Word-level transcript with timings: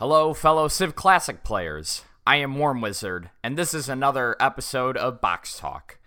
Hello, 0.00 0.32
fellow 0.32 0.66
Civ 0.66 0.94
Classic 0.94 1.44
players. 1.44 2.04
I 2.26 2.36
am 2.36 2.58
Worm 2.58 2.80
Wizard, 2.80 3.28
and 3.44 3.58
this 3.58 3.74
is 3.74 3.86
another 3.86 4.34
episode 4.40 4.96
of 4.96 5.20
Box 5.20 5.58
Talk. 5.58 5.98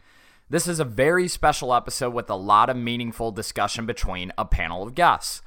This 0.50 0.68
is 0.68 0.80
a 0.80 0.84
very 0.84 1.28
special 1.28 1.72
episode 1.72 2.12
with 2.12 2.28
a 2.28 2.36
lot 2.36 2.72
of 2.72 2.76
meaningful 2.76 3.32
discussion 3.32 3.86
between 3.86 4.32
a 4.36 4.46
panel 4.46 4.82
of 4.82 4.96
guests. 4.96 5.44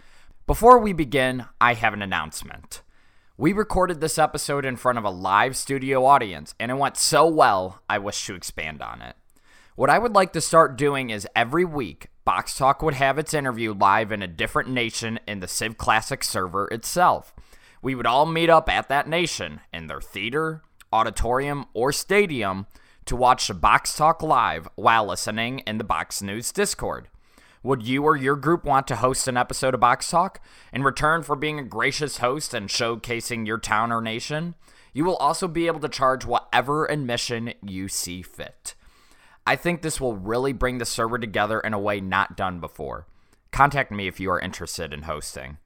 Before 0.47 0.79
we 0.79 0.93
begin, 0.93 1.47
I 1.61 1.75
have 1.75 1.93
an 1.93 2.03
announcement. 2.03 2.83
We 3.37 3.53
recorded 3.53 4.01
this 4.01 4.17
episode 4.17 4.65
in 4.65 4.77
front 4.77 4.99
of 4.99 5.05
a 5.05 5.11
live 5.11 5.57
studio 5.57 6.05
audience, 6.05 6.55
and 6.61 6.71
it 6.71 6.77
went 6.77 6.97
so 6.97 7.27
well, 7.27 7.83
I 7.91 7.99
wish 7.99 8.25
to 8.27 8.37
expand 8.37 8.81
on 8.81 9.03
it. 9.03 9.17
What 9.75 9.91
I 9.91 9.99
would 9.99 10.15
like 10.15 10.33
to 10.35 10.41
start 10.41 10.79
doing 10.79 11.11
is 11.11 11.27
every 11.35 11.65
week, 11.65 12.11
Box 12.25 12.57
Talk 12.57 12.81
would 12.81 12.95
have 12.95 13.19
its 13.19 13.35
interview 13.35 13.75
live 13.75 14.13
in 14.13 14.23
a 14.23 14.29
different 14.29 14.71
nation 14.71 15.19
in 15.27 15.41
the 15.41 15.49
Civ 15.49 15.77
Classic 15.77 16.23
server 16.23 16.69
itself. 16.69 17.35
We 17.83 17.95
would 17.95 18.07
all 18.07 18.27
meet 18.27 18.51
up 18.51 18.69
at 18.69 18.89
that 18.89 19.09
nation 19.09 19.61
in 19.73 19.87
their 19.87 20.01
theater, 20.01 20.63
auditorium, 20.93 21.67
or 21.75 21.93
stadium 21.93 22.67
to 23.07 23.17
watch 23.17 23.47
the 23.47 23.55
Box 23.55 23.97
Talk 23.97 24.23
live 24.23 24.69
while 24.75 25.07
listening 25.07 25.61
in 25.61 25.79
the 25.79 25.85
Box 25.85 26.21
News 26.23 26.53
Discord. 26.53 27.09
Would 27.63 27.83
you 27.83 28.05
or 28.05 28.17
your 28.17 28.37
group 28.37 28.65
want 28.65 28.87
to 28.89 28.97
host 28.97 29.27
an 29.27 29.37
episode 29.37 29.75
of 29.75 29.81
Box 29.81 30.11
Talk 30.11 30.41
in 30.73 30.83
return 30.83 31.23
for 31.23 31.35
being 31.35 31.59
a 31.59 31.65
gracious 31.65 32.19
host 32.19 32.55
and 32.55 32.69
showcasing 32.69 33.47
your 33.47 33.59
town 33.59 33.91
or 33.93 34.01
nation? 34.01 34.55
You 34.93 35.05
will 35.05 35.17
also 35.17 35.47
be 35.49 35.67
able 35.67 35.81
to 35.81 35.89
charge 35.89 36.25
whatever 36.25 36.87
admission 36.87 37.55
you 37.63 37.89
see 37.89 38.23
fit. 38.23 38.75
I 39.47 39.55
think 39.55 39.83
this 39.83 40.01
will 40.01 40.17
really 40.17 40.53
bring 40.53 40.79
the 40.79 40.85
server 40.85 41.19
together 41.19 41.61
in 41.61 41.75
a 41.75 41.79
way 41.79 42.01
not 42.01 42.37
done 42.37 42.61
before. 42.61 43.07
Contact 43.53 43.93
me 43.93 44.09
if 44.09 44.19
you 44.19 44.31
are 44.31 44.41
interested 44.41 44.93
in 44.93 45.03
hosting. 45.03 45.59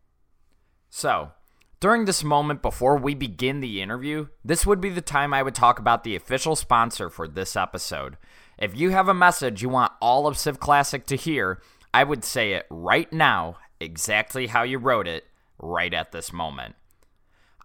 So, 0.91 1.33
during 1.81 2.05
this 2.05 2.23
moment 2.23 2.61
before 2.61 2.97
we 2.97 3.15
begin 3.15 3.61
the 3.61 3.81
interview, 3.81 4.29
this 4.45 4.67
would 4.67 4.83
be 4.83 4.91
the 4.91 5.01
time 5.01 5.33
I 5.33 5.43
would 5.43 5.55
talk 5.55 5.79
about 5.79 6.05
the 6.05 6.15
official 6.15 6.55
sponsor 6.55 7.09
for 7.09 7.27
this 7.27 7.57
episode. 7.57 8.19
If 8.59 8.77
you 8.77 8.91
have 8.91 9.09
a 9.09 9.15
message 9.15 9.63
you 9.63 9.71
want 9.71 9.93
all 10.01 10.27
of 10.27 10.37
Civ 10.37 10.61
Classic 10.61 11.07
to 11.07 11.17
hear, 11.17 11.63
I 11.95 12.05
would 12.05 12.23
say 12.23 12.53
it 12.53 12.67
right 12.69 13.11
now, 13.11 13.57
exactly 13.81 14.49
how 14.49 14.63
you 14.63 14.77
wrote 14.79 15.09
it, 15.09 15.25
right 15.59 15.93
at 15.95 16.13
this 16.13 16.35
moment. 16.35 16.77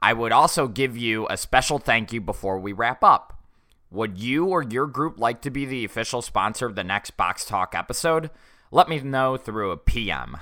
I 0.02 0.14
would 0.14 0.32
also 0.32 0.70
give 0.70 0.96
you 0.96 1.28
a 1.30 1.36
special 1.36 1.78
thank 1.78 2.14
you 2.14 2.22
before 2.22 2.58
we 2.58 2.72
wrap 2.72 3.04
up. 3.04 3.44
Would 3.92 4.18
you 4.18 4.46
or 4.46 4.64
your 4.64 4.88
group 4.88 5.20
like 5.20 5.42
to 5.42 5.50
be 5.50 5.66
the 5.66 5.84
official 5.84 6.22
sponsor 6.22 6.66
of 6.66 6.76
the 6.76 6.84
next 6.84 7.12
Box 7.18 7.44
Talk 7.44 7.76
episode? 7.76 8.30
Let 8.72 8.88
me 8.88 9.00
know 9.00 9.36
through 9.36 9.72
a 9.72 9.78
PM. 9.78 10.38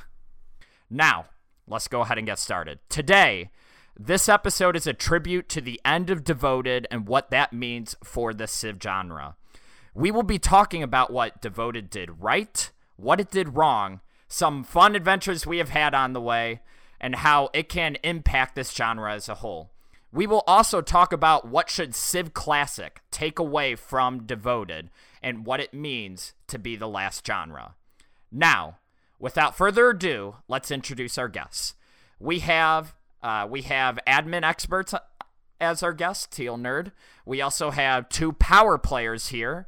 Now, 0.89 1.25
let's 1.67 1.87
go 1.87 2.01
ahead 2.01 2.17
and 2.19 2.27
get 2.27 2.39
started. 2.39 2.79
Today, 2.89 3.51
this 3.97 4.27
episode 4.27 4.75
is 4.75 4.87
a 4.87 4.93
tribute 4.93 5.47
to 5.49 5.61
the 5.61 5.79
end 5.85 6.09
of 6.09 6.23
Devoted 6.23 6.87
and 6.89 7.07
what 7.07 7.29
that 7.29 7.53
means 7.53 7.95
for 8.03 8.33
the 8.33 8.47
Civ 8.47 8.77
genre. 8.81 9.35
We 9.93 10.09
will 10.09 10.23
be 10.23 10.39
talking 10.39 10.81
about 10.81 11.13
what 11.13 11.41
Devoted 11.41 11.89
did 11.91 12.21
right, 12.21 12.71
what 12.95 13.19
it 13.19 13.29
did 13.29 13.55
wrong, 13.55 14.01
some 14.27 14.63
fun 14.63 14.95
adventures 14.95 15.45
we 15.45 15.59
have 15.59 15.69
had 15.69 15.93
on 15.93 16.13
the 16.13 16.21
way, 16.21 16.61
and 16.99 17.17
how 17.17 17.49
it 17.53 17.69
can 17.69 17.97
impact 18.03 18.55
this 18.55 18.73
genre 18.73 19.13
as 19.13 19.29
a 19.29 19.35
whole. 19.35 19.69
We 20.11 20.25
will 20.25 20.43
also 20.47 20.81
talk 20.81 21.13
about 21.13 21.47
what 21.47 21.69
should 21.69 21.93
Civ 21.93 22.33
Classic 22.33 23.01
take 23.11 23.37
away 23.37 23.75
from 23.75 24.25
Devoted 24.25 24.89
and 25.21 25.45
what 25.45 25.59
it 25.59 25.73
means 25.73 26.33
to 26.47 26.57
be 26.57 26.75
the 26.75 26.87
last 26.87 27.25
genre. 27.25 27.75
Now, 28.31 28.79
without 29.19 29.55
further 29.55 29.89
ado, 29.89 30.37
let's 30.47 30.71
introduce 30.71 31.19
our 31.19 31.27
guests. 31.27 31.75
We 32.19 32.39
have 32.39 32.95
uh, 33.23 33.47
we 33.49 33.63
have 33.63 33.97
admin 34.05 34.43
experts 34.43 34.93
as 35.59 35.81
our 35.81 35.93
guests, 35.93 36.27
Teal 36.27 36.57
Nerd. 36.57 36.91
We 37.25 37.41
also 37.41 37.71
have 37.71 38.09
two 38.09 38.33
power 38.33 38.77
players 38.77 39.27
here, 39.29 39.67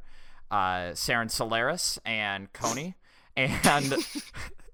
uh, 0.50 0.92
Saren 0.92 1.30
Solaris 1.30 1.98
and 2.04 2.52
Coney, 2.52 2.94
and 3.36 3.94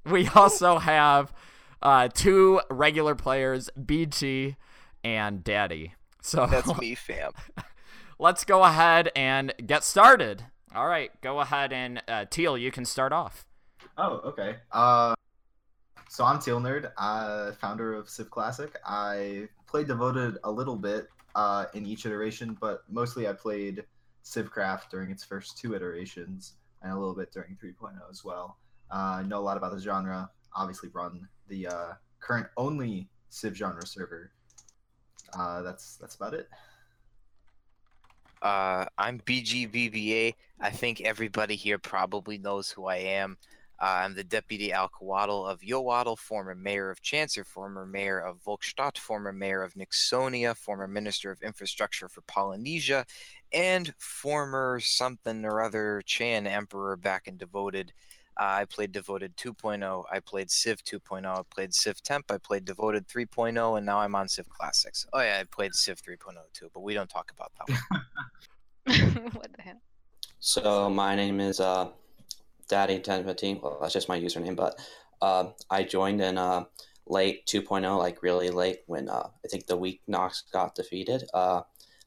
we 0.04 0.28
also 0.28 0.78
have 0.78 1.32
uh, 1.81 2.09
two 2.12 2.60
regular 2.70 3.15
players, 3.15 3.70
BG 3.81 4.56
and 5.04 5.43
Daddy. 5.44 5.94
So 6.20 6.47
That's 6.47 6.76
me, 6.78 6.94
fam. 6.97 7.32
let's 8.19 8.44
go 8.44 8.64
ahead 8.64 9.10
and 9.16 9.54
get 9.64 9.84
started. 9.84 10.44
All 10.75 10.87
right, 10.87 11.10
go 11.20 11.41
ahead 11.41 11.72
and 11.72 12.03
uh, 12.09 12.25
Teal, 12.31 12.56
you 12.59 12.70
can 12.70 12.84
start 12.84 13.12
off. 13.12 13.47
Oh, 13.99 14.20
okay. 14.25 14.56
Uh, 14.70 15.14
so 16.12 16.27
I'm 16.27 16.39
Teal 16.39 16.61
Nerd, 16.61 16.93
uh, 16.99 17.53
founder 17.53 17.95
of 17.95 18.06
Civ 18.06 18.31
Classic. 18.31 18.78
I 18.84 19.49
played 19.67 19.87
Devoted 19.87 20.37
a 20.45 20.50
little 20.50 20.77
bit 20.77 21.09
uh, 21.34 21.65
in 21.73 21.87
each 21.87 22.05
iteration, 22.05 22.55
but 22.61 22.83
mostly 22.91 23.27
I 23.27 23.33
played 23.33 23.84
Civcraft 24.23 24.91
during 24.91 25.11
its 25.11 25.25
first 25.25 25.56
two 25.56 25.75
iterations 25.75 26.56
and 26.83 26.93
a 26.93 26.99
little 26.99 27.15
bit 27.15 27.33
during 27.33 27.56
3.0 27.56 27.95
as 28.11 28.27
well. 28.27 28.59
Uh, 28.91 29.21
I 29.21 29.23
know 29.23 29.39
a 29.39 29.41
lot 29.41 29.56
about 29.56 29.73
the 29.73 29.81
genre. 29.81 30.28
Obviously, 30.55 30.91
run 30.93 31.27
the 31.49 31.67
uh, 31.69 31.93
current 32.21 32.49
only 32.59 33.09
Civ 33.31 33.56
genre 33.56 33.87
server. 33.87 34.33
Uh, 35.33 35.62
that's 35.62 35.97
that's 35.97 36.17
about 36.17 36.34
it. 36.34 36.47
Uh, 38.43 38.84
I'm 38.99 39.19
BGVBA. 39.21 40.34
I 40.61 40.71
think 40.71 41.00
everybody 41.00 41.56
here 41.56 41.79
probably 41.79 42.37
knows 42.37 42.71
who 42.71 42.84
I 42.84 42.97
am. 42.97 43.39
Uh, 43.82 44.03
I'm 44.04 44.15
the 44.15 44.22
Deputy 44.22 44.70
Alcoatl 44.70 45.44
of 45.44 45.60
Yowatl, 45.60 46.16
former 46.16 46.54
mayor 46.54 46.88
of 46.88 47.03
Chancer, 47.03 47.44
former 47.44 47.84
mayor 47.84 48.20
of 48.20 48.38
Volkstadt, 48.44 48.97
former 48.97 49.32
mayor 49.32 49.65
of 49.65 49.75
Nixonia, 49.75 50.56
former 50.56 50.87
minister 50.87 51.32
of 51.32 51.43
infrastructure 51.43 52.09
for 52.09 52.20
Polynesia, 52.20 53.04
and 53.53 53.93
former 53.98 54.78
something 54.81 55.44
or 55.44 55.60
other 55.60 56.00
Chan 56.06 56.47
emperor 56.47 56.97
back 56.97 57.26
in 57.26 57.37
Devoted. 57.37 57.93
Uh, 58.41 58.60
I 58.60 58.66
played 58.66 58.93
Devoted 58.93 59.37
2.0. 59.37 60.04
I 60.12 60.20
played 60.20 60.49
Civ 60.49 60.84
2.0. 60.84 61.26
I 61.26 61.43
played 61.50 61.75
Civ 61.75 62.00
Temp. 62.04 62.31
I 62.31 62.38
played 62.38 62.64
Devoted 62.64 63.09
3.0, 63.09 63.78
and 63.78 63.84
now 63.84 63.99
I'm 63.99 64.14
on 64.14 64.28
Civ 64.28 64.49
Classics. 64.49 65.09
Oh 65.12 65.20
yeah, 65.20 65.38
I 65.41 65.44
played 65.44 65.75
Civ 65.75 66.00
3.0 66.00 66.37
too, 66.53 66.70
but 66.72 66.84
we 66.84 66.94
don't 66.94 67.10
talk 67.10 67.32
about 67.32 67.50
that 67.59 67.76
one. 68.87 69.32
what 69.32 69.53
the 69.56 69.62
hell? 69.62 69.82
So 70.38 70.88
my 70.88 71.16
name 71.16 71.41
is 71.41 71.59
uh, 71.59 71.88
Daddy 72.72 73.00
Ten 73.00 73.22
Fifteen. 73.22 73.60
Well, 73.60 73.77
that's 73.83 73.93
just 73.93 74.09
my 74.09 74.19
username, 74.19 74.56
but 74.56 74.81
uh, 75.21 75.50
I 75.69 75.83
joined 75.83 76.22
in 76.22 76.38
uh, 76.38 76.65
late 77.06 77.44
2.0, 77.47 77.99
like 77.99 78.22
really 78.22 78.49
late 78.49 78.78
when 78.87 79.10
uh, 79.10 79.28
I 79.44 79.49
think 79.49 79.66
the 79.66 79.77
week 79.77 80.00
Knox 80.06 80.44
got 80.50 80.75
defeated. 80.75 81.25
Uh, 81.34 81.61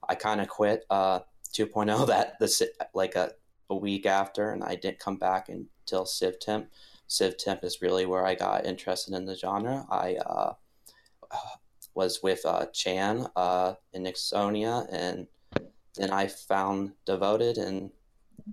I 0.09 0.15
kind 0.15 0.41
of 0.41 0.47
quit 0.47 0.83
uh, 0.89 1.19
2.0 1.53 2.07
that 2.07 2.39
the 2.39 2.67
like 2.95 3.13
a, 3.13 3.33
a 3.69 3.75
week 3.75 4.07
after, 4.07 4.49
and 4.49 4.63
I 4.63 4.73
didn't 4.73 4.97
come 4.97 5.17
back 5.17 5.49
until 5.49 6.03
Civ 6.07 6.39
Temp. 6.39 6.71
Civ 7.05 7.37
Temp 7.37 7.63
is 7.63 7.83
really 7.83 8.07
where 8.07 8.25
I 8.25 8.33
got 8.33 8.65
interested 8.65 9.13
in 9.13 9.27
the 9.27 9.35
genre. 9.35 9.85
I 9.91 10.17
was 11.93 12.23
with 12.23 12.43
uh, 12.43 12.65
Chan 12.73 13.27
uh, 13.35 13.75
in 13.93 14.05
Nixonia, 14.05 14.87
and 14.91 15.27
then 15.95 16.09
I 16.09 16.25
found 16.25 16.93
Devoted, 17.05 17.59
and 17.59 17.91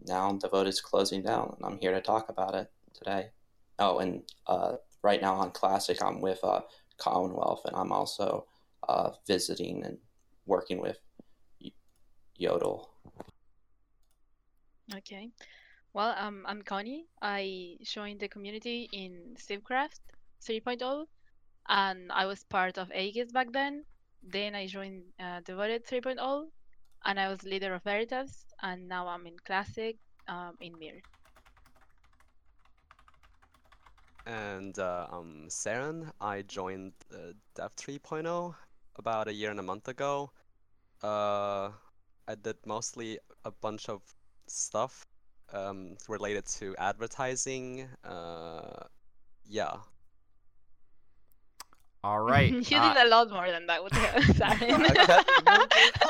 now 0.06 0.32
Devoted's 0.32 0.81
closing 0.81 1.22
down, 1.22 1.54
and 1.56 1.65
I'm 1.66 1.78
here 1.81 1.93
to 1.93 2.00
talk 2.00 2.28
about 2.28 2.54
it 2.54 2.70
today. 2.94 3.31
Oh, 3.78 3.98
and 3.98 4.22
uh, 4.47 4.76
right 5.03 5.20
now 5.20 5.34
on 5.34 5.50
Classic, 5.50 6.03
I'm 6.03 6.20
with 6.20 6.41
uh, 6.43 6.60
Commonwealth, 6.98 7.62
and 7.65 7.76
I'm 7.76 7.93
also 7.93 8.47
uh, 8.88 9.10
visiting 9.26 9.84
and 9.84 9.98
working 10.47 10.81
with 10.81 10.99
y- 11.62 11.73
Yodel. 12.37 12.90
Okay. 14.94 15.31
Well, 15.94 16.14
um, 16.19 16.44
I'm 16.46 16.62
Connie. 16.62 17.06
I 17.20 17.76
joined 17.82 18.20
the 18.20 18.28
community 18.28 18.88
in 18.93 19.37
Civcraft 19.37 20.00
3.0, 20.43 21.06
and 21.69 22.11
I 22.11 22.26
was 22.26 22.44
part 22.44 22.78
of 22.78 22.90
Aegis 22.93 23.31
back 23.32 23.52
then. 23.52 23.85
Then 24.23 24.55
I 24.55 24.67
joined 24.67 25.02
uh, 25.20 25.40
Devoted 25.44 25.87
3.0, 25.87 26.46
and 27.05 27.20
I 27.20 27.28
was 27.28 27.43
leader 27.43 27.75
of 27.75 27.82
Veritas, 27.82 28.46
and 28.62 28.88
now 28.88 29.09
I'm 29.09 29.26
in 29.26 29.37
Classic 29.44 29.97
um, 30.29 30.56
in 30.61 30.79
Mir. 30.79 31.03
And 34.25 34.79
uh, 34.79 35.06
I'm 35.11 35.49
Saren. 35.49 36.11
I 36.20 36.43
joined 36.43 36.93
uh, 37.12 37.32
Dev 37.56 37.75
3.0 37.75 38.55
about 38.97 39.29
a 39.29 39.32
year 39.32 39.50
and 39.50 39.59
a 39.59 39.64
month 39.64 39.88
ago. 39.88 40.31
Uh, 41.03 41.70
I 42.29 42.37
did 42.41 42.56
mostly 42.64 43.19
a 43.44 43.50
bunch 43.50 43.88
of 43.88 44.00
stuff 44.47 45.05
um, 45.53 45.97
related 46.09 46.47
to 46.59 46.76
advertising. 46.79 47.88
Uh, 48.05 48.85
yeah. 49.44 49.75
All 52.05 52.20
right. 52.20 52.53
you 52.70 52.76
uh, 52.76 52.94
did 52.94 53.06
a 53.06 53.09
lot 53.09 53.31
more 53.31 53.50
than 53.50 53.67
that 53.67 53.82
with 53.82 53.93
Saren. 53.93 54.87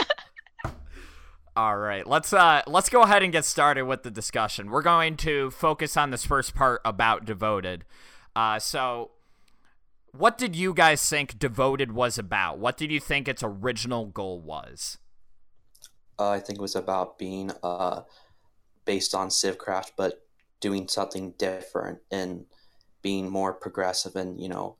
All 1.55 1.77
right, 1.77 2.07
let's 2.07 2.33
uh 2.33 2.63
let's 2.67 2.89
go 2.89 3.03
ahead 3.03 3.23
and 3.23 3.31
get 3.31 3.45
started 3.45 3.85
with 3.85 4.05
the 4.05 4.11
discussion. 4.11 4.71
We're 4.71 4.83
going 4.83 5.19
to 5.19 5.51
focus 5.51 5.99
on 5.99 6.11
this 6.11 6.25
first 6.25 6.55
part 6.55 6.81
about 6.85 7.27
devoted. 7.27 7.85
Uh, 8.35 8.59
so 8.59 9.11
what 10.13 10.37
did 10.37 10.55
you 10.55 10.75
guys 10.75 11.07
think 11.09 11.39
Devoted 11.39 11.93
was 11.93 12.19
about? 12.19 12.59
What 12.59 12.77
did 12.77 12.93
you 12.93 13.01
think 13.01 13.29
its 13.29 13.43
original 13.43 14.07
goal 14.07 14.41
was? 14.41 14.99
Uh, 16.19 16.31
I 16.31 16.39
think 16.39 16.59
it 16.59 16.63
was 16.63 16.77
about 16.77 17.19
being 17.19 17.51
uh, 17.63 18.03
based 18.85 19.15
on 19.15 19.29
Civcraft, 19.29 19.93
but 19.97 20.25
doing 20.61 20.87
something 20.87 21.33
different 21.39 21.99
and 22.11 22.45
being 23.01 23.29
more 23.29 23.53
progressive 23.53 24.15
and 24.15 24.41
you 24.41 24.49
know 24.49 24.77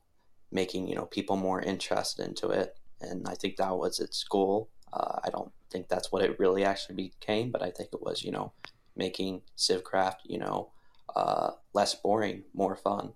making 0.51 0.87
you 0.87 0.95
know 0.95 1.05
people 1.05 1.35
more 1.35 1.61
interested 1.61 2.25
into 2.25 2.49
it. 2.49 2.77
And 3.01 3.27
I 3.27 3.33
think 3.33 3.57
that 3.57 3.75
was 3.75 3.99
its 3.99 4.23
goal. 4.23 4.69
Uh, 4.93 5.19
I 5.23 5.29
don't 5.29 5.51
think 5.73 5.89
that's 5.89 6.11
what 6.11 6.21
it 6.21 6.39
really 6.39 6.63
actually 6.63 6.95
became, 6.95 7.51
but 7.51 7.63
I 7.63 7.71
think 7.71 7.89
it 7.91 8.01
was 8.01 8.23
you 8.23 8.31
know 8.31 8.53
making 8.95 9.41
Civcraft 9.57 10.17
you 10.23 10.37
know 10.37 10.69
uh, 11.15 11.51
less 11.73 11.95
boring, 11.95 12.43
more 12.53 12.75
fun. 12.75 13.13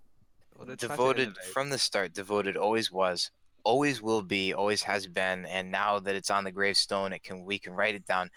Well, 0.56 0.66
they 0.66 0.76
try 0.76 0.90
to 0.90 0.98
devoted 0.98 1.38
from 1.54 1.70
the 1.70 1.78
start 1.78 2.14
devoted 2.14 2.58
always 2.58 2.92
was 2.92 3.32
always 3.64 4.02
will 4.02 4.24
be 4.24 4.54
always 4.54 4.82
has 4.82 5.08
been 5.08 5.46
and 5.46 5.72
now 5.72 6.00
that 6.00 6.16
it's 6.16 6.30
on 6.30 6.44
the 6.44 6.52
gravestone 6.52 7.14
it 7.14 7.24
can 7.24 7.46
we 7.46 7.60
can 7.60 7.74
write 7.74 7.96
it 7.96 8.06
down. 8.06 8.30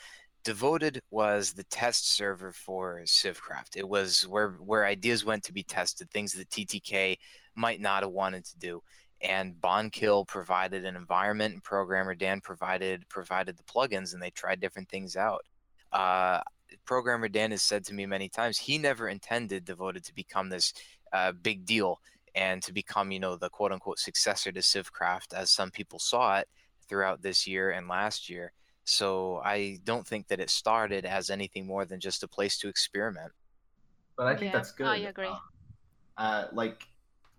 Devoted 0.43 1.03
was 1.11 1.53
the 1.53 1.65
test 1.65 2.13
server 2.17 2.53
for 2.53 3.03
civcraft 3.05 3.77
it 3.77 3.89
was 3.89 4.27
where 4.27 4.53
where 4.53 4.87
ideas 4.87 5.25
went 5.25 5.43
to 5.45 5.53
be 5.53 5.63
tested 5.63 6.11
things 6.11 6.33
that 6.33 6.49
ttk 6.49 7.19
might 7.55 7.79
not 7.79 8.03
have 8.03 8.11
wanted 8.11 8.43
to 8.47 8.59
do 8.59 8.83
and 9.23 9.55
Bonkill 9.61 10.27
provided 10.27 10.85
an 10.85 10.97
environment 10.97 11.55
and 11.55 11.63
programmer 11.63 12.15
dan 12.15 12.41
provided 12.41 13.09
provided 13.09 13.57
the 13.57 13.63
plugins 13.65 14.15
and 14.15 14.23
they 14.23 14.31
tried 14.31 14.61
different 14.61 14.89
things 14.89 15.17
out 15.17 15.45
uh, 15.93 16.41
programmer 16.85 17.29
dan 17.29 17.51
has 17.51 17.63
said 17.63 17.85
to 17.85 17.95
me 17.95 18.07
many 18.07 18.29
times 18.29 18.59
he 18.59 18.79
never 18.79 19.09
intended 19.09 19.65
devoted 19.65 20.05
to 20.05 20.15
become 20.15 20.49
this 20.49 20.73
uh, 21.13 21.33
big 21.33 21.65
deal 21.65 22.01
and 22.35 22.63
to 22.63 22.73
become, 22.73 23.11
you 23.11 23.21
know, 23.21 23.37
the 23.37 23.51
quote 23.51 23.73
unquote 23.73 23.99
successor 23.99 24.53
to 24.53 24.61
Civcraft 24.61 25.35
as 25.35 25.51
some 25.51 25.71
people 25.71 25.99
saw 25.99 26.39
it 26.39 26.49
throughout 26.89 27.23
this 27.23 27.47
year 27.47 27.71
and 27.71 27.89
last 27.89 28.29
year. 28.29 28.53
So 28.85 29.41
I 29.45 29.79
don't 29.85 30.07
think 30.07 30.29
that 30.29 30.41
it 30.41 30.51
started 30.51 31.05
as 31.05 31.31
anything 31.31 31.67
more 31.67 31.85
than 31.85 32.01
just 32.01 32.23
a 32.23 32.29
place 32.29 32.59
to 32.59 32.69
experiment. 32.69 33.33
But 34.17 34.27
I 34.27 34.37
think 34.37 34.53
Yeah, 34.53 34.59
that's 34.59 34.73
good. 34.73 34.87
I 34.87 34.97
agree. 34.97 35.29
Uh, 35.29 35.39
uh, 36.17 36.47
like 36.53 36.85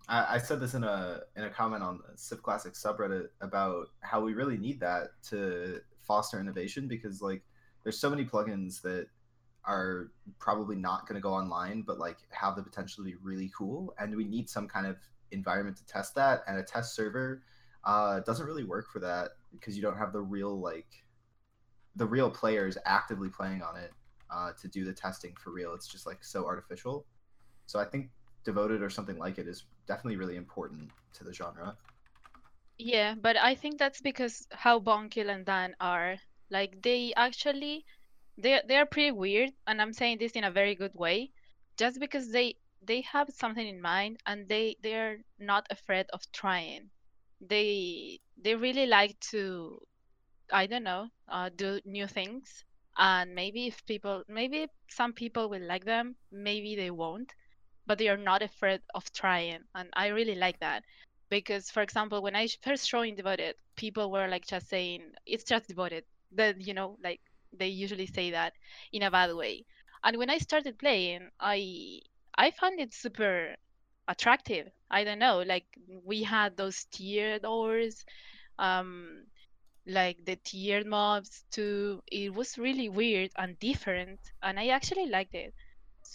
I, 0.08 0.36
I 0.36 0.38
said 0.38 0.60
this 0.60 0.74
in 0.74 0.84
a 0.84 1.22
in 1.36 1.44
a 1.44 1.50
comment 1.50 1.84
on 1.84 2.00
the 2.00 2.18
Civ 2.18 2.44
Classic 2.44 2.74
subreddit 2.74 3.28
about 3.42 3.88
how 4.02 4.22
we 4.22 4.34
really 4.34 4.58
need 4.58 4.80
that 4.80 5.10
to 5.30 5.82
foster 6.02 6.40
innovation 6.40 6.88
because 6.88 7.22
like 7.22 7.44
there's 7.84 8.00
so 8.00 8.10
many 8.10 8.26
plugins 8.26 8.82
that 8.82 9.08
are 9.64 10.12
probably 10.40 10.76
not 10.76 11.08
going 11.08 11.16
to 11.16 11.22
go 11.22 11.32
online 11.32 11.84
but 11.84 12.00
like 12.00 12.18
have 12.30 12.56
the 12.56 12.64
potential 12.64 13.04
to 13.04 13.10
be 13.10 13.16
really 13.22 13.52
cool 13.56 13.94
and 14.00 14.16
we 14.16 14.24
need 14.24 14.50
some 14.50 14.68
kind 14.68 14.88
of 14.88 14.98
environment 15.32 15.78
to 15.78 15.86
test 15.86 16.16
that 16.16 16.42
and 16.48 16.58
a 16.58 16.64
test 16.64 16.96
server 16.96 17.44
uh, 17.84 18.20
doesn't 18.22 18.48
really 18.48 18.64
work 18.64 18.90
for 18.92 19.00
that 19.00 19.30
because 19.52 19.76
you 19.76 19.82
don't 19.84 19.98
have 19.98 20.12
the 20.14 20.20
real 20.20 20.60
like 20.60 20.88
the 21.96 22.06
real 22.06 22.30
players 22.30 22.78
actively 22.86 23.30
playing 23.30 23.62
on 23.62 23.76
it 23.76 23.92
uh, 24.30 24.52
to 24.62 24.68
do 24.68 24.86
the 24.86 24.94
testing 24.94 25.36
for 25.36 25.52
real. 25.52 25.74
It's 25.74 25.88
just 25.88 26.06
like 26.06 26.24
so 26.24 26.46
artificial. 26.46 27.06
So 27.66 27.80
I 27.80 27.86
think 27.86 28.10
devoted 28.44 28.82
or 28.82 28.90
something 28.90 29.18
like 29.18 29.38
it 29.38 29.48
is 29.48 29.64
definitely 29.88 30.18
really 30.18 30.36
important 30.38 30.90
to 31.14 31.24
the 31.24 31.34
genre. 31.34 31.78
Yeah, 32.78 33.16
but 33.16 33.38
I 33.38 33.56
think 33.56 33.78
that's 33.80 34.02
because 34.02 34.48
how 34.52 34.80
Bonkill 34.80 35.30
and 35.30 35.46
Dan 35.46 35.76
are. 35.80 36.18
Like 36.50 36.82
they 36.82 37.14
actually 37.16 37.86
they 38.38 38.62
they 38.68 38.78
are 38.78 38.86
pretty 38.86 39.12
weird 39.12 39.52
and 39.68 39.82
I'm 39.82 39.94
saying 39.94 40.18
this 40.20 40.34
in 40.34 40.44
a 40.44 40.52
very 40.52 40.76
good 40.76 40.94
way. 40.96 41.32
Just 41.78 42.00
because 42.00 42.32
they 42.32 42.56
they 42.82 43.02
have 43.02 43.30
something 43.30 43.68
in 43.68 43.82
mind 43.82 44.20
and 44.26 44.48
they 44.48 44.78
they're 44.82 45.20
not 45.40 45.68
afraid 45.70 46.08
of 46.14 46.22
trying. 46.32 46.90
They 47.42 48.20
they 48.38 48.56
really 48.56 48.86
like 48.88 49.20
to 49.32 49.82
I 50.52 50.68
don't 50.68 50.84
know, 50.84 51.10
uh, 51.28 51.50
do 51.50 51.80
new 51.86 52.08
things. 52.08 52.64
And 52.98 53.34
maybe 53.36 53.68
if 53.68 53.86
people 53.86 54.24
maybe 54.28 54.68
some 54.90 55.14
people 55.14 55.50
will 55.50 55.62
like 55.68 55.86
them, 55.86 56.16
maybe 56.32 56.76
they 56.76 56.92
won't, 56.92 57.34
but 57.88 57.98
they 57.98 58.08
are 58.10 58.18
not 58.18 58.42
afraid 58.42 58.82
of 58.94 59.12
trying. 59.14 59.64
And 59.76 59.90
I 59.94 60.08
really 60.08 60.36
like 60.36 60.60
that. 60.60 60.84
Because 61.30 61.70
for 61.70 61.82
example 61.82 62.22
when 62.22 62.36
i 62.36 62.48
first 62.62 62.90
joined 62.90 63.18
devoted 63.18 63.56
people 63.76 64.12
were 64.12 64.28
like 64.28 64.46
just 64.48 64.68
saying 64.70 65.14
it's 65.26 65.44
just 65.44 65.68
devoted. 65.68 66.04
That 66.34 66.62
you 66.62 66.74
know 66.74 66.98
like 67.04 67.22
they 67.54 67.68
usually 67.68 68.08
say 68.08 68.32
that 68.32 68.54
in 68.94 69.04
a 69.04 69.12
bad 69.12 69.34
way. 69.34 69.66
And 70.04 70.18
when 70.18 70.30
i 70.30 70.38
started 70.38 70.78
playing 70.80 71.30
i 71.40 72.00
i 72.38 72.52
found 72.52 72.80
it 72.80 72.94
super 72.94 73.56
attractive. 74.08 74.68
I 74.90 75.04
don't 75.04 75.20
know 75.20 75.40
like 75.42 75.66
we 76.04 76.24
had 76.24 76.58
those 76.58 76.86
tiered 76.86 77.44
doors 77.44 78.04
um 78.60 79.26
like 79.88 80.26
the 80.26 80.36
tiered 80.38 80.86
mobs 80.86 81.46
too. 81.52 82.02
It 82.12 82.34
was 82.34 82.58
really 82.58 82.90
weird 82.90 83.32
and 83.38 83.58
different 83.60 84.20
and 84.44 84.60
i 84.60 84.68
actually 84.68 85.08
liked 85.08 85.34
it 85.36 85.54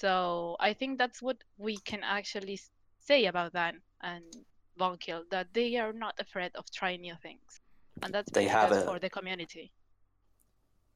so 0.02 0.56
i 0.60 0.72
think 0.78 0.98
that's 0.98 1.20
what 1.22 1.38
we 1.66 1.74
can 1.90 2.02
actually 2.04 2.58
say 3.08 3.26
about 3.26 3.52
that 3.52 3.74
and 4.02 4.24
Bonkill 4.78 5.22
that 5.30 5.46
they 5.54 5.76
are 5.76 5.92
not 5.92 6.14
afraid 6.18 6.50
of 6.54 6.64
trying 6.70 7.00
new 7.00 7.16
things, 7.22 7.60
and 8.02 8.12
that's 8.12 8.30
They 8.32 8.46
have 8.46 8.70
good 8.70 8.78
a- 8.82 8.86
for 8.86 8.98
the 8.98 9.10
community. 9.10 9.72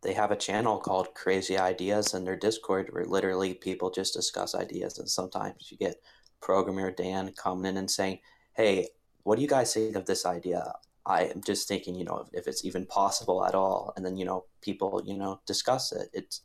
They 0.02 0.14
have 0.14 0.30
a 0.30 0.36
channel 0.36 0.78
called 0.78 1.14
Crazy 1.14 1.58
Ideas 1.58 2.14
in 2.14 2.24
their 2.24 2.36
Discord 2.36 2.88
where 2.92 3.04
literally 3.04 3.54
people 3.54 3.90
just 3.90 4.14
discuss 4.14 4.54
ideas, 4.54 4.98
and 4.98 5.08
sometimes 5.08 5.70
you 5.70 5.76
get 5.76 6.02
programmer 6.40 6.90
Dan 6.90 7.32
coming 7.32 7.66
in 7.70 7.76
and 7.76 7.90
saying, 7.90 8.20
"Hey, 8.54 8.88
what 9.24 9.36
do 9.36 9.42
you 9.42 9.48
guys 9.48 9.72
think 9.74 9.96
of 9.96 10.06
this 10.06 10.24
idea?" 10.26 10.62
I 11.06 11.24
am 11.24 11.42
just 11.42 11.66
thinking, 11.66 11.94
you 11.94 12.04
know, 12.04 12.26
if 12.32 12.46
it's 12.46 12.64
even 12.64 12.84
possible 12.86 13.44
at 13.46 13.54
all, 13.54 13.92
and 13.96 14.04
then 14.04 14.16
you 14.18 14.24
know, 14.26 14.44
people, 14.60 15.02
you 15.04 15.16
know, 15.16 15.40
discuss 15.46 15.92
it. 15.92 16.08
It's 16.12 16.42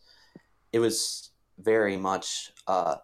it 0.72 0.80
was 0.80 1.32
very 1.58 1.98
much 1.98 2.52
uh, 2.68 2.96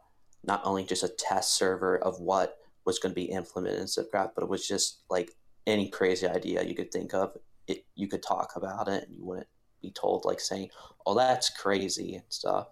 not 0.43 0.61
only 0.63 0.83
just 0.83 1.03
a 1.03 1.09
test 1.09 1.55
server 1.55 1.97
of 1.97 2.19
what 2.19 2.57
was 2.85 2.99
going 2.99 3.11
to 3.11 3.15
be 3.15 3.25
implemented 3.31 3.79
in 3.79 3.85
Civcraft, 3.85 4.31
but 4.35 4.43
it 4.43 4.49
was 4.49 4.67
just 4.67 5.03
like 5.09 5.31
any 5.67 5.89
crazy 5.89 6.27
idea 6.27 6.63
you 6.63 6.75
could 6.75 6.91
think 6.91 7.13
of. 7.13 7.37
It 7.67 7.85
you 7.95 8.07
could 8.07 8.23
talk 8.23 8.53
about 8.55 8.87
it, 8.87 9.03
and 9.07 9.15
you 9.15 9.25
wouldn't 9.25 9.47
be 9.81 9.91
told 9.91 10.25
like 10.25 10.39
saying, 10.39 10.69
"Oh, 11.05 11.15
that's 11.15 11.49
crazy" 11.49 12.15
and 12.15 12.25
stuff. 12.29 12.67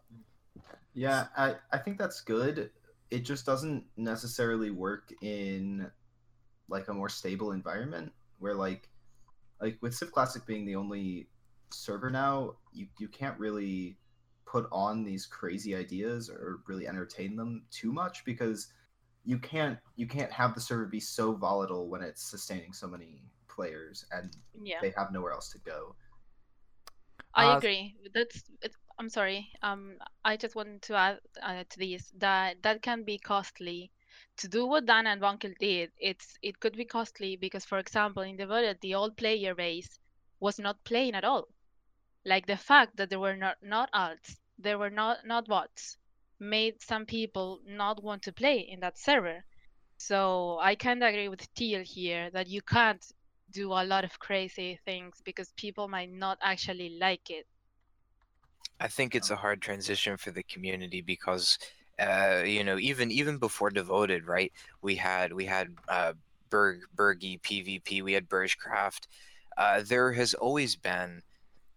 Yeah, 0.94 1.28
I, 1.38 1.56
I 1.72 1.78
think 1.78 1.98
that's 1.98 2.22
good. 2.22 2.72
It 3.12 3.20
just 3.20 3.46
doesn't 3.46 3.86
necessarily 3.98 4.72
work 4.72 5.14
in 5.22 5.90
like 6.68 6.88
a 6.88 6.94
more 6.94 7.10
stable 7.10 7.52
environment 7.52 8.12
where 8.40 8.54
like 8.54 8.90
like 9.62 9.78
with 9.82 9.94
Civ 9.94 10.12
Classic 10.12 10.46
being 10.46 10.66
the 10.66 10.76
only 10.76 11.28
server 11.72 12.10
now, 12.10 12.54
you, 12.72 12.88
you 13.00 13.08
can't 13.08 13.38
really 13.40 13.98
put 14.50 14.68
on 14.72 15.04
these 15.04 15.28
crazy 15.28 15.76
ideas 15.76 16.30
or 16.30 16.62
really 16.66 16.88
entertain 16.88 17.36
them 17.36 17.64
too 17.70 17.92
much 17.94 18.26
because 18.26 18.74
you 19.24 19.38
can't 19.38 19.78
you 19.96 20.08
can't 20.08 20.32
have 20.32 20.56
the 20.56 20.62
server 20.62 20.88
be 20.88 21.00
so 21.00 21.34
volatile 21.34 21.88
when 21.88 22.02
it's 22.02 22.24
sustaining 22.24 22.74
so 22.74 22.88
many 22.88 23.22
players 23.48 24.06
and 24.12 24.36
Yeah, 24.64 24.80
they 24.82 24.92
have 24.98 25.12
nowhere 25.12 25.34
else 25.34 25.50
to 25.52 25.60
go. 25.60 25.96
I 27.36 27.46
Uh, 27.46 27.58
agree. 27.58 27.96
That's. 28.14 28.44
It, 28.64 28.74
I'm 28.98 29.10
sorry. 29.10 29.48
Um, 29.62 29.98
I 30.26 30.36
just 30.36 30.56
wanted 30.56 30.82
to 30.84 30.96
add 30.96 31.20
uh, 31.44 31.64
to 31.70 31.78
this 31.78 32.12
that 32.18 32.62
that 32.64 32.82
can 32.82 33.04
be 33.04 33.20
costly. 33.20 33.92
To 34.38 34.48
do 34.48 34.66
what 34.66 34.86
Dan 34.86 35.06
and 35.08 35.22
Bonkill 35.22 35.54
did, 35.60 35.92
it's 36.00 36.38
it 36.42 36.60
could 36.60 36.76
be 36.76 36.86
costly 36.86 37.38
because, 37.38 37.66
for 37.66 37.78
example, 37.78 38.24
in 38.24 38.36
the 38.36 38.44
Devoted, 38.44 38.78
the 38.82 38.96
old 38.96 39.16
player 39.16 39.54
base 39.54 40.00
was 40.40 40.60
not 40.60 40.84
playing 40.86 41.14
at 41.14 41.24
all. 41.24 41.48
Like 42.26 42.46
the 42.48 42.58
fact 42.58 42.96
that 42.98 43.10
there 43.10 43.20
were 43.20 43.36
not 43.36 43.58
not 43.62 43.92
alts, 43.92 44.38
there 44.58 44.78
were 44.78 44.90
not 44.90 45.26
not 45.26 45.48
bots, 45.48 45.98
made 46.40 46.82
some 46.82 47.06
people 47.06 47.62
not 47.66 48.04
want 48.04 48.24
to 48.24 48.34
play 48.34 48.60
in 48.60 48.80
that 48.82 48.98
server. 48.98 49.44
So 49.98 50.60
I 50.60 50.76
kind 50.76 51.04
of 51.04 51.10
agree 51.10 51.30
with 51.30 51.54
Teal 51.56 51.84
here 51.84 52.30
that 52.32 52.48
you 52.48 52.62
can't 52.62 53.06
do 53.52 53.74
a 53.74 53.84
lot 53.86 54.04
of 54.06 54.20
crazy 54.20 54.80
things 54.86 55.22
because 55.24 55.52
people 55.54 55.88
might 55.88 56.12
not 56.12 56.38
actually 56.42 56.98
like 57.00 57.30
it. 57.30 57.48
I 58.80 58.88
think 58.88 59.16
it's 59.16 59.30
a 59.30 59.36
hard 59.38 59.62
transition 59.62 60.18
for 60.18 60.32
the 60.32 60.44
community 60.44 61.02
because, 61.02 61.58
uh, 62.00 62.44
you 62.46 62.64
know, 62.64 62.78
even 62.80 63.12
even 63.12 63.38
before 63.38 63.70
devoted, 63.70 64.28
right? 64.28 64.52
We 64.82 64.96
had 64.96 65.34
we 65.34 65.46
had 65.46 65.76
uh, 65.88 66.14
Berg 66.50 66.82
Bergy 66.96 67.40
PvP, 67.42 68.02
we 68.04 68.14
had 68.14 68.30
Bergcraft. 68.30 69.08
Uh, 69.58 69.82
there 69.86 70.14
has 70.14 70.34
always 70.34 70.76
been 70.76 71.24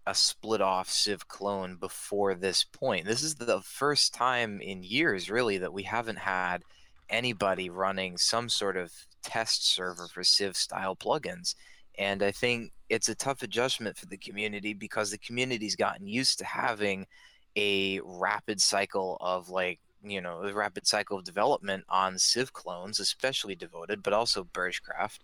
a 0.06 0.14
split 0.14 0.61
off 0.61 0.88
Civ 0.88 1.28
clone 1.28 1.76
before 1.76 2.35
this 2.35 2.64
point. 2.64 3.06
This 3.06 3.23
is 3.23 3.37
the 3.37 3.61
first 3.61 4.12
time 4.14 4.61
in 4.61 4.82
years, 4.82 5.30
really, 5.30 5.59
that 5.59 5.73
we 5.73 5.85
haven't 5.85 6.18
had 6.18 6.62
anybody 7.09 7.71
running 7.71 8.16
some 8.18 8.49
sort 8.49 8.76
of 8.76 8.92
test 9.23 9.66
server 9.66 10.09
for 10.09 10.25
Civ 10.25 10.56
style 10.56 10.97
plugins. 10.97 11.54
And 11.99 12.23
I 12.23 12.32
think 12.32 12.73
it's 12.88 13.09
a 13.09 13.14
tough 13.14 13.42
adjustment 13.42 13.97
for 13.97 14.06
the 14.06 14.16
community 14.16 14.75
because 14.75 15.11
the 15.11 15.18
community's 15.18 15.76
gotten 15.76 16.06
used 16.06 16.38
to 16.38 16.44
having 16.44 17.06
a 17.56 18.00
rapid 18.04 18.61
cycle 18.61 19.18
of 19.21 19.50
like 19.50 19.78
you 20.02 20.21
know 20.21 20.42
the 20.42 20.54
rapid 20.54 20.87
cycle 20.87 21.18
of 21.18 21.25
development 21.25 21.85
on 21.88 22.18
Civ 22.18 22.52
clones, 22.52 22.99
especially 22.99 23.54
Devoted, 23.54 24.02
but 24.02 24.12
also 24.12 24.44
Birchcraft. 24.44 25.18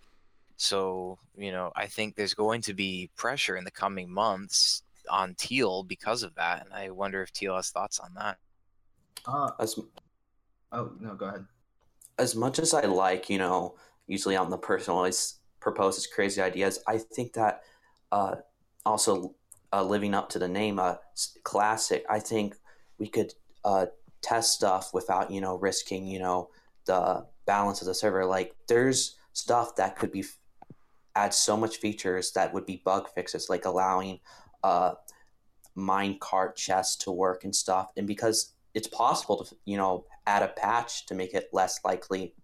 So 0.59 1.19
you 1.37 1.53
know 1.53 1.73
I 1.77 1.87
think 1.87 2.17
there's 2.17 2.35
going 2.35 2.63
to 2.63 2.75
be 2.75 3.11
pressure 3.17 3.57
in 3.57 3.65
the 3.65 3.71
coming 3.71 4.11
months 4.13 4.83
on 5.11 5.35
Teal 5.37 5.85
because 5.85 6.23
of 6.23 6.35
that, 6.37 6.65
and 6.65 6.75
I 6.75 6.91
wonder 6.91 7.23
if 7.23 7.33
Teal 7.33 7.57
has 7.57 7.71
thoughts 7.71 8.01
on 8.01 8.15
that. 8.17 8.39
Uh, 9.27 9.51
As 9.61 9.79
oh 10.73 10.93
no, 11.01 11.15
go 11.15 11.27
ahead. 11.27 11.47
as 12.19 12.35
much 12.35 12.59
as 12.59 12.75
I 12.75 12.83
like, 12.83 13.31
you 13.31 13.39
know, 13.39 13.77
usually 14.07 14.37
on 14.37 14.51
the 14.51 14.59
personal 14.59 14.99
always 14.99 15.37
proposes 15.61 16.07
crazy 16.07 16.41
ideas. 16.41 16.79
I 16.87 16.99
think 16.99 17.33
that 17.35 17.63
uh, 18.13 18.37
also 18.85 19.35
uh, 19.73 19.85
living 19.85 20.15
up 20.15 20.29
to 20.31 20.39
the 20.39 20.49
name, 20.49 20.79
uh, 20.79 20.97
classic. 21.45 22.05
I 22.11 22.19
think 22.21 22.57
we 22.99 23.09
could 23.09 23.33
uh, 23.65 23.87
test 24.23 24.55
stuff 24.55 24.93
without 24.95 25.31
you 25.31 25.41
know 25.41 25.57
risking 25.59 26.07
you 26.07 26.19
know 26.19 26.51
the 26.87 27.27
balance 27.47 27.81
of 27.81 27.87
the 27.87 27.95
server. 27.95 28.25
Like 28.27 28.55
there's 28.69 29.17
stuff 29.33 29.77
that 29.77 29.97
could 29.97 30.13
be 30.13 30.25
add 31.19 31.35
so 31.35 31.57
much 31.57 31.79
features 31.79 32.33
that 32.33 32.53
would 32.55 32.65
be 32.65 32.81
bug 32.85 33.09
fixes, 33.15 33.49
like 33.51 33.65
allowing 33.65 34.21
uh, 34.63 34.93
mine 35.75 36.17
cart 36.21 36.57
chests 36.57 36.97
to 37.05 37.11
work 37.11 37.45
and 37.45 37.55
stuff. 37.55 37.91
And 37.97 38.07
because 38.07 38.55
it's 38.75 38.89
possible 38.89 39.45
to 39.45 39.57
you 39.65 39.77
know 39.77 40.05
add 40.27 40.43
a 40.43 40.49
patch 40.49 41.07
to 41.07 41.15
make 41.15 41.35
it 41.35 41.49
less 41.53 41.81
likely 41.85 42.35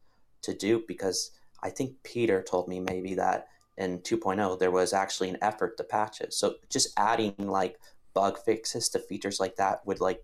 to 0.43 0.53
dupe, 0.55 0.87
because 0.89 1.31
I 1.63 1.71
think 1.71 1.91
Peter 2.03 2.43
told 2.43 2.69
me 2.69 2.81
maybe 2.81 3.15
that 3.15 3.47
in 3.79 3.99
2.0 4.01 4.59
there 4.59 4.71
was 4.71 4.93
actually 4.93 5.31
an 5.31 5.39
effort 5.43 5.77
to 5.79 5.85
patch 5.85 6.21
it. 6.21 6.33
So 6.33 6.55
just 6.71 6.89
adding 6.97 7.35
like 7.39 7.77
bug 8.15 8.39
fixes 8.45 8.89
to 8.91 8.99
features 8.99 9.41
like 9.41 9.57
that 9.57 9.85
would 9.87 10.01
like 10.01 10.21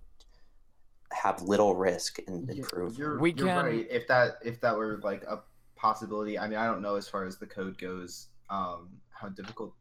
have 1.12 1.42
little 1.42 1.74
risk 1.74 2.18
and 2.28 2.48
Yeah, 2.48 2.56
improve. 2.62 2.98
You're, 2.98 3.18
We 3.18 3.30
you're 3.32 3.46
can- 3.48 3.64
right. 3.64 3.86
If 3.90 4.06
that 4.08 4.38
if 4.44 4.60
that 4.60 4.76
were 4.76 5.00
like 5.02 5.22
a 5.24 5.40
possibility, 5.76 6.38
I 6.38 6.46
mean, 6.48 6.58
I 6.58 6.66
don't 6.66 6.82
know 6.82 6.96
as 6.96 7.08
far 7.08 7.24
as 7.24 7.36
the 7.38 7.46
code 7.46 7.76
goes, 7.78 8.28
um, 8.50 8.90
how 9.10 9.28
difficult 9.28 9.74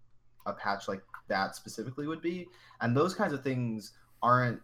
a 0.45 0.53
patch 0.53 0.88
like 0.88 1.01
that 1.27 1.55
specifically 1.55 2.07
would 2.07 2.21
be, 2.21 2.47
and 2.81 2.95
those 2.95 3.13
kinds 3.13 3.33
of 3.33 3.43
things 3.43 3.93
aren't 4.21 4.59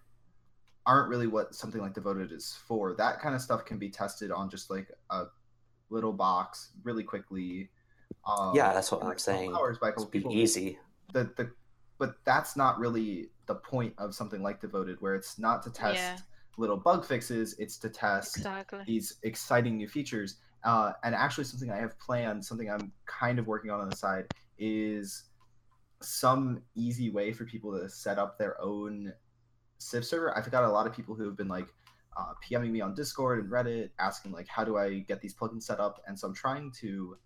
aren't 0.88 1.09
really 1.09 1.25
what 1.27 1.55
something 1.55 1.81
like 1.81 1.93
devoted 1.93 2.31
is 2.31 2.57
for. 2.67 2.93
That 2.93 3.19
kind 3.19 3.33
of 3.33 3.41
stuff 3.41 3.65
can 3.65 3.79
be 3.79 3.89
tested 3.89 4.31
on 4.31 4.50
just 4.50 4.69
like 4.69 4.89
a 5.09 5.25
little 5.89 6.13
box 6.13 6.71
really 6.83 7.03
quickly. 7.03 7.69
Um, 8.27 8.51
Yeah, 8.55 8.71
that's 8.74 8.91
what 8.91 9.00
in, 9.00 9.03
I'm 9.03 9.09
like, 9.09 9.19
saying. 9.19 9.53
Hours 9.55 9.79
by 9.79 9.88
a 9.88 9.89
It'd 9.89 9.97
couple 9.97 10.12
be 10.12 10.19
people. 10.19 10.33
easy. 10.33 10.79
The 11.13 11.31
the 11.38 11.51
but 11.97 12.15
that's 12.25 12.55
not 12.57 12.77
really 12.77 13.29
the 13.47 13.55
point 13.55 13.93
of 13.97 14.13
something 14.13 14.43
like 14.43 14.59
devoted, 14.62 14.97
where 15.01 15.15
it's 15.15 15.39
not 15.39 15.63
to 15.63 15.71
test 15.71 15.95
Yeah. 15.95 16.17
little 16.57 16.77
bug 16.77 17.05
fixes; 17.05 17.55
it's 17.57 17.77
to 17.79 17.89
test 17.89 18.38
Exactly. 18.38 18.83
these 18.85 19.17
exciting 19.24 19.77
new 19.77 19.88
features. 19.88 20.38
Uh, 20.65 20.93
and 21.03 21.13
actually, 21.13 21.43
something 21.43 21.72
I 21.72 21.77
have 21.77 21.98
planned, 22.00 22.43
something 22.43 22.69
I'm 22.69 22.91
kind 23.05 23.38
of 23.38 23.45
working 23.45 23.69
on 23.69 23.79
on 23.79 23.89
the 23.89 23.95
side, 23.95 24.25
is 24.57 25.25
some 26.01 26.62
easy 26.75 27.10
way 27.12 27.31
for 27.31 27.45
people 27.45 27.79
to 27.79 27.88
set 27.88 28.17
up 28.17 28.38
their 28.38 28.60
own 28.60 29.13
Civ 29.77 30.05
server. 30.05 30.36
I've 30.36 30.50
got 30.50 30.63
a 30.63 30.69
lot 30.69 30.88
of 30.88 30.93
people 30.93 31.13
who 31.13 31.25
have 31.25 31.38
been 31.38 31.48
like 31.48 31.67
uh, 32.17 32.34
PMing 32.43 32.72
me 32.72 32.81
on 32.81 32.95
Discord 32.95 33.43
and 33.43 33.51
Reddit, 33.51 33.91
asking 34.00 34.31
like, 34.31 34.48
how 34.48 34.63
do 34.63 34.77
I 34.77 35.00
get 35.00 35.22
these 35.22 35.36
plugins 35.36 35.63
set 35.63 35.79
up? 35.79 36.01
And 36.07 36.17
so 36.17 36.27
I'm 36.27 36.34
trying 36.34 36.72
to 36.79 37.17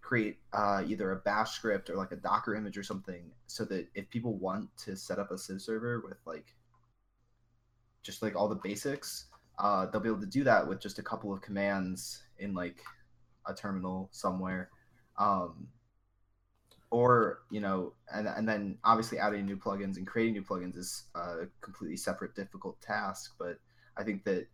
create 0.00 0.38
uh, 0.52 0.84
either 0.86 1.10
a 1.12 1.16
Bash 1.16 1.52
script 1.52 1.90
or 1.90 1.96
like 1.96 2.12
a 2.12 2.16
Docker 2.16 2.54
image 2.54 2.78
or 2.78 2.84
something, 2.84 3.32
so 3.48 3.64
that 3.64 3.88
if 3.94 4.08
people 4.10 4.38
want 4.38 4.68
to 4.84 4.96
set 4.96 5.18
up 5.18 5.32
a 5.32 5.38
Civ 5.38 5.60
server 5.60 6.02
with 6.06 6.18
like 6.24 6.54
just 8.02 8.22
like 8.22 8.36
all 8.36 8.48
the 8.48 8.60
basics, 8.62 9.26
uh, 9.58 9.86
they'll 9.86 10.00
be 10.00 10.08
able 10.08 10.20
to 10.20 10.26
do 10.26 10.44
that 10.44 10.66
with 10.66 10.80
just 10.80 11.00
a 11.00 11.02
couple 11.02 11.32
of 11.32 11.40
commands 11.40 12.22
in 12.40 12.54
like 12.54 12.82
a 13.46 13.54
terminal 13.54 14.08
somewhere. 14.12 14.70
Um, 15.18 15.68
or 16.90 17.42
you 17.50 17.60
know, 17.60 17.92
and 18.12 18.26
and 18.26 18.48
then 18.48 18.78
obviously 18.84 19.18
adding 19.18 19.46
new 19.46 19.56
plugins 19.56 19.96
and 19.96 20.06
creating 20.06 20.34
new 20.34 20.42
plugins 20.42 20.76
is 20.76 21.04
a 21.14 21.46
completely 21.60 21.96
separate 21.96 22.34
difficult 22.34 22.80
task. 22.80 23.34
But 23.38 23.58
I 23.96 24.02
think 24.02 24.24
that 24.24 24.46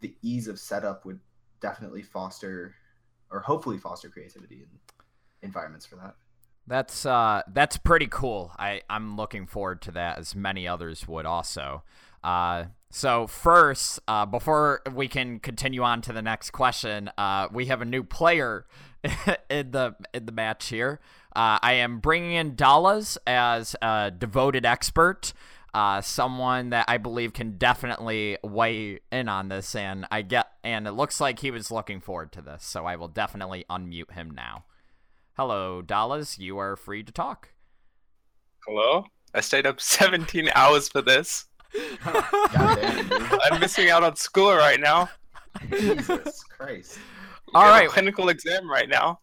the 0.00 0.14
ease 0.22 0.48
of 0.48 0.58
setup 0.58 1.04
would 1.04 1.20
definitely 1.60 2.02
foster, 2.02 2.74
or 3.30 3.40
hopefully 3.40 3.78
foster 3.78 4.08
creativity 4.08 4.62
and 4.62 4.78
environments 5.42 5.86
for 5.86 5.96
that. 5.96 6.14
That's 6.66 7.06
uh 7.06 7.42
that's 7.52 7.76
pretty 7.76 8.08
cool. 8.08 8.52
I 8.58 8.82
I'm 8.88 9.16
looking 9.16 9.46
forward 9.46 9.82
to 9.82 9.92
that 9.92 10.18
as 10.18 10.34
many 10.34 10.66
others 10.66 11.06
would 11.06 11.26
also. 11.26 11.84
Uh 12.24 12.64
so 12.96 13.26
first, 13.26 14.00
uh, 14.08 14.24
before 14.24 14.80
we 14.90 15.06
can 15.06 15.38
continue 15.38 15.82
on 15.82 16.00
to 16.00 16.14
the 16.14 16.22
next 16.22 16.52
question, 16.52 17.10
uh, 17.18 17.46
we 17.52 17.66
have 17.66 17.82
a 17.82 17.84
new 17.84 18.02
player 18.02 18.64
in 19.50 19.72
the 19.72 19.94
in 20.14 20.24
the 20.24 20.32
match 20.32 20.68
here. 20.68 20.98
Uh, 21.34 21.58
I 21.60 21.74
am 21.74 22.00
bringing 22.00 22.32
in 22.32 22.54
Dallas 22.54 23.18
as 23.26 23.76
a 23.82 24.10
devoted 24.10 24.64
expert, 24.64 25.34
uh, 25.74 26.00
someone 26.00 26.70
that 26.70 26.86
I 26.88 26.96
believe 26.96 27.34
can 27.34 27.58
definitely 27.58 28.38
weigh 28.42 29.00
in 29.12 29.28
on 29.28 29.50
this, 29.50 29.74
and 29.74 30.06
I 30.10 30.22
get 30.22 30.48
and 30.64 30.86
it 30.86 30.92
looks 30.92 31.20
like 31.20 31.40
he 31.40 31.50
was 31.50 31.70
looking 31.70 32.00
forward 32.00 32.32
to 32.32 32.40
this, 32.40 32.64
so 32.64 32.86
I 32.86 32.96
will 32.96 33.08
definitely 33.08 33.66
unmute 33.68 34.12
him 34.12 34.30
now. 34.30 34.64
Hello, 35.36 35.82
Dallas. 35.82 36.38
You 36.38 36.56
are 36.56 36.76
free 36.76 37.02
to 37.02 37.12
talk. 37.12 37.50
Hello? 38.66 39.04
I 39.34 39.42
stayed 39.42 39.66
up 39.66 39.80
17 39.82 40.48
hours 40.54 40.88
for 40.88 41.02
this. 41.02 41.44
God 42.04 42.78
damn, 42.80 43.08
dude. 43.08 43.22
I'm 43.44 43.60
missing 43.60 43.90
out 43.90 44.02
on 44.02 44.16
school 44.16 44.54
right 44.54 44.80
now. 44.80 45.08
Jesus 45.70 46.42
Christ. 46.44 46.98
All 47.54 47.64
I 47.64 47.82
a 47.82 47.88
clinical 47.88 48.28
exam 48.28 48.70
right 48.70 48.88
now. 48.88 49.20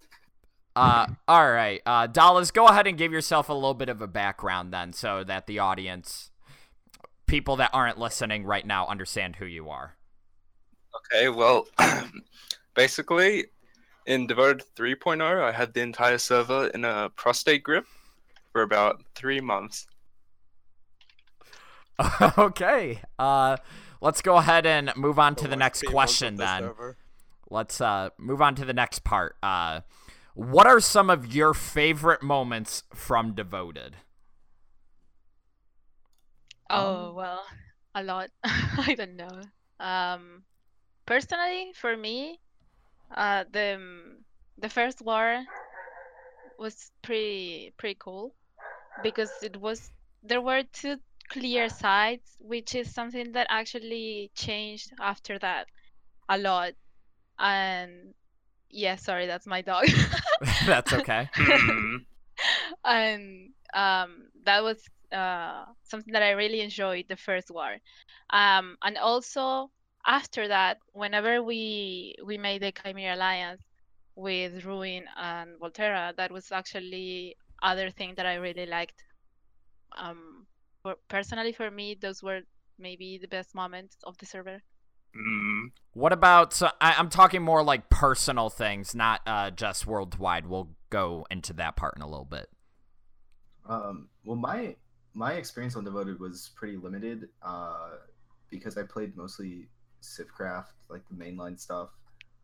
Uh, 0.76 1.06
all 1.28 1.52
right, 1.52 1.82
uh, 1.86 2.08
Dallas, 2.08 2.50
go 2.50 2.68
ahead 2.68 2.88
and 2.88 2.98
give 2.98 3.12
yourself 3.12 3.50
a 3.50 3.54
little 3.54 3.76
bit 3.76 3.90
of 3.90 4.02
a 4.02 4.08
background 4.08 4.74
then, 4.74 4.92
so 4.92 5.24
that 5.24 5.46
the 5.46 5.60
audience, 5.60 6.32
people 7.28 7.58
that 7.58 7.70
aren't 7.74 8.00
listening 8.00 8.44
right 8.44 8.66
now, 8.66 8.88
understand 8.88 9.36
who 9.36 9.46
you 9.46 9.70
are. 9.70 9.96
Okay, 10.96 11.30
well, 11.30 11.68
basically, 12.76 13.46
in 14.08 14.26
Devoted 14.26 14.64
3.0, 14.76 15.44
I 15.44 15.52
had 15.52 15.74
the 15.74 15.82
entire 15.82 16.18
server 16.18 16.68
in 16.68 16.86
a 16.86 17.10
prostate 17.16 17.64
grip 17.64 17.86
for 18.52 18.64
about 18.64 19.02
three 19.16 19.42
months. 19.42 19.86
okay, 22.38 23.02
uh, 23.20 23.58
let's 24.02 24.22
go 24.22 24.38
ahead 24.38 24.66
and 24.66 24.92
move 24.96 25.20
on 25.20 25.36
to 25.36 25.48
the 25.48 25.56
next 25.56 25.86
question 25.86 26.36
then. 26.36 26.64
server. 26.64 26.98
Let's 27.50 27.80
uh 27.82 28.10
move 28.18 28.42
on 28.42 28.56
to 28.56 28.66
the 28.66 28.74
next 28.74 29.04
part. 29.04 29.36
Uh, 29.44 29.82
what 30.34 30.66
are 30.66 30.80
some 30.80 31.10
of 31.10 31.34
your 31.34 31.54
favorite 31.54 32.24
moments 32.24 32.84
from 32.94 33.34
Devoted? 33.34 33.98
Oh 36.70 37.10
Um, 37.10 37.16
well, 37.16 37.44
a 37.96 38.04
lot. 38.04 38.30
I 38.44 38.96
don't 38.98 39.16
know. 39.16 39.42
Um, 39.80 40.44
personally, 41.06 41.72
for 41.76 41.96
me, 41.96 42.40
uh, 43.16 43.44
the 43.52 43.76
um, 43.76 44.18
the 44.58 44.70
first 44.70 45.02
war 45.02 45.44
was 46.58 46.92
pretty 47.02 47.74
pretty 47.78 47.98
cool 48.00 48.34
because 49.04 49.32
it 49.44 49.58
was 49.58 49.92
there 50.24 50.42
were 50.42 50.64
two 50.74 50.98
clear 51.34 51.70
sides, 51.70 52.38
which 52.40 52.76
is 52.76 52.94
something 52.94 53.32
that 53.34 53.48
actually 53.50 54.32
changed 54.36 54.92
after 55.02 55.40
that 55.40 55.68
a 56.30 56.38
lot. 56.38 56.74
And 57.40 58.14
yeah, 58.70 58.96
sorry, 58.96 59.28
that's 59.28 59.48
my 59.48 59.62
dog. 59.62 59.88
That's 60.66 60.94
okay. 60.94 61.30
And 62.86 63.50
um, 63.74 64.30
that 64.46 64.64
was 64.64 64.84
uh, 65.12 65.66
something 65.84 66.14
that 66.14 66.24
I 66.24 66.32
really 66.32 66.62
enjoyed 66.62 67.06
the 67.10 67.16
first 67.16 67.52
war. 67.52 67.78
Um, 68.32 68.78
and 68.84 68.98
also 68.98 69.72
after 70.06 70.48
that, 70.48 70.78
whenever 70.94 71.44
we 71.44 72.16
we 72.26 72.38
made 72.38 72.62
the 72.62 72.72
Chimera 72.72 73.16
Alliance 73.16 73.62
with 74.16 74.66
Ruin 74.66 75.06
and 75.18 75.52
Volterra, 75.60 76.16
that 76.18 76.32
was 76.32 76.52
actually 76.52 77.36
other 77.62 77.90
thing 77.92 78.16
that 78.18 78.26
I 78.26 78.36
really 78.36 78.66
liked. 78.66 79.04
Um, 79.98 80.48
for, 80.84 80.96
personally, 81.08 81.54
for 81.54 81.72
me, 81.72 81.98
those 82.00 82.22
were 82.22 82.42
maybe 82.78 83.18
the 83.18 83.28
best 83.28 83.56
moments 83.56 83.98
of 84.04 84.18
the 84.18 84.26
server. 84.26 84.62
Hmm. 85.16 85.68
What 85.94 86.12
about? 86.12 86.54
So 86.54 86.70
I, 86.82 86.96
I'm 86.98 87.10
talking 87.10 87.42
more 87.42 87.64
like 87.64 87.90
personal 87.90 88.50
things, 88.50 88.94
not 88.94 89.22
uh, 89.26 89.52
just 89.52 89.88
worldwide. 89.88 90.48
We'll 90.48 90.70
go 90.90 91.26
into 91.32 91.54
that 91.54 91.76
part 91.76 91.96
in 91.96 92.02
a 92.02 92.08
little 92.08 92.26
bit. 92.26 92.50
Um, 93.68 94.10
well, 94.26 94.36
my 94.36 94.76
my 95.14 95.34
experience 95.34 95.76
on 95.76 95.84
Devoted 95.84 96.20
was 96.20 96.52
pretty 96.56 96.78
limited 96.78 97.30
uh, 97.44 97.92
because 98.50 98.78
I 98.78 98.84
played 98.84 99.16
mostly 99.16 99.68
Civcraft, 100.02 100.74
like 100.90 101.04
the 101.10 101.16
mainline 101.16 101.60
stuff. 101.60 101.90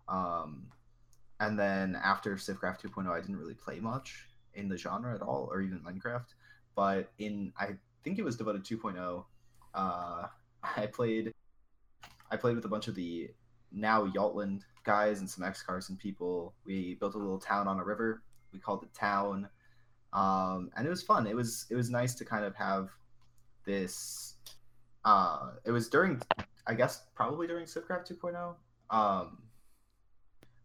Um, 0.08 0.68
and 1.40 1.58
then 1.58 1.98
after 2.04 2.36
Civcraft 2.36 2.82
2.0, 2.82 3.10
I 3.10 3.20
didn't 3.20 3.38
really 3.38 3.56
play 3.56 3.80
much 3.80 4.28
in 4.54 4.70
the 4.70 4.78
genre 4.78 5.16
at 5.16 5.22
all, 5.22 5.50
or 5.52 5.62
even 5.62 5.80
Minecraft. 5.80 6.26
But 6.76 7.12
in 7.18 7.52
I 7.58 7.78
think 8.04 8.20
it 8.20 8.24
was 8.24 8.36
Devoted 8.36 8.64
2.0, 8.64 9.26
uh, 9.74 10.28
I 10.64 10.86
played 10.88 11.34
I 12.32 12.38
played 12.38 12.56
with 12.56 12.66
a 12.66 12.70
bunch 12.70 12.88
of 12.88 12.96
the 12.96 13.30
now 13.72 14.06
Yaltland 14.08 14.62
guys 14.84 15.20
and 15.20 15.30
some 15.30 15.44
X 15.44 15.62
Carson 15.62 15.98
people. 15.98 16.54
We 16.66 16.96
built 16.96 17.16
a 17.16 17.18
little 17.18 17.40
town 17.40 17.68
on 17.68 17.80
a 17.80 17.84
river. 17.84 18.24
We 18.54 18.60
called 18.60 18.84
it 18.84 18.94
Town, 18.94 19.48
um, 20.14 20.72
and 20.76 20.86
it 20.86 20.90
was 20.90 21.04
fun. 21.04 21.28
It 21.28 21.36
was 21.36 21.66
it 21.70 21.76
was 21.76 21.90
nice 21.90 22.16
to 22.16 22.26
kind 22.26 22.46
of 22.46 22.56
have 22.56 22.90
this. 23.66 24.36
Uh, 25.06 25.52
it 25.66 25.72
was 25.72 25.88
during, 25.90 26.22
I 26.68 26.74
guess, 26.74 27.04
probably 27.16 27.48
during 27.48 27.66
Civcraft 27.66 28.12
2.0. 28.12 28.56
Um, 28.90 29.38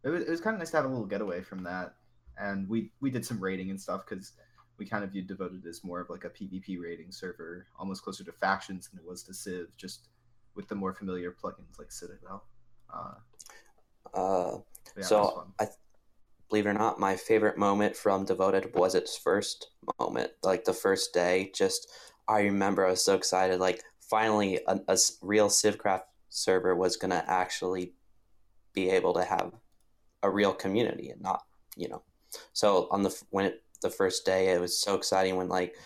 it 0.03 0.09
was, 0.09 0.23
it 0.23 0.31
was 0.31 0.41
kind 0.41 0.55
of 0.55 0.59
nice 0.59 0.71
to 0.71 0.77
have 0.79 0.87
a 0.87 0.89
little 0.89 1.07
getaway 1.07 1.41
from 1.43 1.63
that, 1.65 1.95
and 2.39 2.69
we 2.69 2.91
we 3.01 3.11
did 3.11 3.25
some 3.25 3.41
raiding 3.41 3.71
and 3.71 3.81
stuff 3.81 4.05
because 4.09 4.33
we 4.79 4.87
kind 4.87 5.05
of 5.05 5.11
viewed 5.11 5.27
Devoted 5.27 5.67
as 5.67 5.85
more 5.85 6.01
of 6.01 6.11
like 6.11 6.25
a 6.25 6.31
PvP 6.31 6.81
raiding 6.81 7.13
server, 7.13 7.67
almost 7.79 8.03
closer 8.03 8.25
to 8.25 8.33
factions 8.33 8.89
than 8.89 9.01
it 9.01 9.07
was 9.07 9.23
to 9.25 9.35
Civ, 9.35 9.69
just 9.77 10.09
with 10.55 10.69
the 10.69 10.75
more 10.75 10.93
familiar 10.93 11.33
plugins 11.33 11.79
like 11.79 11.93
Citadel. 11.93 12.45
Uh, 12.93 13.15
Uh, 14.15 14.59
yeah, 14.97 15.03
so. 15.03 15.47
I 15.61 15.67
believe 16.49 16.67
it 16.67 16.71
or 16.71 16.75
not, 16.75 17.01
my 17.01 17.17
favorite 17.17 17.59
moment 17.59 17.97
from 17.97 18.25
Devoted 18.25 18.75
was 18.75 18.95
its 18.95 19.17
first 19.17 19.71
moment, 19.99 20.31
like 20.43 20.65
the 20.65 20.73
first 20.73 21.13
day. 21.13 21.51
Just 21.55 21.91
I 22.29 22.43
remember 22.43 22.87
I 22.87 22.91
was 22.91 23.05
so 23.05 23.15
excited, 23.15 23.61
like 23.61 23.83
finally 24.01 24.61
a 24.67 24.99
real 25.23 25.49
Civcraft 25.49 26.03
server 26.29 26.75
was 26.75 26.97
gonna 26.97 27.25
actually 27.27 27.95
be 28.73 28.91
able 28.91 29.15
to 29.15 29.25
have 29.25 29.53
a 30.23 30.31
real 30.31 30.53
community 30.53 31.11
and 31.11 31.21
not, 31.23 31.43
you 31.77 31.89
know. 31.89 32.03
So 32.53 32.89
on 32.91 33.03
the 33.03 33.23
when 33.31 33.47
it, 33.47 33.63
the 33.85 33.91
first 33.91 34.27
day, 34.27 34.49
it 34.49 34.61
was 34.61 34.81
so 34.81 34.97
exciting 34.97 35.37
when 35.37 35.49
like 35.49 35.77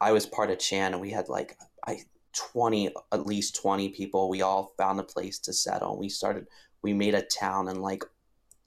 I 0.00 0.12
was 0.12 0.24
part 0.24 0.50
of 0.50 0.58
Chan 0.58 0.92
and 0.92 1.02
we 1.02 1.10
had 1.10 1.28
like 1.28 1.58
I 1.86 1.98
twenty 2.32 2.88
at 3.12 3.26
least 3.26 3.56
twenty 3.56 3.90
people. 3.90 4.30
We 4.30 4.40
all 4.40 4.72
found 4.78 4.98
a 5.00 5.04
place 5.04 5.38
to 5.40 5.52
settle. 5.52 5.98
We 5.98 6.08
started. 6.08 6.46
We 6.80 6.94
made 6.94 7.14
a 7.14 7.22
town 7.22 7.68
in 7.68 7.82
like 7.82 8.04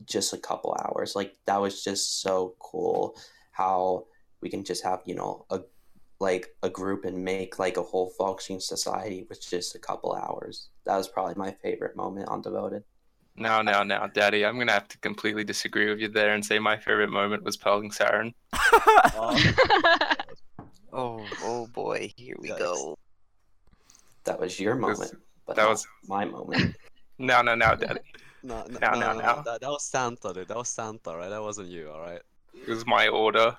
just 0.06 0.34
a 0.34 0.38
couple 0.38 0.78
hours. 0.86 1.16
Like 1.16 1.36
that 1.48 1.62
was 1.62 1.84
just 1.84 2.22
so 2.22 2.56
cool 2.60 3.16
how 3.52 4.06
we 4.42 4.50
can 4.50 4.64
just 4.64 4.84
have, 4.84 5.02
you 5.06 5.16
know, 5.16 5.46
a 5.50 5.62
like 6.20 6.56
a 6.62 6.70
group 6.70 7.06
and 7.06 7.24
make 7.24 7.58
like 7.58 7.78
a 7.78 7.82
whole 7.82 8.10
functioning 8.18 8.60
society 8.60 9.26
with 9.30 9.42
just 9.42 9.76
a 9.76 9.80
couple 9.80 10.14
hours. 10.14 10.70
That 10.86 10.98
was 10.98 11.08
probably 11.08 11.36
my 11.36 11.52
favorite 11.64 11.96
moment 11.96 12.30
on 12.30 12.42
Devoted. 12.42 12.84
Now, 13.36 13.62
now, 13.64 13.84
now, 13.84 14.08
Daddy, 14.08 14.46
I'm 14.46 14.58
gonna 14.60 14.72
have 14.74 14.88
to 14.90 14.98
completely 15.00 15.44
disagree 15.44 15.90
with 15.90 16.00
you 16.00 16.08
there 16.08 16.34
and 16.36 16.46
say 16.46 16.60
my 16.60 16.78
favorite 16.78 17.10
moment 17.10 17.44
was 17.44 17.58
pelting 17.58 17.90
Saren. 17.92 18.34
Oh, 20.96 21.26
oh 21.42 21.66
boy, 21.74 22.12
here 22.16 22.36
we 22.40 22.50
Yikes. 22.50 22.60
go. 22.60 22.98
That 24.26 24.40
was 24.40 24.60
your 24.60 24.76
was- 24.76 25.00
moment, 25.00 25.16
but 25.48 25.56
that 25.56 25.68
was- 25.68 25.88
my 26.08 26.26
moment. 26.26 26.76
No, 27.20 27.42
no, 27.44 27.54
now, 27.56 27.76
Daddy. 27.76 28.00
No, 28.46 28.66
no, 28.68 28.78
Now, 28.80 28.92
no, 28.92 29.00
now, 29.00 29.14
no, 29.14 29.20
now. 29.20 29.36
no, 29.38 29.42
That, 29.44 29.62
that 29.62 29.70
was 29.70 29.86
Santa, 29.86 30.34
dude. 30.34 30.50
That 30.50 30.58
was 30.58 30.68
Santa, 30.68 31.16
right? 31.16 31.30
That 31.30 31.42
wasn't 31.42 31.70
you, 31.70 31.90
all 31.90 32.02
right? 32.02 32.20
It 32.54 32.68
was 32.68 32.86
my 32.86 33.08
order. 33.08 33.56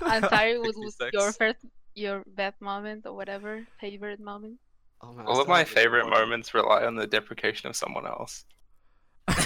I'm 0.00 0.22
sorry, 0.28 0.58
what 0.60 0.76
was 0.76 0.96
your 1.12 1.32
first, 1.32 1.56
your 1.94 2.22
best 2.36 2.60
moment 2.60 3.04
or 3.06 3.14
whatever, 3.14 3.66
favorite 3.80 4.20
moment? 4.20 4.58
Oh 5.02 5.12
man, 5.12 5.26
All 5.26 5.40
of 5.40 5.48
my 5.48 5.64
favorite 5.64 6.04
recorded. 6.04 6.20
moments 6.20 6.54
rely 6.54 6.84
on 6.84 6.94
the 6.94 7.06
deprecation 7.06 7.68
of 7.68 7.74
someone 7.76 8.06
else. 8.06 8.44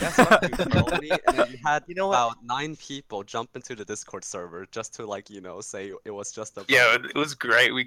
Yes, 0.00 0.18
what, 0.18 0.42
you 0.42 0.64
told 0.70 1.00
me, 1.00 1.10
and 1.10 1.50
you 1.50 1.58
had 1.64 1.84
You 1.86 1.94
know 1.94 2.08
what? 2.08 2.14
about 2.14 2.44
nine 2.44 2.76
people 2.76 3.22
jump 3.22 3.50
into 3.54 3.74
the 3.74 3.84
Discord 3.84 4.24
server 4.24 4.66
just 4.70 4.94
to 4.94 5.06
like, 5.06 5.30
you 5.30 5.40
know, 5.40 5.60
say 5.60 5.92
it 6.04 6.10
was 6.10 6.32
just 6.32 6.56
a 6.56 6.64
Yeah, 6.68 6.94
it, 6.94 7.06
it 7.06 7.16
was 7.16 7.34
great. 7.34 7.72
We 7.72 7.86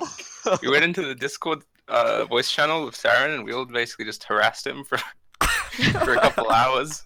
we 0.61 0.69
went 0.69 0.83
into 0.83 1.03
the 1.05 1.15
Discord 1.15 1.63
uh, 1.87 2.25
voice 2.25 2.51
channel 2.51 2.85
with 2.85 2.95
Saren, 2.95 3.35
and 3.35 3.45
we 3.45 3.53
all 3.53 3.65
basically 3.65 4.05
just 4.05 4.23
harassed 4.23 4.65
him 4.67 4.83
for 4.83 4.97
for 6.03 6.13
a 6.13 6.21
couple 6.21 6.49
hours. 6.61 7.03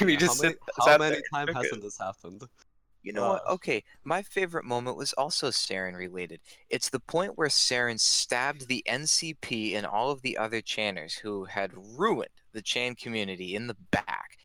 And 0.00 0.08
he 0.08 0.16
just 0.16 0.42
how 0.42 0.42
many, 0.42 0.54
sit, 0.54 0.62
how 0.86 0.98
many 0.98 1.22
times 1.32 1.50
hasn't 1.54 1.82
this 1.82 1.98
happened? 1.98 2.42
You 3.02 3.12
know 3.12 3.30
what? 3.30 3.42
Uh, 3.46 3.52
Okay, 3.54 3.82
my 4.04 4.22
favorite 4.22 4.64
moment 4.64 4.96
was 4.96 5.12
also 5.14 5.48
Saren 5.50 5.96
related. 5.96 6.40
It's 6.68 6.90
the 6.90 7.00
point 7.00 7.36
where 7.38 7.48
Saren 7.48 7.98
stabbed 7.98 8.68
the 8.68 8.84
NCP 8.88 9.74
and 9.74 9.86
all 9.86 10.10
of 10.10 10.22
the 10.22 10.36
other 10.36 10.60
channers 10.60 11.14
who 11.14 11.44
had 11.44 11.72
ruined 11.74 12.28
the 12.52 12.62
Chan 12.62 12.96
community 12.96 13.54
in 13.54 13.66
the 13.66 13.76
back 13.90 14.38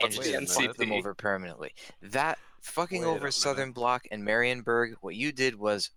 and 0.00 0.12
What's 0.14 0.28
just 0.28 0.60
fucked 0.60 0.78
them 0.78 0.92
over 0.92 1.14
permanently. 1.14 1.72
That 2.00 2.38
fucking 2.60 3.02
Wait 3.02 3.06
over 3.08 3.18
minute. 3.20 3.34
Southern 3.34 3.72
Block 3.72 4.02
and 4.10 4.22
Marienburg, 4.26 4.94
what 5.00 5.14
you 5.14 5.30
did 5.32 5.54
was 5.56 5.90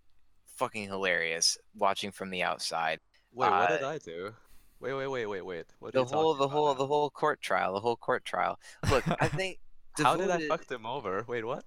fucking 0.46 0.88
hilarious 0.88 1.58
watching 1.76 2.12
from 2.12 2.30
the 2.30 2.44
outside. 2.44 3.00
Wait, 3.34 3.50
what 3.50 3.70
did 3.70 3.84
Uh, 3.84 3.90
I 3.90 3.98
do? 3.98 4.34
Wait, 4.80 4.94
wait, 4.94 5.08
wait, 5.08 5.26
wait, 5.26 5.42
wait. 5.46 5.66
What 5.80 5.94
The 5.94 6.06
whole 6.06 6.36
the 6.36 6.48
whole 6.48 6.68
now? 6.68 6.74
the 6.76 6.86
whole 6.88 7.10
court 7.10 7.42
trial, 7.42 7.74
the 7.74 7.80
whole 7.80 7.96
court 7.96 8.24
trial. 8.26 8.60
Look, 8.92 9.04
I 9.22 9.28
think 9.40 9.60
How 9.98 10.16
did 10.16 10.30
I 10.30 10.48
fuck 10.48 10.66
them 10.68 10.86
over? 10.86 11.26
Wait, 11.28 11.44
what? 11.46 11.66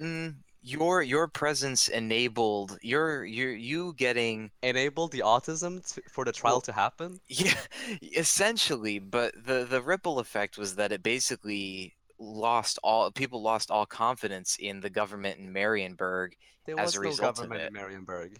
Mm, 0.00 0.36
your 0.62 1.02
your 1.02 1.28
presence 1.28 1.88
enabled 1.88 2.78
your 2.82 3.24
your 3.24 3.52
you 3.52 3.94
getting 3.96 4.50
enabled 4.62 5.12
the 5.12 5.20
autism 5.20 5.82
to, 5.94 6.02
for 6.10 6.24
the 6.24 6.32
trial 6.32 6.54
Well- 6.56 6.60
to 6.62 6.72
happen? 6.72 7.20
yeah 7.28 7.54
essentially 8.16 8.98
but 8.98 9.34
the 9.44 9.64
the 9.64 9.80
ripple 9.82 10.18
effect 10.18 10.58
was 10.58 10.74
that 10.76 10.92
it 10.92 11.02
basically 11.02 11.94
lost 12.18 12.78
all 12.82 13.10
people 13.10 13.42
lost 13.42 13.70
all 13.70 13.86
confidence 13.86 14.56
in 14.60 14.80
the 14.80 14.90
government 14.90 15.38
in 15.38 15.52
Marienburg 15.52 16.32
There 16.66 16.78
as 16.78 16.94
was 16.94 16.96
a 16.96 17.00
no 17.02 17.08
result 17.08 17.38
of 17.40 17.48
government 17.48 17.62
it. 17.62 17.66
in 17.68 17.72
Marienburg. 17.74 18.36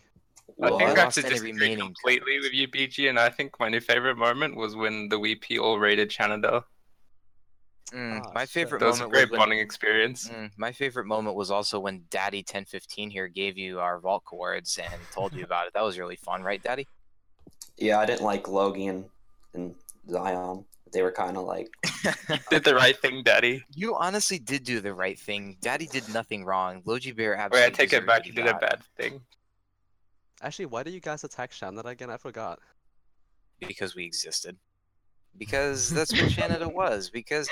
I 0.63 0.71
Well, 0.71 0.79
think 0.79 0.91
I 0.91 0.95
I 0.95 0.99
have 0.99 1.07
lost 1.07 1.17
to 1.17 1.21
any 1.27 1.31
disagree 1.31 1.53
remaining 1.53 1.79
completely 1.79 2.39
with 2.41 2.53
you, 2.53 2.69
BG, 2.69 3.09
and 3.09 3.19
I 3.19 3.31
think 3.31 3.59
my 3.61 3.69
new 3.69 3.81
favorite 3.81 4.17
moment 4.17 4.57
was 4.57 4.77
when 4.77 5.09
the 5.09 5.17
WP 5.19 5.59
all 5.59 5.79
raided 5.79 6.11
Canada. 6.11 6.65
Mm, 7.93 8.23
Ah, 8.25 8.31
my 8.35 8.47
favorite 8.47 8.79
That 8.81 8.87
was 8.87 9.01
a 9.01 9.09
great 9.09 9.25
was 9.25 9.31
when, 9.33 9.39
bonding 9.41 9.59
experience. 9.59 10.29
mm, 10.29 10.51
my 10.57 10.71
favorite 10.73 11.07
moment 11.07 11.37
was 11.37 11.51
also 11.51 11.81
when 11.81 12.05
Daddy 12.11 12.39
1015 12.39 13.11
here 13.11 13.27
gave 13.29 13.59
you 13.59 13.81
our 13.81 13.99
vault 13.99 14.25
cords 14.25 14.79
and 14.79 15.01
told 15.13 15.35
you 15.35 15.45
about 15.51 15.67
it. 15.67 15.73
That 15.75 15.83
was 15.83 15.99
really 15.99 16.17
fun, 16.17 16.43
right, 16.43 16.63
Daddy? 16.63 16.87
Yeah, 17.77 17.99
I 17.99 18.07
didn't 18.07 18.23
like 18.23 18.47
Logan 18.49 19.07
and 19.55 19.75
Zion. 20.09 20.65
They 20.93 21.03
were 21.03 21.13
kind 21.13 21.37
of 21.37 21.45
like 21.45 21.69
Did 22.51 22.65
the 22.65 22.75
right 22.75 22.97
thing, 23.01 23.23
Daddy. 23.23 23.65
You 23.75 23.95
honestly 23.97 24.39
did 24.41 24.65
do 24.65 24.81
the 24.81 24.93
right 24.93 25.19
thing. 25.19 25.57
Daddy 25.61 25.87
did 25.87 26.09
nothing 26.13 26.45
wrong. 26.45 26.83
Logi 26.85 27.13
Bear 27.13 27.37
absolutely. 27.37 27.61
Wait. 27.61 27.67
I 27.75 27.77
take 27.85 27.93
it 27.93 28.07
back. 28.07 28.27
You 28.27 28.33
did 28.33 28.47
a 28.49 28.55
bad 28.55 28.83
thing. 28.97 29.21
Actually, 30.43 30.67
why 30.67 30.83
did 30.83 30.93
you 30.95 31.01
guys 31.01 31.23
attack 31.23 31.53
Shannon 31.53 31.87
again? 31.87 32.11
I 32.11 32.17
forgot. 32.17 32.59
because 33.61 33.95
we 33.95 34.05
existed. 34.05 34.57
Because 35.39 35.89
that's 35.91 36.13
what 36.13 36.31
Canada 36.33 36.69
was. 36.75 37.11
Because 37.11 37.49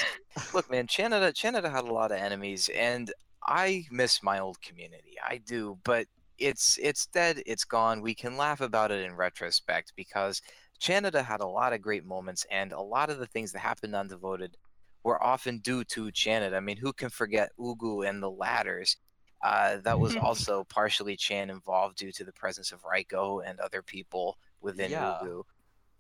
look, 0.53 0.71
man, 0.71 0.87
Canada 0.87 1.33
Canada 1.33 1.71
had 1.71 1.85
a 1.85 1.93
lot 1.93 2.13
of 2.13 2.19
enemies, 2.19 2.69
and 2.75 3.13
I 3.43 3.87
miss 3.91 4.23
my 4.23 4.39
old 4.41 4.61
community. 4.61 5.17
I 5.27 5.39
do, 5.39 5.79
but 5.85 6.07
it's 6.39 6.79
it's 6.83 7.07
dead. 7.07 7.43
It's 7.47 7.65
gone. 7.65 8.03
We 8.03 8.15
can 8.15 8.37
laugh 8.37 8.61
about 8.61 8.91
it 8.91 9.05
in 9.05 9.15
retrospect 9.15 9.93
because 9.97 10.43
Canada 10.81 11.23
had 11.23 11.41
a 11.41 11.47
lot 11.47 11.73
of 11.73 11.81
great 11.81 12.05
moments, 12.05 12.47
and 12.51 12.73
a 12.73 12.81
lot 12.81 13.11
of 13.11 13.19
the 13.19 13.27
things 13.27 13.53
that 13.53 13.61
happened 13.61 13.95
on 13.95 14.09
Devoted 14.09 14.57
were 15.03 15.23
often 15.23 15.59
due 15.59 15.85
to 15.85 16.11
Canada. 16.13 16.57
I 16.57 16.61
mean, 16.61 16.77
who 16.77 16.93
can 16.93 17.09
forget 17.09 17.51
Ugu 17.59 18.09
and 18.09 18.23
the 18.23 18.31
ladders? 18.31 18.97
Uh, 19.43 19.79
that 19.85 19.99
was 19.99 20.17
also 20.23 20.65
partially 20.65 21.17
Chan 21.17 21.49
involved 21.51 21.97
due 21.97 22.13
to 22.13 22.25
the 22.25 22.33
presence 22.33 22.73
of 22.73 22.85
Raiko 22.85 23.41
and 23.41 23.59
other 23.61 23.83
people 23.83 24.37
within 24.61 24.91
Yeah. 24.91 25.19
Ugu. 25.23 25.43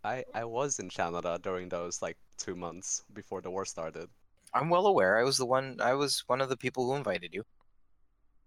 I 0.05 0.25
I 0.35 0.45
was 0.45 0.79
in 0.79 0.89
Canada 0.91 1.39
during 1.43 1.69
those 1.69 2.03
like 2.03 2.17
two 2.37 2.57
months 2.57 3.05
before 3.13 3.41
the 3.41 3.51
war 3.51 3.65
started. 3.65 4.09
I'm 4.55 4.69
well 4.71 4.87
aware. 4.87 5.19
I 5.19 5.25
was 5.25 5.39
the 5.39 5.47
one. 5.47 5.81
I 5.81 5.95
was 5.95 6.25
one 6.27 6.41
of 6.41 6.49
the 6.49 6.57
people 6.57 6.87
who 6.87 6.97
invited 6.97 7.33
you. 7.35 7.45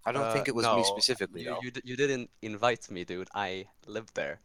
I 0.06 0.12
don't 0.12 0.24
Uh, 0.24 0.34
think 0.34 0.48
it 0.48 0.56
was 0.56 0.66
no, 0.66 0.76
me 0.78 0.84
specifically, 0.84 1.44
You, 1.44 1.58
you, 1.62 1.72
you 1.84 1.96
didn't 1.96 2.30
invite 2.42 2.90
me, 2.90 3.04
dude. 3.04 3.30
I 3.36 3.68
lived 3.86 4.16
there 4.16 4.40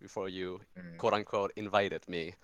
before 0.00 0.28
you 0.28 0.60
Mm, 0.78 0.98
quote 0.98 1.14
unquote 1.14 1.52
invited 1.56 2.06
me. 2.08 2.34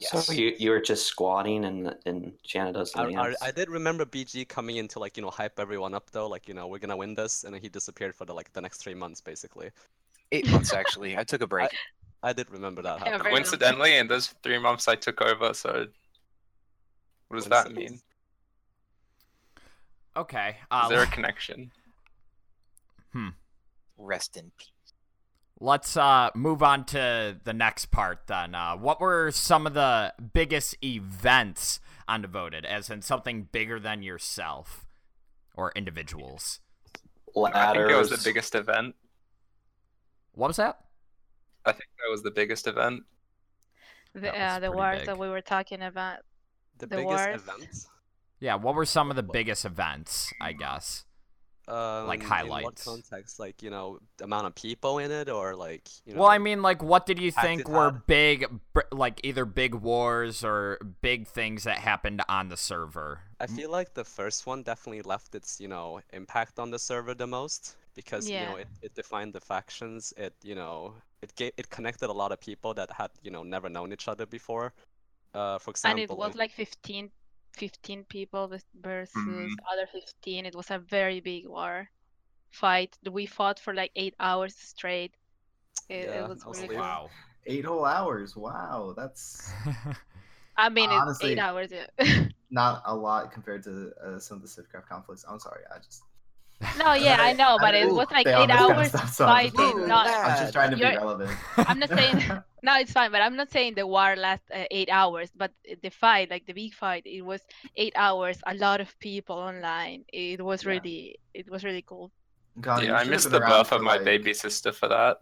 yes. 0.00 0.26
so 0.26 0.32
you 0.32 0.54
you 0.58 0.70
were 0.70 0.80
just 0.80 1.06
squatting 1.06 1.64
in 1.64 1.94
in 2.06 2.32
Canada's 2.50 2.94
I, 2.96 3.04
I. 3.16 3.34
I 3.42 3.50
did 3.50 3.68
remember 3.70 4.04
BG 4.04 4.44
coming 4.44 4.76
in 4.76 4.88
to 4.88 4.98
like 4.98 5.16
you 5.16 5.22
know 5.22 5.30
hype 5.30 5.58
everyone 5.58 5.94
up 5.94 6.10
though, 6.10 6.28
like 6.28 6.48
you 6.48 6.54
know 6.54 6.66
we're 6.66 6.78
gonna 6.78 6.96
win 6.96 7.14
this, 7.14 7.44
and 7.44 7.54
then 7.54 7.62
he 7.62 7.68
disappeared 7.68 8.14
for 8.14 8.24
the 8.24 8.34
like 8.34 8.52
the 8.52 8.60
next 8.60 8.78
three 8.78 8.94
months 8.94 9.20
basically. 9.20 9.70
Eight 10.32 10.48
months 10.48 10.72
actually. 10.72 11.16
I 11.16 11.24
took 11.24 11.42
a 11.42 11.46
break. 11.46 11.70
I 12.22 12.32
did 12.32 12.50
remember 12.50 12.82
that 12.82 12.98
Yeah, 12.98 13.04
happening. 13.04 13.22
very 13.22 13.34
nice. 13.34 13.50
Coincidentally, 13.50 13.96
in 13.96 14.08
those 14.08 14.28
three 14.42 14.58
months 14.58 14.88
I 14.88 14.96
took 14.96 15.20
over, 15.22 15.54
so 15.54 15.86
what 17.28 17.36
does 17.36 17.46
that 17.46 17.72
mean? 17.72 18.00
Okay. 20.16 20.48
Is 20.50 20.56
Uh, 20.70 20.88
there 20.88 21.02
a 21.02 21.06
connection? 21.06 21.70
Hmm. 23.12 23.28
Rest 23.96 24.36
in 24.36 24.50
peace. 24.58 24.68
Let's 25.60 25.96
uh, 25.96 26.30
move 26.34 26.62
on 26.62 26.84
to 26.86 27.38
the 27.42 27.52
next 27.52 27.86
part 27.90 28.26
then. 28.26 28.54
Uh, 28.54 28.76
what 28.76 29.00
were 29.00 29.30
some 29.32 29.66
of 29.66 29.74
the 29.74 30.14
biggest 30.32 30.76
events 30.84 31.80
on 32.06 32.22
Devoted, 32.22 32.64
as 32.64 32.90
in 32.90 33.02
something 33.02 33.44
bigger 33.50 33.78
than 33.80 34.02
yourself 34.02 34.86
or 35.56 35.72
individuals? 35.74 36.60
I 37.36 37.72
think 37.74 37.90
it 37.90 37.96
was 37.96 38.10
the 38.10 38.20
biggest 38.24 38.54
event. 38.54 38.94
What 40.32 40.48
was 40.48 40.56
that? 40.58 40.78
I 41.68 41.72
think 41.72 41.88
that 41.98 42.10
was 42.10 42.22
the 42.22 42.30
biggest 42.30 42.66
event. 42.66 43.02
The, 44.14 44.36
uh, 44.36 44.54
the 44.58 44.68
pretty 44.68 44.76
wars 44.76 44.98
big. 44.98 45.06
that 45.06 45.18
we 45.18 45.28
were 45.28 45.40
talking 45.42 45.82
about. 45.82 46.18
The, 46.78 46.86
The 46.86 46.96
biggest 46.96 47.28
wars. 47.28 47.42
event. 47.42 47.86
Yeah, 48.40 48.54
what 48.54 48.74
were 48.74 48.86
some 48.86 49.10
of 49.10 49.16
the 49.16 49.22
biggest 49.22 49.64
events, 49.64 50.32
I 50.40 50.52
guess? 50.52 51.04
Um, 51.66 52.02
In 52.02 52.06
what 52.06 52.22
highlights. 52.22 52.84
context? 52.84 53.38
Like 53.38 53.62
you 53.62 53.68
know, 53.68 53.98
the 54.16 54.24
amount 54.24 54.46
of 54.46 54.54
people 54.54 54.98
in 54.98 55.10
it, 55.10 55.28
or 55.28 55.54
like 55.54 55.86
you 56.06 56.14
know. 56.14 56.20
Well, 56.20 56.30
I 56.30 56.38
mean, 56.38 56.62
like, 56.62 56.82
what 56.82 57.04
did 57.04 57.18
you 57.18 57.30
think 57.30 57.68
were 57.68 57.90
hot. 57.90 58.06
big, 58.06 58.46
like, 58.90 59.20
either 59.22 59.44
big 59.44 59.74
wars 59.74 60.42
or 60.42 60.78
big 61.02 61.26
things 61.26 61.64
that 61.64 61.78
happened 61.78 62.22
on 62.28 62.48
the 62.48 62.56
server? 62.56 63.20
I 63.38 63.46
feel 63.46 63.70
like 63.70 63.92
the 63.92 64.04
first 64.04 64.46
one 64.46 64.62
definitely 64.62 65.02
left 65.02 65.34
its, 65.34 65.60
you 65.60 65.68
know, 65.68 66.00
impact 66.14 66.58
on 66.58 66.70
the 66.70 66.78
server 66.78 67.12
the 67.12 67.26
most 67.26 67.76
because 68.00 68.24
you 68.30 68.38
know 68.46 68.56
it, 68.64 68.68
it 68.86 68.92
defined 69.02 69.32
the 69.38 69.40
factions. 69.52 70.02
It 70.26 70.34
you 70.50 70.54
know 70.60 70.74
it 71.24 71.30
gave 71.40 71.52
it 71.60 71.66
connected 71.76 72.08
a 72.14 72.16
lot 72.22 72.30
of 72.34 72.38
people 72.50 72.70
that 72.80 72.90
had 73.00 73.10
you 73.26 73.30
know 73.34 73.42
never 73.54 73.68
known 73.76 73.88
each 73.96 74.06
other 74.12 74.26
before. 74.38 74.66
Uh, 75.34 75.58
for 75.64 75.72
And 75.84 75.98
it 75.98 76.10
was 76.22 76.34
like 76.42 76.52
15, 76.52 77.10
15 77.62 78.04
people 78.16 78.42
vis- 78.48 78.72
versus 78.88 79.14
Mhm. 79.16 79.50
other 79.72 79.86
15. 79.86 80.46
It 80.50 80.54
was 80.60 80.70
a 80.70 80.78
very 80.96 81.20
big 81.20 81.42
war 81.56 81.76
fight. 82.50 82.92
We 83.18 83.26
fought 83.26 83.58
for 83.64 83.72
like 83.74 83.92
eight 84.02 84.14
hours 84.28 84.54
straight. 84.72 85.12
It, 85.88 86.06
Yeah, 86.08 86.24
it 86.24 86.28
was 86.30 86.40
was 86.46 86.60
really. 86.62 86.76
Wow. 86.76 87.10
Eight 87.46 87.64
whole 87.64 87.84
hours. 87.84 88.30
Wow, 88.36 88.94
that's 89.00 89.50
I 90.64 90.68
mean, 90.76 90.90
it's 90.90 91.02
honestly- 91.02 91.32
eight 91.32 91.38
hours. 91.46 91.70
Yeah. 91.72 91.88
not 92.50 92.82
a 92.86 92.94
lot 92.94 93.22
compared 93.36 93.62
to 93.68 93.72
uh, 94.04 94.18
some 94.18 94.36
of 94.38 94.42
the 94.44 94.48
Civcraft 94.54 94.86
conflicts. 94.88 95.24
I'm 95.28 95.40
sorry, 95.48 95.62
I 95.74 95.78
just. 95.86 96.02
No, 96.78 96.92
yeah, 96.94 97.18
I 97.20 97.32
know, 97.34 97.56
but 97.60 97.74
it 97.74 97.88
was 97.88 98.10
like 98.10 98.26
eight 98.26 98.48
this 98.48 98.56
kind 98.56 98.70
of 98.70 98.76
hours 98.76 98.88
stuff, 98.88 99.12
so 99.12 99.26
I'm 99.26 99.44
just- 99.46 99.56
fighting. 99.56 99.86
Not, 99.88 100.06
I'm 100.26 100.38
just 100.40 100.52
trying 100.52 100.70
to 100.70 100.76
be 100.76 100.82
relevant. 100.82 101.30
I'm 101.56 101.78
not 101.78 101.88
saying 101.88 102.24
no, 102.62 102.76
it's 102.78 102.92
fine, 102.92 103.10
but 103.12 103.20
I'm 103.22 103.36
not 103.36 103.50
saying 103.52 103.74
the 103.76 103.86
war 103.86 104.16
last 104.16 104.42
uh, 104.52 104.64
eight 104.70 104.88
hours. 104.90 105.30
But 105.36 105.52
the 105.82 105.90
fight, 105.90 106.30
like 106.30 106.46
the 106.46 106.52
big 106.52 106.74
fight, 106.74 107.04
it 107.06 107.22
was 107.22 107.40
eight 107.76 107.92
hours. 107.96 108.38
A 108.46 108.54
lot 108.54 108.80
of 108.80 108.98
people 108.98 109.36
online. 109.36 110.04
It 110.12 110.44
was 110.44 110.64
Yeah. 110.64 110.70
really, 110.70 111.18
it 111.34 111.48
was 111.50 111.62
really 111.64 111.82
cool. 111.82 112.10
God, 112.60 112.82
yeah, 112.82 112.94
I 112.96 113.04
missed 113.04 113.30
the 113.30 113.38
birth 113.38 113.68
for, 113.68 113.76
of 113.76 113.82
my 113.82 113.96
like- 113.96 114.04
baby 114.04 114.34
sister 114.34 114.72
for 114.72 114.88
that. 114.88 115.18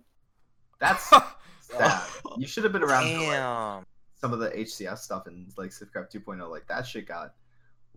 That's 0.81 1.11
sad. 1.61 2.03
You 2.39 2.47
should 2.47 2.65
have 2.65 2.73
been 2.73 2.83
around 2.83 3.05
for 3.09 3.19
like, 3.19 3.29
Damn. 3.31 3.85
some 4.19 4.33
of 4.33 4.39
the 4.39 4.49
HCS 4.51 4.99
stuff 4.99 5.27
in 5.27 5.47
like 5.59 5.71
Civcraft 5.71 6.13
2.0. 6.15 6.49
Like 6.51 6.67
that 6.69 6.87
shit 6.87 7.07
got 7.07 7.35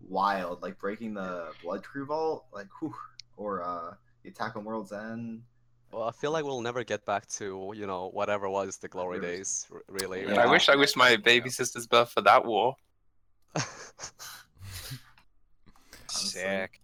wild. 0.07 0.61
Like 0.61 0.77
breaking 0.77 1.13
the 1.13 1.51
Blood 1.63 1.83
Crew 1.83 2.05
Vault, 2.05 2.45
like 2.53 2.67
whew, 2.79 2.93
or 3.39 3.63
uh 3.63 3.93
the 4.23 4.29
Attack 4.29 4.55
on 4.57 4.63
World's 4.65 4.91
End. 4.91 5.41
well, 5.93 6.03
I 6.03 6.11
feel 6.11 6.31
like 6.35 6.43
we'll 6.45 6.61
never 6.69 6.83
get 6.83 7.01
back 7.05 7.23
to 7.39 7.45
you 7.75 7.87
know 7.91 8.09
whatever 8.19 8.47
was 8.49 8.77
the 8.77 8.87
glory 8.95 9.19
Really? 9.19 9.37
days. 9.37 9.49
Really. 9.99 10.21
And 10.25 10.35
Yeah. 10.35 10.43
I 10.45 10.47
wish 10.55 10.65
I 10.69 10.75
wish 10.83 10.93
my 11.05 11.11
baby 11.31 11.49
sister's 11.49 11.87
birth 11.87 12.11
for 12.11 12.21
that 12.29 12.41
war. 12.45 12.75
Sick. 16.07 16.81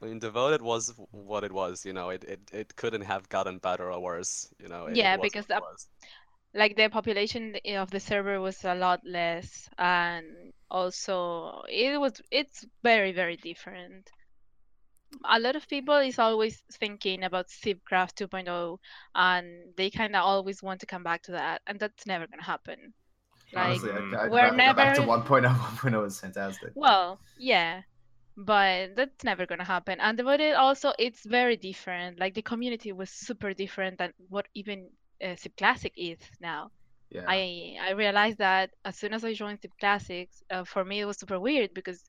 I 0.00 0.06
mean, 0.06 0.18
devoted 0.20 0.62
was 0.62 0.94
what 1.10 1.42
it 1.42 1.52
was. 1.52 1.84
You 1.84 1.92
know, 1.92 2.10
it, 2.10 2.22
it, 2.24 2.40
it 2.52 2.76
couldn't 2.76 3.02
have 3.02 3.28
gotten 3.28 3.58
better 3.58 3.90
or 3.90 4.00
worse. 4.00 4.48
You 4.62 4.68
know. 4.68 4.86
It, 4.86 4.96
Yeah, 4.96 5.14
it 5.14 5.20
was 5.20 5.26
because 5.30 5.48
what 5.48 5.58
it 5.58 5.62
the- 5.64 6.58
like 6.58 6.76
the 6.76 6.88
population 6.88 7.56
of 7.76 7.90
the 7.90 8.00
server 8.00 8.40
was 8.40 8.64
a 8.64 8.74
lot 8.74 9.00
less 9.04 9.68
and 9.76 10.24
also 10.70 11.62
it 11.68 12.00
was 12.00 12.14
it's 12.30 12.64
very 12.82 13.12
very 13.12 13.36
different 13.36 14.08
a 15.24 15.38
lot 15.40 15.56
of 15.56 15.68
people 15.68 15.96
is 15.96 16.18
always 16.18 16.62
thinking 16.74 17.24
about 17.24 17.48
Civcraft 17.48 18.14
2.0 18.14 18.78
and 19.14 19.46
they 19.76 19.90
kind 19.90 20.14
of 20.16 20.22
always 20.22 20.62
want 20.62 20.80
to 20.80 20.86
come 20.86 21.02
back 21.02 21.22
to 21.22 21.32
that 21.32 21.62
and 21.66 21.78
that's 21.80 22.06
never 22.06 22.26
gonna 22.26 22.42
happen 22.42 22.92
like 23.52 23.82
Honestly. 23.82 23.90
I, 23.92 24.24
I'd 24.24 24.30
we're 24.30 24.54
rather 24.56 24.56
go 24.56 24.74
back 24.74 24.94
to 24.96 25.02
1.0. 25.02 25.44
1.0 25.56 26.06
is 26.06 26.20
fantastic. 26.20 26.72
well 26.74 27.20
yeah 27.38 27.82
but 28.36 28.94
that's 28.96 29.24
never 29.24 29.46
gonna 29.46 29.64
happen 29.64 29.98
and 30.00 30.16
devoted 30.16 30.54
also 30.54 30.92
it's 30.98 31.24
very 31.24 31.56
different 31.56 32.18
like 32.20 32.34
the 32.34 32.42
community 32.42 32.92
was 32.92 33.10
super 33.10 33.52
different 33.54 33.98
than 33.98 34.12
what 34.28 34.46
even 34.54 34.88
uh, 35.24 35.34
Classic 35.56 35.92
is 35.96 36.18
now 36.40 36.70
Yeah. 37.10 37.24
I 37.26 37.76
I 37.80 37.90
realized 37.92 38.38
that 38.38 38.70
as 38.84 38.96
soon 38.98 39.12
as 39.14 39.24
I 39.24 39.32
joined 39.34 39.60
Civ 39.62 39.72
Classics, 39.80 40.42
uh, 40.50 40.64
for 40.64 40.84
me 40.84 41.00
it 41.00 41.06
was 41.06 41.18
super 41.18 41.40
weird 41.40 41.72
because 41.74 42.04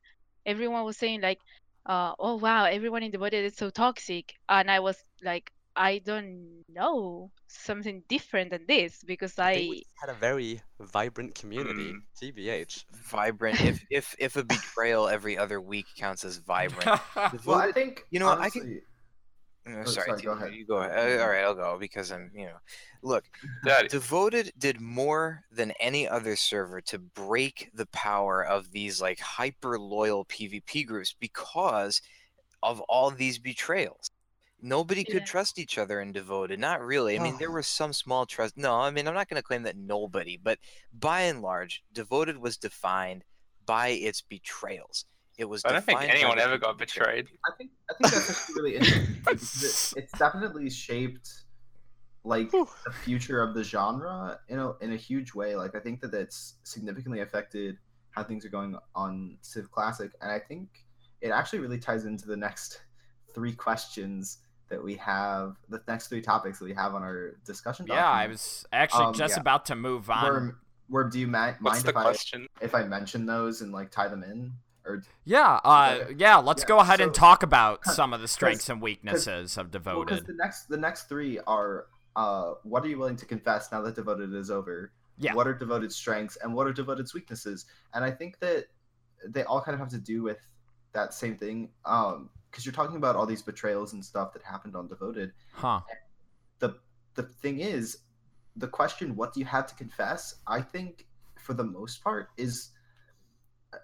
everyone 0.46 0.84
was 0.84 0.96
saying 0.98 1.20
like, 1.22 1.40
uh, 1.86 2.12
"Oh 2.18 2.36
wow, 2.36 2.64
everyone 2.64 3.02
in 3.02 3.10
the 3.10 3.18
body 3.18 3.38
is 3.38 3.56
so 3.56 3.70
toxic," 3.70 4.34
and 4.48 4.70
I 4.70 4.80
was 4.80 4.96
like, 5.22 5.52
"I 5.76 5.98
don't 5.98 6.64
know 6.68 7.30
something 7.46 8.02
different 8.08 8.50
than 8.50 8.64
this 8.66 9.02
because 9.04 9.38
I 9.38 9.52
I 9.52 9.82
had 10.00 10.10
a 10.10 10.18
very 10.18 10.60
vibrant 10.80 11.34
community. 11.34 11.92
Mm. 11.92 12.02
TBH. 12.20 12.84
Vibrant. 13.10 13.60
if 13.60 13.84
if 13.90 14.14
if 14.18 14.36
a 14.36 14.44
betrayal 14.54 15.08
every 15.08 15.36
other 15.38 15.60
week 15.60 15.86
counts 15.96 16.24
as 16.24 16.36
vibrant. 16.38 17.00
well, 17.46 17.58
I 17.58 17.72
think 17.72 18.04
You 18.10 18.20
know 18.20 18.26
what, 18.26 18.40
I 18.40 18.50
can- 18.50 18.82
honestly, 19.66 19.82
Uh, 19.82 19.84
sorry, 19.86 20.06
sorry, 20.10 20.22
go 20.22 20.32
ahead. 20.32 20.54
You 20.54 20.66
go 20.66 20.76
ahead. 20.78 21.20
Uh, 21.20 21.22
all 21.22 21.28
right, 21.30 21.44
I'll 21.44 21.54
go 21.54 21.78
because 21.78 22.10
I'm, 22.10 22.30
you 22.34 22.46
know, 22.46 22.56
look, 23.02 23.24
Daddy. 23.64 23.88
Devoted 23.88 24.52
did 24.58 24.80
more 24.80 25.44
than 25.50 25.72
any 25.80 26.08
other 26.08 26.36
server 26.36 26.80
to 26.82 26.98
break 26.98 27.70
the 27.74 27.86
power 27.86 28.44
of 28.44 28.70
these 28.72 29.00
like 29.00 29.20
hyper 29.20 29.78
loyal 29.78 30.24
PvP 30.26 30.86
groups 30.86 31.14
because 31.18 32.00
of 32.62 32.80
all 32.82 33.10
these 33.10 33.38
betrayals. 33.38 34.10
Nobody 34.62 35.04
could 35.04 35.14
Yeah. 35.14 35.24
trust 35.24 35.58
each 35.58 35.78
other 35.78 36.02
in 36.02 36.12
Devoted. 36.12 36.60
Not 36.60 36.82
really. 36.82 37.18
I 37.18 37.22
mean, 37.22 37.38
there 37.38 37.50
was 37.50 37.66
some 37.66 37.94
small 37.94 38.26
trust. 38.26 38.58
No, 38.58 38.74
I 38.78 38.90
mean, 38.90 39.08
I'm 39.08 39.14
not 39.14 39.28
going 39.28 39.40
to 39.40 39.46
claim 39.46 39.62
that 39.62 39.76
nobody, 39.76 40.36
but 40.36 40.58
by 40.92 41.22
and 41.22 41.40
large, 41.40 41.82
Devoted 41.94 42.36
was 42.36 42.58
defined 42.58 43.24
by 43.64 43.88
its 43.88 44.20
betrayals. 44.20 45.06
It 45.40 45.48
was. 45.48 45.62
I 45.64 45.72
don't 45.72 45.84
think 45.84 46.02
anyone 46.02 46.38
ever 46.38 46.58
got 46.58 46.76
betrayed. 46.78 47.24
betrayed. 47.26 47.38
I 47.46 47.56
think 47.56 47.70
I 47.90 47.94
think 47.94 48.12
that's 48.14 48.30
actually 48.30 48.54
really 48.54 48.76
interesting 48.76 49.14
because 49.24 49.94
it's 49.96 50.12
definitely 50.18 50.68
shaped 50.70 51.30
like 52.24 52.50
Whew. 52.52 52.68
the 52.84 52.92
future 52.92 53.42
of 53.42 53.54
the 53.54 53.64
genre 53.64 54.38
in 54.48 54.58
a 54.58 54.72
in 54.82 54.92
a 54.92 54.96
huge 54.96 55.34
way. 55.34 55.56
Like 55.56 55.74
I 55.74 55.80
think 55.80 56.00
that 56.02 56.12
it's 56.12 56.56
significantly 56.64 57.20
affected 57.20 57.78
how 58.10 58.22
things 58.22 58.44
are 58.44 58.50
going 58.50 58.76
on 58.94 59.38
Civ 59.40 59.70
Classic, 59.70 60.10
and 60.20 60.30
I 60.30 60.38
think 60.38 60.68
it 61.22 61.30
actually 61.30 61.60
really 61.60 61.78
ties 61.78 62.04
into 62.04 62.26
the 62.26 62.36
next 62.36 62.82
three 63.34 63.52
questions 63.52 64.38
that 64.68 64.82
we 64.82 64.94
have, 64.96 65.56
the 65.68 65.80
next 65.88 66.08
three 66.08 66.20
topics 66.20 66.58
that 66.58 66.64
we 66.64 66.74
have 66.74 66.94
on 66.94 67.02
our 67.02 67.36
discussion. 67.44 67.86
yeah, 67.88 68.08
I 68.08 68.26
was 68.26 68.64
actually 68.72 69.06
Um, 69.06 69.14
just 69.14 69.34
yeah. 69.36 69.40
about 69.40 69.66
to 69.66 69.74
move 69.74 70.10
on. 70.10 70.24
Worm, 70.24 70.58
Worm, 70.88 71.10
do 71.10 71.18
you 71.18 71.26
ma- 71.26 71.54
mind 71.60 71.86
if 71.88 71.96
I 71.96 72.14
if 72.60 72.74
I 72.74 72.82
mention 72.84 73.26
those 73.26 73.62
and 73.62 73.72
like 73.72 73.90
tie 73.90 74.08
them 74.08 74.22
in? 74.22 74.52
Or 74.86 75.02
Yeah, 75.24 75.60
uh, 75.64 76.06
yeah. 76.16 76.36
Let's 76.36 76.62
Yeah, 76.62 76.68
go 76.68 76.78
ahead 76.80 77.00
and 77.00 77.12
talk 77.14 77.42
about 77.42 77.84
some 77.84 78.12
of 78.12 78.20
the 78.20 78.28
strengths 78.28 78.68
and 78.68 78.80
weaknesses 78.80 79.56
of 79.58 79.66
Well, 79.74 80.04
'cause 80.04 80.20
Devoted. 80.20 80.26
the 80.26 80.34
next 80.34 80.66
the 80.68 80.76
next 80.76 81.08
three 81.08 81.38
are 81.46 81.86
uh, 82.16 82.54
what 82.64 82.84
are 82.84 82.88
you 82.88 82.98
willing 82.98 83.16
to 83.16 83.26
confess 83.26 83.70
now 83.70 83.80
that 83.82 83.94
devoted 83.94 84.34
is 84.34 84.50
over? 84.50 84.92
Yeah. 85.18 85.34
What 85.34 85.46
are 85.46 85.54
devoted 85.54 85.92
strengths 85.92 86.36
and 86.36 86.54
what 86.54 86.66
are 86.66 86.72
devoted's 86.72 87.14
weaknesses? 87.14 87.66
And 87.94 88.04
I 88.04 88.10
think 88.10 88.38
that 88.40 88.66
they 89.26 89.44
all 89.44 89.60
kind 89.60 89.74
of 89.74 89.80
have 89.80 89.90
to 89.90 89.98
do 89.98 90.22
with 90.22 90.38
that 90.92 91.12
same 91.14 91.36
thing. 91.36 91.70
Um, 91.84 92.30
because 92.50 92.66
you're 92.66 92.72
talking 92.72 92.96
about 92.96 93.14
all 93.14 93.26
these 93.26 93.42
betrayals 93.42 93.92
and 93.92 94.04
stuff 94.04 94.32
that 94.32 94.42
happened 94.42 94.74
on 94.74 94.88
devoted. 94.88 95.32
Huh. 95.52 95.82
The 96.58 96.74
the 97.14 97.22
thing 97.22 97.60
is, 97.60 97.98
the 98.56 98.66
question, 98.66 99.14
what 99.14 99.32
do 99.32 99.38
you 99.40 99.46
have 99.46 99.66
to 99.68 99.74
confess? 99.76 100.36
I 100.48 100.60
think 100.60 101.06
for 101.38 101.54
the 101.54 101.62
most 101.64 102.02
part 102.02 102.30
is 102.36 102.70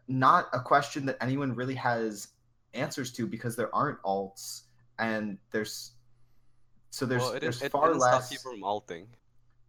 not 0.09 0.49
a 0.53 0.61
question 0.61 1.07
that 1.07 1.17
anyone 1.21 1.55
really 1.55 1.75
has 1.75 2.29
answers 2.75 3.13
to 3.13 3.27
because 3.27 3.57
there 3.57 3.75
aren't 3.75 4.01
alts 4.03 4.63
and 4.99 5.39
there's 5.51 5.93
so 6.91 7.07
there's 7.07 7.23
well, 7.23 7.33
it, 7.33 7.41
there's 7.41 7.63
it, 7.63 7.67
it 7.67 7.73
far 7.73 7.89
didn't 7.89 8.01
less 8.01 8.27
stop 8.29 8.31
people 8.39 8.53
from 8.53 8.65
alting. 8.65 9.07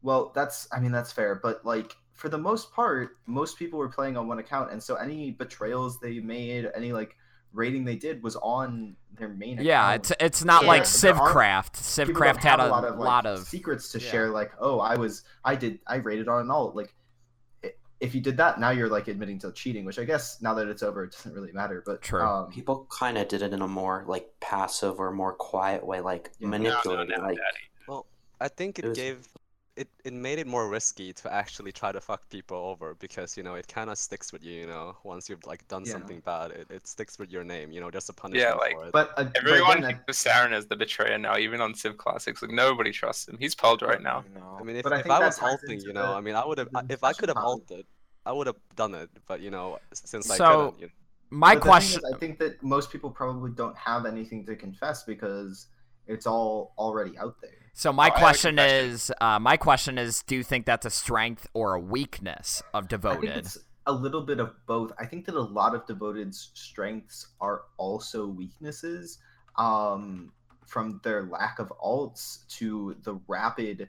well 0.01 0.31
that's 0.35 0.67
i 0.71 0.79
mean 0.79 0.91
that's 0.91 1.11
fair 1.11 1.35
but 1.35 1.65
like 1.65 1.95
for 2.13 2.29
the 2.29 2.37
most 2.37 2.71
part 2.73 3.17
most 3.25 3.57
people 3.57 3.77
were 3.79 3.89
playing 3.89 4.17
on 4.17 4.27
one 4.27 4.39
account 4.39 4.71
and 4.71 4.81
so 4.81 4.95
any 4.95 5.31
betrayals 5.31 5.99
they 5.99 6.19
made 6.19 6.69
any 6.75 6.91
like 6.91 7.15
rating 7.53 7.85
they 7.85 7.95
did 7.95 8.21
was 8.21 8.35
on 8.37 8.95
their 9.15 9.29
main 9.29 9.59
Yeah, 9.59 9.87
account. 9.93 10.11
it's 10.11 10.23
it's 10.39 10.43
not 10.45 10.63
Yeah. 10.63 10.67
like 10.67 10.83
Civcraft. 10.83 11.73
Civcraft 11.73 12.37
had 12.43 12.59
have 12.59 12.67
a 12.67 12.67
lot 12.67 12.83
of, 12.83 12.97
like, 12.99 13.05
lot 13.07 13.25
of 13.25 13.39
secrets 13.47 13.89
to 13.93 13.99
yeah. 13.99 14.09
share 14.11 14.29
like 14.29 14.51
oh 14.59 14.79
i 14.79 14.95
was 14.95 15.23
i 15.45 15.55
did 15.55 15.79
i 15.87 15.95
rated 15.95 16.27
on 16.27 16.41
an 16.41 16.51
alt 16.51 16.75
like 16.75 16.87
i- 16.87 16.93
if 17.99 18.13
you 18.13 18.21
did 18.21 18.37
that 18.37 18.59
now 18.59 18.69
you're 18.69 18.89
like 18.89 19.07
admitting 19.07 19.39
to 19.39 19.51
cheating 19.51 19.83
which 19.85 19.97
i 19.99 20.03
guess 20.03 20.39
now 20.41 20.53
that 20.53 20.67
it's 20.67 20.83
over 20.83 21.03
it 21.03 21.11
doesn't 21.11 21.33
really 21.33 21.51
matter 21.51 21.81
but 21.85 22.01
True. 22.01 22.21
um 22.21 22.51
People 22.51 22.85
kind 22.89 23.17
of 23.17 23.27
did 23.27 23.41
it 23.41 23.53
in 23.53 23.61
a 23.61 23.67
more 23.67 24.03
like 24.07 24.29
passive 24.39 24.99
or 24.99 25.11
more 25.11 25.33
quiet 25.33 25.85
way, 25.85 25.99
like 26.01 26.31
Yeah. 26.39 26.49
No, 26.49 26.57
no, 26.57 26.63
manipulating. 26.63 27.15
no, 27.17 27.23
like 27.27 27.37
Well, 27.87 28.05
I 28.39 28.47
think 28.49 28.77
it, 28.79 28.85
It 28.85 28.89
was- 28.89 28.97
gave 28.97 29.27
it, 29.77 29.87
it 30.03 30.13
made 30.13 30.39
it 30.39 30.47
more 30.47 30.67
risky 30.67 31.13
to 31.13 31.31
actually 31.31 31.71
try 31.71 31.91
to 31.91 32.01
fuck 32.01 32.27
people 32.29 32.57
over 32.57 32.95
because 32.95 33.37
you 33.37 33.43
know 33.43 33.53
it 33.55 33.67
kind 33.67 33.89
of 33.89 33.97
sticks 33.97 34.33
with 34.33 34.43
you. 34.43 34.53
You 34.61 34.67
know, 34.67 34.95
once 35.03 35.29
you've 35.29 35.45
like 35.45 35.67
done 35.67 35.83
Yeah. 35.85 35.93
something 35.93 36.19
bad, 36.21 36.51
it, 36.51 36.67
it 36.71 36.87
sticks 36.87 37.19
with 37.19 37.29
your 37.31 37.43
name. 37.43 37.71
You 37.71 37.79
know, 37.81 37.91
just 37.91 38.09
a 38.09 38.13
punishment 38.13 38.57
like, 38.57 38.73
for 38.73 38.85
it. 38.87 38.91
But, 38.91 39.11
uh, 39.17 39.23
but 39.25 39.37
Everyone 39.37 39.77
again, 39.77 40.01
thinks 40.05 40.25
of 40.25 40.31
Saren 40.33 40.51
as 40.51 40.65
the 40.65 40.75
betrayer 40.75 41.17
now, 41.17 41.37
even 41.37 41.61
on 41.61 41.73
Civ 41.75 41.97
Classics. 41.97 42.41
Like 42.41 42.51
nobody 42.51 42.91
trusts 42.91 43.27
him. 43.27 43.37
He's 43.39 43.55
pulled 43.55 43.81
right 43.83 44.01
now. 44.01 44.23
I 44.59 44.63
mean, 44.63 44.77
if, 44.77 44.83
But 44.83 44.93
I 44.93 44.99
if 44.99 45.09
I 45.09 45.19
was 45.19 45.37
ties 45.37 45.49
halting, 45.49 45.81
you 45.81 45.93
know, 45.93 46.07
the- 46.07 46.17
I 46.17 46.21
mean, 46.21 46.35
I 46.35 46.45
would 46.45 46.57
have 46.57 46.69
if 46.89 47.03
I 47.03 47.13
could 47.13 47.29
have 47.29 47.37
about- 47.37 47.45
halted, 47.45 47.85
I 48.25 48.31
would 48.33 48.47
have 48.47 48.57
done 48.75 48.95
it. 48.95 49.09
But 49.27 49.41
you 49.41 49.51
know, 49.51 49.79
s- 49.91 50.01
since 50.05 50.29
I 50.31 50.37
So- 50.37 50.45
couldn't, 50.71 50.79
you 50.81 50.87
know. 50.87 50.93
My 51.29 51.55
But 51.55 51.63
question. 51.63 52.01
is, 52.05 52.13
I 52.13 52.17
think 52.17 52.39
that 52.39 52.63
most 52.63 52.89
people 52.89 53.11
probably 53.11 53.51
don't 53.51 53.75
have 53.77 54.05
anything 54.05 54.45
to 54.45 54.55
confess 54.55 55.03
because 55.03 55.67
it's 56.07 56.25
all 56.25 56.73
already 56.77 57.17
out 57.17 57.35
there. 57.41 57.51
So 57.77 57.93
my 57.93 58.07
Oh, 58.07 58.17
question 58.17 58.57
is, 58.57 59.11
uh, 59.21 59.37
my 59.37 59.55
question 59.55 59.99
is, 59.99 60.23
do 60.23 60.35
you 60.35 60.41
think 60.41 60.65
that's 60.65 60.87
a 60.87 60.89
strength 60.89 61.45
or 61.53 61.75
a 61.75 61.79
weakness 61.79 62.63
of 62.73 62.87
devoted? 62.87 63.29
it's 63.37 63.59
a 63.85 63.91
little 63.91 64.23
bit 64.23 64.39
of 64.39 64.55
both. 64.65 64.91
I 64.97 65.05
think 65.05 65.27
that 65.27 65.35
a 65.35 65.41
lot 65.41 65.75
of 65.75 65.85
Devoted's 65.85 66.49
strengths 66.55 67.27
are 67.39 67.65
also 67.77 68.25
weaknesses, 68.25 69.19
um, 69.57 70.31
from 70.65 70.99
their 71.03 71.27
lack 71.27 71.59
of 71.59 71.71
alts 71.79 72.47
to 72.57 72.95
the 73.03 73.19
rapid 73.27 73.87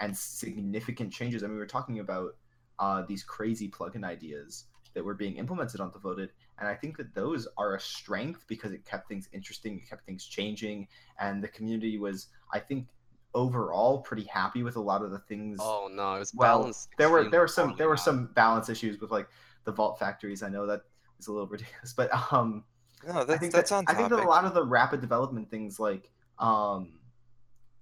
and 0.00 0.16
significant 0.16 1.12
changes. 1.12 1.44
I 1.44 1.46
mean, 1.46 1.54
we 1.54 1.60
were 1.60 1.66
talking 1.66 2.00
about 2.00 2.34
uh, 2.80 3.02
these 3.06 3.22
crazy 3.22 3.70
plugin 3.70 4.04
ideas 4.04 4.64
that 4.94 5.04
were 5.04 5.14
being 5.14 5.36
implemented 5.36 5.80
on 5.80 5.92
Devoted, 5.92 6.32
and 6.58 6.66
I 6.66 6.74
think 6.74 6.96
that 6.96 7.14
those 7.14 7.46
are 7.56 7.76
a 7.76 7.80
strength 7.80 8.46
because 8.48 8.72
it 8.72 8.84
kept 8.84 9.08
things 9.08 9.28
interesting, 9.32 9.78
it 9.78 9.88
kept 9.88 10.04
things 10.06 10.26
changing, 10.26 10.88
and 11.20 11.40
the 11.40 11.46
community 11.46 11.98
was, 11.98 12.26
I 12.52 12.58
think, 12.58 12.88
overall 13.34 14.00
pretty 14.00 14.24
happy 14.24 14.62
with 14.62 14.76
a 14.76 14.80
lot 14.80 15.02
of 15.02 15.10
the 15.10 15.18
things 15.20 15.58
Oh 15.60 15.88
no, 15.92 16.14
it 16.14 16.18
was 16.20 16.32
well, 16.34 16.58
balanced. 16.58 16.88
there 16.98 17.10
were 17.10 17.28
there 17.28 17.40
were 17.40 17.48
some 17.48 17.74
there 17.76 17.88
were 17.88 17.94
now. 17.94 18.02
some 18.02 18.26
balance 18.34 18.68
issues 18.68 19.00
with 19.00 19.10
like 19.10 19.28
the 19.64 19.72
vault 19.72 19.98
factories. 19.98 20.42
I 20.42 20.48
know 20.48 20.66
that 20.66 20.82
is 21.18 21.26
a 21.28 21.32
little 21.32 21.46
ridiculous, 21.56 21.92
but 21.92 22.10
um, 22.32 22.64
No, 23.06 23.20
I 23.20 23.24
that's, 23.24 23.40
think 23.40 23.52
that's 23.52 23.70
that, 23.70 23.76
on 23.76 23.84
I 23.86 23.94
think 23.94 24.08
that 24.08 24.20
a 24.20 24.28
lot 24.28 24.44
of 24.44 24.54
the 24.54 24.64
rapid 24.64 25.00
development 25.00 25.50
things 25.50 25.78
like 25.78 26.10
um, 26.38 26.98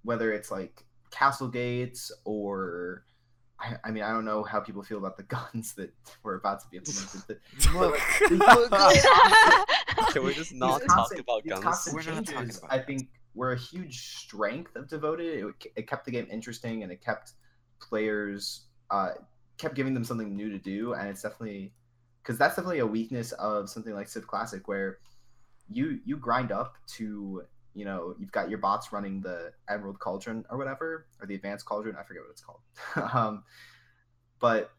whether 0.03 0.31
it's 0.33 0.51
like 0.51 0.85
castle 1.11 1.47
gates 1.47 2.11
or 2.25 3.03
I, 3.59 3.75
I 3.85 3.91
mean 3.91 4.03
I 4.03 4.09
don't 4.11 4.25
know 4.25 4.43
how 4.43 4.59
people 4.59 4.83
feel 4.83 4.97
about 4.97 5.15
the 5.17 5.23
guns 5.53 5.73
that 5.75 5.93
were 6.23 6.35
about 6.35 6.59
to 6.61 6.67
be 6.69 6.77
implemented. 6.77 7.21
But, 7.27 7.39
but, 7.73 8.71
like, 8.71 8.93
these- 8.93 9.05
Can 10.13 10.23
we 10.23 10.33
just 10.33 10.53
not 10.53 10.81
talk 10.81 10.87
constant- 10.89 11.21
about 11.21 11.45
guns? 11.47 11.89
We're 11.93 12.03
not 12.03 12.25
talking 12.25 12.25
changes, 12.25 12.57
about 12.59 12.71
I 12.73 12.77
guns. 12.77 12.85
think, 12.85 13.09
were 13.37 13.53
a 13.53 13.57
huge 13.57 14.15
strength 14.17 14.75
of 14.75 14.89
Devoted. 14.89 15.45
It, 15.45 15.71
it 15.75 15.87
kept 15.87 16.05
the 16.05 16.11
game 16.11 16.27
interesting 16.29 16.83
and 16.83 16.91
it 16.91 17.03
kept 17.03 17.33
players, 17.79 18.65
uh, 18.89 19.11
kept 19.57 19.75
giving 19.75 19.93
them 19.93 20.03
something 20.03 20.35
new 20.35 20.49
to 20.49 20.57
do. 20.57 20.93
And 20.93 21.07
it's 21.07 21.21
definitely, 21.21 21.71
because 22.23 22.37
that's 22.37 22.55
definitely 22.55 22.79
a 22.79 22.87
weakness 22.87 23.31
of 23.33 23.69
something 23.69 23.93
like 23.93 24.09
Civ 24.09 24.27
Classic, 24.27 24.67
where 24.67 24.97
you 25.69 25.99
you 26.03 26.17
grind 26.17 26.51
up 26.51 26.75
to, 26.95 27.43
you 27.73 27.85
know, 27.85 28.15
you've 28.19 28.31
got 28.31 28.49
your 28.49 28.59
bots 28.59 28.91
running 28.91 29.21
the 29.21 29.51
Emerald 29.69 29.99
Cauldron 29.99 30.43
or 30.49 30.57
whatever, 30.57 31.07
or 31.21 31.27
the 31.27 31.35
Advanced 31.35 31.65
Cauldron. 31.65 31.95
I 31.99 32.03
forget 32.03 32.23
what 32.23 32.31
it's 32.31 32.41
called. 32.41 32.61
um, 33.13 33.43
but 34.39 34.71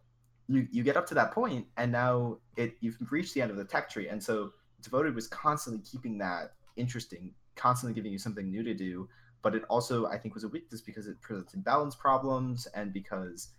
you 0.48 0.66
you 0.72 0.82
get 0.82 0.96
up 0.96 1.06
to 1.06 1.14
that 1.14 1.32
point, 1.32 1.66
and 1.76 1.92
now 1.92 2.38
it 2.56 2.74
you've 2.80 2.96
reached 3.10 3.34
the 3.34 3.42
end 3.42 3.50
of 3.50 3.56
the 3.56 3.64
tech 3.64 3.88
tree, 3.88 4.08
and 4.08 4.22
so 4.22 4.50
Devoted 4.82 5.14
was 5.14 5.28
constantly 5.28 5.82
keeping 5.82 6.18
that 6.18 6.52
interesting, 6.76 7.34
constantly 7.58 7.94
giving 7.94 8.12
you 8.12 8.18
something 8.18 8.50
new 8.50 8.62
to 8.62 8.74
do. 8.74 9.08
But 9.42 9.54
it 9.54 9.64
also, 9.68 10.06
I 10.06 10.18
think, 10.18 10.34
was 10.34 10.44
a 10.44 10.48
weakness 10.48 10.80
because 10.80 11.06
it 11.06 11.20
presented 11.20 11.64
balance 11.64 11.94
problems 11.94 12.66
and 12.74 12.92
because, 12.92 13.50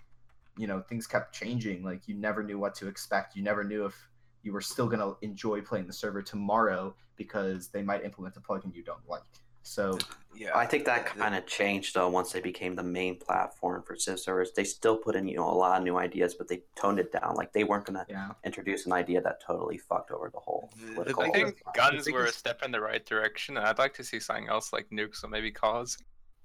you 0.58 0.68
know, 0.68 0.82
things 0.82 1.08
kept 1.08 1.34
changing. 1.34 1.84
Like 1.84 2.08
you 2.08 2.16
never 2.16 2.44
knew 2.44 2.60
what 2.60 2.76
to 2.76 2.88
expect. 2.88 3.36
You 3.36 3.44
never 3.44 3.64
knew 3.64 3.86
if 3.86 3.96
you 4.44 4.54
were 4.54 4.62
still 4.62 4.88
going 4.88 5.00
to 5.00 5.16
enjoy 5.22 5.62
playing 5.62 5.88
the 5.88 5.94
server 5.94 6.22
tomorrow 6.22 6.96
because 7.16 7.70
they 7.70 7.84
might 7.84 8.04
implement 8.04 8.36
a 8.38 8.40
plugin 8.40 8.74
you 8.74 8.84
don't 8.84 9.08
like. 9.08 9.22
So 9.70 10.00
yeah, 10.36 10.58
I 10.58 10.66
think 10.66 10.86
that 10.86 11.06
the- 11.06 11.14
the- 11.14 11.20
kind 11.20 11.36
of 11.36 11.46
changed 11.46 11.94
though 11.94 12.10
once 12.10 12.32
they 12.32 12.42
became 12.42 12.74
the 12.76 12.82
main 12.84 13.18
platform 13.18 13.84
for 13.84 13.96
Civ 13.96 14.20
servers. 14.20 14.52
They 14.52 14.64
still 14.64 14.98
put 14.98 15.16
in 15.16 15.28
you 15.28 15.38
know 15.38 15.48
a 15.48 15.54
lot 15.54 15.78
of 15.78 15.84
new 15.84 15.98
ideas, 15.98 16.34
but 16.34 16.48
they 16.48 16.64
toned 16.76 16.98
it 16.98 17.12
down. 17.12 17.36
Like 17.36 17.54
they 17.54 17.64
weren't 17.64 17.86
gonna 17.86 18.06
yeah, 18.10 18.32
introduce 18.44 18.88
an 18.88 18.94
idea 18.94 19.22
that 19.22 19.42
totally 19.46 19.78
fucked 19.78 20.10
over 20.10 20.32
the 20.32 20.40
whole 20.40 20.72
The- 20.76 20.86
the 20.86 20.94
political. 20.94 21.24
I 21.24 21.32
think 21.32 21.58
the 21.64 21.72
guns 21.76 22.12
were 22.12 22.26
a 22.26 22.32
step 22.32 22.64
in 22.64 22.72
the 22.72 22.82
right 22.82 23.06
direction, 23.06 23.58
and 23.58 23.66
I'd 23.68 23.78
like 23.78 23.94
to 23.96 24.04
see 24.04 24.20
something 24.20 24.50
else 24.50 24.74
like 24.74 24.90
nukes 24.90 25.24
or 25.24 25.28
maybe 25.28 25.52
cars. 25.52 25.98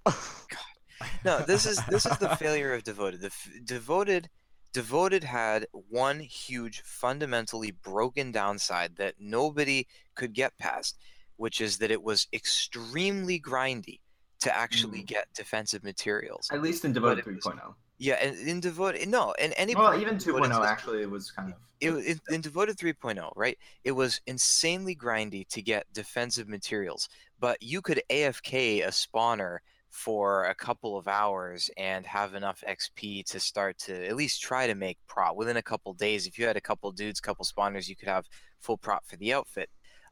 no 1.24 1.38
this 1.40 1.64
is 1.64 1.80
this 1.87 2.04
is 2.04 2.18
the 2.18 2.37
failure 2.37 2.74
of 2.74 2.84
devoted 2.84 3.20
the 3.22 3.26
f- 3.28 3.48
devoted 3.64 4.28
devoted 4.74 5.24
had 5.24 5.66
one 5.88 6.20
huge 6.20 6.82
fundamentally 6.82 7.70
broken 7.70 8.30
downside 8.30 8.96
that 8.96 9.14
nobody 9.18 9.87
could 10.14 10.34
get 10.34 10.56
past 10.58 10.98
which 11.36 11.60
is 11.60 11.78
that 11.78 11.90
it 11.90 12.02
was 12.02 12.26
extremely 12.32 13.38
grindy 13.40 14.00
to 14.40 14.54
actually 14.56 15.00
Mm. 15.02 15.06
get 15.06 15.32
defensive 15.34 15.82
materials 15.84 16.48
at 16.52 16.60
least 16.62 16.84
in 16.84 16.92
Devoted 16.92 17.26
it 17.26 17.34
was- 17.34 17.44
3.0. 17.44 17.74
yeah 17.98 18.14
and 18.14 18.36
in 18.48 18.60
devoted 18.60 19.08
no 19.08 19.32
and 19.38 19.54
any 19.56 19.74
Well, 19.74 19.98
even 20.00 20.14
in 20.14 20.20
2.0 20.20 20.64
actually 20.66 21.02
it 21.02 21.10
was 21.10 21.30
kind 21.30 21.52
of. 21.52 21.58
it, 21.80 21.92
in, 22.28 22.34
in 22.34 22.40
devoted 22.50 22.76
3.0 22.76 23.32
right 23.36 23.58
it 23.84 23.92
was 23.92 24.20
insanely 24.26 24.94
grindy 24.96 25.46
to 25.48 25.62
get 25.62 25.86
defensive 25.92 26.48
materials 26.48 27.08
but 27.40 27.62
you 27.62 27.80
could 27.80 28.02
afk 28.10 28.52
a 28.82 28.88
spawner 28.88 29.58
for 29.90 30.46
a 30.46 30.54
couple 30.56 30.98
of 30.98 31.06
hours 31.06 31.70
and 31.76 32.04
have 32.04 32.34
enough 32.34 32.64
xp 32.68 33.24
to 33.24 33.38
start 33.38 33.78
to 33.78 34.06
at 34.08 34.16
least 34.16 34.42
try 34.42 34.66
to 34.66 34.74
make 34.74 34.98
prop 35.06 35.36
within 35.36 35.56
a 35.56 35.62
couple 35.62 35.94
days 35.94 36.26
if 36.26 36.36
you 36.38 36.44
had 36.44 36.56
a 36.56 36.60
couple 36.60 36.90
dudes 36.90 37.20
couple 37.20 37.44
spawners 37.44 37.88
you 37.88 37.94
could 37.96 38.08
have 38.08 38.26
full 38.60 38.76
prop 38.76 39.06
for 39.06 39.16
the 39.16 39.32
outfit 39.32 39.70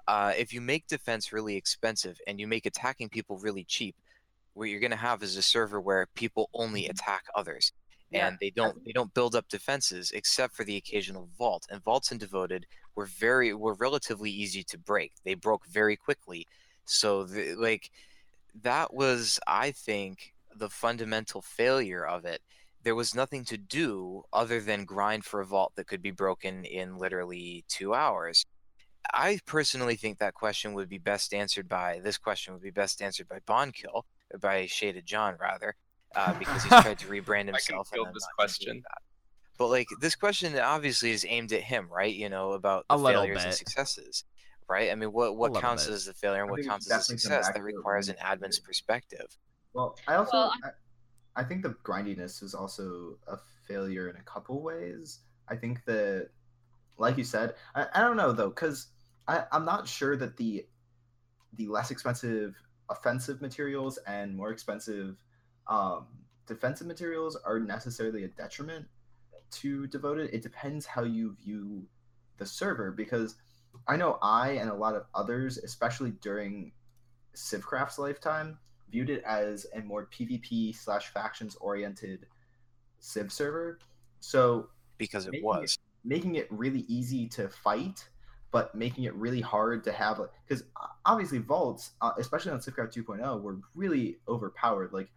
uh, 0.08 0.32
if 0.36 0.52
you 0.52 0.60
make 0.60 0.86
defense 0.86 1.32
really 1.32 1.56
expensive 1.56 2.18
and 2.26 2.40
you 2.40 2.46
make 2.46 2.66
attacking 2.66 3.08
people 3.08 3.38
really 3.38 3.64
cheap 3.64 3.96
what 4.54 4.68
you're 4.68 4.80
going 4.80 4.90
to 4.90 4.96
have 4.96 5.22
is 5.22 5.36
a 5.36 5.42
server 5.42 5.80
where 5.80 6.06
people 6.14 6.50
only 6.54 6.86
attack 6.86 7.24
others 7.34 7.72
Yeah, 8.10 8.28
and 8.28 8.38
they 8.40 8.50
don't 8.50 8.76
they 8.84 8.92
don't 8.92 9.14
build 9.14 9.34
up 9.34 9.48
defenses 9.48 10.10
except 10.12 10.54
for 10.54 10.64
the 10.64 10.76
occasional 10.76 11.28
vault 11.38 11.66
and 11.70 11.82
vaults 11.82 12.10
and 12.10 12.20
devoted 12.20 12.66
were 12.94 13.06
very 13.06 13.54
were 13.54 13.74
relatively 13.74 14.30
easy 14.30 14.62
to 14.64 14.78
break. 14.78 15.12
They 15.24 15.34
broke 15.34 15.66
very 15.66 15.96
quickly. 15.96 16.46
So 16.84 17.24
the, 17.24 17.54
like 17.54 17.90
that 18.62 18.92
was 18.92 19.40
i 19.46 19.70
think 19.72 20.34
the 20.54 20.68
fundamental 20.68 21.42
failure 21.42 22.06
of 22.06 22.24
it. 22.26 22.42
There 22.82 22.94
was 22.94 23.14
nothing 23.14 23.44
to 23.46 23.56
do 23.56 24.24
other 24.32 24.60
than 24.60 24.84
grind 24.84 25.24
for 25.24 25.40
a 25.40 25.46
vault 25.46 25.72
that 25.76 25.86
could 25.86 26.02
be 26.02 26.10
broken 26.10 26.64
in 26.64 26.98
literally 26.98 27.64
two 27.68 27.94
hours 27.94 28.44
i 29.12 29.38
personally 29.46 29.96
think 29.96 30.18
that 30.18 30.34
question 30.34 30.72
would 30.74 30.88
be 30.88 30.98
best 30.98 31.34
answered 31.34 31.68
by 31.68 32.00
this 32.02 32.18
question 32.18 32.52
would 32.52 32.62
be 32.62 32.70
best 32.70 33.02
answered 33.02 33.28
by 33.28 33.38
Bonkill 33.40 34.02
or 34.32 34.38
by 34.38 34.66
shaded 34.66 35.06
john 35.06 35.36
rather 35.40 35.74
uh, 36.14 36.34
because 36.38 36.62
he's 36.62 36.72
tried 36.72 36.98
to 36.98 37.06
rebrand 37.08 37.44
can 37.44 37.48
himself. 37.48 37.88
and 37.92 37.96
field 37.96 38.08
I'm 38.08 38.14
this 38.14 38.26
not 38.38 38.46
gonna 38.46 38.48
do 38.48 38.64
question. 38.64 38.82
But 39.58 39.68
like 39.68 39.88
this 40.00 40.14
question 40.14 40.58
obviously 40.58 41.10
is 41.10 41.24
aimed 41.28 41.52
at 41.52 41.62
him, 41.62 41.88
right? 41.90 42.14
You 42.14 42.28
know 42.28 42.52
about 42.52 42.86
the 42.88 42.96
little 42.96 43.22
failures 43.22 43.44
and 43.44 43.54
successes, 43.54 44.24
right? 44.68 44.90
I 44.90 44.94
mean, 44.94 45.12
what 45.12 45.36
what 45.36 45.52
little 45.52 45.62
counts 45.62 45.86
bit. 45.86 45.94
as 45.94 46.08
a 46.08 46.14
failure 46.14 46.42
and 46.42 46.50
what 46.50 46.64
counts 46.64 46.90
as 46.90 47.02
a 47.02 47.04
success? 47.04 47.46
That 47.46 47.54
to 47.54 47.60
it 47.60 47.62
when 47.62 47.74
requires 47.74 48.08
an 48.08 48.16
admin's 48.16 48.58
perspective. 48.58 49.26
Well, 49.74 49.96
I 50.08 50.14
also 50.14 50.36
Well, 50.36 50.52
I, 50.64 51.40
I 51.40 51.44
think 51.44 51.62
the 51.62 51.76
grindiness 51.82 52.42
is 52.42 52.54
also 52.54 53.18
a 53.28 53.38
failure 53.66 54.08
in 54.08 54.16
a 54.16 54.22
couple 54.22 54.62
ways. 54.62 55.20
I 55.48 55.56
think 55.56 55.84
that, 55.84 56.30
like 56.98 57.18
you 57.18 57.24
said, 57.24 57.54
I, 57.74 57.86
I 57.94 58.00
don't 58.00 58.16
know 58.16 58.32
though, 58.32 58.48
because 58.48 58.88
I'm 59.28 59.64
not 59.64 59.86
sure 59.86 60.16
that 60.16 60.36
the 60.36 60.66
the 61.54 61.66
less 61.68 61.90
expensive 61.90 62.54
offensive 62.90 63.40
materials 63.40 63.98
and 64.06 64.36
more 64.36 64.50
expensive 64.50 65.16
um, 65.68 66.06
defensive 66.46 66.86
materials 66.86 67.36
are 67.44 67.60
necessarily 67.60 68.24
a 68.24 68.28
detriment 68.28 68.86
to 69.52 69.86
devoted. 69.86 70.30
It 70.32 70.42
depends 70.42 70.86
how 70.86 71.04
you 71.04 71.36
view 71.42 71.86
the 72.38 72.46
server 72.46 72.90
because 72.90 73.36
I 73.86 73.96
know 73.96 74.18
I 74.22 74.52
and 74.52 74.70
a 74.70 74.74
lot 74.74 74.94
of 74.94 75.04
others, 75.14 75.58
especially 75.58 76.12
during 76.20 76.72
Civcraft's 77.34 77.98
lifetime, 77.98 78.58
viewed 78.90 79.10
it 79.10 79.22
as 79.24 79.66
a 79.74 79.80
more 79.80 80.06
PvP 80.06 80.74
slash 80.76 81.08
factions 81.08 81.56
oriented 81.56 82.26
Civ 83.00 83.32
server. 83.32 83.78
So 84.20 84.68
Because 84.98 85.26
it 85.26 85.42
was. 85.42 85.78
Making 86.04 86.34
it 86.36 86.46
really 86.50 86.84
easy 86.88 87.28
to 87.28 87.48
fight, 87.48 88.08
but 88.50 88.74
making 88.74 89.04
it 89.04 89.14
really 89.14 89.40
hard 89.40 89.84
to 89.84 89.92
have 89.92 90.20
because 90.46 90.64
obviously 91.06 91.38
vaults, 91.38 91.92
uh, 92.00 92.12
especially 92.18 92.52
on 92.52 92.58
Civcraft 92.58 92.92
2.0, 92.94 93.40
were 93.42 93.58
really 93.74 94.18
overpowered. 94.28 94.92
Like 94.92 95.10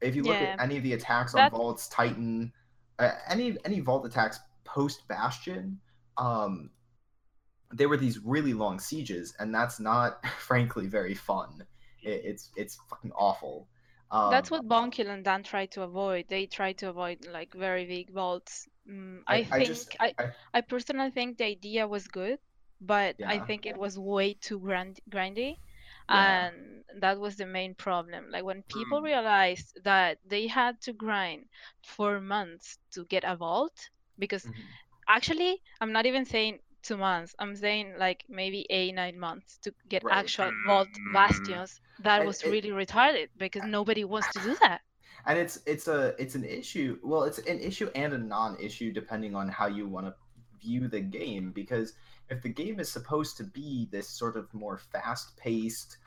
if 0.00 0.16
you 0.16 0.22
look 0.22 0.34
Yeah. 0.34 0.54
at 0.54 0.60
any 0.60 0.76
of 0.76 0.82
the 0.82 0.94
attacks 0.94 1.34
on 1.34 1.38
That's- 1.38 1.52
vaults, 1.58 1.88
Titan, 1.88 2.52
uh, 2.98 3.12
any 3.28 3.56
any 3.64 3.80
vault 3.80 4.06
attacks 4.06 4.40
post 4.64 5.06
Bastion, 5.08 5.80
um, 6.16 6.70
they 7.72 7.86
were 7.86 7.96
these 7.96 8.18
really 8.18 8.52
long 8.54 8.80
sieges, 8.80 9.34
and 9.38 9.54
that's 9.54 9.78
not 9.78 10.24
frankly 10.38 10.86
very 10.86 11.14
fun. 11.14 11.64
It, 12.02 12.22
it's 12.24 12.50
it's 12.56 12.78
fucking 12.88 13.12
awful. 13.12 13.68
That's 14.12 14.50
Um, 14.50 14.66
what 14.66 14.90
Bonkill 14.90 15.08
and 15.08 15.24
Dan 15.24 15.44
try 15.44 15.66
to 15.66 15.82
avoid. 15.82 16.26
They 16.28 16.46
try 16.46 16.72
to 16.74 16.88
avoid 16.88 17.26
like 17.26 17.52
very 17.54 17.86
big 17.86 18.10
vaults. 18.12 18.68
Mm, 18.90 19.22
I, 19.26 19.34
I- 19.34 19.38
I 19.38 19.44
think 19.44 19.66
just- 19.66 19.96
I, 20.00 20.14
I- 20.18 20.32
I 20.54 20.60
personally 20.62 21.10
think 21.10 21.38
the 21.38 21.44
idea 21.44 21.86
was 21.86 22.08
good, 22.08 22.38
but 22.80 23.16
I 23.24 23.34
Yeah. 23.34 23.44
think 23.46 23.66
it 23.66 23.76
was 23.76 23.98
way 23.98 24.34
too 24.34 24.58
grand 24.58 25.00
grindy. 25.10 25.58
Yeah. 26.08 26.48
And 26.48 26.84
that 27.00 27.20
was 27.20 27.36
the 27.36 27.46
main 27.46 27.74
problem. 27.74 28.30
Like 28.30 28.44
when 28.44 28.62
people 28.64 29.00
Mm. 29.00 29.04
realized 29.04 29.78
that 29.84 30.18
they 30.26 30.46
had 30.48 30.80
to 30.82 30.92
grind 30.92 31.48
for 31.84 32.20
months 32.20 32.78
to 32.92 33.04
get 33.06 33.24
a 33.24 33.36
vault, 33.36 33.90
because 34.18 34.44
Mhm. 34.44 34.54
actually, 35.08 35.62
I'm 35.80 35.92
not 35.92 36.06
even 36.06 36.24
saying 36.24 36.60
two 36.82 36.96
months. 36.96 37.34
I'm 37.38 37.54
saying 37.54 37.94
like 37.98 38.24
maybe 38.28 38.66
eight, 38.70 38.92
nine 38.94 39.18
months 39.18 39.58
to 39.58 39.72
get 39.88 40.02
Right. 40.02 40.16
actual 40.18 40.50
vault 40.66 40.88
bastions. 41.12 41.80
That 42.00 42.24
was 42.24 42.42
it- 42.42 42.50
really 42.50 42.70
retarded 42.70 43.28
because 43.36 43.64
nobody 43.64 44.04
wants 44.04 44.28
to 44.32 44.40
do 44.40 44.54
that. 44.56 44.80
And 45.26 45.38
it's 45.38 45.60
it's 45.66 45.88
a 45.88 46.14
it's 46.18 46.34
an 46.34 46.44
issue 46.44 46.98
well 47.02 47.24
it's 47.24 47.38
an 47.38 47.58
issue 47.60 47.90
and 47.94 48.12
a 48.12 48.18
non-issue 48.18 48.92
depending 48.92 49.34
on 49.34 49.48
how 49.48 49.66
you 49.66 49.86
want 49.86 50.06
to 50.06 50.14
view 50.60 50.88
the 50.88 51.00
game 51.00 51.52
because 51.52 51.94
if 52.28 52.42
the 52.42 52.48
game 52.48 52.78
is 52.78 52.90
supposed 52.90 53.36
to 53.36 53.44
be 53.44 53.88
this 53.90 54.08
sort 54.08 54.36
of 54.36 54.52
more 54.52 54.76
fast-paced 54.76 55.98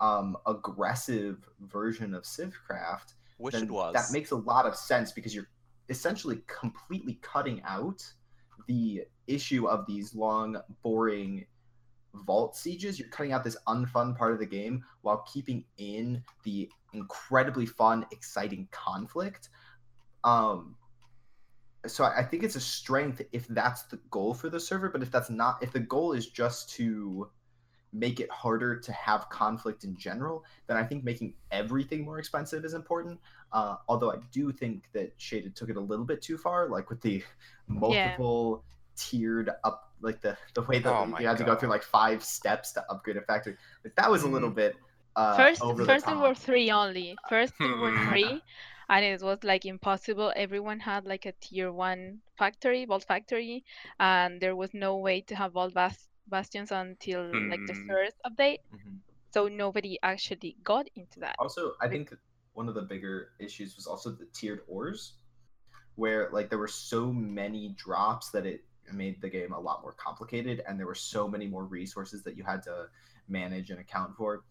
um 0.00 0.36
aggressive 0.46 1.48
version 1.60 2.14
of 2.14 2.24
civcraft 2.24 3.14
which 3.38 3.54
it 3.54 3.70
was. 3.70 3.94
that 3.94 4.12
makes 4.12 4.30
a 4.30 4.36
lot 4.36 4.66
of 4.66 4.76
sense 4.76 5.12
because 5.12 5.34
you're 5.34 5.48
essentially 5.88 6.42
completely 6.46 7.18
cutting 7.22 7.60
out 7.64 8.02
the 8.66 9.02
issue 9.26 9.66
of 9.66 9.86
these 9.86 10.14
long 10.14 10.56
boring 10.82 11.44
vault 12.14 12.56
sieges 12.56 12.98
you're 12.98 13.08
cutting 13.08 13.32
out 13.32 13.42
this 13.42 13.56
unfun 13.68 14.16
part 14.16 14.32
of 14.32 14.38
the 14.38 14.46
game 14.46 14.84
while 15.00 15.24
keeping 15.32 15.64
in 15.78 16.22
the 16.44 16.68
incredibly 16.92 17.66
fun 17.66 18.04
exciting 18.12 18.68
conflict 18.70 19.48
um 20.24 20.76
so 21.86 22.04
I 22.04 22.18
I 22.18 22.22
think 22.22 22.42
it's 22.42 22.56
a 22.56 22.60
strength 22.60 23.22
if 23.32 23.46
that's 23.48 23.82
the 23.84 23.98
goal 24.10 24.34
for 24.34 24.48
the 24.48 24.60
server, 24.60 24.88
but 24.88 25.02
if 25.02 25.10
that's 25.10 25.30
not, 25.30 25.62
if 25.62 25.72
the 25.72 25.80
goal 25.80 26.12
is 26.12 26.28
just 26.28 26.70
to 26.76 27.28
make 27.94 28.20
it 28.20 28.30
harder 28.30 28.78
to 28.80 28.92
have 28.92 29.28
conflict 29.28 29.84
in 29.84 29.96
general, 29.96 30.44
then 30.66 30.76
I 30.76 30.84
think 30.84 31.04
making 31.04 31.34
everything 31.50 32.04
more 32.04 32.18
expensive 32.18 32.64
is 32.64 32.72
important. 32.72 33.20
Uh, 33.52 33.76
although 33.86 34.10
I 34.10 34.16
do 34.32 34.50
think 34.50 34.84
that 34.92 35.12
Shaded 35.18 35.54
took 35.54 35.68
it 35.68 35.76
a 35.76 35.80
little 35.80 36.06
bit 36.06 36.22
too 36.22 36.38
far, 36.38 36.68
like 36.68 36.88
with 36.88 37.02
the 37.02 37.22
multiple 37.66 38.64
tiered 38.96 39.50
up, 39.64 39.91
like 40.02 40.20
the 40.20 40.36
the 40.54 40.62
way 40.62 40.78
that 40.80 40.92
Oh 40.92 41.04
you 41.18 41.26
had 41.26 41.38
to 41.38 41.44
go 41.44 41.56
through 41.56 41.70
like 41.70 41.82
five 41.82 42.24
steps 42.24 42.72
to 42.72 42.84
upgrade 42.90 43.16
a 43.16 43.22
factory. 43.22 43.56
Like 43.84 43.94
that 43.96 44.10
was 44.10 44.22
a 44.24 44.28
little 44.28 44.50
bit 44.50 44.76
uh, 45.16 45.36
first 45.36 45.62
over 45.62 45.84
first 45.86 46.06
the 46.06 46.12
there 46.12 46.18
were 46.18 46.34
three 46.34 46.70
only. 46.70 47.16
First 47.28 47.54
there 47.58 47.76
were 47.76 47.92
Hmm. 47.92 48.08
three 48.10 48.42
and 48.88 49.04
it 49.04 49.22
was 49.22 49.38
like 49.44 49.64
impossible. 49.64 50.32
Everyone 50.36 50.80
had 50.80 51.06
like 51.06 51.26
a 51.26 51.32
tier 51.40 51.72
one 51.72 52.20
factory 52.38 52.84
vault 52.84 53.04
factory 53.04 53.64
and 54.00 54.40
there 54.40 54.56
was 54.56 54.74
no 54.74 54.96
way 54.98 55.20
to 55.22 55.36
have 55.36 55.52
vault 55.52 55.74
bas- 55.74 56.08
bastions 56.28 56.72
until 56.72 57.22
like 57.48 57.64
the 57.66 57.74
first 57.88 58.16
third 58.24 58.32
update. 58.32 58.58
Mhm. 58.74 59.00
so 59.32 59.48
nobody 59.48 59.98
actually 60.02 60.56
got 60.62 60.86
into 60.94 61.20
that. 61.20 61.36
Also, 61.38 61.72
I 61.80 61.88
think 61.88 62.14
one 62.52 62.68
of 62.68 62.74
the 62.74 62.82
bigger 62.82 63.32
issues 63.40 63.76
was 63.76 63.86
also 63.86 64.10
the 64.10 64.26
tiered 64.26 64.60
ores, 64.68 65.14
where 65.96 66.30
like 66.32 66.48
there 66.50 66.58
were 66.58 66.68
so 66.68 67.12
many 67.12 67.70
drops 67.78 68.30
that 68.30 68.46
it 68.46 68.64
made 68.92 69.20
the 69.20 69.28
game 69.28 69.52
a 69.52 69.60
lot 69.60 69.82
more 69.82 69.92
complicated, 69.92 70.62
and 70.66 70.78
there 70.78 70.86
were 70.86 70.94
so 70.94 71.28
many 71.28 71.46
more 71.46 71.64
resources 71.64 72.22
that 72.24 72.36
you 72.36 72.44
had 72.44 72.62
to 72.64 72.86
manage 73.28 73.70
and 73.70 73.78
account 73.80 74.16
for. 74.16 74.42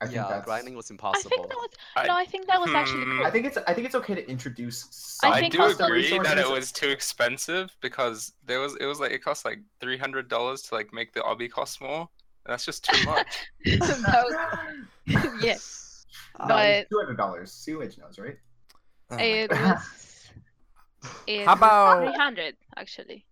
I 0.00 0.04
think 0.06 0.14
yeah, 0.16 0.28
that's. 0.28 0.44
grinding 0.44 0.76
was 0.76 0.90
impossible. 0.90 1.32
i 1.32 1.42
impossible. 1.42 1.60
think 1.60 1.72
that 1.96 1.96
was 1.96 2.04
I- 2.04 2.06
no 2.06 2.16
i 2.16 2.24
think 2.24 2.46
that 2.46 2.60
was 2.60 2.70
actually 2.70 3.02
Hmm. 3.04 3.16
cool 3.18 3.26
I 3.26 3.30
think 3.32 3.46
it's. 3.46 3.58
I 3.66 3.74
think 3.74 3.84
it's 3.86 3.96
okay 3.96 4.14
to 4.14 4.30
introduce. 4.30 4.84
I 5.24 5.26
Some 5.26 5.32
I 5.32 5.48
do 5.48 5.56
custom 5.58 5.86
agree 5.86 6.18
that 6.18 6.38
it 6.38 6.48
was 6.48 6.70
too 6.70 6.88
expensive 6.88 7.70
because 7.80 8.32
there 8.46 8.60
was 8.60 8.76
it 8.76 8.86
was 8.86 9.00
like 9.00 9.10
it 9.10 9.24
cost 9.24 9.44
like 9.44 9.58
three 9.80 9.98
hundred 9.98 10.28
dollars 10.28 10.62
to 10.62 10.74
like 10.76 10.92
make 10.92 11.12
the 11.14 11.20
obby 11.20 11.50
cost 11.50 11.80
more. 11.80 12.08
And 12.46 12.52
that's 12.52 12.64
just 12.64 12.84
too 12.84 13.04
much. 13.04 13.26
that 13.64 14.24
was, 15.08 15.42
yeah 15.42 15.56
No, 16.40 16.46
but- 16.46 16.86
two 16.90 16.98
hundred 16.98 17.16
dollars. 17.16 17.50
COH 17.66 17.98
knows, 18.00 18.18
right? 18.20 18.36
Oh 19.10 19.16
it 19.18 19.50
was 19.50 20.30
it 21.26 21.44
How 21.44 21.54
about- 21.54 22.04
300 22.04 22.56
actually 22.76 23.24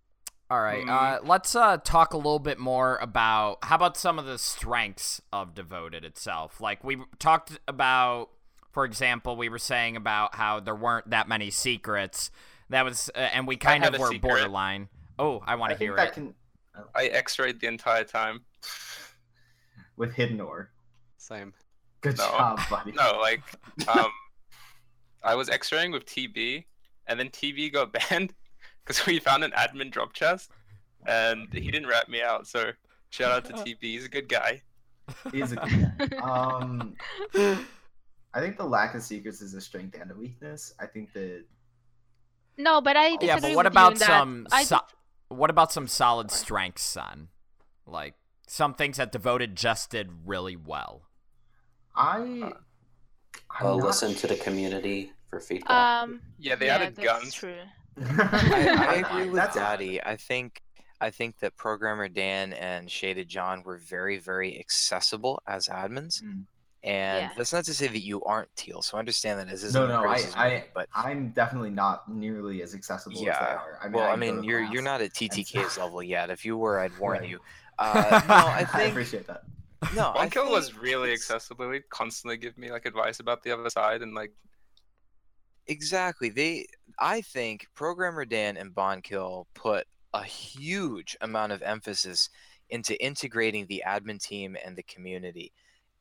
All 0.49 0.61
right. 0.61 0.85
Mm. 0.85 0.89
Uh, 0.89 1.19
let's 1.25 1.55
uh, 1.55 1.77
talk 1.77 2.13
a 2.13 2.17
little 2.17 2.39
bit 2.39 2.57
more 2.57 2.97
about 2.97 3.57
how 3.63 3.75
about 3.75 3.97
some 3.97 4.17
of 4.17 4.25
the 4.25 4.37
strengths 4.37 5.21
of 5.33 5.53
Devoted 5.53 6.05
itself. 6.05 6.61
Like 6.61 6.83
we 6.83 6.97
talked 7.19 7.59
about, 7.67 8.29
for 8.71 8.85
example, 8.85 9.35
we 9.35 9.49
were 9.49 9.59
saying 9.59 9.97
about 9.97 10.35
how 10.35 10.59
there 10.61 10.75
weren't 10.75 11.09
that 11.09 11.27
many 11.27 11.49
secrets. 11.49 12.31
That 12.69 12.85
was, 12.85 13.09
uh, 13.15 13.19
and 13.19 13.45
we 13.47 13.57
kind 13.57 13.83
of 13.85 13.97
were 13.99 14.07
secret. 14.07 14.21
borderline. 14.21 14.87
Oh, 15.19 15.43
I 15.45 15.55
want 15.55 15.71
to 15.73 15.77
hear 15.77 15.97
it. 15.97 16.13
can 16.13 16.33
I 16.95 17.05
X-rayed 17.07 17.59
the 17.59 17.67
entire 17.67 18.03
time. 18.03 18.41
with 19.97 20.13
hidden 20.13 20.39
ore. 20.39 20.69
Same. 21.17 21.53
Good 22.01 22.17
No. 22.19 22.25
job, 22.25 22.59
buddy. 22.69 22.91
No, 22.93 23.17
like 23.19 23.41
um, 23.87 24.11
I 25.23 25.35
was 25.35 25.49
X-raying 25.49 25.91
with 25.91 26.05
TB, 26.05 26.65
and 27.07 27.19
then 27.19 27.29
TB 27.29 27.73
got 27.73 27.91
banned 28.09 28.33
because 28.87 29.05
we 29.05 29.19
found 29.19 29.43
an 29.43 29.51
admin 29.51 29.91
drop 29.91 30.13
chest, 30.13 30.51
and 31.05 31.47
he 31.53 31.69
didn't 31.71 31.87
rat 31.87 32.07
me 32.09 32.21
out. 32.21 32.47
So 32.47 32.71
shout 33.09 33.31
out 33.31 33.45
to 33.45 33.53
TB, 33.63 33.77
he's 33.81 34.05
a 34.05 34.09
good 34.09 34.29
guy. 34.29 34.61
He's 35.31 35.51
a 35.51 35.55
good 35.57 36.09
guy. 36.11 36.17
Um, 36.17 36.95
I 38.33 38.39
think 38.39 38.57
the 38.57 38.65
lack 38.65 38.93
of 38.95 39.01
secrets 39.03 39.41
is 39.41 39.53
a 39.53 39.61
strength 39.61 39.97
and 39.99 40.11
a 40.11 40.15
weakness. 40.15 40.73
I 40.79 40.85
think 40.85 41.13
that 41.13 41.43
no 42.57 42.81
but 42.81 42.97
i 42.97 43.15
disagree 43.17 43.27
Yeah, 43.27 43.39
but 43.39 43.55
what 43.55 43.65
with 43.65 43.73
about 43.73 43.97
some? 43.97 44.47
So- 44.49 44.59
dis- 44.59 44.79
what 45.29 45.49
about 45.49 45.71
some 45.73 45.87
solid 45.87 46.31
strengths, 46.31 46.83
son? 46.83 47.27
Like 47.85 48.13
some 48.47 48.73
things 48.73 48.95
that 48.97 49.11
Devoted 49.11 49.55
just 49.57 49.89
did 49.89 50.09
really 50.25 50.55
well. 50.55 51.03
I. 51.95 52.17
I'm 53.59 53.65
Uh, 53.65 53.75
not 53.77 53.85
listen 53.85 54.13
to 54.15 54.27
the 54.27 54.35
community 54.35 55.11
for 55.29 55.39
feedback. 55.39 55.69
Um, 56.03 56.21
Yeah, 56.37 56.55
they 56.55 56.67
yeah, 56.67 56.75
added 56.75 56.95
that's 56.95 57.05
guns. 57.07 57.33
True. 57.33 57.55
I, 58.01 58.75
I 58.89 58.93
agree 59.09 59.25
with 59.27 59.35
That's- 59.35 59.55
Daddy. 59.55 60.01
I 60.03 60.15
think 60.15 60.61
I 60.99 61.09
think 61.11 61.37
that 61.39 61.55
programmer 61.55 62.07
Dan 62.09 62.53
and 62.53 62.89
Shaded 62.89 63.27
John 63.29 63.61
were 63.63 63.77
very, 63.77 64.17
very 64.17 64.59
accessible 64.59 65.41
as 65.47 65.67
admins. 65.67 66.23
Mm. 66.23 66.43
And 66.83 67.21
Yeah. 67.23 67.29
that's 67.37 67.53
not 67.53 67.65
to 67.65 67.73
say 67.73 67.87
that 67.87 67.99
you 68.03 68.23
aren't 68.23 68.55
teal. 68.55 68.81
So 68.81 68.97
I 68.97 68.99
understand 68.99 69.39
that 69.39 69.47
this 69.49 69.63
isn't 69.63 69.79
No, 69.79 70.01
no, 70.01 70.07
I, 70.07 70.23
I, 70.35 70.63
but 70.73 70.87
I'm 70.95 71.29
definitely 71.29 71.69
not 71.71 72.09
nearly 72.11 72.61
as 72.63 72.73
accessible 72.73 73.17
as 73.17 73.23
they 73.25 73.29
are. 73.29 73.77
I 73.81 73.85
mean, 73.85 73.93
well, 73.93 74.05
I 74.07 74.11
go 74.11 74.17
mean, 74.17 74.43
you're 74.43 74.61
you're 74.63 74.81
not 74.81 75.01
at 75.01 75.13
TTK's 75.13 75.77
level 75.77 76.01
yet. 76.01 76.29
If 76.29 76.45
you 76.45 76.57
were, 76.57 76.79
I'd 76.79 76.97
warn 76.97 77.19
Right. 77.21 77.29
you. 77.29 77.39
Uh, 77.79 78.21
no, 78.27 78.33
I 78.33 78.67
I 78.73 78.81
appreciate 78.85 79.27
that. 79.27 79.43
no. 79.95 80.11
I 80.15 80.27
Bonkill 80.27 80.49
was 80.49 80.75
really 80.75 81.09
it's- 81.13 81.29
accessible. 81.29 81.69
He'd 81.71 81.87
constantly 81.89 82.35
give 82.37 82.57
me 82.57 82.71
like 82.71 82.87
advice 82.87 83.19
about 83.19 83.43
the 83.43 83.51
other 83.51 83.69
side, 83.69 84.01
and 84.01 84.15
like 84.15 84.31
Exactly. 85.67 86.29
They 86.29 86.65
I 86.99 87.21
think 87.21 87.67
programmer 87.75 88.25
Dan 88.25 88.57
and 88.57 88.73
Bonkill 88.73 89.45
put 89.53 89.85
a 90.13 90.23
huge 90.23 91.15
amount 91.21 91.51
of 91.51 91.61
emphasis 91.61 92.29
into 92.69 93.01
integrating 93.03 93.65
the 93.67 93.83
admin 93.85 94.21
team 94.21 94.57
and 94.65 94.75
the 94.75 94.83
community 94.83 95.51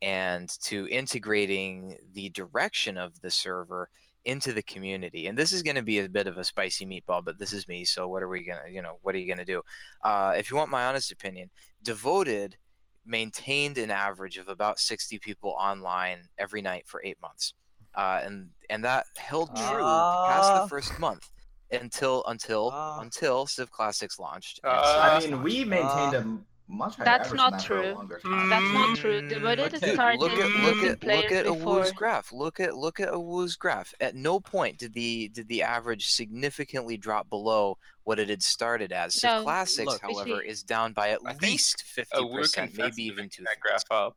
and 0.03 0.49
to 0.63 0.89
integrating 0.89 1.97
the 2.13 2.29
direction 2.31 2.97
of 2.97 3.21
the 3.21 3.31
server 3.31 3.89
into 4.25 4.53
the 4.53 4.63
community. 4.63 5.27
And 5.27 5.39
this 5.39 5.53
is 5.53 5.63
going 5.63 5.77
to 5.77 5.83
be 5.83 6.01
a 6.01 6.09
bit 6.09 6.27
of 6.27 6.37
a 6.39 6.45
spicy 6.45 6.85
meatball, 6.85 7.25
but 7.25 7.39
this 7.39 7.53
is 7.53 7.69
me, 7.69 7.85
so 7.85 8.09
what 8.09 8.23
are 8.23 8.29
we 8.29 8.45
to, 8.45 8.73
you 8.73 8.83
know, 8.83 8.99
what 9.03 9.15
are 9.15 9.19
you 9.19 9.27
to 9.39 9.45
do? 9.45 9.63
Uh, 10.03 10.35
if 10.37 10.51
you 10.51 10.57
want 10.57 10.71
my 10.71 10.87
honest 10.87 11.13
opinion, 11.13 11.51
Devoted 11.83 12.57
maintained 13.05 13.79
an 13.79 13.91
average 13.91 14.37
of 14.37 14.49
about 14.49 14.81
60 14.81 15.19
people 15.21 15.51
online 15.51 16.29
every 16.39 16.61
night 16.61 16.85
for 16.87 17.01
8 17.05 17.17
months 17.23 17.55
uh, 17.97 18.21
and 18.25 18.51
and 18.71 18.85
that 18.85 19.07
held 19.17 19.49
true 19.57 19.63
past 19.65 20.51
Ah. 20.51 20.63
the 20.63 20.69
first 20.69 20.99
month 20.99 21.31
until 21.71 22.25
until 22.27 22.71
Ah. 22.73 23.01
until 23.01 23.47
Civ 23.47 23.71
Classics 23.71 24.19
launched. 24.19 24.61
Uh, 24.65 24.69
I 24.69 25.09
Classics 25.09 25.33
mean, 25.33 25.43
we 25.43 25.65
maintained 25.65 26.15
Uh, 26.15 26.19
a 26.19 26.21
m- 26.21 26.47
much 26.69 26.97
higher 26.97 27.05
That's 27.05 27.27
average 27.27 27.37
not 27.39 27.63
for 27.65 27.79
a 27.79 27.83
true. 27.85 27.95
longer 27.95 28.19
time. 28.19 28.49
That's 28.49 28.65
not 28.73 28.89
Mm, 28.89 28.97
true. 28.97 29.29
Devoted 29.29 29.71
but 29.73 29.81
Dude, 29.81 29.95
started 29.95 30.21
look 30.21 30.33
at 30.33 30.51
look 30.51 30.83
at 30.85 31.05
look 31.05 31.33
at 31.33 31.45
before. 31.45 31.79
Awoo's 31.79 31.93
graph. 31.93 32.33
Look 32.33 32.59
at 32.61 32.77
look 32.77 32.99
at 32.99 33.09
Awoo's 33.11 33.55
graph. 33.57 33.95
At 34.01 34.15
no 34.17 34.41
point 34.41 34.79
did 34.79 34.93
the 34.93 35.29
did 35.29 35.47
the 35.49 35.63
average 35.63 36.09
significantly 36.09 36.97
drop 36.97 37.29
below 37.31 37.79
what 38.03 38.19
it 38.19 38.29
had 38.29 38.43
started 38.43 38.91
as. 38.93 39.15
Civ 39.15 39.31
No, 39.31 39.43
Classics, 39.45 39.87
look, 39.87 40.03
however, 40.03 40.31
Vijay- 40.43 40.45
is 40.47 40.63
down 40.65 40.93
by 40.93 41.11
at 41.11 41.21
I 41.25 41.35
least 41.41 41.83
fifty 41.83 42.29
percent, 42.35 42.77
maybe 42.77 43.03
even 43.05 43.17
making 43.27 43.31
two. 43.31 43.45
that 43.45 43.61
graph 43.61 43.85
up. 43.93 44.17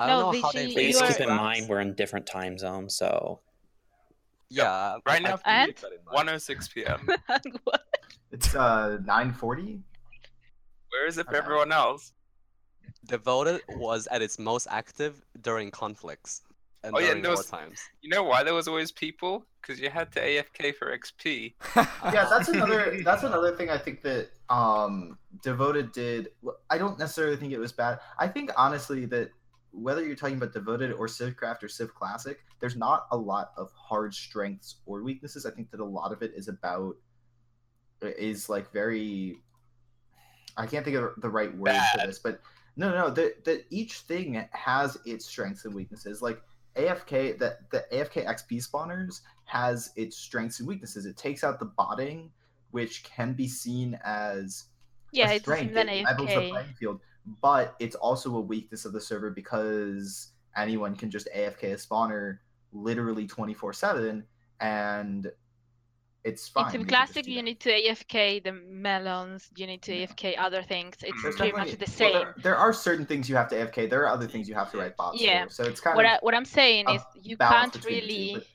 I 0.00 0.06
don't 0.06 0.34
know 0.34 0.42
how 0.42 0.52
they 0.52 0.66
Vijay, 0.66 0.72
Please 0.72 0.94
you 0.96 1.00
base 1.00 1.02
are- 1.02 1.06
keep 1.18 1.20
in 1.28 1.36
mind 1.36 1.68
we're 1.68 1.80
in 1.80 1.94
different 1.94 2.26
time 2.26 2.58
zones, 2.58 2.94
so 2.94 3.40
Yeah. 4.48 4.96
Right 5.06 5.20
I- 5.24 5.28
now, 5.28 5.38
I 5.44 5.52
And? 5.62 5.68
keep 5.68 5.78
that 5.80 5.92
in 5.92 5.98
mind. 6.04 6.14
106 6.14 6.68
p.m. 6.68 7.08
What? 7.64 7.84
It's 8.32 8.54
uh 8.54 8.98
940. 9.04 9.80
Where 10.92 11.06
is 11.06 11.18
it 11.18 11.26
for 11.26 11.30
Okay. 11.30 11.38
everyone 11.38 11.72
else? 11.72 12.12
Devoted 13.06 13.62
was 13.68 14.06
at 14.10 14.22
its 14.22 14.38
most 14.38 14.66
active 14.70 15.22
during 15.42 15.70
conflicts. 15.70 16.42
and 16.82 16.94
Oh, 16.94 16.98
yeah, 16.98 17.06
during 17.06 17.16
and 17.18 17.24
there 17.26 17.32
was- 17.32 17.46
times. 17.46 17.78
You 18.00 18.10
know 18.10 18.22
why 18.24 18.42
there 18.42 18.54
was 18.54 18.66
always 18.68 18.90
people? 18.90 19.44
Because 19.60 19.78
you 19.78 19.90
had 19.90 20.10
to 20.12 20.20
AFK 20.20 20.72
for 20.74 20.96
XP. 20.96 21.54
yeah 21.76 22.24
that's 22.32 22.48
another 22.48 23.00
that's 23.04 23.22
another 23.24 23.54
thing 23.54 23.68
i 23.68 23.76
think 23.76 24.00
that 24.02 24.30
um 24.48 25.18
devoted 25.42 25.92
did 25.92 26.28
i 26.70 26.78
don't 26.78 26.98
necessarily 26.98 27.36
think 27.36 27.52
it 27.52 27.58
was 27.58 27.70
bad 27.70 28.00
i 28.18 28.26
think 28.26 28.50
honestly 28.56 29.04
that 29.04 29.30
whether 29.72 30.04
you're 30.04 30.16
talking 30.16 30.36
about 30.36 30.52
devoted 30.52 30.92
or 30.92 31.06
civcraft 31.06 31.62
or 31.62 31.68
civ 31.68 31.94
classic 31.94 32.40
there's 32.60 32.76
not 32.76 33.06
a 33.12 33.16
lot 33.16 33.52
of 33.56 33.70
hard 33.72 34.12
strengths 34.14 34.76
or 34.86 35.02
weaknesses 35.02 35.46
i 35.46 35.50
think 35.50 35.70
that 35.70 35.80
a 35.80 35.84
lot 35.84 36.12
of 36.12 36.22
it 36.22 36.32
is 36.34 36.48
about 36.48 36.96
is 38.02 38.48
like 38.48 38.72
very 38.72 39.36
i 40.56 40.66
can't 40.66 40.84
think 40.84 40.96
of 40.96 41.12
the 41.18 41.28
right 41.28 41.56
word 41.56 41.80
for 41.92 42.06
this 42.06 42.18
but 42.18 42.40
no 42.76 42.90
no 42.90 43.10
that 43.10 43.44
that 43.44 43.64
each 43.70 44.00
thing 44.00 44.44
has 44.52 44.98
its 45.04 45.26
strengths 45.26 45.64
and 45.64 45.74
weaknesses 45.74 46.20
like 46.22 46.40
afk 46.76 47.38
that 47.38 47.70
the 47.70 47.84
afk 47.92 48.24
xp 48.24 48.66
spawners 48.66 49.20
has 49.50 49.90
its 49.96 50.16
strengths 50.16 50.60
and 50.60 50.68
weaknesses. 50.68 51.06
It 51.06 51.16
takes 51.16 51.42
out 51.42 51.58
the 51.58 51.64
botting, 51.64 52.30
which 52.70 53.02
can 53.02 53.32
be 53.32 53.48
seen 53.48 53.98
as 54.04 54.66
yeah, 55.12 55.30
a 55.30 55.34
it's 55.34 55.42
strength. 55.42 55.74
than 55.74 55.88
It 55.88 56.04
levels 56.04 56.28
the 56.28 56.34
AFK. 56.34 56.50
playing 56.50 56.74
field, 56.78 57.00
but 57.40 57.74
it's 57.78 57.96
also 57.96 58.36
a 58.36 58.40
weakness 58.40 58.84
of 58.84 58.92
the 58.92 59.00
server 59.00 59.30
because 59.30 60.32
anyone 60.56 60.94
can 60.96 61.10
just 61.10 61.28
AFK 61.36 61.72
a 61.72 61.76
spawner 61.76 62.38
literally 62.72 63.26
twenty 63.26 63.54
four 63.54 63.72
seven, 63.72 64.24
and 64.60 65.30
it's 66.22 66.48
fine. 66.48 66.66
In 66.66 66.70
Civ 66.72 66.80
you 66.80 66.86
can 66.86 66.88
just 66.94 67.12
Classic, 67.12 67.26
you 67.26 67.42
need 67.42 67.60
to 67.60 67.70
AFK 67.70 68.44
the 68.44 68.52
melons. 68.52 69.48
You 69.56 69.66
need 69.66 69.80
to 69.82 69.94
Yeah. 69.94 70.06
AFK 70.06 70.34
other 70.38 70.62
things. 70.62 70.96
It's 71.02 71.22
There's 71.22 71.36
pretty 71.36 71.52
much 71.52 71.68
definitely- 71.70 71.86
the 71.86 72.04
well, 72.04 72.12
same. 72.12 72.22
there, 72.22 72.34
there 72.42 72.56
are 72.56 72.72
certain 72.74 73.06
things 73.06 73.28
you 73.28 73.36
have 73.36 73.48
to 73.48 73.56
AFK. 73.56 73.88
There 73.88 74.02
are 74.02 74.08
other 74.08 74.26
things 74.28 74.46
you 74.48 74.54
have 74.54 74.70
to 74.72 74.78
write 74.78 74.96
bots 74.98 75.20
Yeah. 75.20 75.44
for. 75.46 75.50
So 75.50 75.64
it's 75.64 75.80
kind 75.80 75.96
what 75.96 76.04
of 76.04 76.12
I, 76.12 76.18
what 76.20 76.34
I'm 76.34 76.44
saying 76.44 76.88
is 76.90 77.00
you 77.22 77.36
can't 77.38 77.72
between 77.72 78.00
two, 78.00 78.06
really 78.06 78.34
but- 78.34 78.46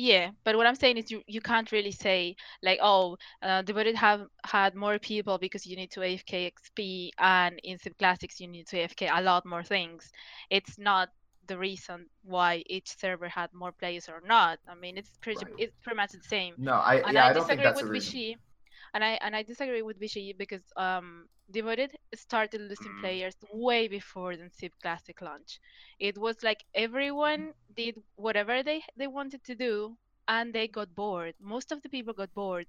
yeah 0.00 0.30
but 0.44 0.56
what 0.56 0.66
I'm 0.66 0.74
saying 0.76 0.96
is 0.98 1.10
you 1.10 1.22
you 1.26 1.40
can't 1.40 1.70
really 1.72 1.92
say 1.92 2.36
like 2.62 2.78
oh 2.82 3.16
uh, 3.42 3.62
devoted 3.62 3.96
have 3.96 4.22
had 4.44 4.74
more 4.74 4.98
people 4.98 5.38
because 5.38 5.66
you 5.66 5.76
need 5.76 5.90
to 5.92 6.00
AFK 6.00 6.52
XP 6.52 7.10
and 7.18 7.58
in 7.64 7.78
Civ 7.78 7.96
Classics 7.98 8.40
you 8.40 8.48
need 8.48 8.66
to 8.68 8.76
AFK 8.76 9.10
a 9.12 9.22
lot 9.22 9.44
more 9.46 9.62
things 9.64 10.10
it's 10.50 10.78
not 10.78 11.10
the 11.46 11.58
reason 11.58 12.06
why 12.22 12.62
each 12.66 12.96
server 12.98 13.28
had 13.28 13.52
more 13.52 13.72
players 13.72 14.08
or 14.08 14.22
not 14.26 14.58
I 14.68 14.74
mean 14.74 14.96
it's 14.98 15.16
pretty 15.20 15.46
Right. 15.46 15.54
it's 15.58 15.76
pretty 15.82 15.96
much 15.96 16.12
the 16.12 16.22
same 16.22 16.58
no. 16.58 16.74
I 16.74 16.96
and 17.06 17.16
yeah. 17.16 17.26
I, 17.26 17.30
I 17.30 17.32
don't 17.32 17.46
think 17.46 17.60
disagree 17.60 17.62
that's 17.62 17.82
a 17.82 17.84
with 17.84 17.90
reason. 17.90 18.14
Vichy. 18.14 18.38
And 18.94 19.04
I 19.04 19.18
and 19.22 19.34
I 19.36 19.42
disagree 19.42 19.82
with 19.82 19.98
Vichy 20.00 20.32
because 20.32 20.62
um 20.76 21.28
Devoted 21.50 21.96
started 22.14 22.60
losing 22.60 22.94
Mm. 22.94 23.00
players 23.00 23.34
way 23.52 23.88
before 23.88 24.36
the 24.36 24.48
Civ 24.50 24.72
Classic 24.82 25.20
launch. 25.20 25.58
It 25.98 26.16
was 26.18 26.42
like 26.42 26.64
everyone 26.74 27.52
did 27.76 27.96
whatever 28.16 28.62
they 28.62 28.82
they 28.96 29.06
wanted 29.08 29.42
to 29.44 29.54
do 29.56 29.96
and 30.28 30.52
they 30.52 30.68
got 30.68 30.94
bored. 30.94 31.34
Most 31.40 31.72
of 31.72 31.82
the 31.82 31.88
people 31.88 32.14
got 32.14 32.32
bored. 32.34 32.66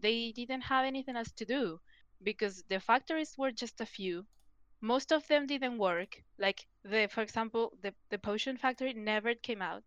They 0.00 0.32
didn't 0.32 0.62
have 0.62 0.84
anything 0.84 1.16
else 1.16 1.32
to 1.32 1.44
do 1.44 1.80
because 2.22 2.62
the 2.68 2.80
factories 2.80 3.36
were 3.38 3.52
just 3.52 3.80
a 3.80 3.86
few. 3.86 4.26
Most 4.80 5.12
of 5.12 5.26
them 5.28 5.46
didn't 5.46 5.78
work. 5.78 6.22
Like 6.38 6.66
the 6.84 7.08
for 7.10 7.22
example, 7.22 7.76
the, 7.82 7.94
the 8.10 8.18
potion 8.18 8.56
factory 8.56 8.92
never 8.94 9.34
came 9.34 9.62
out 9.62 9.82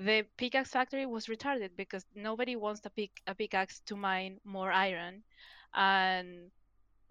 the 0.00 0.24
pickaxe 0.38 0.70
factory 0.70 1.04
was 1.04 1.26
retarded 1.26 1.70
because 1.76 2.06
nobody 2.14 2.56
wants 2.56 2.80
to 2.80 2.90
pick 2.90 3.10
a 3.26 3.34
pickaxe 3.34 3.80
to 3.80 3.94
mine 3.96 4.40
more 4.44 4.72
iron 4.72 5.22
and 5.74 6.50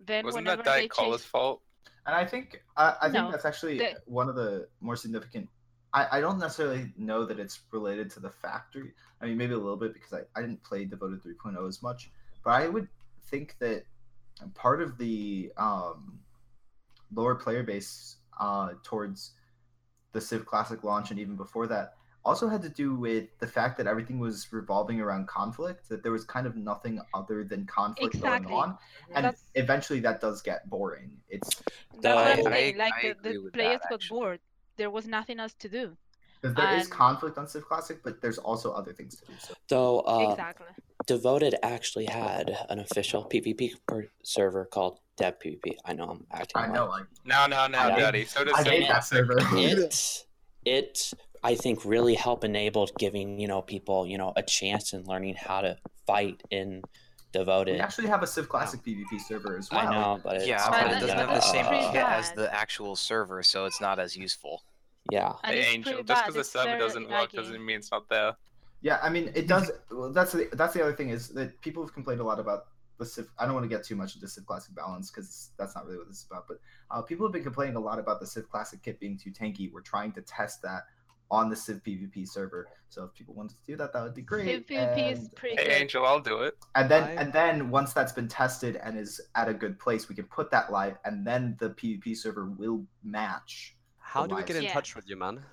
then 0.04 0.26
Wasn't 0.26 0.44
whenever 0.44 0.64
that 0.64 0.76
they 0.76 0.80
Diet 0.82 0.92
Cola's 0.92 1.24
fault? 1.24 1.62
And 2.08 2.16
I 2.16 2.26
think 2.26 2.64
I, 2.76 2.96
I 3.02 3.04
think 3.04 3.14
No, 3.14 3.32
that's 3.32 3.46
actually 3.46 3.78
the- 3.78 3.96
one 4.06 4.28
of 4.28 4.36
the 4.36 4.68
more 4.82 4.96
significant. 4.96 5.48
I, 5.94 6.18
I 6.18 6.22
don't 6.22 6.40
necessarily 6.40 6.92
know 6.98 7.26
that 7.26 7.40
it's 7.40 7.60
related 7.72 8.10
to 8.12 8.20
the 8.20 8.30
factory. 8.30 8.94
I 9.22 9.26
mean, 9.26 9.38
maybe 9.38 9.54
a 9.54 9.58
little 9.58 9.78
bit 9.78 9.94
because 9.94 10.14
I, 10.14 10.22
I 10.36 10.42
didn't 10.42 10.64
play 10.64 10.86
Devoted 10.86 11.24
3.0 11.24 11.68
as 11.68 11.82
much, 11.82 12.12
but 12.44 12.52
I 12.52 12.68
would 12.68 12.88
think 13.28 13.56
that 13.60 13.84
part 14.56 14.82
of 14.82 14.98
the 14.98 15.52
um, 15.58 16.20
lower 17.14 17.36
player 17.36 17.64
base 17.64 18.18
uh, 18.40 18.70
towards 18.84 19.32
the 20.12 20.22
Civ 20.22 20.46
Classic 20.46 20.84
launch 20.84 21.12
and 21.12 21.20
even 21.20 21.36
before 21.36 21.68
that 21.68 21.94
also 22.26 22.48
had 22.48 22.62
to 22.62 22.70
do 22.70 22.96
with 22.96 23.26
the 23.40 23.48
fact 23.48 23.78
that 23.78 23.88
everything 23.88 24.20
was 24.20 24.52
revolving 24.52 25.00
around 25.02 25.28
conflict. 25.28 25.88
That 25.90 26.04
there 26.04 26.12
was 26.12 26.26
kind 26.26 26.46
of 26.46 26.56
nothing 26.56 27.00
other 27.14 27.44
than 27.44 27.66
conflict 27.66 28.16
Exactly. 28.16 28.50
going 28.52 28.62
on, 28.64 28.78
and 29.16 29.26
That's- 29.26 29.44
eventually 29.56 30.00
that 30.02 30.22
does 30.22 30.42
get 30.42 30.70
boring. 30.70 31.18
It's 31.30 31.50
that's 32.02 32.38
what 32.44 32.48
I'm 32.48 32.54
I- 32.54 32.74
Like 32.78 32.94
I 32.94 33.14
the, 33.24 33.30
the 33.34 33.50
players 33.52 33.80
that, 33.82 33.90
got 33.90 33.94
actually. 33.96 34.20
bored. 34.20 34.40
There 34.78 34.90
was 34.90 35.08
nothing 35.08 35.40
else 35.40 35.54
to 35.60 35.70
do. 35.70 35.98
Because 36.42 36.56
there 36.56 36.76
is 36.78 36.84
And- 36.84 36.92
conflict 36.92 37.38
on 37.38 37.48
Civ 37.48 37.66
Classic, 37.66 38.02
but 38.04 38.22
there's 38.22 38.38
also 38.38 38.72
other 38.72 38.94
things 38.94 39.16
to 39.20 39.26
do. 39.26 39.34
So 39.40 39.54
Though 39.68 40.00
uh, 40.02 40.32
exactly. 40.32 40.68
Devoted 41.06 41.56
actually 41.64 42.06
had 42.06 42.58
an 42.70 42.80
official 42.80 43.26
PvP 43.26 43.74
per- 43.88 44.10
server 44.24 44.66
called 44.66 45.00
Dev 45.18 45.38
PvP. 45.40 45.76
I 45.86 45.94
know 45.94 46.06
I'm 46.06 46.26
acting. 46.32 46.62
I 46.62 46.68
know, 46.68 46.86
like 46.88 47.06
No, 47.26 47.46
no, 47.48 47.68
no, 47.68 47.88
Yeah. 47.88 47.96
Daddy. 48.00 48.26
So 48.26 48.44
does 48.46 48.54
I 48.54 48.64
Civ 48.64 48.72
hate 48.72 48.80
that 48.82 48.88
Classic. 48.88 49.18
server. 49.18 49.38
it 49.58 50.26
it 50.66 51.12
I 51.44 51.56
think 51.56 51.86
really 51.86 52.16
help 52.16 52.44
enable 52.44 52.88
giving 52.98 53.40
you 53.40 53.48
know 53.48 53.62
people 53.62 54.06
you 54.08 54.18
know 54.18 54.34
a 54.36 54.44
chance 54.44 54.94
in 54.94 55.06
learning 55.06 55.36
how 55.36 55.62
to 55.62 55.78
fight 56.06 56.42
in 56.52 56.82
we 57.34 57.40
devoted. 57.40 57.80
actually 57.80 58.08
have 58.08 58.24
a 58.24 58.28
Civ 58.28 58.50
Classic 58.50 58.82
PvP 58.84 59.22
server 59.22 59.58
as 59.58 59.70
well. 59.72 59.88
I 59.88 59.92
know, 59.92 60.20
but 60.24 60.38
it's 60.38 60.48
Yeah, 60.48 60.68
But 60.70 60.82
but 60.84 60.92
it 60.98 61.00
doesn't 61.00 61.18
have 61.18 61.30
the 61.30 61.42
same 61.42 61.66
pretty 61.66 61.86
kit 61.88 62.04
as 62.04 62.32
the 62.32 62.54
actual 62.54 62.96
server, 62.96 63.44
so 63.44 63.66
it's 63.66 63.80
not 63.80 64.00
as 64.00 64.18
useful. 64.18 64.64
yeah. 65.12 65.34
And 65.44 65.56
Hey, 65.56 65.66
Angel, 65.74 66.04
just 66.04 66.24
because 66.24 66.34
the 66.34 66.40
It's 66.42 66.50
server 66.50 66.78
doesn't 66.78 67.10
work 67.10 67.32
doesn't 67.32 67.64
mean 67.64 67.78
it's 67.78 67.92
not 67.92 68.10
there. 68.10 68.36
Yeah, 68.82 69.00
I 69.04 69.10
mean 69.10 69.32
it 69.36 69.48
does. 69.48 69.72
Well, 69.92 70.12
that's 70.12 70.32
the 70.32 70.50
that's 70.54 70.74
the 70.74 70.82
other 70.82 70.94
thing 70.94 71.10
is 71.10 71.30
that 71.30 71.60
people 71.62 71.84
have 71.84 71.94
complained 71.94 72.22
a 72.22 72.24
lot 72.24 72.40
about 72.40 72.68
the 72.98 73.06
Civ. 73.06 73.30
I 73.38 73.46
don't 73.46 73.54
want 73.54 73.64
to 73.70 73.70
get 73.70 73.86
too 73.86 73.96
much 73.96 74.16
into 74.16 74.28
Civ 74.28 74.46
Classic 74.46 74.74
balance 74.74 75.12
because 75.12 75.52
that's 75.58 75.76
not 75.76 75.86
really 75.86 75.98
what 76.00 76.08
this 76.08 76.18
is 76.18 76.26
about. 76.30 76.48
But 76.48 76.60
uh, 76.90 77.02
people 77.02 77.26
have 77.28 77.34
been 77.34 77.44
complaining 77.44 77.76
a 77.76 77.80
lot 77.80 78.00
about 78.00 78.20
the 78.20 78.26
Civ 78.28 78.50
Classic 78.50 78.82
kit 78.82 79.00
being 79.00 79.18
too 79.18 79.32
tanky. 79.32 79.72
We're 79.72 79.82
trying 79.82 80.12
to 80.14 80.22
test 80.22 80.62
that 80.64 80.84
on 81.32 81.50
the 81.50 81.56
Civ 81.56 81.82
PvP 81.84 82.28
server. 82.28 82.68
So 82.90 83.04
if 83.04 83.14
people 83.14 83.36
wanted 83.36 83.58
to 83.58 83.64
do 83.72 83.76
that, 83.78 83.94
that 83.94 84.02
would 84.02 84.16
be 84.16 84.24
great. 84.24 84.46
Civ 84.48 84.66
PvP 84.66 85.12
is 85.14 85.20
And- 85.20 85.36
pretty 85.36 85.56
Hey, 85.58 85.66
good. 85.66 85.74
Angel, 85.74 86.06
I'll 86.06 86.20
do 86.20 86.40
it. 86.40 86.58
and 86.76 86.90
then 86.90 87.04
I- 87.04 87.12
and 87.22 87.32
then 87.34 87.70
once 87.70 87.94
that's 87.94 88.12
been 88.12 88.28
tested 88.28 88.76
and 88.78 88.98
is 88.98 89.22
at 89.36 89.48
a 89.48 89.54
good 89.54 89.78
place 89.80 90.10
we 90.10 90.16
can 90.16 90.26
put 90.26 90.50
that 90.52 90.72
live 90.72 90.98
and 91.06 91.26
then 91.26 91.56
the 91.60 91.70
pvp 91.72 92.16
server 92.18 92.46
will 92.46 92.84
match 93.04 93.76
How 94.00 94.26
do 94.26 94.36
we 94.36 94.44
get 94.44 94.56
in 94.56 94.64
Yeah. 94.64 94.74
touch 94.74 94.96
with 94.96 95.08
you, 95.08 95.16
man? 95.18 95.44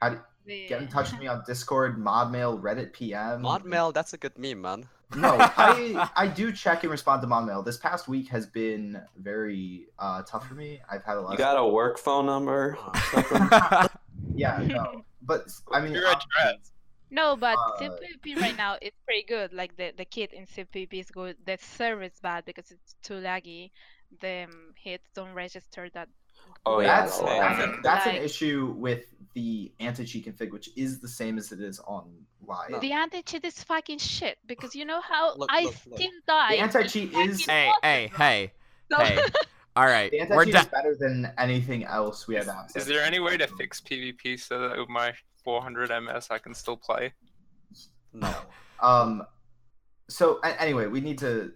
how 0.00 0.10
do 0.10 0.20
The- 0.46 0.68
get 0.68 0.80
in 0.82 0.88
touch 0.88 1.10
with 1.10 1.20
me 1.20 1.26
on 1.26 1.42
discord 1.46 1.98
modmail 1.98 2.60
reddit 2.62 2.92
pm 2.92 3.42
Modmail, 3.42 3.92
that's 3.92 4.12
a 4.12 4.18
good 4.18 4.38
meme, 4.38 4.60
man. 4.60 4.88
no 5.16 5.36
i 5.56 6.08
i 6.16 6.26
do 6.28 6.52
check 6.52 6.82
and 6.84 6.90
respond 6.92 7.22
to 7.22 7.26
modmail 7.28 7.64
this 7.64 7.76
past 7.78 8.06
week 8.08 8.28
has 8.28 8.46
been 8.46 9.02
very 9.16 9.88
uh 9.98 10.22
tough 10.22 10.46
for 10.46 10.54
me 10.54 10.80
i've 10.90 11.02
had 11.04 11.16
a 11.16 11.20
lot 11.20 11.30
You 11.30 11.34
of 11.34 11.38
got 11.38 11.56
a 11.58 11.66
work 11.66 11.98
phone 11.98 12.26
number? 12.26 12.78
yeah 14.34 14.58
no 14.64 15.04
but 15.28 15.42
i 15.72 15.80
mean 15.82 15.92
Your 15.92 16.06
address. 16.06 16.72
No, 17.10 17.36
but 17.36 17.56
Uh, 17.56 17.78
Civ 17.78 17.92
PvP 18.02 18.26
right 18.44 18.56
now 18.66 18.72
is 18.82 18.92
pretty 19.06 19.24
good. 19.34 19.48
Like 19.60 19.72
the, 19.80 19.92
the 19.96 20.04
kit 20.04 20.30
in 20.38 20.44
CPP 20.44 20.92
is 21.04 21.10
good. 21.10 21.36
The 21.46 21.56
server 21.76 22.02
is 22.02 22.18
bad 22.20 22.44
because 22.44 22.70
it's 22.70 22.90
too 23.06 23.14
laggy. 23.28 23.70
The 24.20 24.44
um, 24.44 24.74
hits 24.84 25.08
don't 25.14 25.32
register 25.32 25.88
that. 25.94 26.08
Oh, 26.66 26.80
yeah, 26.80 27.00
that's, 27.00 27.18
well, 27.18 27.40
that's, 27.40 27.64
um, 27.64 27.70
a- 27.70 27.82
that's 27.82 28.06
an 28.06 28.16
issue 28.16 28.74
with 28.76 29.04
the 29.34 29.72
anti-cheat 29.80 30.26
config 30.26 30.50
which 30.50 30.68
is 30.76 31.00
the 31.00 31.08
same 31.20 31.34
as 31.38 31.50
it 31.52 31.60
is 31.70 31.80
on 31.80 32.04
live 32.46 32.80
The 32.80 32.92
anti-cheat 32.92 33.44
is 33.44 33.62
fucking 33.64 33.98
shit 33.98 34.36
because 34.46 34.74
you 34.74 34.84
know 34.84 35.00
how 35.00 35.34
Look, 35.36 35.48
I 35.50 35.62
look, 35.64 35.74
look. 35.86 35.98
still 35.98 36.10
die. 36.26 36.56
the 36.56 36.62
anti-cheat 36.66 37.12
is 37.14 37.46
hey, 37.46 37.70
hey, 37.82 38.10
hey, 38.16 38.52
So- 38.92 39.02
hey. 39.04 39.18
All 39.78 39.86
right, 39.86 40.10
the 40.10 40.18
we're 40.30 40.42
anti-cheat 40.42 40.52
done. 40.54 40.64
is 40.64 40.68
better 40.70 40.96
than 40.98 41.32
anything 41.38 41.84
else 41.84 42.26
we 42.26 42.34
have 42.34 42.48
access 42.48 42.82
is 42.82 42.88
there 42.88 43.02
any 43.04 43.20
way 43.20 43.36
to 43.36 43.46
fix 43.46 43.80
PvP 43.80 44.38
so 44.40 44.58
that 44.58 44.76
with 44.76 44.88
my 44.88 45.12
400 45.44 45.90
MS 46.02 46.28
I 46.30 46.38
can 46.38 46.52
still 46.54 46.76
play? 46.76 47.12
No. 48.12 48.34
Um. 48.82 49.22
So 50.10 50.40
a- 50.42 50.60
anyway, 50.60 50.86
we 50.86 51.00
need 51.00 51.18
to 51.18 51.52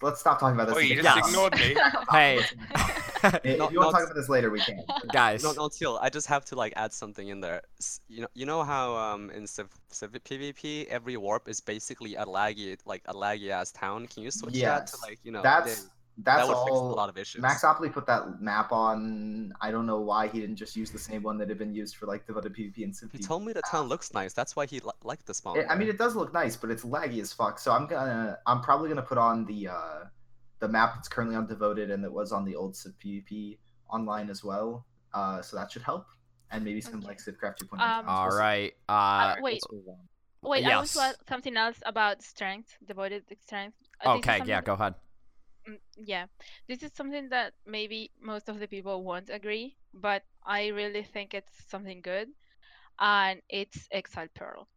let's 0.00 0.20
stop 0.20 0.38
talking 0.40 0.54
about 0.54 0.68
this. 0.68 0.76
Oh, 0.76 0.80
you 0.80 0.94
just 1.02 1.16
Yes. 1.16 1.28
ignored 1.28 1.52
me. 1.58 1.76
Hey, 2.10 2.40
If 3.44 3.58
No, 3.58 3.68
you 3.70 3.80
want 3.80 3.90
to 3.90 3.96
talk 3.98 4.04
about 4.04 4.14
this 4.14 4.28
later, 4.28 4.48
we 4.50 4.60
can. 4.60 4.78
guys. 5.12 5.42
No, 5.42 5.52
no, 5.52 5.68
Teal, 5.68 5.98
I 6.00 6.08
just 6.08 6.26
have 6.28 6.44
to 6.46 6.54
like 6.56 6.72
add 6.76 6.92
something 6.92 7.28
in 7.28 7.40
there. 7.40 7.60
You 8.08 8.22
know, 8.22 8.28
you 8.34 8.46
know 8.46 8.62
how 8.62 8.96
um 8.96 9.30
in 9.30 9.46
Civ, 9.46 9.68
Civ 9.90 10.12
PvP 10.12 10.86
every 10.86 11.16
warp 11.16 11.48
is 11.48 11.60
basically 11.60 12.14
a 12.14 12.24
laggy 12.24 12.78
like 12.86 13.02
a 13.06 13.14
laggy 13.14 13.50
ass 13.50 13.72
town. 13.72 14.06
Can 14.06 14.22
you 14.22 14.30
switch 14.30 14.60
that 14.62 14.86
to 14.86 14.96
like 15.02 15.18
you 15.24 15.32
know? 15.32 15.42
That's 15.42 15.82
dang, 15.82 15.90
that's 16.24 16.46
that 16.46 16.48
would 16.48 16.64
fix 16.64 16.70
a 16.70 16.80
all. 16.80 16.90
lot 16.96 17.08
of 17.08 17.16
issues. 17.16 17.42
Maxopoly 17.42 17.92
put 17.92 18.04
that 18.06 18.40
map 18.40 18.72
on. 18.72 19.52
I 19.60 19.70
don't 19.70 19.86
know 19.86 20.00
why 20.00 20.28
he 20.28 20.40
didn't 20.40 20.56
just 20.56 20.74
use 20.76 20.90
the 20.90 20.98
same 20.98 21.22
one 21.22 21.38
that 21.38 21.48
had 21.48 21.58
been 21.58 21.72
used 21.74 21.96
for 21.96 22.06
like 22.06 22.26
devoted 22.26 22.54
PvP 22.54 22.82
and 22.82 22.94
Civ. 22.94 23.10
He 23.12 23.18
told 23.18 23.44
me 23.44 23.52
the 23.52 23.62
town 23.62 23.86
looks 23.88 24.12
nice. 24.12 24.32
That's 24.32 24.56
why 24.56 24.66
he 24.66 24.80
li- 24.80 24.90
liked 25.04 25.26
the 25.26 25.34
spawn. 25.34 25.58
It- 25.58 25.66
I 25.70 25.76
mean, 25.76 25.88
it 25.88 25.96
does 25.98 26.16
look 26.16 26.32
nice, 26.34 26.56
but 26.56 26.70
it's 26.70 26.84
laggy 26.84 27.20
as 27.20 27.32
fuck. 27.32 27.58
So 27.58 27.72
I'm 27.72 27.86
gonna, 27.86 28.38
I'm 28.46 28.60
probably 28.62 28.88
gonna 28.88 29.02
put 29.02 29.18
on 29.18 29.44
the 29.46 29.68
uh, 29.68 29.98
the 30.58 30.68
map 30.68 30.94
that's 30.96 31.08
currently 31.08 31.36
on 31.36 31.46
devoted 31.46 31.90
and 31.90 32.02
that 32.02 32.12
was 32.12 32.32
on 32.32 32.44
the 32.44 32.56
old 32.56 32.74
Civ 32.76 32.92
PvP 32.98 33.58
online 33.90 34.28
as 34.28 34.42
well. 34.42 34.86
Uh, 35.14 35.40
so 35.40 35.56
that 35.56 35.70
should 35.72 35.82
help. 35.82 36.06
and 36.50 36.64
maybe 36.64 36.80
some 36.80 36.96
Okay. 36.96 37.08
like 37.08 37.18
Civcraft 37.18 37.58
2.0. 37.62 37.78
Um, 37.80 38.08
All 38.08 38.30
right. 38.30 38.72
Uh, 38.88 38.92
Alright, 38.92 39.42
wait. 39.42 39.52
let's 39.54 39.66
move 39.70 39.84
on. 39.88 39.98
Wait, 40.50 40.64
I 40.64 40.68
yes. 40.68 40.96
want 40.96 41.14
to 41.14 41.20
add 41.20 41.28
something 41.28 41.56
else 41.58 41.76
about 41.84 42.22
strength, 42.22 42.70
devoted 42.86 43.24
strength. 43.44 43.76
Uh, 44.02 44.16
this 44.16 44.24
is 44.24 44.28
okay. 44.30 44.42
Yeah. 44.46 44.62
Go 44.62 44.72
ahead. 44.72 44.94
Mm, 45.68 45.78
yeah 45.96 46.26
this 46.68 46.82
is 46.82 46.92
something 46.94 47.28
that 47.30 47.52
maybe 47.66 48.10
most 48.20 48.48
of 48.48 48.58
the 48.60 48.68
people 48.68 49.04
won't 49.04 49.30
agree 49.30 49.76
but 49.94 50.22
i 50.46 50.68
really 50.68 51.02
think 51.02 51.34
it's 51.34 51.52
something 51.68 52.00
good 52.02 52.28
and 53.00 53.40
it's 53.48 53.88
exile 53.92 54.28
pearl 54.34 54.68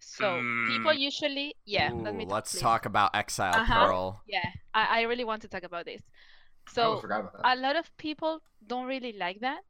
so 0.00 0.46
people 0.66 0.92
Mm. 0.92 0.98
usually 0.98 1.54
yeah 1.66 1.92
let 2.04 2.14
me 2.14 2.26
talk, 2.26 2.32
let's 2.32 2.52
please. 2.52 2.62
talk 2.62 2.86
about 2.86 3.14
Exile 3.14 3.60
Uh-huh. 3.60 3.88
Pearl. 3.88 4.22
yeah 4.26 4.50
I, 4.74 5.00
I 5.00 5.02
really 5.02 5.24
want 5.24 5.42
to 5.42 5.48
talk 5.48 5.64
about 5.64 5.86
this 5.86 6.02
so 6.68 7.02
I 7.02 7.04
about 7.04 7.32
that. 7.32 7.52
a 7.52 7.56
lot 7.56 7.76
of 7.76 7.90
people 7.98 8.40
don't 8.66 8.86
really 8.86 9.12
like 9.12 9.40
that 9.40 9.60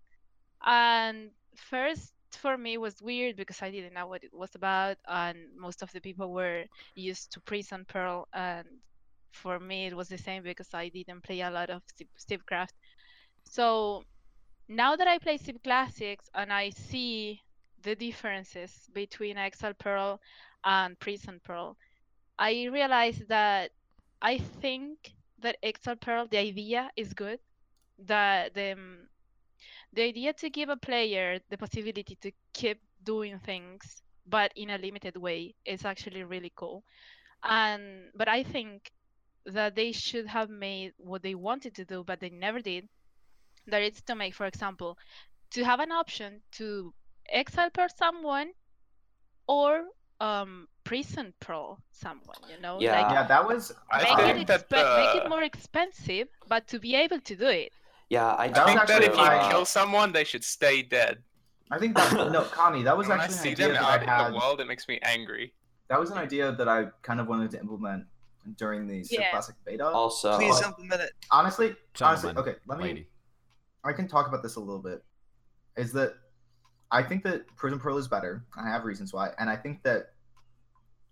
and 0.64 1.30
first 1.56 2.12
for 2.32 2.56
me 2.58 2.76
was 2.78 3.00
weird 3.02 3.36
because 3.36 3.62
i 3.62 3.70
didn't 3.70 3.94
know 3.94 4.06
what 4.06 4.24
it 4.24 4.32
was 4.32 4.54
about 4.54 4.96
and 5.08 5.38
most 5.58 5.82
of 5.82 5.90
the 5.92 6.00
people 6.00 6.32
were 6.32 6.64
used 6.94 7.32
to 7.32 7.40
prison 7.40 7.84
pearl 7.88 8.28
and 8.34 8.66
for 9.36 9.60
me 9.60 9.86
it 9.86 9.96
was 9.96 10.08
the 10.08 10.18
same 10.18 10.42
because 10.42 10.74
i 10.74 10.88
didn't 10.88 11.22
play 11.22 11.40
a 11.42 11.50
lot 11.50 11.70
of 11.70 11.82
Civ- 11.96 12.08
civcraft 12.30 12.72
so 13.44 14.04
now 14.68 14.96
that 14.96 15.08
i 15.08 15.18
play 15.18 15.36
civ 15.38 15.56
classics 15.62 16.26
and 16.34 16.52
i 16.52 16.70
see 16.70 17.42
the 17.82 17.94
differences 17.94 18.88
between 18.94 19.36
exile 19.38 19.74
pearl 19.78 20.20
and 20.64 20.98
prison 21.00 21.40
pearl 21.44 21.76
i 22.38 22.66
realize 22.72 23.22
that 23.28 23.70
i 24.22 24.38
think 24.38 25.12
that 25.40 25.56
exile 25.62 25.96
pearl 25.96 26.26
the 26.30 26.38
idea 26.38 26.90
is 26.96 27.14
good 27.14 27.38
that 27.98 28.54
the 28.54 28.72
um, 28.72 29.08
the 29.92 30.02
idea 30.02 30.32
to 30.34 30.50
give 30.50 30.68
a 30.68 30.76
player 30.76 31.38
the 31.50 31.58
possibility 31.58 32.16
to 32.20 32.32
keep 32.54 32.80
doing 33.04 33.38
things 33.40 34.02
but 34.26 34.52
in 34.56 34.70
a 34.70 34.78
limited 34.78 35.16
way 35.16 35.54
is 35.64 35.84
actually 35.84 36.22
really 36.24 36.52
cool. 36.56 36.84
And 37.44 38.10
but 38.14 38.28
i 38.28 38.42
think 38.42 38.90
that 39.46 39.74
they 39.76 39.92
should 39.92 40.26
have 40.26 40.50
made 40.50 40.92
what 40.98 41.22
they 41.22 41.34
wanted 41.34 41.74
to 41.74 41.84
do 41.84 42.02
but 42.04 42.20
they 42.20 42.30
never 42.30 42.60
did 42.60 42.88
that 43.66 43.82
it's 43.82 44.02
to 44.02 44.14
make 44.14 44.34
for 44.34 44.46
example 44.46 44.98
to 45.50 45.64
have 45.64 45.80
an 45.80 45.92
option 45.92 46.40
to 46.52 46.92
exile 47.30 47.70
per 47.70 47.86
someone 47.96 48.48
or 49.46 49.84
um 50.20 50.66
prison 50.84 51.32
pro 51.40 51.76
someone 51.90 52.36
you 52.48 52.58
know 52.60 52.78
Yeah. 52.80 52.92
like 53.00 53.12
yeah, 53.12 53.26
that 53.26 53.46
was. 53.46 53.72
I 53.90 54.02
make 54.02 54.18
uh, 54.18 54.22
it, 54.22 54.34
think 54.34 54.46
that 54.48 54.68
expe- 54.70 54.96
make 55.14 55.22
it 55.24 55.28
more 55.28 55.42
expensive 55.42 56.28
but 56.48 56.66
to 56.68 56.78
be 56.78 56.94
able 56.94 57.20
to 57.20 57.36
do 57.36 57.46
it 57.48 57.70
Yeah, 58.08 58.34
I, 58.38 58.48
That 58.48 58.58
I 58.58 58.64
was 58.64 58.74
think 58.74 58.86
that 58.88 59.02
if 59.02 59.10
you 59.16 59.24
my- 59.24 59.48
kill 59.50 59.64
someone, 59.64 60.12
they 60.12 60.22
should 60.30 60.44
stay 60.44 60.76
dead. 60.82 61.14
I 61.74 61.78
think 61.82 61.96
that 61.96 62.12
no, 62.36 62.42
Connie, 62.58 62.84
that 62.84 62.96
was 62.96 63.08
when 63.08 63.18
I 63.18 63.24
actually 63.24 63.38
see 63.42 63.48
an 63.48 63.54
idea 63.54 63.66
them 63.66 63.74
that 63.74 63.82
out 63.82 63.98
I 63.98 64.02
in 64.02 64.08
had. 64.08 64.30
the 64.30 64.36
world, 64.38 64.60
it 64.62 64.68
makes 64.72 64.86
me 64.86 64.96
angry. 65.02 65.46
That 65.90 65.98
was 65.98 66.10
an 66.14 66.18
idea 66.18 66.52
that 66.58 66.68
I 66.68 66.78
kind 67.02 67.18
of 67.20 67.26
wanted 67.26 67.50
to 67.54 67.58
implement 67.64 68.04
during 68.56 68.86
the 68.86 69.02
Civ 69.04 69.20
Yeah. 69.20 69.30
Classic 69.30 69.54
beta. 69.64 69.86
also 69.86 70.36
Please 70.36 70.60
uh, 70.62 70.68
implement 70.68 71.02
it. 71.02 71.10
honestly, 71.30 71.74
honestly, 72.00 72.32
okay, 72.36 72.54
let 72.66 72.78
me. 72.78 72.84
Lady. 72.84 73.08
I 73.84 73.92
can 73.92 74.08
talk 74.08 74.28
about 74.28 74.42
this 74.42 74.56
a 74.56 74.60
little 74.60 74.82
bit. 74.82 75.04
Is 75.76 75.92
that 75.92 76.14
I 76.90 77.02
think 77.02 77.24
that 77.24 77.46
Prison 77.56 77.78
Pearl 77.78 77.98
is 77.98 78.08
better. 78.08 78.44
I 78.56 78.68
have 78.68 78.84
reasons 78.84 79.12
why, 79.12 79.30
and 79.38 79.50
I 79.50 79.56
think 79.56 79.82
that 79.82 80.12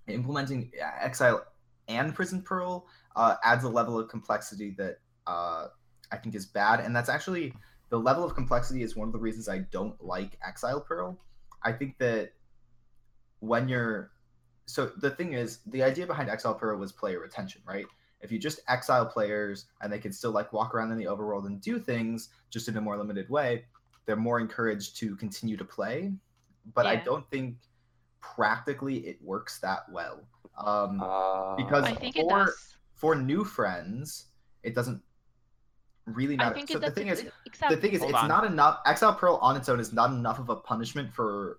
implementing 0.07 0.71
Exile 1.01 1.45
and 1.89 2.15
Prison 2.15 2.43
Pearl 2.43 2.87
uh, 3.17 3.37
adds 3.45 3.65
a 3.65 3.69
level 3.69 3.99
of 3.99 4.09
complexity 4.09 4.75
that 4.79 4.99
uh, 5.27 5.69
I 6.11 6.17
think 6.17 6.35
is 6.35 6.47
bad, 6.47 6.81
and 6.81 6.95
that's 6.95 7.09
actually 7.09 7.55
the 7.91 7.99
level 7.99 8.25
of 8.25 8.35
complexity 8.35 8.83
is 8.83 8.97
one 8.97 9.09
of 9.09 9.13
the 9.13 9.19
reasons 9.19 9.49
I 9.49 9.59
don't 9.59 10.03
like 10.03 10.39
Exile 10.47 10.81
Pearl. 10.81 11.19
I 11.63 11.73
think 11.73 11.99
that 11.99 12.33
when 13.41 13.69
you're 13.69 14.11
so 14.67 14.87
the 14.97 15.11
thing 15.11 15.33
is 15.35 15.59
the 15.67 15.83
idea 15.83 16.07
behind 16.07 16.29
Exile 16.31 16.55
Pearl 16.55 16.79
was 16.79 16.93
player 16.93 17.21
retention, 17.21 17.61
right? 17.67 17.87
If 18.21 18.33
you 18.33 18.39
just 18.39 18.61
exile 18.69 19.05
players 19.05 19.67
and 19.83 19.93
they 19.93 19.99
can 19.99 20.13
still 20.13 20.31
like 20.31 20.53
walk 20.53 20.75
around 20.75 20.91
in 20.93 20.97
the 20.99 21.05
overworld 21.05 21.47
and 21.47 21.61
do 21.61 21.79
things 21.79 22.31
just 22.51 22.69
in 22.69 22.77
a 22.77 22.81
more 22.81 22.97
limited 22.97 23.29
way, 23.29 23.65
they're 24.07 24.17
more 24.17 24.41
encouraged 24.41 24.97
to 24.99 25.15
continue 25.17 25.57
to 25.59 25.65
play. 25.65 26.13
But 26.75 26.87
I 26.87 26.97
don't 26.97 27.29
think 27.31 27.57
practically 28.21 29.07
it 29.07 29.19
works 29.23 29.59
that 29.61 29.81
well. 29.91 30.21
Um, 30.57 31.03
uh, 31.03 31.57
because- 31.57 31.85
i 31.85 31.93
think 31.95 32.17
it 32.17 32.23
for- 32.23 32.47
does 32.47 32.77
for 32.95 33.15
new 33.15 33.45
friends, 33.45 34.27
it 34.63 34.75
doesn't 34.75 35.03
really 36.07 36.37
matter. 36.37 36.51
i 36.51 36.55
think 36.55 36.69
so 36.71 36.77
it 36.79 36.81
the 36.83 36.91
thing 36.91 37.11
ex- 37.11 37.21
is, 37.23 37.31
exactly 37.45 37.77
the 37.77 37.83
thing 37.83 37.93
is, 37.93 38.01
Hold 38.01 38.11
it's 38.13 38.21
on. 38.23 38.29
not 38.29 38.45
enough. 38.45 38.81
Exile 38.87 39.15
Pearl 39.15 39.39
on 39.43 39.57
its 39.57 39.69
own 39.69 39.81
is 39.81 39.93
not 39.93 40.11
enough 40.11 40.39
of 40.39 40.49
a 40.49 40.57
punishment 40.57 41.13
for 41.13 41.59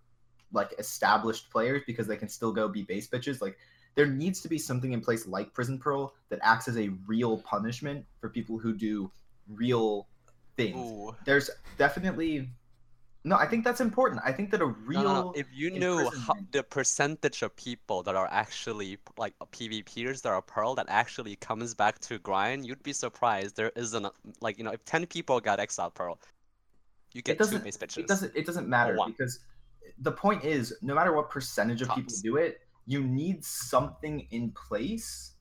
like 0.55 0.73
established 0.79 1.51
players 1.51 1.83
because 1.85 2.07
they 2.07 2.17
can 2.17 2.29
still 2.29 2.51
go 2.51 2.67
be 2.67 2.81
base 2.81 3.07
bitches. 3.07 3.41
Like 3.41 3.57
there 3.95 4.07
needs 4.07 4.41
to 4.41 4.47
be 4.47 4.57
something 4.57 4.93
in 4.93 5.01
place 5.01 5.27
like 5.27 5.53
Prison 5.53 5.77
Pearl 5.77 6.13
that 6.29 6.39
acts 6.41 6.67
as 6.67 6.77
a 6.77 6.89
real 7.05 7.37
punishment 7.39 8.05
for 8.19 8.29
people 8.29 8.57
who 8.57 8.73
do 8.73 9.11
real 9.53 10.07
things. 10.57 10.77
Ooh. 10.77 11.15
There's 11.25 11.49
definitely 11.77 12.49
no. 13.23 13.35
I 13.37 13.45
think 13.45 13.63
that's 13.63 13.81
important. 13.81 14.21
I 14.25 14.31
think 14.31 14.51
that 14.51 14.61
a 14.61 14.65
real 14.65 15.03
no, 15.03 15.13
no. 15.13 15.33
If 15.35 15.47
you 15.53 15.71
knew 15.71 16.09
how, 16.25 16.35
the 16.51 16.63
percentage 16.63 17.41
of 17.41 17.55
people 17.55 18.03
that 18.03 18.15
are 18.15 18.27
actually 18.31 18.97
like 19.17 19.33
PvPers 19.51 20.21
that 20.23 20.29
are 20.29 20.41
Pearl 20.41 20.75
that 20.75 20.85
actually 20.89 21.35
comes 21.37 21.73
back 21.73 21.99
to 21.99 22.19
grind, 22.19 22.65
you'd 22.65 22.83
be 22.83 22.93
surprised. 22.93 23.55
There 23.55 23.71
isn't 23.75 24.05
a, 24.05 24.11
like 24.41 24.57
you 24.57 24.63
know 24.63 24.71
if 24.71 24.83
ten 24.85 25.05
people 25.05 25.39
got 25.39 25.59
Exile 25.59 25.91
Pearl, 25.91 26.19
you 27.13 27.21
get 27.21 27.33
two 27.37 27.45
doesn't- 27.45 27.63
base 27.63 27.77
bitches. 27.77 27.99
it 27.99 28.07
doesn't 28.07 28.31
it 28.35 28.45
doesn't 28.45 28.67
matter 28.67 28.97
because 29.07 29.39
the 29.99 30.11
point 30.11 30.43
is 30.43 30.75
no 30.81 30.93
matter 30.93 31.13
what 31.13 31.29
percentage 31.29 31.81
of 31.81 31.89
people 31.89 32.13
do 32.21 32.37
it 32.37 32.59
you 32.85 33.01
need 33.03 33.43
something 33.43 34.27
in 34.31 34.51
place 34.51 35.33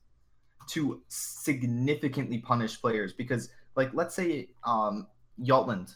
to 0.67 1.01
significantly 1.09 2.39
punish 2.39 2.79
players 2.81 3.13
because 3.13 3.49
like 3.75 3.93
let's 3.93 4.15
say 4.15 4.47
um 4.65 5.07
Yaltland 5.41 5.95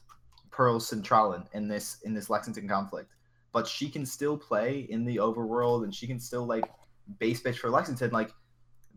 Pearl 0.51 0.79
Centralin 0.79 1.45
in 1.53 1.67
this 1.67 1.97
in 2.03 2.13
this 2.13 2.29
Lexington 2.29 2.67
conflict 2.67 3.13
but 3.51 3.65
she 3.67 3.89
can 3.89 4.05
still 4.05 4.37
play 4.37 4.85
in 4.89 5.05
the 5.05 5.15
overworld 5.17 5.83
and 5.83 5.93
she 5.95 6.05
can 6.05 6.19
still 6.19 6.45
like 6.45 6.69
base 7.19 7.41
bitch 7.41 7.55
for 7.57 7.69
Lexington 7.69 8.11
like 8.11 8.31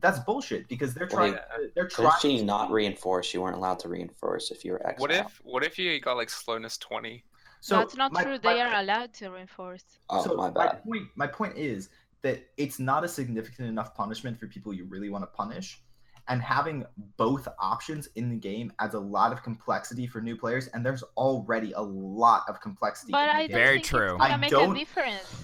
that's 0.01 0.19
bullshit 0.19 0.67
because 0.69 0.93
they're 0.95 1.07
Well, 1.13 1.17
trying 1.19 1.33
yeah. 1.35 1.67
they're 1.77 1.87
Couldn't 1.87 2.11
trying 2.11 2.21
she 2.21 2.39
to- 2.39 2.45
not 2.45 2.73
reinforce? 2.73 3.33
You 3.33 3.41
weren't 3.41 3.57
allowed 3.57 3.79
to 3.81 3.89
reinforce 3.89 4.51
if 4.51 4.65
you 4.65 4.73
were 4.73 4.85
exiled. 4.85 5.01
What 5.01 5.11
if 5.13 5.41
what 5.45 5.65
if 5.65 5.79
you 5.79 6.01
got 6.01 6.17
like 6.17 6.29
slowness 6.29 6.77
twenty? 6.77 7.25
So 7.63 7.77
That's 7.79 7.97
not 7.97 8.13
my- 8.13 8.23
true. 8.25 8.33
my 8.43 8.55
They 8.55 8.61
are 8.61 8.75
allowed 8.83 9.15
to 9.15 9.31
reinforce. 9.31 9.85
Oh 10.11 10.25
so 10.25 10.35
my 10.35 10.51
bad. 10.51 10.83
point, 10.85 11.09
my 11.15 11.27
point 11.29 11.57
is 11.57 11.89
that 12.23 12.45
it's 12.57 12.79
not 12.79 13.05
a 13.05 13.09
significant 13.09 13.69
enough 13.69 13.95
punishment 13.95 14.39
for 14.39 14.47
people 14.49 14.75
you 14.75 14.85
really 14.85 15.09
want 15.11 15.23
to 15.23 15.29
punish. 15.29 15.81
And 16.29 16.41
having 16.41 16.85
both 17.17 17.49
options 17.59 18.09
in 18.15 18.29
the 18.31 18.37
game 18.37 18.73
adds 18.79 18.95
a 18.95 19.01
lot 19.01 19.33
of 19.33 19.43
complexity 19.43 20.07
for 20.07 20.21
new 20.21 20.37
players, 20.37 20.69
and 20.69 20.85
there's 20.87 21.03
already 21.17 21.73
a 21.73 21.81
lot 21.81 22.45
of 22.49 22.61
complexity. 22.61 23.11
But 23.13 23.23
in 23.23 23.27
the 23.29 23.35
I 23.35 23.41
game. 23.47 23.51
don't 23.51 23.59
Very 23.65 23.81
true. 23.81 24.17
I 24.21 24.29
don't- 24.49 24.89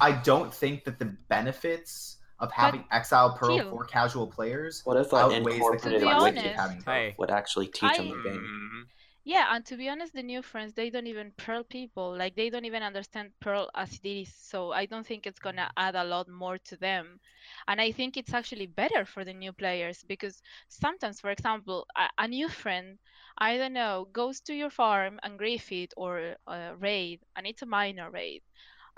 I 0.01 0.13
don't 0.13 0.55
think 0.55 0.85
that 0.85 0.99
the 1.01 1.07
benefits 1.29 2.19
of 2.39 2.53
having 2.53 2.85
Exile 2.93 3.33
Pearl 3.37 3.59
still- 3.59 3.71
for 3.71 3.85
casual 3.87 4.27
players 4.29 4.83
What 4.85 4.97
if 4.97 5.13
an 5.13 5.19
outweighs 5.19 5.45
the 5.45 5.51
incorporated 5.55 5.83
To 5.83 6.07
be 6.07 6.13
complexity 6.13 6.37
wiki 6.37 6.49
of 6.51 6.55
having 6.61 6.77
both. 6.79 6.85
Hey. 6.87 7.15
would 7.19 7.31
actually 7.31 7.67
teach 7.67 7.97
them 7.97 8.09
the 8.11 8.23
game? 8.31 8.41
Mm-hmm. 8.41 8.81
Yeah, 9.29 9.55
and 9.55 9.65
to 9.67 9.77
be 9.77 9.89
honest, 9.89 10.15
the 10.15 10.23
new 10.25 10.43
friends 10.43 10.73
they 10.75 10.91
don't 10.91 11.07
even 11.07 11.33
Pearl 11.37 11.63
people. 11.63 12.17
Like 12.17 12.35
they 12.35 12.51
don't 12.51 12.65
even 12.65 12.83
understand 12.83 13.33
Pearl 13.41 13.71
as 13.77 13.95
it 13.95 14.09
is. 14.09 14.35
So 14.35 14.73
I 14.73 14.87
don't 14.87 15.07
think 15.07 15.27
it's 15.27 15.39
gonna 15.39 15.71
add 15.77 15.95
a 15.95 16.05
lot 16.05 16.29
more 16.29 16.59
to 16.59 16.77
them. 16.77 17.21
And 17.69 17.81
I 17.81 17.93
think 17.93 18.17
it's 18.17 18.35
actually 18.35 18.67
better 18.67 19.05
for 19.05 19.25
the 19.25 19.35
new 19.35 19.53
players 19.53 20.03
because 20.09 20.43
sometimes, 20.69 21.21
for 21.21 21.31
example, 21.31 21.87
a, 21.97 22.09
a 22.19 22.29
new 22.29 22.49
friend, 22.49 22.99
I 23.39 23.57
don't 23.59 23.75
know, 23.75 24.09
goes 24.13 24.41
to 24.43 24.55
your 24.55 24.71
farm 24.71 25.21
and 25.23 25.39
grief 25.39 25.71
it 25.73 25.95
or 25.97 26.37
uh, 26.49 26.75
raid, 26.79 27.21
and 27.37 27.47
it's 27.47 27.63
a 27.63 27.67
minor 27.67 28.11
raid. 28.11 28.43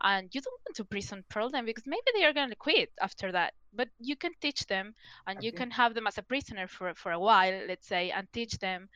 And 0.02 0.34
you 0.34 0.40
don't 0.40 0.60
want 0.66 0.76
to 0.76 0.84
prison 0.84 1.24
pearl 1.28 1.50
them 1.50 1.64
because 1.64 1.86
maybe 1.86 2.02
they 2.14 2.24
are 2.24 2.32
gonna 2.32 2.56
quit 2.56 2.90
after 3.00 3.32
that. 3.32 3.54
But 3.72 3.88
you 3.98 4.16
can 4.16 4.34
teach 4.40 4.66
them, 4.66 4.94
and 5.26 5.42
you 5.42 5.52
can 5.52 5.70
have 5.70 5.94
them 5.94 6.06
as 6.06 6.18
a 6.18 6.22
prisoner 6.22 6.66
for 6.66 6.94
for 6.94 7.12
a 7.12 7.20
while, 7.20 7.66
let's 7.66 7.86
say, 7.86 8.10
and 8.10 8.26
teach 8.32 8.58
them 8.58 8.88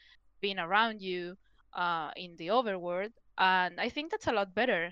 being 0.47 0.59
around 0.59 1.01
you 1.01 1.21
uh, 1.83 2.11
in 2.25 2.31
the 2.41 2.49
overworld, 2.59 3.13
and 3.39 3.81
I 3.87 3.89
think 3.95 4.11
that's 4.13 4.27
a 4.33 4.33
lot 4.41 4.55
better. 4.55 4.83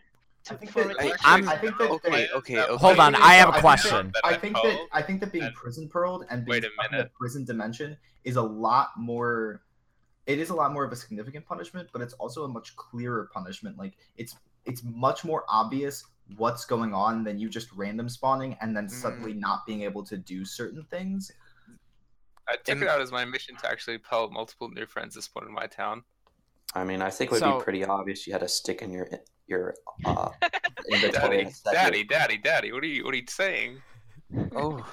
To, 0.47 0.55
I 0.55 0.57
think 0.57 0.71
for 0.73 0.83
that- 0.85 0.97
retention. 0.97 1.33
I'm- 1.33 1.49
I 1.55 1.57
think 1.63 1.75
that 1.79 1.91
Okay, 1.97 2.11
they- 2.17 2.31
okay, 2.39 2.59
okay. 2.63 2.77
Hold 2.85 2.99
on, 3.07 3.15
I 3.15 3.35
have 3.41 3.51
a 3.51 3.53
think 3.53 3.55
that- 3.55 3.69
question. 3.69 4.03
I 4.33 4.35
think 4.43 4.55
that 4.65 4.77
I 4.99 5.03
think 5.07 5.17
that 5.23 5.31
being 5.37 5.45
and- 5.51 5.55
prison 5.63 5.85
pearled 5.95 6.23
and 6.31 6.39
being 6.45 6.55
Wait 6.63 6.65
a 6.65 6.71
stuck 6.75 6.91
in 6.93 6.99
the 7.05 7.11
prison 7.21 7.43
dimension 7.45 7.91
is 8.31 8.37
a 8.45 8.47
lot 8.67 8.89
more. 9.11 9.63
It 10.33 10.39
is 10.45 10.49
a 10.55 10.57
lot 10.63 10.69
more 10.77 10.85
of 10.89 10.93
a 10.97 10.97
significant 11.05 11.45
punishment, 11.53 11.87
but 11.93 12.01
it's 12.05 12.15
also 12.23 12.41
a 12.49 12.51
much 12.59 12.69
clearer 12.85 13.23
punishment. 13.39 13.75
Like 13.85 13.95
it's 14.23 14.33
it's 14.71 14.83
much 15.09 15.21
more 15.31 15.43
obvious 15.61 15.95
what's 16.43 16.65
going 16.75 16.93
on 16.95 17.25
than 17.27 17.35
you 17.43 17.47
just 17.59 17.69
random 17.83 18.09
spawning 18.09 18.53
and 18.61 18.69
then 18.77 18.87
suddenly 18.89 19.35
not 19.47 19.59
being 19.69 19.83
able 19.89 20.03
to 20.13 20.17
do 20.17 20.39
certain 20.61 20.83
things. 20.95 21.21
I 22.49 22.57
took 22.57 22.76
Am- 22.76 22.82
it 22.82 22.88
out 22.88 23.01
as 23.01 23.12
my 23.12 23.24
mission 23.24 23.57
to 23.57 23.68
actually 23.70 23.99
pearl 23.99 24.30
multiple 24.30 24.68
new 24.68 24.86
friends 24.86 25.14
this 25.14 25.26
spawn 25.26 25.47
in 25.47 25.53
my 25.53 25.66
town. 25.66 26.03
I 26.74 26.84
mean, 26.84 27.03
I 27.03 27.11
think 27.11 27.30
it 27.30 27.34
would 27.34 27.40
So- 27.40 27.59
be 27.59 27.64
pretty 27.64 27.84
obvious 27.84 28.26
you 28.26 28.32
had 28.32 28.43
a 28.43 28.49
stick 28.49 28.82
in 28.82 28.90
your 28.93 29.09
your 29.47 29.74
uh. 30.05 30.30
Daddy, 30.90 31.49
daddy, 31.72 32.05
daddy, 32.05 32.38
daddy. 32.38 32.72
What 32.72 32.82
are 32.82 32.86
you? 32.86 33.05
What 33.05 33.14
are 33.14 33.18
you 33.18 33.26
saying? 33.28 33.80
Oh, 34.57 34.84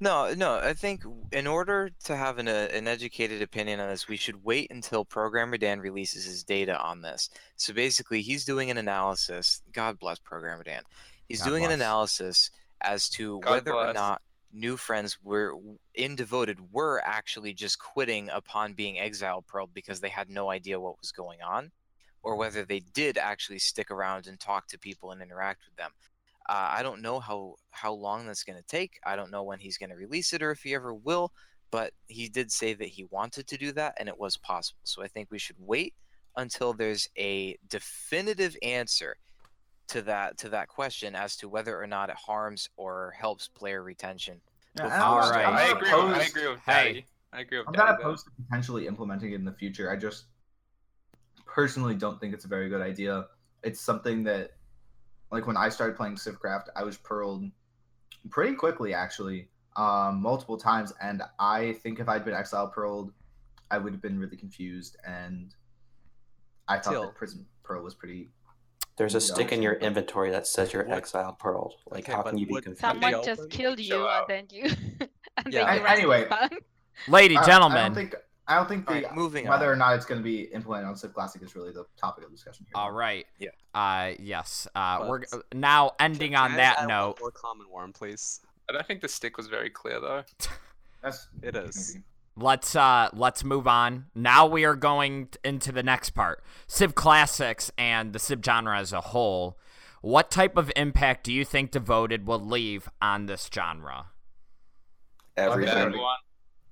no, 0.00 0.32
no. 0.32 0.54
I 0.58 0.72
think 0.72 1.02
in 1.32 1.46
order 1.46 1.90
to 2.04 2.16
have 2.16 2.38
an, 2.38 2.48
uh, 2.48 2.68
an 2.72 2.88
educated 2.88 3.42
opinion 3.42 3.80
on 3.80 3.90
this, 3.90 4.08
we 4.08 4.16
should 4.16 4.42
wait 4.42 4.70
until 4.70 5.04
Programmer 5.04 5.58
Dan 5.58 5.80
releases 5.80 6.24
his 6.24 6.42
data 6.42 6.80
on 6.80 7.02
this. 7.02 7.28
So 7.56 7.74
basically, 7.74 8.22
he's 8.22 8.46
doing 8.46 8.70
an 8.70 8.78
analysis. 8.78 9.60
God 9.72 9.98
bless 9.98 10.18
Programmer 10.18 10.62
Dan. 10.62 10.82
He's 11.28 11.42
God 11.42 11.50
doing 11.50 11.64
an 11.66 11.72
analysis 11.72 12.50
as 12.80 13.08
to 13.10 13.40
God 13.40 13.50
whether 13.50 13.74
or 13.74 13.92
not 13.92 14.22
new 14.52 14.76
friends 14.76 15.18
were 15.22 15.54
in 15.94 16.16
Devoted 16.16 16.58
were 16.72 17.02
actually 17.04 17.54
just 17.54 17.78
quitting 17.78 18.28
upon 18.30 18.74
being 18.74 18.98
exile 18.98 19.42
pearled 19.42 19.74
because 19.74 20.00
they 20.00 20.08
had 20.08 20.28
no 20.28 20.50
idea 20.50 20.80
what 20.80 21.00
was 21.00 21.12
going 21.12 21.42
on, 21.42 21.70
or 22.22 22.36
whether 22.36 22.64
they 22.64 22.80
did 22.80 23.18
actually 23.18 23.58
stick 23.58 23.90
around 23.90 24.26
and 24.26 24.38
talk 24.38 24.66
to 24.68 24.78
people 24.78 25.10
and 25.10 25.22
interact 25.22 25.62
with 25.66 25.76
them. 25.76 25.90
Uh, 26.48 26.68
I 26.70 26.82
don't 26.82 27.02
know 27.02 27.20
how 27.20 27.56
how 27.70 27.92
long 27.92 28.26
that's 28.26 28.44
going 28.44 28.58
to 28.58 28.66
take. 28.66 28.98
I 29.04 29.16
don't 29.16 29.30
know 29.30 29.44
when 29.44 29.58
he's 29.58 29.78
going 29.78 29.90
to 29.90 29.96
release 29.96 30.32
it 30.32 30.42
or 30.42 30.50
if 30.50 30.62
he 30.62 30.74
ever 30.74 30.94
will. 30.94 31.32
But 31.70 31.94
he 32.06 32.28
did 32.28 32.52
say 32.52 32.74
that 32.74 32.88
he 32.88 33.04
wanted 33.04 33.46
to 33.48 33.56
do 33.56 33.72
that 33.72 33.94
and 33.98 34.08
it 34.08 34.18
was 34.18 34.36
possible. 34.36 34.82
So 34.84 35.02
I 35.02 35.08
think 35.08 35.28
we 35.30 35.38
should 35.38 35.56
wait 35.58 35.94
until 36.36 36.74
there's 36.74 37.08
a 37.18 37.56
definitive 37.68 38.56
answer 38.62 39.16
to 39.92 40.02
that 40.02 40.38
to 40.38 40.48
that 40.48 40.68
question 40.68 41.14
as 41.14 41.36
to 41.36 41.48
whether 41.48 41.80
or 41.80 41.86
not 41.86 42.08
it 42.08 42.16
harms 42.16 42.68
or 42.76 43.14
helps 43.18 43.48
player 43.48 43.82
retention. 43.82 44.40
Yeah, 44.78 44.84
and 44.84 44.92
All 44.94 45.18
I'm 45.18 45.20
not- 45.20 45.30
right. 45.34 45.46
I'm 45.46 45.54
I 45.54 45.66
not 45.68 45.76
agree. 45.76 45.92
With, 45.92 46.16
I 46.16 46.22
agree 46.24 46.48
with 46.48 46.60
Hey. 46.60 47.06
I 47.34 47.40
agree 47.40 47.58
with 47.58 47.68
I'm 47.68 47.72
daddy. 47.74 47.86
not 47.92 47.98
though. 47.98 48.08
opposed 48.08 48.24
to 48.26 48.30
potentially 48.42 48.86
implementing 48.86 49.32
it 49.32 49.36
in 49.36 49.44
the 49.44 49.52
future. 49.52 49.90
I 49.90 49.96
just 49.96 50.24
personally 51.46 51.94
don't 51.94 52.20
think 52.20 52.34
it's 52.34 52.44
a 52.44 52.48
very 52.48 52.68
good 52.68 52.80
idea. 52.82 53.26
It's 53.62 53.80
something 53.80 54.22
that, 54.24 54.52
like 55.30 55.46
when 55.46 55.56
I 55.56 55.68
started 55.70 55.96
playing 55.96 56.16
Civcraft, 56.16 56.66
I 56.76 56.82
was 56.84 56.96
pearled 56.98 57.50
pretty 58.30 58.54
quickly, 58.54 58.92
actually, 58.92 59.48
um, 59.76 60.20
multiple 60.20 60.58
times, 60.58 60.92
and 61.00 61.22
I 61.38 61.72
think 61.82 62.00
if 62.00 62.08
I'd 62.08 62.24
been 62.24 62.34
exile 62.34 62.68
pearled, 62.68 63.12
I 63.70 63.78
would 63.78 63.92
have 63.94 64.02
been 64.02 64.18
really 64.18 64.36
confused, 64.36 64.96
and 65.06 65.54
I 66.68 66.78
thought 66.78 66.90
Till. 66.92 67.02
that 67.04 67.14
Prison 67.14 67.46
Pearl 67.62 67.82
was 67.82 67.94
pretty. 67.94 68.30
There's 68.96 69.14
a 69.14 69.18
Yeah. 69.18 69.34
stick 69.34 69.52
in 69.52 69.62
your 69.62 69.74
inventory 69.74 70.30
that 70.30 70.46
says 70.46 70.72
you're 70.72 70.84
What- 70.84 70.96
exiled 70.98 71.38
pearl. 71.38 71.74
Like, 71.90 72.04
Okay, 72.04 72.12
how 72.12 72.22
can 72.22 72.38
you 72.38 72.46
be 72.46 72.54
confused? 72.54 72.80
Someone 72.80 73.14
Open? 73.14 73.24
just 73.36 73.50
killed 73.50 73.78
you 73.80 73.86
Chill 73.88 74.08
and 74.10 74.24
then 74.28 74.46
you 74.50 74.64
and 74.64 75.52
Yeah. 75.52 75.64
then 75.64 75.74
you 75.76 75.80
A- 75.80 75.84
rest 75.84 75.98
anyway. 75.98 76.24
spawn. 76.26 76.50
Lady, 77.08 77.36
I- 77.36 77.42
I, 77.42 77.46
gentlemen. 77.46 77.84
don't 77.86 77.94
think. 77.94 78.14
I 78.48 78.56
don't 78.56 78.68
think 78.68 78.86
the 78.86 78.96
Alright, 78.96 79.14
moving 79.14 79.46
whether 79.48 79.66
on. 79.66 79.72
or 79.72 79.76
not 79.76 79.94
it's 79.94 80.04
going 80.04 80.20
to 80.20 80.24
be 80.24 80.42
implemented 80.52 80.88
on 80.88 80.96
Civ 80.96 81.14
Classic 81.14 81.40
is 81.42 81.54
really 81.54 81.70
the 81.70 81.86
topic 81.96 82.24
of 82.24 82.32
discussion 82.32 82.66
here. 82.66 82.72
All 82.74 82.90
right. 82.90 83.24
Yeah. 83.38 83.50
Uh, 83.72 84.12
yes. 84.18 84.66
Uh, 84.74 85.06
we're 85.08 85.22
now 85.54 85.92
ending 86.00 86.34
on 86.34 86.52
that 86.56 86.78
add 86.80 86.82
one 86.82 86.88
note. 86.88 87.20
More 87.20 87.30
common 87.30 87.70
worm, 87.70 87.92
please. 87.92 88.40
I 88.68 88.72
don't 88.72 88.84
think 88.86 89.00
the 89.00 89.08
stick 89.08 89.36
was 89.36 89.46
very 89.46 89.70
clear 89.70 90.00
though. 90.00 90.24
That's 91.02 91.28
It 91.40 91.56
is. 91.56 91.98
Maybe. 92.36 92.44
Let's 92.46 92.74
uh 92.76 93.08
let's 93.12 93.44
move 93.44 93.66
on. 93.66 94.06
Now 94.14 94.46
we 94.46 94.64
are 94.64 94.76
going 94.76 95.28
into 95.44 95.72
the 95.72 95.82
next 95.82 96.10
part. 96.10 96.42
Civ 96.66 96.94
Classics 96.94 97.70
and 97.78 98.12
the 98.12 98.18
Civ 98.18 98.40
genre 98.44 98.78
as 98.78 98.92
a 98.92 99.00
whole. 99.00 99.58
What 100.00 100.30
type 100.30 100.56
of 100.56 100.72
impact 100.74 101.24
do 101.24 101.32
you 101.32 101.44
think 101.44 101.70
Devoted 101.70 102.26
will 102.26 102.40
leave 102.40 102.88
on 103.00 103.26
this 103.26 103.48
genre? 103.52 104.06
Every 105.36 105.64
Yeah. 105.66 105.88
Bad 105.88 105.94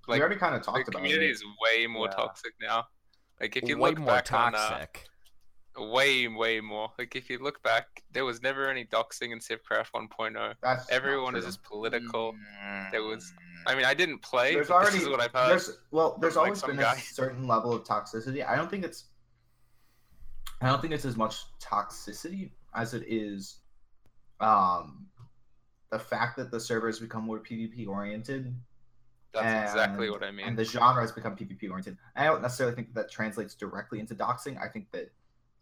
we 0.09 0.19
already 0.21 0.37
kind 0.37 0.55
of 0.57 0.63
the 0.63 0.67
talked 0.67 0.89
about 0.89 0.99
community 0.99 1.27
it. 1.29 1.33
is 1.33 1.45
way 1.63 1.87
more 1.87 2.07
Yeah. 2.07 2.17
toxic 2.17 2.53
now. 2.61 2.89
Like 3.41 3.57
if 3.57 3.69
you 3.69 3.79
Way 3.79 3.91
look 3.91 3.99
more 4.01 4.07
back 4.17 4.33
on 4.33 4.55
uh, 4.57 4.59
toxic. 4.59 5.07
way 5.79 6.27
way 6.27 6.61
more. 6.61 6.91
Like 6.99 7.15
if 7.15 7.31
you 7.31 7.39
look 7.39 7.63
back, 7.63 8.03
there 8.11 8.25
was 8.25 8.43
never 8.43 8.69
any 8.69 8.85
doxing 8.87 9.31
in 9.33 9.39
Civcraft 9.39 9.93
1.0. 9.95 10.55
That's 10.63 10.91
not 10.91 10.91
Everyone 10.91 11.37
is 11.37 11.45
just 11.45 11.63
political. 11.63 12.35
There 12.91 13.03
was- 13.05 13.33
Mm. 13.33 13.37
I 13.67 13.75
mean, 13.75 13.85
I 13.85 13.95
didn't 13.95 14.21
play. 14.23 14.55
there's 14.55 14.71
already 14.71 14.93
this 14.93 15.03
is 15.03 15.09
what 15.09 15.21
I've 15.21 15.33
heard. 15.33 15.51
there's 15.51 15.79
well 15.91 16.17
there's 16.21 16.35
from, 16.35 16.45
always 16.45 16.61
some 16.61 16.71
been 16.71 16.81
guy. 16.81 16.95
a 16.95 16.99
certain 17.01 17.47
level 17.47 17.73
of 17.73 17.85
toxicity 17.85 18.47
i 18.47 18.57
don't 18.57 18.71
think 18.71 18.85
it's 18.85 19.05
i 20.63 20.67
don't 20.69 20.81
think 20.81 20.93
it's 20.95 21.05
as 21.05 21.17
much 21.17 21.37
toxicity 21.61 22.51
as 22.75 22.95
it 22.95 23.05
is 23.07 23.59
um 24.41 25.07
the 25.91 25.99
fact 25.99 26.37
that 26.37 26.51
the 26.51 26.59
server 26.61 26.87
has 26.87 26.99
become 27.01 27.25
more 27.25 27.39
pvp 27.41 27.87
oriented 27.89 28.55
That's 29.35 29.71
exactly 29.73 30.11
what 30.11 30.23
I 30.23 30.31
mean. 30.31 30.47
and 30.47 30.57
the 30.59 30.65
genre 30.65 31.03
has 31.03 31.13
become 31.13 31.37
pvp 31.37 31.63
oriented 31.71 31.97
i 32.17 32.25
don't 32.25 32.41
necessarily 32.43 32.75
think 32.75 32.95
that 32.95 33.11
translates 33.11 33.55
directly 33.55 34.01
into 34.01 34.15
doxing 34.15 34.61
i 34.63 34.69
think 34.69 34.91
that, 34.93 35.11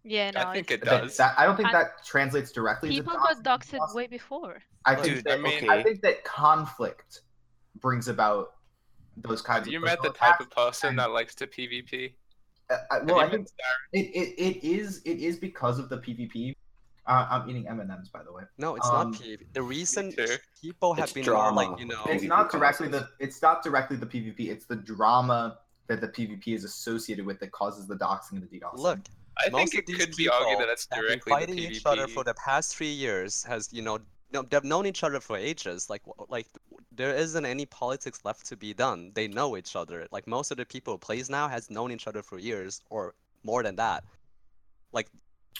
Yeah, 0.04 0.30
no. 0.30 0.42
I 0.42 0.54
think 0.54 0.70
it 0.70 0.82
does. 0.82 1.16
that 1.16 1.34
i 1.38 1.44
don't 1.46 1.56
think 1.56 1.68
And 1.68 1.74
that 1.76 2.04
translates 2.04 2.52
directly 2.52 2.90
people 2.90 3.14
got 3.14 3.42
doxing. 3.42 3.78
doxed 3.80 3.94
way 3.94 4.06
before. 4.06 4.62
i 4.84 4.94
think 4.94 5.16
Dude, 5.16 5.24
that, 5.24 5.38
I 5.38 5.42
mean- 5.42 5.68
I 5.70 5.82
think 5.82 6.00
that 6.02 6.22
conflict 6.24 7.22
brings 7.80 8.08
about 8.08 8.54
those 9.16 9.42
kinds 9.42 9.58
Have 9.60 9.66
of 9.68 9.72
you 9.72 9.80
met 9.80 10.02
the 10.02 10.10
type 10.10 10.40
of 10.40 10.50
person 10.50 10.90
and- 10.90 10.98
that 10.98 11.10
likes 11.10 11.34
to 11.36 11.46
PvP? 11.46 12.12
Uh, 12.70 12.76
I, 12.90 12.98
well, 13.00 13.18
I 13.20 13.30
think 13.30 13.48
it, 13.94 13.98
it, 14.14 14.34
it 14.38 14.62
is 14.64 15.00
it 15.06 15.18
is 15.18 15.38
because 15.38 15.78
of 15.78 15.88
the 15.88 15.96
PvP. 15.98 16.54
Uh, 17.06 17.26
I'm 17.30 17.48
eating 17.48 17.66
M 17.66 17.80
and 17.80 17.90
M's 17.90 18.10
by 18.10 18.22
the 18.22 18.30
way. 18.30 18.42
No, 18.58 18.76
it's 18.76 18.86
Um, 18.86 19.10
not 19.12 19.20
PvP. 19.20 19.46
The 19.54 19.62
reason 19.62 20.14
people 20.60 20.92
have 20.92 21.04
It's 21.04 21.12
been 21.14 21.24
drama. 21.24 21.56
like 21.70 21.80
you 21.80 21.86
know. 21.86 22.02
It's 22.06 22.22
PvP 22.24 22.28
not 22.28 22.50
directly 22.52 22.88
causes. 22.88 23.06
the 23.18 23.24
it's 23.24 23.40
not 23.40 23.62
directly 23.62 23.96
the 23.96 24.04
PvP. 24.04 24.50
It's 24.50 24.66
the 24.66 24.76
drama 24.76 25.58
that 25.86 26.02
the 26.02 26.08
PvP 26.08 26.48
is 26.48 26.64
associated 26.64 27.24
with 27.24 27.40
that 27.40 27.52
causes 27.52 27.86
the 27.86 27.96
doxing 27.96 28.32
and 28.32 28.42
the 28.42 28.60
DDoS. 28.60 28.76
Look, 28.76 28.98
I 29.38 29.48
most 29.48 29.72
think 29.72 29.74
of 29.74 29.78
it 29.78 29.86
these 29.86 30.04
could 30.04 30.16
be 30.16 30.28
argued 30.28 30.60
that 30.60 30.68
it's 30.68 30.84
directly 30.86 31.16
the 31.24 31.30
fighting 31.30 31.56
PvP. 31.56 31.70
each 31.70 31.86
other 31.86 32.06
for 32.06 32.22
the 32.22 32.34
past 32.34 32.76
three 32.76 32.92
years. 32.92 33.42
Has 33.44 33.72
you 33.72 33.80
know, 33.80 33.98
no, 34.32 34.42
they've 34.42 34.64
known 34.64 34.86
each 34.86 35.02
other 35.02 35.20
for 35.20 35.36
ages. 35.36 35.88
Like, 35.88 36.02
like 36.28 36.46
there 36.94 37.14
isn't 37.14 37.46
any 37.46 37.66
politics 37.66 38.20
left 38.24 38.46
to 38.46 38.56
be 38.56 38.74
done. 38.74 39.12
They 39.14 39.28
know 39.28 39.56
each 39.56 39.76
other. 39.76 40.06
Like 40.10 40.26
most 40.26 40.50
of 40.50 40.56
the 40.56 40.66
people 40.66 40.94
who 40.94 40.98
plays 40.98 41.30
now 41.30 41.48
has 41.48 41.70
known 41.70 41.92
each 41.92 42.06
other 42.06 42.22
for 42.22 42.38
years 42.38 42.82
or 42.90 43.14
more 43.44 43.62
than 43.62 43.76
that. 43.76 44.04
Like 44.92 45.08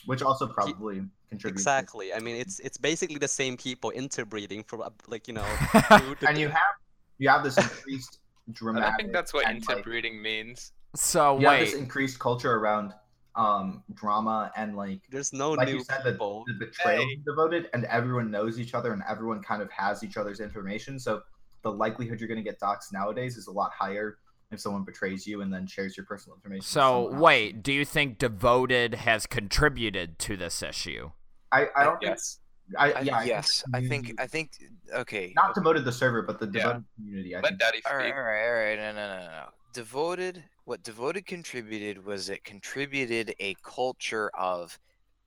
which 0.07 0.23
also 0.23 0.47
probably 0.47 1.03
contributes. 1.29 1.61
exactly. 1.61 2.13
I 2.13 2.21
mean, 2.21 2.37
it's 2.37 2.61
it's 2.61 2.79
basically 2.79 3.19
the 3.19 3.29
same 3.29 3.57
people 3.57 3.91
interbreeding 3.91 4.63
for 4.65 4.85
uh, 4.85 4.91
like 5.07 5.29
you 5.29 5.35
know. 5.35 5.47
two 5.89 6.27
And 6.27 6.39
you 6.39 6.49
have 6.49 6.75
you 7.19 7.29
have 7.29 7.43
this 7.45 7.57
increased 7.57 8.19
dramatic. 8.53 8.95
I 8.95 8.97
think 8.97 9.13
that's 9.13 9.33
what 9.33 9.47
and, 9.47 9.65
like, 9.67 9.79
interbreeding 9.79 10.21
means. 10.23 10.73
so 10.95 11.39
you 11.39 11.47
have 11.49 11.61
this 11.61 11.75
increased 11.75 12.19
culture 12.19 12.55
around 12.55 12.93
um 13.39 13.83
drama 13.95 14.51
and 14.57 14.77
like 14.77 15.01
There's 15.11 15.33
no 15.33 15.53
like 15.53 15.69
new 15.69 15.77
you 15.77 15.85
said, 15.85 16.03
the, 16.05 16.13
people. 16.13 16.45
the 16.49 16.55
betrayal 16.67 17.05
Hey. 17.07 17.21
devoted, 17.25 17.71
and 17.73 17.85
everyone 17.87 18.31
knows 18.31 18.59
each 18.59 18.75
other, 18.75 18.93
and 18.93 19.03
everyone 19.09 19.43
kind 19.43 19.63
of 19.63 19.71
has 19.71 20.03
each 20.03 20.17
other's 20.17 20.41
information. 20.41 20.99
So 20.99 21.23
the 21.63 21.71
likelihood 21.71 22.19
you're 22.21 22.29
going 22.29 22.43
to 22.45 22.49
get 22.51 22.61
doxxed 22.61 22.93
nowadays 22.93 23.37
is 23.37 23.47
a 23.47 23.53
lot 23.53 23.71
higher 23.73 24.19
if 24.51 24.59
someone 24.61 24.83
betrays 24.85 25.27
you 25.27 25.43
and 25.43 25.53
then 25.53 25.67
shares 25.67 25.97
your 25.97 26.05
personal 26.07 26.35
information. 26.37 26.63
So 26.65 27.11
wait, 27.13 27.63
do 27.63 27.73
you 27.73 27.85
think 27.85 28.19
Devoted 28.19 28.95
has 28.95 29.27
contributed 29.27 30.19
to 30.21 30.37
this 30.37 30.63
issue? 30.63 31.11
I, 31.53 31.67
I 31.77 31.85
don't 31.85 31.99
Yes. 32.03 32.39
think 32.41 32.45
I, 32.79 32.93
I- 32.93 33.01
yeah 33.01 33.15
I 33.17 33.19
think 33.21 33.29
yes, 33.29 33.65
I 33.73 33.81
think 33.87 34.13
I 34.19 34.27
think 34.27 34.51
okay. 34.93 35.33
not 35.37 35.55
devoted 35.55 35.85
the 35.85 35.93
server, 35.93 36.23
but 36.23 36.39
the 36.41 36.47
Yeah. 36.47 36.53
devoted 36.65 36.85
community. 36.97 37.35
I 37.37 37.41
Let 37.41 37.49
think 37.51 37.61
Daddy 37.61 37.83
all 37.89 37.97
right, 37.97 38.13
all 38.13 38.21
right, 38.21 38.47
all 38.49 38.55
right, 38.55 38.77
No, 38.79 38.93
no, 38.93 39.21
no, 39.21 39.27
no. 39.27 39.45
Devoted. 39.73 40.45
What 40.65 40.83
devoted 40.83 41.27
contributed 41.27 42.05
was 42.05 42.29
it 42.29 42.45
contributed 42.45 43.35
a 43.41 43.55
culture 43.63 44.31
of 44.35 44.79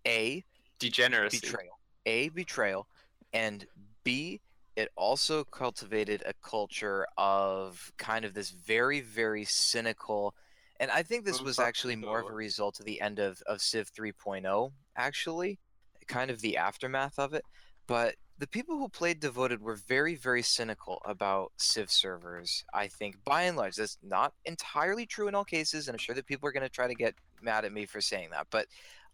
a 0.06 0.44
Degeneracy. 0.80 1.40
betrayal, 1.40 1.80
a 2.06 2.30
betrayal, 2.30 2.88
and 3.34 3.66
b 4.04 4.42
it 4.76 4.90
also 4.96 5.44
cultivated 5.44 6.24
a 6.26 6.34
culture 6.42 7.06
of 7.18 7.92
kind 7.98 8.26
of 8.26 8.34
this 8.34 8.52
very 8.52 9.02
very 9.02 9.44
cynical 9.44 10.34
and 10.80 10.90
i 10.92 11.04
think 11.04 11.26
this 11.26 11.42
was 11.42 11.60
actually 11.60 11.96
more 11.96 12.20
of 12.20 12.28
a 12.28 12.34
result 12.34 12.80
of 12.80 12.86
the 12.86 13.02
end 13.02 13.20
of, 13.20 13.42
of 13.48 13.62
civ 13.62 13.92
3.0 13.92 14.72
actually 14.96 15.60
kind 16.08 16.32
of 16.32 16.42
the 16.42 16.58
aftermath 16.58 17.20
of 17.20 17.34
it 17.34 17.44
but 17.88 18.16
the 18.42 18.48
people 18.48 18.76
who 18.78 18.90
played 18.90 19.20
devoted 19.20 19.62
were 19.62 19.76
very 19.76 20.16
very 20.16 20.42
cynical 20.42 21.02
about 21.06 21.52
civ 21.58 21.92
servers 21.92 22.66
i 22.74 22.88
think 22.88 23.16
by 23.24 23.44
and 23.44 23.56
large 23.56 23.76
that's 23.76 23.98
not 24.04 24.34
entirely 24.46 25.06
true 25.06 25.28
in 25.28 25.36
all 25.36 25.46
cases 25.46 25.88
and 25.88 25.96
i'm 25.96 26.00
sure 26.00 26.16
that 26.16 26.26
people 26.26 26.50
are 26.50 26.52
going 26.52 26.64
to 26.64 26.70
try 26.70 26.88
to 26.88 26.96
get 26.96 27.14
mad 27.42 27.66
at 27.66 27.72
me 27.72 27.86
for 27.86 28.02
saying 28.02 28.30
that 28.32 28.48
but 28.50 28.66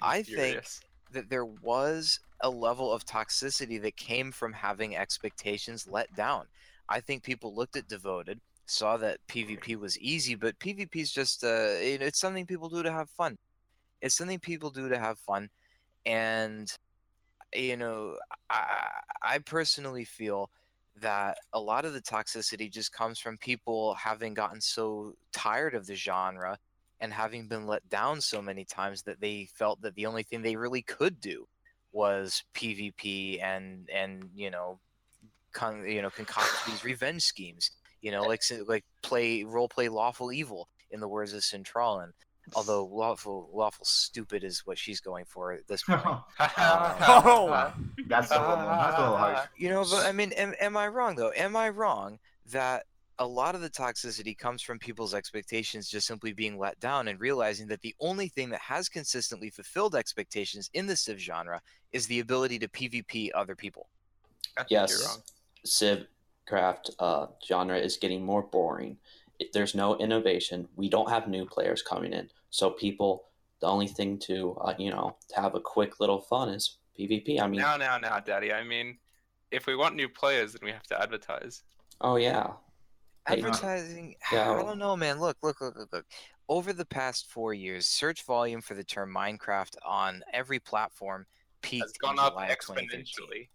i 0.01 0.23
think 0.23 0.35
Furious. 0.35 0.81
that 1.11 1.29
there 1.29 1.45
was 1.45 2.19
a 2.41 2.49
level 2.49 2.91
of 2.91 3.05
toxicity 3.05 3.81
that 3.81 3.95
came 3.95 4.31
from 4.31 4.53
having 4.53 4.95
expectations 4.95 5.87
let 5.89 6.13
down. 6.15 6.45
I 6.89 6.99
think 6.99 7.23
people 7.23 7.53
looked 7.53 7.75
at 7.75 7.87
Devoted, 7.87 8.39
saw 8.65 8.97
that 8.97 9.19
PvP 9.27 9.75
was 9.75 9.97
easy, 9.99 10.35
but 10.35 10.57
PvP 10.59 10.95
is 10.95 11.11
just 11.11 11.43
uh, 11.43 11.75
you 11.81 11.99
know, 11.99 12.05
it's 12.05 12.19
something 12.19 12.45
people 12.45 12.69
do 12.69 12.83
to 12.83 12.91
have 12.91 13.09
fun. 13.09 13.37
It's 14.01 14.15
something 14.15 14.39
people 14.39 14.69
do 14.69 14.89
to 14.89 14.97
have 14.97 15.17
fun, 15.19 15.49
and 16.05 16.71
you 17.57 17.77
know, 17.77 18.17
I 18.49 18.89
I 19.21 19.39
personally 19.39 20.05
feel 20.05 20.49
that 21.01 21.37
a 21.53 21.59
lot 21.59 21.85
of 21.85 21.93
the 21.93 22.01
toxicity 22.01 22.71
just 22.71 22.91
comes 22.91 23.19
from 23.19 23.37
people 23.37 23.93
having 23.95 24.33
gotten 24.33 24.61
so 24.61 25.13
tired 25.31 25.75
of 25.75 25.85
the 25.85 25.95
genre 25.95 26.57
and 26.99 27.13
having 27.13 27.47
been 27.47 27.67
let 27.67 27.87
down 27.89 28.19
so 28.21 28.41
many 28.41 28.65
times 28.65 29.03
that 29.03 29.21
they 29.21 29.47
felt 29.53 29.81
that 29.81 29.93
the 29.95 30.05
only 30.05 30.23
thing 30.23 30.41
they 30.41 30.55
really 30.55 30.81
could 30.81 31.19
do 31.21 31.47
was 31.91 32.43
PvP 32.55 33.41
and 33.41 33.89
and 33.93 34.29
you 34.35 34.49
know 34.49 34.79
con- 35.53 35.87
you 35.87 36.01
know 36.01 36.09
concoct 36.09 36.65
these 36.65 36.83
revenge 36.83 37.23
schemes 37.23 37.71
you 38.01 38.11
know 38.11 38.23
like 38.23 38.41
like 38.67 38.85
play 39.03 39.43
role 39.43 39.69
play 39.69 39.89
lawful 39.89 40.31
evil 40.31 40.67
in 40.91 40.99
the 40.99 41.07
words 41.07 41.33
of 41.33 41.41
Centralin 41.41 42.11
although 42.55 42.85
lawful 42.85 43.49
lawful 43.53 43.85
stupid 43.85 44.43
is 44.43 44.65
what 44.65 44.77
she's 44.77 44.99
going 44.99 45.25
for 45.25 45.51
at 45.51 45.67
this 45.67 45.83
point 45.83 46.01
Oh. 46.39 47.73
that's 48.07 48.31
a 48.31 48.39
little, 48.39 48.55
that's 48.57 48.97
a 48.97 49.01
little 49.01 49.17
harsh. 49.17 49.47
you 49.57 49.69
know 49.69 49.83
but 49.89 50.05
i 50.05 50.11
mean 50.11 50.31
am, 50.33 50.53
am 50.59 50.77
i 50.77 50.87
wrong 50.87 51.15
though 51.15 51.31
am 51.35 51.55
i 51.55 51.69
wrong 51.69 52.19
that 52.51 52.83
a 53.19 53.25
lot 53.25 53.55
of 53.55 53.61
the 53.61 53.69
toxicity 53.69 54.37
comes 54.37 54.61
from 54.61 54.77
people's 54.77 55.13
expectations 55.13 55.89
just 55.89 56.05
simply 56.07 56.33
being 56.33 56.57
let 56.57 56.79
down 56.79 57.07
and 57.07 57.19
realizing 57.19 57.67
that 57.67 57.81
the 57.81 57.95
only 57.99 58.27
thing 58.27 58.49
that 58.49 58.61
has 58.61 58.87
consistently 58.89 59.49
fulfilled 59.49 59.95
expectations 59.95 60.69
in 60.73 60.85
the 60.87 60.95
civ 60.95 61.17
genre 61.17 61.59
is 61.91 62.07
the 62.07 62.19
ability 62.19 62.59
to 62.59 62.67
pvp 62.67 63.29
other 63.35 63.55
people 63.55 63.87
I 64.57 64.61
think 64.63 64.71
you're 64.71 64.81
Yes. 64.81 65.21
Civ 65.65 66.07
craft 66.47 66.91
uh, 66.99 67.27
genre 67.45 67.77
is 67.77 67.97
getting 67.97 68.23
more 68.23 68.41
boring. 68.41 68.97
There's 69.53 69.75
no 69.75 69.97
innovation. 69.97 70.67
We 70.75 70.89
don't 70.89 71.09
have 71.09 71.27
new 71.27 71.45
players 71.45 71.81
coming 71.81 72.13
in, 72.13 72.29
so 72.49 72.69
people. 72.71 73.25
The 73.59 73.67
only 73.67 73.87
thing 73.87 74.19
to 74.19 74.55
uh, 74.61 74.75
you 74.77 74.91
know 74.91 75.15
to 75.29 75.41
have 75.41 75.55
a 75.55 75.59
quick 75.59 75.99
little 75.99 76.21
fun 76.21 76.49
is 76.49 76.77
PvP. 76.97 77.41
I 77.41 77.47
mean, 77.47 77.59
Now, 77.59 77.75
now, 77.75 77.97
now, 77.97 78.19
Daddy. 78.19 78.53
I 78.53 78.63
mean, 78.63 78.97
if 79.51 79.65
we 79.65 79.75
want 79.75 79.95
new 79.95 80.07
players, 80.07 80.53
then 80.53 80.61
we 80.63 80.71
have 80.71 80.83
to 80.87 81.01
advertise. 81.01 81.63
oh 82.01 82.17
yeah, 82.17 82.51
Hey, 83.27 83.39
advertising 83.39 84.15
yeah. 84.31 84.51
i 84.51 84.61
don't 84.61 84.77
know 84.77 84.95
man 84.95 85.19
look 85.19 85.37
look 85.43 85.59
look 85.59 85.75
look 85.75 85.91
look 85.91 86.05
over 86.47 86.71
the 86.71 86.85
past 86.85 87.29
four 87.29 87.53
years 87.53 87.85
search 87.85 88.23
volume 88.23 88.61
for 88.61 88.73
the 88.73 88.83
term 88.83 89.13
minecraft 89.13 89.75
on 89.85 90.21
every 90.31 90.59
platform 90.59 91.25
peaked 91.61 91.83
Has 91.83 91.93
gone 91.93 92.13
in 92.13 92.19
up 92.19 92.33
July 92.33 92.55
exponentially. 92.55 93.49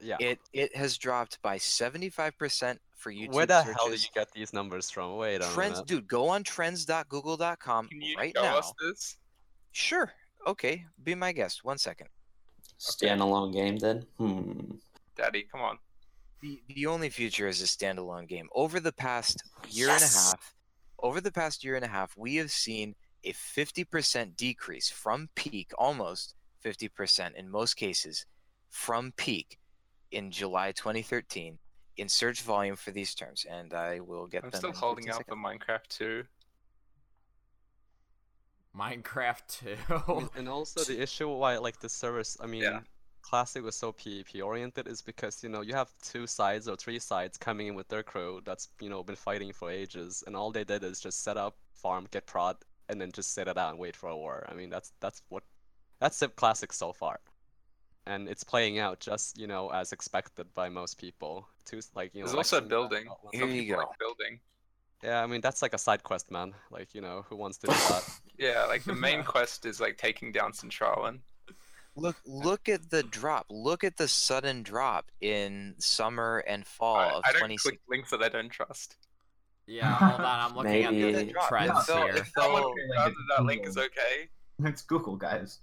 Yeah. 0.00 0.16
It 0.20 0.38
it 0.52 0.74
has 0.76 0.96
dropped 0.96 1.40
by 1.42 1.58
75% 1.58 2.78
for 2.96 3.12
YouTube 3.12 3.32
Where 3.32 3.46
the 3.46 3.62
searches. 3.62 3.76
hell 3.76 3.90
did 3.90 4.02
you 4.02 4.08
get 4.14 4.30
these 4.32 4.52
numbers 4.52 4.90
from? 4.90 5.16
Wait 5.16 5.36
a 5.36 5.48
Trends, 5.52 5.74
minute. 5.76 5.86
dude, 5.86 6.08
go 6.08 6.28
on 6.28 6.42
trends.google.com 6.44 7.88
Can 7.88 8.00
you 8.02 8.16
right 8.16 8.32
show 8.36 8.42
now. 8.42 8.58
us 8.58 8.72
this? 8.80 9.16
Sure. 9.72 10.12
Okay, 10.46 10.84
be 11.04 11.14
my 11.14 11.32
guest. 11.32 11.64
One 11.64 11.78
second. 11.78 12.08
standalone 12.78 13.52
game 13.52 13.76
then. 13.78 14.06
Hmm. 14.18 14.76
Daddy, 15.16 15.46
come 15.50 15.60
on. 15.62 15.78
The 16.42 16.62
the 16.68 16.86
only 16.86 17.10
future 17.10 17.48
is 17.48 17.60
a 17.60 17.66
standalone 17.66 18.28
game. 18.28 18.48
Over 18.54 18.78
the 18.80 18.92
past 18.92 19.42
year 19.68 19.88
and 19.90 20.02
a 20.02 20.06
half, 20.06 20.54
over 21.00 21.20
the 21.20 21.32
past 21.32 21.64
year 21.64 21.74
and 21.74 21.84
a 21.84 21.88
half, 21.88 22.16
we 22.16 22.36
have 22.36 22.50
seen 22.52 22.94
a 23.24 23.32
50% 23.32 24.36
decrease 24.36 24.88
from 24.88 25.28
peak, 25.34 25.72
almost 25.76 26.34
50% 26.64 27.34
in 27.34 27.50
most 27.50 27.74
cases, 27.74 28.24
from 28.70 29.12
peak 29.16 29.58
in 30.10 30.30
July 30.30 30.72
2013 30.72 31.58
in 31.96 32.08
search 32.08 32.42
volume 32.42 32.76
for 32.76 32.90
these 32.92 33.14
terms, 33.14 33.44
and 33.48 33.74
I 33.74 34.00
will 34.00 34.26
get 34.26 34.44
I'm 34.44 34.50
them. 34.50 34.58
still 34.58 34.70
in 34.70 34.76
holding 34.76 35.08
out 35.10 35.24
for. 35.26 35.36
Minecraft 35.36 35.88
2. 35.88 36.24
Minecraft 38.76 39.76
2. 40.06 40.30
and 40.36 40.48
also 40.56 40.84
the 40.84 41.00
issue 41.00 41.28
why 41.28 41.56
like 41.58 41.80
the 41.80 41.88
service, 41.88 42.36
I 42.40 42.46
mean, 42.46 42.62
Yeah. 42.62 42.80
Classic 43.20 43.62
was 43.62 43.74
so 43.76 43.92
PvP 43.92 44.42
oriented 44.42 44.86
is 44.86 45.02
because 45.02 45.42
you 45.42 45.48
know 45.50 45.60
you 45.60 45.74
have 45.74 45.92
two 46.00 46.26
sides 46.26 46.68
or 46.68 46.76
three 46.76 46.98
sides 47.00 47.36
coming 47.36 47.66
in 47.66 47.74
with 47.74 47.88
their 47.88 48.02
crew 48.02 48.40
that's 48.44 48.68
you 48.80 48.88
know 48.88 49.02
been 49.02 49.16
fighting 49.16 49.52
for 49.52 49.70
ages, 49.70 50.22
and 50.26 50.36
all 50.36 50.50
they 50.52 50.64
did 50.64 50.84
is 50.84 51.00
just 51.00 51.22
set 51.24 51.36
up, 51.36 51.56
farm, 51.74 52.06
get 52.10 52.26
prod, 52.26 52.56
and 52.88 52.98
then 53.00 53.10
just 53.12 53.34
sit 53.34 53.48
it 53.48 53.58
out 53.58 53.70
and 53.70 53.78
wait 53.78 53.96
for 53.96 54.08
a 54.08 54.16
war. 54.16 54.46
I 54.48 54.54
mean, 54.54 54.70
that's 54.70 54.92
that's 55.00 55.20
what 55.28 55.42
that's 55.98 56.16
Civ 56.16 56.36
Classic 56.36 56.72
so 56.72 56.92
far, 56.92 57.18
and 58.08 58.28
it's 58.28 58.42
playing 58.44 58.78
out 58.78 59.00
just 59.00 59.38
you 59.38 59.46
know 59.46 59.68
as 59.70 59.92
expected 59.92 60.46
by 60.54 60.68
most 60.68 60.98
people. 60.98 61.46
Two 61.64 61.80
like 61.94 62.14
you 62.14 62.20
know. 62.20 62.26
There's 62.26 62.36
also 62.36 62.58
some- 62.58 62.68
building. 62.68 63.04
Here 63.32 63.46
you 63.46 63.72
go. 63.72 63.78
like 63.78 63.98
building. 63.98 64.40
Yeah, 65.02 65.22
I 65.22 65.26
mean 65.26 65.40
that's 65.40 65.62
like 65.62 65.74
a 65.74 65.78
side 65.78 66.02
quest, 66.02 66.30
man. 66.30 66.54
Like 66.70 66.94
you 66.94 67.00
know 67.00 67.24
who 67.28 67.36
wants 67.36 67.58
to 67.58 67.66
do 67.68 67.72
that? 67.72 68.04
Yeah, 68.38 68.64
like 68.66 68.84
the 68.84 68.94
main 68.94 69.24
quest 69.34 69.66
is 69.66 69.80
like 69.80 69.96
taking 69.98 70.30
down 70.32 70.52
Centralin. 70.52 71.18
Look 71.96 72.16
look 72.24 72.68
at 72.68 72.90
the 72.90 73.02
drop. 73.02 73.46
Look 73.50 73.82
at 73.82 73.96
the 73.96 74.06
sudden 74.08 74.62
drop 74.62 75.10
in 75.20 75.74
summer 75.78 76.44
and 76.46 76.64
fall 76.64 76.96
I, 76.96 77.06
of 77.10 77.22
I 77.24 77.32
don't 77.32 77.48
2016. 77.50 77.70
click 77.72 77.80
links 77.90 78.10
that 78.10 78.22
I 78.22 78.28
don't 78.28 78.48
trust. 78.48 78.96
yeah, 79.66 79.92
hold 79.94 80.20
on. 80.20 80.40
I'm 80.50 80.56
looking 80.56 80.84
at 80.84 80.92
the 80.92 81.08
It 81.20 81.32
dropped. 81.32 81.48
trends 81.48 81.70
It 81.80 81.82
fell- 81.92 82.02
here. 82.06 82.16
it 82.16 82.26
fell- 82.26 82.44
Someone 82.44 82.62
like 82.62 82.74
confirmed 82.76 83.16
that 83.28 83.36
that 83.36 83.44
link 83.44 83.66
is 83.66 83.74
Google. 83.74 83.90
okay. 83.90 84.28
It's 84.70 84.82
Google, 84.82 85.16
guys. 85.16 85.58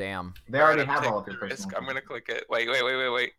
Damn. 0.00 0.32
They 0.48 0.58
already 0.60 0.84
have 0.84 1.06
all 1.06 1.18
of 1.18 1.26
your 1.26 1.36
the 1.36 1.46
risk. 1.46 1.56
personal. 1.64 1.78
I'm 1.78 1.86
gonna 1.86 2.00
click 2.00 2.30
it. 2.30 2.44
Wait, 2.48 2.70
wait, 2.70 2.82
wait, 2.82 2.96
wait, 2.96 3.10
wait. 3.10 3.32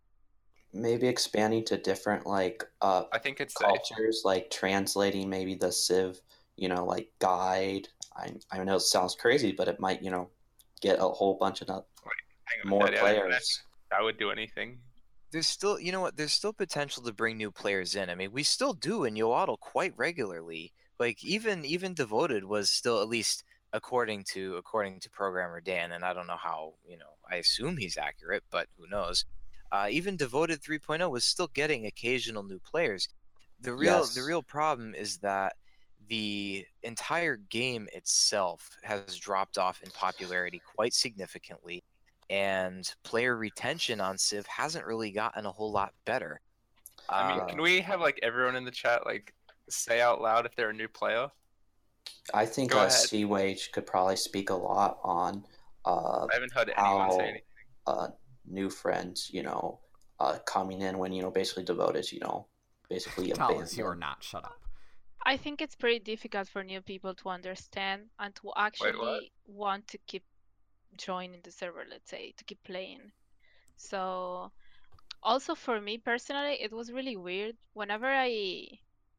Maybe 0.73 1.07
expanding 1.07 1.65
to 1.65 1.77
different 1.77 2.27
like 2.27 2.63
uh 2.81 3.05
I 3.11 3.17
think 3.17 3.41
it's 3.41 3.55
safe. 3.57 3.67
cultures, 3.67 4.21
like 4.23 4.51
translating 4.51 5.27
maybe 5.27 5.55
the 5.55 5.71
Civ, 5.71 6.21
you 6.57 6.69
know, 6.69 6.85
like 6.85 7.09
guide. 7.17 7.87
I 8.15 8.33
I 8.51 8.63
know 8.63 8.75
it 8.75 8.81
sounds 8.81 9.15
crazy, 9.15 9.51
but 9.51 9.67
it 9.67 9.79
might 9.79 10.03
you 10.03 10.11
know 10.11 10.29
get 10.81 10.99
a 10.99 11.09
whole 11.09 11.33
bunch 11.33 11.61
of 11.61 11.67
no- 11.67 11.85
Hang 12.45 12.59
on, 12.63 12.69
more 12.69 12.85
Daddy, 12.85 12.97
I 12.97 13.13
don't 13.13 13.29
players. 13.29 13.63
That 13.89 14.03
would 14.03 14.19
do 14.19 14.29
anything. 14.29 14.77
There's 15.31 15.47
still, 15.47 15.79
you 15.79 15.91
know 15.91 16.01
what? 16.01 16.17
There's 16.17 16.33
still 16.33 16.53
potential 16.53 17.01
to 17.03 17.13
bring 17.13 17.37
new 17.37 17.51
players 17.51 17.95
in. 17.95 18.09
I 18.09 18.15
mean, 18.15 18.33
we 18.33 18.43
still 18.43 18.73
do 18.73 19.05
in 19.05 19.15
Yoahtl 19.15 19.57
quite 19.59 19.93
regularly. 19.97 20.73
Like 20.99 21.23
even 21.23 21.65
even 21.65 21.95
Devoted 21.95 22.43
was 22.43 22.69
still 22.69 23.01
at 23.01 23.07
least 23.07 23.43
according 23.73 24.23
to 24.25 24.55
according 24.57 24.99
to 25.01 25.09
programmer 25.09 25.61
Dan, 25.61 25.91
and 25.93 26.03
I 26.03 26.13
don't 26.13 26.27
know 26.27 26.37
how 26.37 26.73
you 26.87 26.97
know. 26.97 27.05
I 27.29 27.35
assume 27.37 27.77
he's 27.77 27.97
accurate, 27.97 28.43
but 28.51 28.67
who 28.77 28.87
knows? 28.87 29.25
Uh, 29.71 29.87
even 29.89 30.17
Devoted 30.17 30.61
3.0 30.61 31.09
was 31.09 31.23
still 31.23 31.47
getting 31.47 31.85
occasional 31.85 32.43
new 32.43 32.59
players. 32.59 33.07
The 33.61 33.73
real 33.73 34.05
the 34.05 34.23
real 34.23 34.43
problem 34.43 34.93
is 34.95 35.17
that 35.19 35.55
the 36.07 36.65
entire 36.83 37.37
game 37.37 37.87
itself 37.93 38.77
has 38.83 39.15
dropped 39.15 39.57
off 39.57 39.81
in 39.83 39.91
popularity 39.91 40.61
quite 40.75 40.93
significantly 40.93 41.83
and 42.29 42.93
player 43.03 43.35
retention 43.35 44.01
on 44.01 44.17
Civ 44.17 44.45
hasn't 44.47 44.85
really 44.85 45.11
gotten 45.11 45.45
a 45.45 45.51
whole 45.51 45.71
lot 45.71 45.93
better. 46.05 46.41
I 47.09 47.27
mean, 47.31 47.41
Uh, 47.41 47.45
can 47.45 47.61
we 47.61 47.81
have 47.81 47.99
like 48.01 48.19
everyone 48.23 48.55
in 48.55 48.63
the 48.65 48.71
chat 48.71 49.05
like 49.05 49.33
say 49.69 50.01
out 50.01 50.21
loud 50.21 50.45
if 50.45 50.55
they're 50.55 50.69
a 50.69 50.73
new 50.73 50.87
player? 50.87 51.29
I 52.33 52.45
think 52.45 52.71
Go 52.71 52.79
uh, 52.79 52.85
ahead. 52.85 52.91
Sea 52.91 53.25
Wage 53.25 53.71
could 53.71 53.85
probably 53.85 54.15
speak 54.15 54.49
a 54.49 54.55
lot 54.55 54.99
on 55.03 55.45
uh, 55.85 56.27
I 56.29 56.33
haven't 56.33 56.53
heard 56.53 56.71
anyone 56.77 57.09
how 57.09 57.17
say 57.17 57.23
anything. 57.23 57.41
uh, 57.87 58.07
new 58.45 58.69
friends, 58.69 59.29
you 59.33 59.43
know, 59.43 59.79
uh, 60.19 60.37
coming 60.45 60.81
in 60.81 60.97
when 60.97 61.11
you 61.11 61.21
know 61.21 61.31
basically 61.31 61.63
devoted, 61.63 62.11
you 62.11 62.19
know, 62.19 62.47
basically 62.89 63.31
Tell 63.31 63.59
us 63.59 63.77
you 63.77 63.85
are 63.85 63.95
not. 63.95 64.23
Shut 64.23 64.45
up. 64.45 64.59
I 65.25 65.37
think 65.37 65.61
it's 65.61 65.75
pretty 65.75 65.99
difficult 65.99 66.47
for 66.47 66.63
new 66.63 66.81
people 66.81 67.13
to 67.15 67.29
understand 67.29 68.03
and 68.19 68.33
to 68.35 68.51
actually 68.57 69.31
want 69.47 69.87
to 69.89 69.99
keep 70.07 70.23
joining 70.97 71.41
the 71.43 71.51
server, 71.51 71.85
let's 71.89 72.09
say, 72.09 72.33
to 72.37 72.43
keep 72.43 72.63
playing. 72.63 73.11
So 73.77 74.51
also 75.23 75.55
for 75.55 75.79
me 75.79 75.97
personally, 75.97 76.57
it 76.61 76.71
was 76.71 76.91
really 76.91 77.17
weird 77.17 77.55
whenever 77.73 78.07
I 78.07 78.67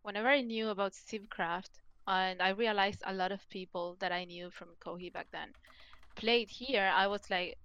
whenever 0.02 0.28
I 0.28 0.40
knew 0.40 0.68
about 0.70 0.92
Civcraft 0.92 1.70
and 2.06 2.40
I 2.42 2.50
realized 2.50 3.02
a 3.04 3.12
lot 3.14 3.32
of 3.32 3.48
people 3.50 3.96
that 4.00 4.12
I 4.12 4.24
knew 4.24 4.50
from 4.50 4.68
Kohi 4.84 5.12
back 5.12 5.28
then 5.32 5.54
played 6.16 6.50
here, 6.50 6.90
I 6.94 7.06
was 7.06 7.30
like, 7.30 7.56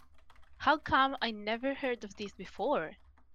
how 0.58 0.78
come 0.78 1.16
I 1.22 1.32
never 1.32 1.74
heard 1.74 2.04
of 2.04 2.16
this 2.16 2.34
before? 2.34 2.92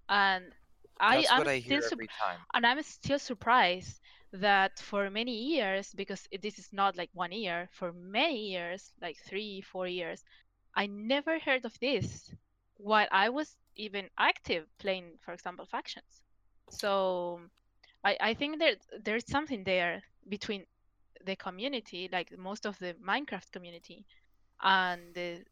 And 0.09 0.53
I 0.99 1.25
that's 1.25 1.29
am 1.29 1.47
I 1.47 1.47
still 1.47 1.81
every 1.85 2.07
time. 2.07 2.39
and 2.53 2.65
I'm 2.65 2.81
still 2.83 3.19
surprised 3.19 3.99
that 4.33 4.79
for 4.79 5.09
many 5.09 5.35
years, 5.55 5.93
because 5.93 6.27
this 6.41 6.57
is 6.59 6.69
not 6.73 6.95
like 6.97 7.09
one 7.13 7.31
year, 7.31 7.69
for 7.71 7.91
many 7.93 8.49
years, 8.51 8.91
like 9.01 9.17
three, 9.27 9.61
four 9.61 9.87
years, 9.87 10.23
I 10.75 10.87
never 10.87 11.39
heard 11.39 11.65
of 11.65 11.77
this 11.79 12.33
while 12.77 13.07
I 13.11 13.29
was 13.29 13.55
even 13.75 14.09
active 14.17 14.67
playing, 14.79 15.17
for 15.23 15.33
example, 15.33 15.65
factions. 15.65 16.21
So 16.69 17.41
I, 18.03 18.17
I 18.19 18.33
think 18.33 18.59
that 18.59 18.77
there's 19.03 19.27
something 19.27 19.63
there 19.63 20.03
between 20.27 20.65
the 21.25 21.35
community, 21.35 22.09
like 22.11 22.37
most 22.37 22.65
of 22.65 22.77
the 22.79 22.93
Minecraft 23.05 23.51
community, 23.51 24.05
and 24.61 25.01
the 25.13 25.43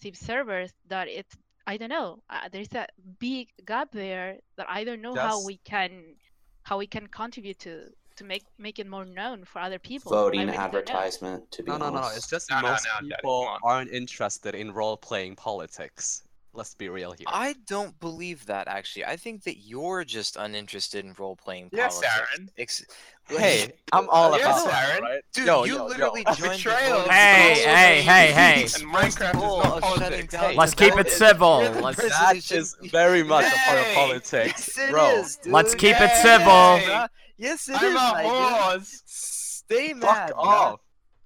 Civ 0.00 0.16
servers 0.16 0.72
that 0.88 1.08
it's 1.08 1.36
I 1.66 1.76
don't 1.78 1.88
know. 1.88 2.22
Uh, 2.28 2.48
there's 2.52 2.72
a 2.74 2.86
big 3.18 3.48
gap 3.64 3.90
there 3.92 4.36
that 4.56 4.66
I 4.68 4.84
don't 4.84 5.00
know 5.00 5.14
how 5.14 5.44
we 5.44 5.56
can 5.64 6.16
how 6.62 6.78
we 6.78 6.86
can 6.86 7.06
contribute 7.06 7.58
to 7.60 7.88
to 8.16 8.24
make 8.24 8.44
make 8.58 8.78
it 8.78 8.86
more 8.86 9.04
known 9.04 9.44
for 9.44 9.60
other 9.60 9.78
people. 9.78 10.12
Voting 10.12 10.46
really 10.46 10.56
advertisement, 10.56 11.50
to 11.52 11.62
be 11.62 11.70
No, 11.70 11.78
no, 11.78 11.86
honest. 11.86 12.10
no. 12.10 12.16
It's 12.16 12.26
just 12.28 12.50
No, 12.50 12.60
no, 12.60 12.70
most 12.70 12.84
no, 12.84 13.08
Daddy, 13.08 13.14
people 13.16 13.58
aren't 13.62 13.90
interested 13.90 14.54
in 14.54 14.72
role-playing 14.72 15.36
politics. 15.36 16.22
Let's 16.56 16.74
be 16.74 16.88
real 16.88 17.12
here. 17.12 17.26
I 17.28 17.56
don't 17.66 17.98
believe 17.98 18.46
that 18.46 18.68
actually. 18.68 19.04
I 19.04 19.16
think 19.16 19.42
that 19.44 19.58
you're 19.58 20.04
just 20.04 20.36
uninterested 20.36 21.04
in 21.04 21.12
role 21.18 21.34
playing 21.36 21.70
Yes, 21.72 21.94
politics. 22.00 22.14
Aaron. 22.36 22.50
Ex- 22.58 22.84
Hey, 23.26 23.72
I'm 23.90 24.06
all 24.10 24.36
Yes, 24.36 24.44
about 24.62 24.70
that, 24.70 24.88
Aaron. 24.90 25.02
right? 25.02 25.20
Dude, 25.32 25.46
Yo, 25.46 25.64
you 25.64 25.72
yo, 25.72 25.78
yo. 25.78 25.86
literally 25.86 26.24
joined 26.24 26.38
Betrayal. 26.58 27.04
the 27.04 27.12
Hey, 27.12 27.54
vote. 27.54 27.64
hey, 27.64 28.02
hey, 28.02 28.32
hey. 28.32 28.62
And 28.64 28.70
Minecraft 28.92 29.08
is 29.08 29.16
not 29.18 29.34
of 29.34 29.82
shutting 29.82 29.82
politics. 29.82 30.32
down 30.34 30.50
Hey, 30.50 30.56
Let's 30.56 30.74
keep 30.74 30.98
it 30.98 31.10
civil. 31.10 31.62
You're 31.62 31.72
Let's- 31.80 31.96
president 31.96 32.20
That 32.34 32.42
should 32.44 32.58
is 32.58 32.76
very 32.82 33.22
much 33.22 33.46
a 33.46 33.56
part 33.66 33.78
of 33.78 33.94
politics, 33.94 34.68
Yes, 34.76 34.78
it 34.78 34.90
bro. 34.90 35.10
is, 35.16 35.36
dude. 35.36 35.52
Let's 35.54 35.74
keep 35.74 35.96
it 35.96 36.10
Yay. 36.10 36.22
civil. 36.22 36.46
Nah, 36.46 37.08
Yes, 37.38 37.68
it 37.68 37.76
I'm 37.82 37.84
is, 37.86 37.90
a 37.92 37.94
my 37.94 38.22
dude. 38.22 38.30
horse. 38.32 39.02
Stay 39.06 39.92
Fuck 39.94 40.00
mad. 40.02 40.32
bro. 40.34 40.42
off. 40.42 40.80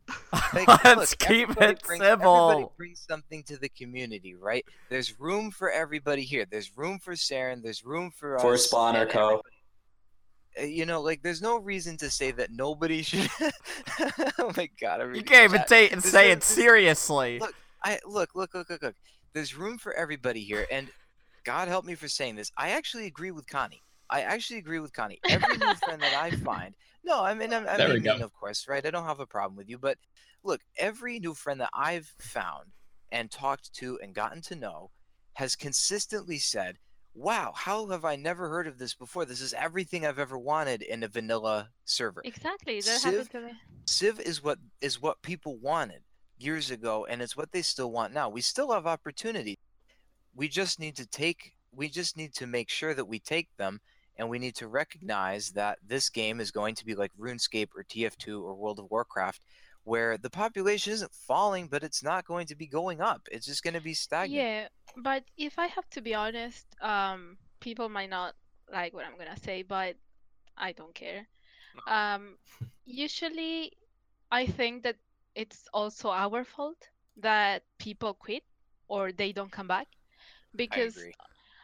Like, 0.55 0.67
Let's 0.85 1.13
look, 1.13 1.19
keep 1.19 1.51
it 1.51 1.57
brings- 1.57 2.01
Everybody 2.03 2.05
civil. 2.05 2.73
brings 2.77 3.05
something 3.09 3.43
to 3.45 3.57
the 3.59 3.69
community, 3.69 4.35
right? 4.35 4.65
There's 4.89 5.19
room 5.21 5.51
for 5.51 5.71
everybody 5.71 6.23
here. 6.23 6.47
There's 6.51 6.77
room 6.77 6.99
for 6.99 7.15
Saren. 7.15 7.63
There's 7.63 7.85
room 7.85 8.11
for 8.11 8.39
For 8.39 8.55
us. 8.55 8.67
Spawner 8.71 9.09
Co. 9.11 9.25
everybody. 9.25 9.43
Uh, 10.61 10.63
You 10.65 10.87
know, 10.87 11.01
like 11.03 11.23
there's 11.23 11.43
no 11.43 11.59
reason 11.59 11.97
to 11.99 12.11
say 12.11 12.31
that 12.33 12.51
nobody 12.51 13.03
should. 13.09 13.29
oh 14.39 14.53
my 14.57 14.69
god! 14.81 15.01
I'm 15.03 15.15
You 15.15 15.23
can't 15.23 15.45
even 15.51 15.61
chat. 15.61 15.69
take 15.69 15.91
This 15.93 16.11
say 16.11 16.31
it 16.31 16.37
this- 16.41 16.49
seriously. 16.49 17.39
Look, 17.39 17.55
I 17.85 17.99
look, 18.07 18.31
look, 18.35 18.55
look, 18.55 18.71
look, 18.71 18.83
look. 18.83 18.95
There's 19.35 19.55
room 19.57 19.77
for 19.79 19.93
everybody 19.95 20.41
here, 20.41 20.67
and 20.73 20.89
God 21.45 21.69
help 21.69 21.85
me 21.85 21.95
for 21.95 22.09
saying 22.09 22.37
this. 22.37 22.51
I 22.57 22.71
actually 22.71 23.07
agree 23.07 23.31
with 23.31 23.47
Connie. 23.47 23.83
I 24.11 24.23
actually 24.23 24.59
agree 24.59 24.81
with 24.81 24.93
Connie. 24.93 25.21
Every 25.27 25.59
new 25.59 25.75
friend 25.75 26.03
that 26.03 26.15
I 26.15 26.33
find, 26.33 26.75
no, 27.05 27.23
I 27.23 27.35
mean, 27.35 27.53
I'm, 27.53 27.67
I 27.69 27.77
There 27.77 27.89
we 27.91 28.01
mean, 28.01 28.01
mean, 28.01 28.23
of 28.23 28.33
course, 28.33 28.67
right? 28.69 28.85
I 28.85 28.91
don't 28.91 29.05
have 29.07 29.21
a 29.21 29.27
problem 29.27 29.57
with 29.57 29.69
you, 29.69 29.79
but 29.79 29.99
look, 30.43 30.63
every 30.77 31.19
new 31.21 31.35
friend 31.35 31.61
that 31.61 31.71
I've 31.75 32.15
found 32.19 32.73
and 33.11 33.31
talked 33.31 33.73
to 33.75 33.99
and 34.01 34.15
gotten 34.15 34.43
to 34.43 34.57
know 34.57 34.91
has 35.35 35.57
consistently 35.57 36.39
said, 36.39 36.79
"Wow, 37.15 37.53
how 37.55 37.87
have 37.89 38.05
I 38.05 38.17
never 38.17 38.49
heard 38.49 38.67
of 38.67 38.79
this 38.79 38.95
before? 38.95 39.25
This 39.25 39.41
is 39.41 39.55
everything 39.55 40.05
I've 40.05 40.19
ever 40.19 40.39
wanted 40.39 40.83
in 40.83 41.03
a 41.03 41.09
vanilla 41.09 41.73
server." 41.85 42.25
Exactly. 42.25 42.81
That 42.81 43.01
Civ- 43.01 43.03
happened 43.03 43.31
to 43.31 43.41
me. 43.41 43.61
Civ 43.87 44.21
is 44.21 44.43
what 44.43 44.59
is 44.81 45.01
what 45.01 45.23
people 45.23 45.59
wanted 45.59 46.05
years 46.39 46.71
ago, 46.71 47.07
and 47.07 47.23
it's 47.23 47.37
what 47.37 47.53
they 47.53 47.63
still 47.63 47.91
want 47.93 48.13
now. 48.15 48.29
We 48.29 48.41
still 48.43 48.73
have 48.73 48.87
opportunities. 48.87 49.57
We 50.35 50.49
just 50.49 50.79
need 50.81 50.97
to 50.97 51.07
take. 51.07 51.55
We 51.73 51.89
just 51.91 52.17
need 52.17 52.35
to 52.35 52.47
make 52.47 52.71
sure 52.71 52.95
that 52.95 53.05
we 53.07 53.21
take 53.21 53.55
them, 53.57 53.81
and 54.19 54.29
we 54.29 54.39
need 54.39 54.55
to 54.57 54.69
recognize 54.69 55.51
that 55.51 55.79
this 55.87 56.09
game 56.09 56.41
is 56.41 56.51
going 56.51 56.75
to 56.77 56.85
be 56.85 56.95
like 56.95 57.13
RuneScape 57.19 57.69
or 57.77 57.85
TF2 57.85 58.43
or 58.43 58.55
World 58.55 58.79
of 58.79 58.91
Warcraft, 58.91 59.41
where 59.85 60.19
the 60.19 60.31
population 60.31 60.93
isn't 60.93 61.15
falling, 61.15 61.69
but 61.69 61.83
it's 61.83 62.03
not 62.03 62.27
going 62.27 62.47
to 62.49 62.57
be 62.57 62.67
going 62.67 63.01
up. 63.01 63.29
It's 63.31 63.47
just 63.47 63.63
going 63.63 63.75
to 63.75 63.81
be 63.81 63.95
stagnant. 63.95 64.33
Yeah, 64.33 64.69
but 64.97 65.25
if 65.37 65.59
I 65.59 65.67
have 65.67 65.89
to 65.91 66.01
be 66.01 66.15
honest, 66.15 66.67
um, 66.81 67.39
people 67.61 67.89
might 67.89 68.11
not 68.11 68.35
like 68.73 68.93
what 68.93 69.07
I'm 69.07 69.17
gonna 69.17 69.39
say, 69.39 69.63
but 69.63 69.97
I 70.57 70.73
don't 70.73 70.95
care. 70.95 71.27
Um, 71.87 72.37
usually, 72.85 73.73
I 74.31 74.47
think 74.47 74.83
that 74.83 74.97
it's 75.35 75.65
also 75.73 76.11
our 76.11 76.45
fault 76.45 76.89
that 77.17 77.63
people 77.79 78.15
quit 78.15 78.43
or 78.89 79.13
they 79.13 79.33
don't 79.33 79.51
come 79.53 79.69
back 79.69 79.87
I 79.91 80.57
because 80.57 80.97
agree. 80.97 81.15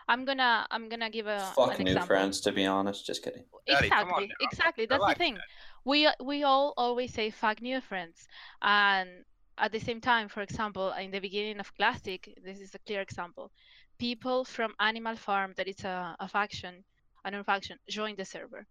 I'm 0.08 0.24
gonna 0.24 0.66
I'm 0.70 0.88
gonna 0.88 1.10
give 1.10 1.26
a 1.26 1.54
Fuck 1.54 1.78
an 1.78 1.84
new 1.84 1.92
example. 1.92 2.06
friends, 2.06 2.40
to 2.42 2.52
be 2.52 2.66
honest. 2.66 3.06
Just 3.06 3.22
kidding. 3.22 3.44
Daddy, 3.66 3.90
on 4.00 4.02
Exactly, 4.02 4.26
now. 4.28 4.34
exactly. 4.40 4.86
That's 4.86 5.06
the 5.06 5.14
thing. 5.14 5.34
Daddy. 5.34 5.46
We 5.84 6.08
we 6.20 6.42
all 6.44 6.74
always 6.76 7.12
say 7.12 7.30
fuck 7.30 7.60
new 7.62 7.80
friends, 7.80 8.26
and 8.62 9.24
at 9.58 9.72
the 9.72 9.80
same 9.80 10.00
time, 10.00 10.28
for 10.28 10.42
example, 10.42 10.92
in 10.92 11.10
the 11.10 11.20
beginning 11.20 11.60
of 11.60 11.74
Classic, 11.74 12.28
this 12.44 12.60
is 12.60 12.74
a 12.74 12.78
clear 12.80 13.00
example. 13.00 13.50
People 13.98 14.44
from 14.44 14.74
Animal 14.80 15.16
Farm, 15.16 15.54
that 15.56 15.68
is 15.68 15.84
a, 15.84 16.16
a 16.20 16.28
faction, 16.28 16.84
another 17.24 17.44
faction, 17.44 17.78
joined 17.88 18.16
the 18.18 18.24
server, 18.24 18.66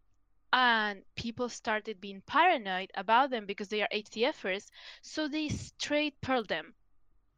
and 0.53 1.03
people 1.15 1.49
started 1.49 1.99
being 2.01 2.21
paranoid 2.27 2.91
about 2.95 3.29
them 3.29 3.45
because 3.45 3.69
they 3.69 3.81
are 3.81 3.87
HCFers, 3.91 4.69
so 5.01 5.27
they 5.27 5.49
straight 5.49 6.19
pearled 6.21 6.49
them. 6.49 6.73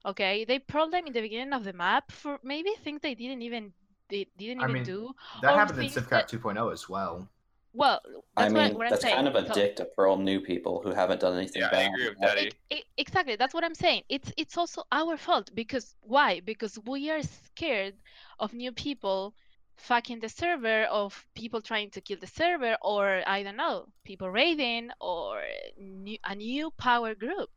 Okay, 0.06 0.46
they 0.46 0.60
pearled 0.60 0.91
them 0.91 1.08
in 1.08 1.14
the 1.14 1.22
beginning 1.22 1.54
of 1.54 1.64
the 1.64 1.74
map 1.74 2.12
for 2.12 2.39
maybe 2.43 2.72
things 2.84 3.02
they 3.02 3.16
didn't 3.16 3.41
even 3.41 3.74
they 4.10 4.28
didn't 4.38 4.62
I 4.62 4.64
even 4.66 4.74
mean, 4.74 4.84
do. 4.84 5.12
That 5.41 5.53
or 5.53 5.58
happened 5.60 5.80
in 5.80 5.89
things 5.89 5.95
Civcraft 6.08 6.30
that- 6.30 6.30
2.0 6.30 6.72
as 6.74 6.88
well. 6.89 7.28
Well, 7.74 7.99
I 8.38 8.47
mean, 8.47 8.53
what, 8.53 8.74
what 8.76 8.84
I'm 8.86 8.89
that's 8.91 9.01
saying. 9.01 9.16
kind 9.16 9.28
of 9.28 9.36
a 9.36 9.47
So- 9.47 9.53
dick 9.53 9.76
to 9.78 9.86
pearl 9.86 10.16
new 10.18 10.39
people 10.39 10.82
who 10.82 10.91
haven't 10.93 11.20
done 11.20 11.36
anything 11.38 11.62
Yeah, 11.62 11.70
I 11.74 11.82
agree 11.82 12.08
with. 12.10 12.20
Daddy. 12.20 12.51
E- 12.72 12.76
e- 12.78 12.84
exactly 12.97 13.36
that's 13.36 13.53
what 13.53 13.66
i'm 13.66 13.76
saying 13.76 14.03
it's 14.08 14.32
it's 14.38 14.58
also 14.58 14.84
our 14.93 15.18
fault 15.18 15.51
because 15.53 15.93
why 15.99 16.39
because 16.39 16.80
we 16.86 17.10
are 17.10 17.22
scared 17.22 17.95
of 18.39 18.53
new 18.53 18.72
people 18.72 19.34
fucking 19.76 20.22
the 20.22 20.30
server 20.30 20.84
of 20.86 21.26
people 21.36 21.62
trying 21.62 21.89
to 21.91 21.99
kill 21.99 22.18
the 22.22 22.28
server 22.28 22.78
or 22.82 23.22
i 23.28 23.43
don't 23.43 23.58
know 23.58 23.88
people 24.06 24.30
raiding 24.30 24.89
or 25.01 25.41
new, 25.78 26.18
a 26.24 26.34
new 26.34 26.72
power 26.78 27.14
group 27.14 27.49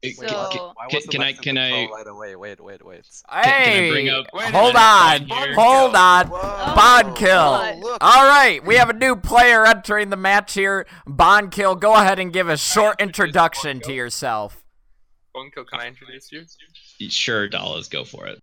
It- 0.00 0.16
so 0.16 0.26
can- 0.26 0.30
Can- 0.30 0.50
can 1.10 1.20
I- 1.22 1.24
Lexington 1.24 1.42
can 1.42 1.58
I- 1.58 1.86
call 1.86 1.96
right 1.96 2.06
away? 2.06 2.36
Wait, 2.36 2.60
wait, 2.60 2.84
wait. 2.84 3.02
can 3.02 3.12
I 3.28 3.46
Hey, 3.46 3.90
bring 3.90 4.08
up- 4.08 4.26
Wait 4.32 4.54
hold 4.54 4.76
on, 4.76 5.28
hold 5.28 5.96
on. 5.96 6.28
Whoa. 6.28 6.74
Bond 6.76 7.08
oh, 7.08 7.14
kill. 7.14 7.84
Oh. 7.84 7.98
All 8.00 8.26
right, 8.28 8.64
we 8.64 8.76
have 8.76 8.90
a 8.90 8.92
new 8.92 9.16
player 9.16 9.66
entering 9.66 10.10
the 10.10 10.16
match 10.16 10.54
here. 10.54 10.86
Bonkill. 11.06 11.80
Go 11.80 11.94
ahead 11.94 12.20
and 12.20 12.32
give 12.32 12.48
a 12.48 12.56
short 12.56 13.00
introduction 13.00 13.80
to 13.80 13.92
yourself. 13.92 14.62
Bonko, 15.34 15.66
can 15.66 15.80
I 15.80 15.88
introduce 15.88 16.30
you? 16.30 16.44
Sure, 17.10 17.48
dollars, 17.48 17.88
go 17.88 18.04
for 18.04 18.26
it. 18.26 18.40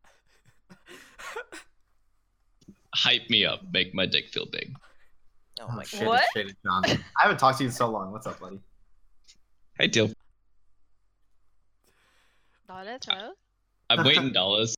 Hype 2.94 3.30
me 3.30 3.46
up, 3.46 3.62
make 3.72 3.94
my 3.94 4.06
dick 4.06 4.30
feel 4.30 4.46
big. 4.46 4.74
Oh 5.62 5.68
my 5.70 5.84
shit, 5.84 6.02
god. 6.02 6.08
What? 6.08 6.22
it's 6.24 6.32
Shaded 6.34 6.56
John. 6.66 6.84
I 6.86 7.22
haven't 7.22 7.38
talked 7.38 7.58
to 7.60 7.64
you 7.64 7.70
in 7.70 7.74
so 7.74 7.90
long. 7.90 8.12
What's 8.12 8.28
up, 8.28 8.40
buddy? 8.40 8.60
Hey, 9.78 9.88
deal. 9.88 10.12
Dollars, 12.68 13.00
hello 13.08 13.32
I'm 13.90 14.04
waiting, 14.06 14.32
dollars. 14.34 14.76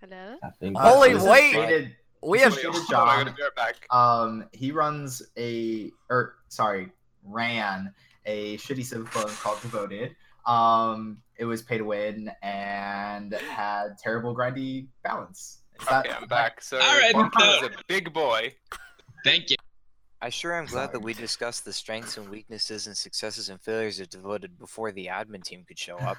hello 0.00 0.36
I 0.42 0.50
think 0.60 0.76
Uh, 0.78 0.80
Holy 0.94 1.14
this 1.14 1.22
is 1.22 1.28
wait. 1.28 1.52
Shaded- 1.52 1.96
We 2.22 2.38
this 2.38 2.44
have 2.44 2.52
is 2.52 2.64
Wait, 2.64 2.64
hold 2.74 2.76
on, 2.76 3.08
I 3.08 3.16
John. 3.16 3.24
gotta 3.24 3.36
be 3.36 3.42
right 3.42 3.54
back. 3.56 3.86
Um, 3.90 4.48
he 4.52 4.72
runs 4.72 5.22
a, 5.38 5.90
or 6.10 6.34
sorry, 6.48 6.90
ran 7.24 7.94
a 8.26 8.56
shitty 8.58 8.84
Civ 8.84 9.10
club 9.10 9.28
called 9.30 9.60
Devoted. 9.62 10.14
Um, 10.46 11.22
it 11.38 11.44
was 11.46 11.62
pay 11.62 11.78
to 11.78 11.84
win 11.84 12.30
and 12.42 13.32
had 13.34 13.96
terrible 13.98 14.34
grindy 14.36 14.88
balance. 15.02 15.62
Is 15.80 15.86
that- 15.88 16.06
Okay, 16.06 16.14
I'm 16.20 16.28
back. 16.28 16.60
So, 16.60 16.78
All 16.78 16.98
right, 16.98 17.14
Bonko 17.14 17.38
no. 17.38 17.56
is 17.56 17.62
a 17.62 17.70
big 17.88 18.12
boy. 18.12 18.54
Thank 19.24 19.50
you. 19.50 19.56
I 20.22 20.28
sure 20.28 20.54
am 20.54 20.66
glad 20.66 20.92
that 20.92 21.00
we 21.00 21.14
discussed 21.14 21.64
the 21.64 21.72
strengths 21.72 22.18
and 22.18 22.28
weaknesses 22.28 22.86
and 22.86 22.94
successes 22.96 23.48
and 23.48 23.58
failures 23.60 24.00
of 24.00 24.10
Devoted 24.10 24.58
before 24.58 24.92
the 24.92 25.06
admin 25.06 25.42
team 25.42 25.64
could 25.66 25.78
show 25.78 25.96
up. 25.96 26.18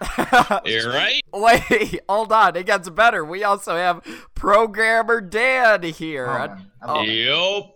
You're 0.65 0.89
right. 0.89 1.21
Wait, 1.31 1.99
hold 2.09 2.31
on. 2.31 2.55
It 2.55 2.65
gets 2.65 2.89
better. 2.89 3.23
We 3.23 3.43
also 3.43 3.75
have 3.75 4.01
programmer 4.33 5.21
Dan 5.21 5.83
here. 5.83 6.27
Oh, 6.27 6.37
man. 6.47 6.71
I 6.81 6.85
Oh. 6.87 6.93
love 6.95 7.07
it. 7.07 7.11
Yup. 7.11 7.75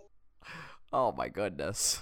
Oh 0.92 1.12
my 1.12 1.28
goodness. 1.28 2.00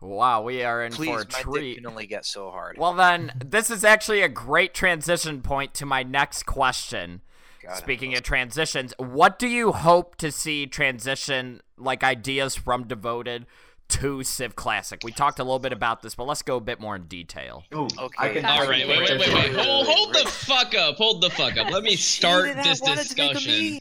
Wow, 0.00 0.42
we 0.42 0.62
are 0.62 0.82
in 0.84 0.92
Please, 0.92 1.08
for 1.08 1.14
my 1.16 1.20
a 1.22 1.24
dick 1.24 1.40
treat. 1.42 1.74
can 1.76 1.86
only 1.86 2.06
get 2.06 2.24
so 2.24 2.50
hard. 2.50 2.78
Well 2.78 2.94
then, 2.94 3.32
this 3.44 3.70
is 3.70 3.84
actually 3.84 4.22
a 4.22 4.28
great 4.28 4.72
transition 4.74 5.42
point 5.42 5.74
to 5.74 5.84
my 5.86 6.02
next 6.02 6.44
question. 6.46 7.20
God, 7.62 7.74
Speaking 7.76 8.14
of 8.14 8.22
transitions, 8.22 8.94
what 8.96 9.38
do 9.38 9.46
you 9.46 9.72
hope 9.72 10.16
to 10.16 10.32
see 10.32 10.66
transition 10.66 11.60
like 11.80 12.04
ideas 12.04 12.54
from 12.54 12.86
Devoted 12.86 13.46
to 13.88 14.22
Civ 14.22 14.54
Classic? 14.56 15.00
We 15.02 15.12
talked 15.12 15.38
a 15.38 15.42
little 15.44 15.58
bit 15.58 15.72
about 15.72 16.02
this, 16.02 16.14
but 16.14 16.26
let's 16.26 16.42
go 16.42 16.56
a 16.56 16.60
bit 16.60 16.80
more 16.80 16.94
in 16.96 17.04
detail. 17.04 17.64
Ooh, 17.74 17.88
Okay. 17.98 18.06
I 18.18 18.28
can, 18.34 18.44
All 18.44 18.52
I 18.52 18.78
can 18.78 18.88
wait, 18.88 18.88
wait, 18.88 19.18
wait, 19.18 19.34
wait. 19.34 19.52
Hold, 19.54 19.86
hold 19.86 20.14
the 20.14 20.28
fuck 20.28 20.74
up. 20.74 20.96
Hold 20.96 21.22
the 21.22 21.30
fuck 21.30 21.56
up. 21.56 21.70
Let 21.70 21.82
me 21.82 21.96
start 21.96 22.54
this 22.62 22.80
wanted 22.80 23.04
to 23.08 23.16
make 23.16 23.30
a 23.30 23.34
discussion. 23.34 23.78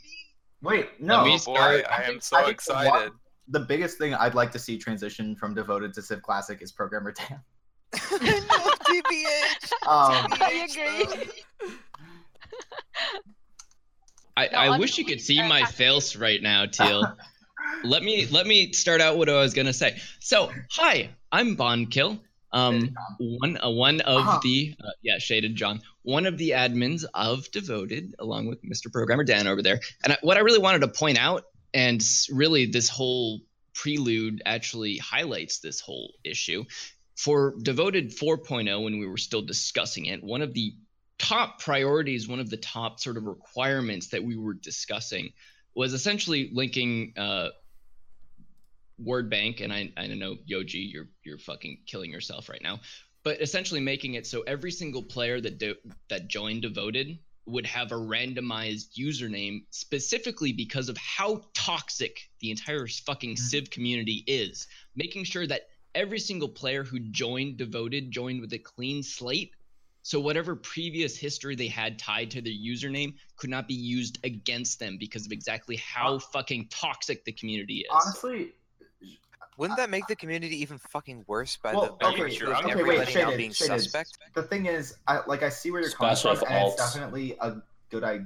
Wait, 0.61 0.89
no. 0.99 1.17
Let 1.17 1.25
me 1.25 1.33
Oh 1.33 1.45
boy, 1.45 1.53
start- 1.81 1.85
I 1.91 2.03
am 2.03 2.19
so 2.21 2.37
I 2.37 2.43
think 2.45 2.47
the 2.63 2.73
excited. 2.73 3.11
The 3.51 3.59
biggest 3.61 3.97
thing 3.97 4.13
I'd 4.13 4.35
like 4.35 4.51
to 4.51 4.59
see 4.59 4.77
transition 4.77 5.35
from 5.35 5.55
Devoted 5.55 5.93
to 5.95 6.01
Civ 6.01 6.21
Classic 6.21 6.61
is 6.61 6.71
Programmer 6.71 7.11
Dan. 7.13 7.39
no, 7.93 7.97
TBH. 8.19 9.71
Um, 9.87 10.27
I 10.39 10.67
agree. 10.69 11.29
I, 14.37 14.47
No, 14.51 14.57
I 14.57 14.77
wish 14.77 14.97
you 14.97 15.05
could 15.05 15.19
see 15.19 15.41
my 15.41 15.65
face 15.65 16.15
right 16.15 16.41
now, 16.41 16.65
Teal. 16.65 17.17
Let 17.83 18.03
me 18.03 18.25
let 18.27 18.45
me 18.47 18.73
start 18.73 19.01
out 19.01 19.17
what 19.17 19.29
I 19.29 19.39
was 19.39 19.53
gonna 19.53 19.73
say. 19.73 19.99
So, 20.19 20.51
hi, 20.69 21.09
I'm 21.31 21.55
Bonkill. 21.55 22.19
Um, 22.51 22.95
one 23.19 23.57
uh, 23.63 23.69
one 23.69 24.01
of 24.01 24.17
Uh-huh. 24.17 24.39
the 24.41 24.75
uh, 24.83 24.89
yeah 25.03 25.19
shaded 25.19 25.55
John, 25.55 25.81
one 26.01 26.25
of 26.25 26.37
the 26.37 26.51
admins 26.51 27.05
of 27.13 27.49
Devoted, 27.51 28.15
along 28.19 28.47
with 28.47 28.61
Mr. 28.63 28.91
Programmer 28.91 29.23
Dan 29.23 29.47
over 29.47 29.61
there. 29.61 29.79
And 30.03 30.13
I, 30.13 30.17
what 30.21 30.37
I 30.37 30.39
really 30.41 30.59
wanted 30.59 30.79
to 30.79 30.87
point 30.87 31.19
out, 31.19 31.43
and 31.73 32.01
really 32.31 32.65
this 32.65 32.89
whole 32.89 33.41
prelude 33.75 34.41
actually 34.45 34.97
highlights 34.97 35.59
this 35.59 35.79
whole 35.79 36.13
issue. 36.23 36.65
For 37.15 37.53
Devoted 37.61 38.17
4.0, 38.17 38.83
when 38.83 38.97
we 38.99 39.05
were 39.05 39.17
still 39.17 39.41
discussing 39.41 40.05
it, 40.05 40.23
one 40.23 40.41
of 40.41 40.53
the 40.53 40.73
top 41.17 41.59
priorities, 41.61 42.27
one 42.27 42.39
of 42.39 42.49
the 42.49 42.57
top 42.57 42.99
sort 42.99 43.17
of 43.17 43.25
requirements 43.25 44.07
that 44.07 44.23
we 44.23 44.37
were 44.37 44.53
discussing 44.53 45.33
was 45.75 45.93
essentially 45.93 46.49
linking 46.53 47.13
uh, 47.17 47.49
word 48.97 49.29
bank. 49.29 49.61
And 49.61 49.71
I, 49.71 49.91
I 49.97 50.07
don't 50.07 50.19
know 50.19 50.35
Yoji, 50.49 50.91
you're 50.91 51.07
you're 51.23 51.37
fucking 51.37 51.79
killing 51.85 52.11
yourself 52.11 52.49
right 52.49 52.61
now, 52.61 52.79
but 53.23 53.41
essentially 53.41 53.79
making 53.79 54.15
it 54.15 54.27
so 54.27 54.41
every 54.41 54.71
single 54.71 55.03
player 55.03 55.39
that 55.41 55.57
do, 55.57 55.75
that 56.09 56.27
joined 56.27 56.61
devoted 56.61 57.19
would 57.45 57.65
have 57.65 57.91
a 57.91 57.95
randomized 57.95 58.95
username 58.97 59.63
specifically 59.71 60.53
because 60.53 60.87
of 60.87 60.97
how 60.97 61.41
toxic 61.53 62.29
the 62.41 62.51
entire 62.51 62.85
fucking 62.87 63.35
civ 63.35 63.71
community 63.71 64.23
is 64.27 64.67
making 64.95 65.23
sure 65.23 65.47
that 65.47 65.69
every 65.95 66.19
single 66.19 66.49
player 66.49 66.83
who 66.83 66.99
joined 66.99 67.57
devoted 67.57 68.11
joined 68.11 68.39
with 68.39 68.53
a 68.53 68.59
clean 68.59 69.01
slate 69.01 69.51
so 70.09 70.19
whatever 70.19 70.55
previous 70.55 71.15
history 71.15 71.55
they 71.55 71.67
had 71.67 71.99
tied 71.99 72.31
to 72.31 72.41
their 72.41 72.51
username 72.51 73.13
could 73.37 73.51
not 73.51 73.67
be 73.67 73.75
used 73.75 74.17
against 74.23 74.79
them 74.79 74.97
because 74.99 75.23
of 75.27 75.31
exactly 75.31 75.75
how 75.75 76.17
fucking 76.17 76.65
toxic 76.71 77.23
the 77.25 77.31
community 77.31 77.81
is 77.81 77.85
Honestly, 77.91 78.53
Wouldn't 79.59 79.77
that 79.77 79.91
make 79.91 80.07
the 80.07 80.15
community 80.15 80.59
even 80.63 80.79
fucking 80.79 81.25
worse 81.27 81.57
by 81.57 81.73
Well, 81.73 81.95
the 81.99 82.07
okay, 82.07 82.23
by 82.23 82.29
sure. 82.29 82.47
with 82.47 82.57
okay, 82.57 82.65
wait, 82.65 82.71
everybody 82.71 82.97
now 82.97 83.05
shaded, 83.05 83.37
being 83.37 83.51
shaded. 83.51 83.81
suspect? 83.81 84.17
the 84.33 84.41
thing 84.41 84.65
is, 84.65 84.95
I 85.07 85.19
like 85.27 85.43
I 85.43 85.49
see 85.49 85.69
where 85.69 85.81
you're 85.81 85.91
coming 85.91 86.15
from, 86.15 86.37
and 86.47 86.67
it's 86.69 86.75
definitely 86.75 87.37
a 87.39 87.57
good 87.91 88.03
idea. 88.03 88.25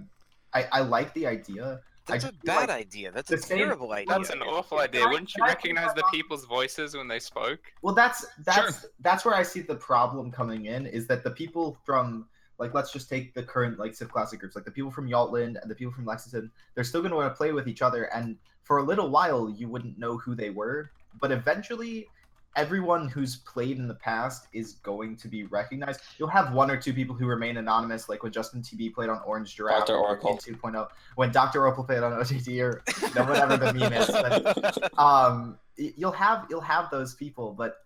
I, 0.53 0.67
I 0.71 0.79
like 0.83 1.13
the 1.13 1.27
idea. 1.27 1.81
That's 2.05 2.25
I 2.25 2.29
a 2.29 2.31
bad 2.43 2.69
like 2.69 2.69
idea. 2.69 3.11
That's 3.11 3.31
a 3.31 3.37
same- 3.37 3.59
terrible 3.59 3.91
idea. 3.93 4.17
That's 4.17 4.29
an 4.29 4.41
awful 4.41 4.79
idea. 4.79 5.07
Wouldn't 5.07 5.35
you 5.35 5.43
recognize 5.43 5.93
the 5.93 6.03
people's 6.11 6.45
voices 6.45 6.95
when 6.95 7.07
they 7.07 7.19
spoke? 7.19 7.59
Well, 7.81 7.95
that's 7.95 8.25
that's 8.43 8.85
that's 8.99 9.23
where 9.23 9.35
I 9.35 9.43
see 9.43 9.61
the 9.61 9.75
problem 9.75 10.31
coming 10.31 10.65
in 10.65 10.85
is 10.85 11.07
that 11.07 11.23
the 11.23 11.31
people 11.31 11.77
from 11.85 12.27
like 12.57 12.73
let's 12.73 12.91
just 12.91 13.09
take 13.09 13.33
the 13.33 13.43
current 13.43 13.79
like 13.79 13.95
Civ 13.95 14.11
Classic 14.11 14.39
groups, 14.39 14.55
like 14.55 14.65
the 14.65 14.71
people 14.71 14.91
from 14.91 15.07
Yaltland 15.09 15.61
and 15.61 15.69
the 15.71 15.75
people 15.75 15.93
from 15.93 16.05
Lexington, 16.05 16.51
they're 16.75 16.83
still 16.83 17.01
going 17.01 17.11
to 17.11 17.17
want 17.17 17.31
to 17.31 17.37
play 17.37 17.51
with 17.53 17.67
each 17.67 17.81
other, 17.81 18.05
and 18.13 18.37
for 18.63 18.77
a 18.79 18.83
little 18.83 19.09
while 19.09 19.49
you 19.49 19.69
wouldn't 19.69 19.97
know 19.97 20.17
who 20.17 20.35
they 20.35 20.49
were, 20.49 20.91
but 21.21 21.31
eventually. 21.31 22.07
Everyone 22.55 23.07
who's 23.07 23.37
played 23.37 23.77
in 23.77 23.87
the 23.87 23.95
past 23.95 24.47
is 24.53 24.73
going 24.73 25.15
to 25.17 25.27
be 25.27 25.43
recognized. 25.45 26.01
You'll 26.17 26.29
have 26.29 26.53
one 26.53 26.69
or 26.69 26.77
two 26.77 26.93
people 26.93 27.15
who 27.15 27.25
remain 27.25 27.57
anonymous, 27.57 28.09
like 28.09 28.23
when 28.23 28.31
Justin 28.31 28.61
TB 28.61 28.93
played 28.93 29.09
on 29.09 29.19
Orange 29.25 29.55
Giraffe 29.55 29.87
Dr. 29.87 29.95
in 29.95 29.99
Oracle. 29.99 30.37
2.0, 30.37 30.87
when 31.15 31.31
Dr. 31.31 31.61
Oracle 31.61 31.83
played 31.83 32.03
on 32.03 32.13
OTT, 32.13 32.47
or 32.59 32.83
you 33.01 33.13
know, 33.15 33.23
whatever 33.25 33.57
the 33.57 33.73
meme 33.73 33.93
is. 33.93 34.07
But 34.07 34.99
um, 34.99 35.57
you'll 35.77 36.11
have 36.11 36.45
you'll 36.49 36.61
have 36.61 36.89
those 36.91 37.15
people, 37.15 37.53
but 37.53 37.77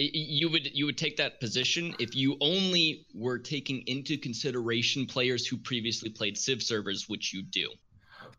Y- 0.00 0.04
y- 0.14 0.26
you 0.28 0.48
would 0.50 0.66
you 0.76 0.86
would 0.86 0.96
take 0.98 1.16
that 1.16 1.40
position 1.40 1.92
if 1.98 2.14
you 2.14 2.36
only 2.40 3.04
were 3.14 3.36
taking 3.38 3.82
into 3.88 4.16
consideration 4.16 5.06
players 5.06 5.44
who 5.44 5.56
previously 5.56 6.08
played 6.08 6.38
civ 6.38 6.62
servers 6.62 7.08
which 7.08 7.32
you 7.34 7.42
do 7.42 7.68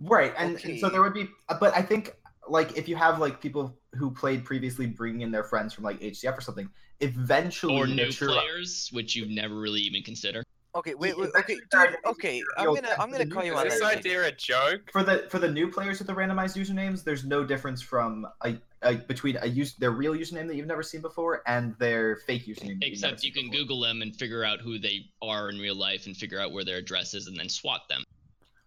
Right, 0.01 0.33
and, 0.37 0.63
and 0.63 0.79
so 0.79 0.89
there 0.89 1.01
would 1.01 1.13
be, 1.13 1.27
but 1.59 1.75
I 1.75 1.81
think 1.81 2.15
like 2.47 2.77
if 2.77 2.87
you 2.87 2.95
have 2.95 3.19
like 3.19 3.41
people 3.41 3.77
who 3.95 4.11
played 4.11 4.45
previously, 4.45 4.85
bringing 4.85 5.21
in 5.21 5.31
their 5.31 5.43
friends 5.43 5.73
from 5.73 5.83
like 5.83 5.99
HCF 5.99 6.37
or 6.37 6.41
something, 6.41 6.69
eventually 7.01 7.75
or 7.75 7.87
new 7.87 8.11
true- 8.11 8.27
players 8.29 8.89
which 8.93 9.15
you've 9.15 9.29
never 9.29 9.55
really 9.55 9.81
even 9.81 10.03
considered 10.03 10.45
Okay, 10.75 10.93
wait, 10.93 11.17
wait, 11.17 11.31
okay, 11.35 11.55
dude. 11.71 11.95
Okay, 12.05 12.43
I'm 12.55 12.67
gonna 12.75 12.95
I'm 12.99 13.11
gonna 13.11 13.25
call 13.25 13.43
you 13.43 13.53
guys- 13.53 13.61
on 13.63 13.69
this 13.69 13.79
that. 13.79 13.97
idea 13.97 14.27
a 14.27 14.31
joke? 14.31 14.91
for 14.91 15.01
the 15.03 15.25
for 15.31 15.39
the 15.39 15.49
new 15.49 15.67
players 15.71 15.97
with 15.97 16.05
the 16.07 16.13
randomized 16.13 16.55
usernames. 16.55 17.03
There's 17.03 17.25
no 17.25 17.43
difference 17.43 17.81
from 17.81 18.27
a, 18.41 18.53
a 18.83 18.93
between 18.97 19.37
a 19.41 19.47
use 19.47 19.73
their 19.73 19.89
real 19.89 20.13
username 20.13 20.47
that 20.47 20.55
you've 20.55 20.67
never 20.67 20.83
seen 20.83 21.01
before 21.01 21.41
and 21.47 21.75
their 21.79 22.17
fake 22.17 22.45
username. 22.45 22.67
you've 22.75 22.83
except 22.83 23.23
you 23.23 23.31
can 23.33 23.49
before. 23.49 23.61
google 23.61 23.79
them 23.81 24.03
and 24.03 24.15
figure 24.15 24.43
out 24.45 24.61
who 24.61 24.77
they 24.77 25.07
are 25.23 25.49
in 25.49 25.57
real 25.57 25.75
life 25.75 26.05
and 26.05 26.15
figure 26.15 26.39
out 26.39 26.51
where 26.51 26.63
their 26.63 26.77
address 26.77 27.15
is 27.15 27.25
and 27.25 27.35
then 27.37 27.49
swat 27.49 27.81
them 27.89 28.03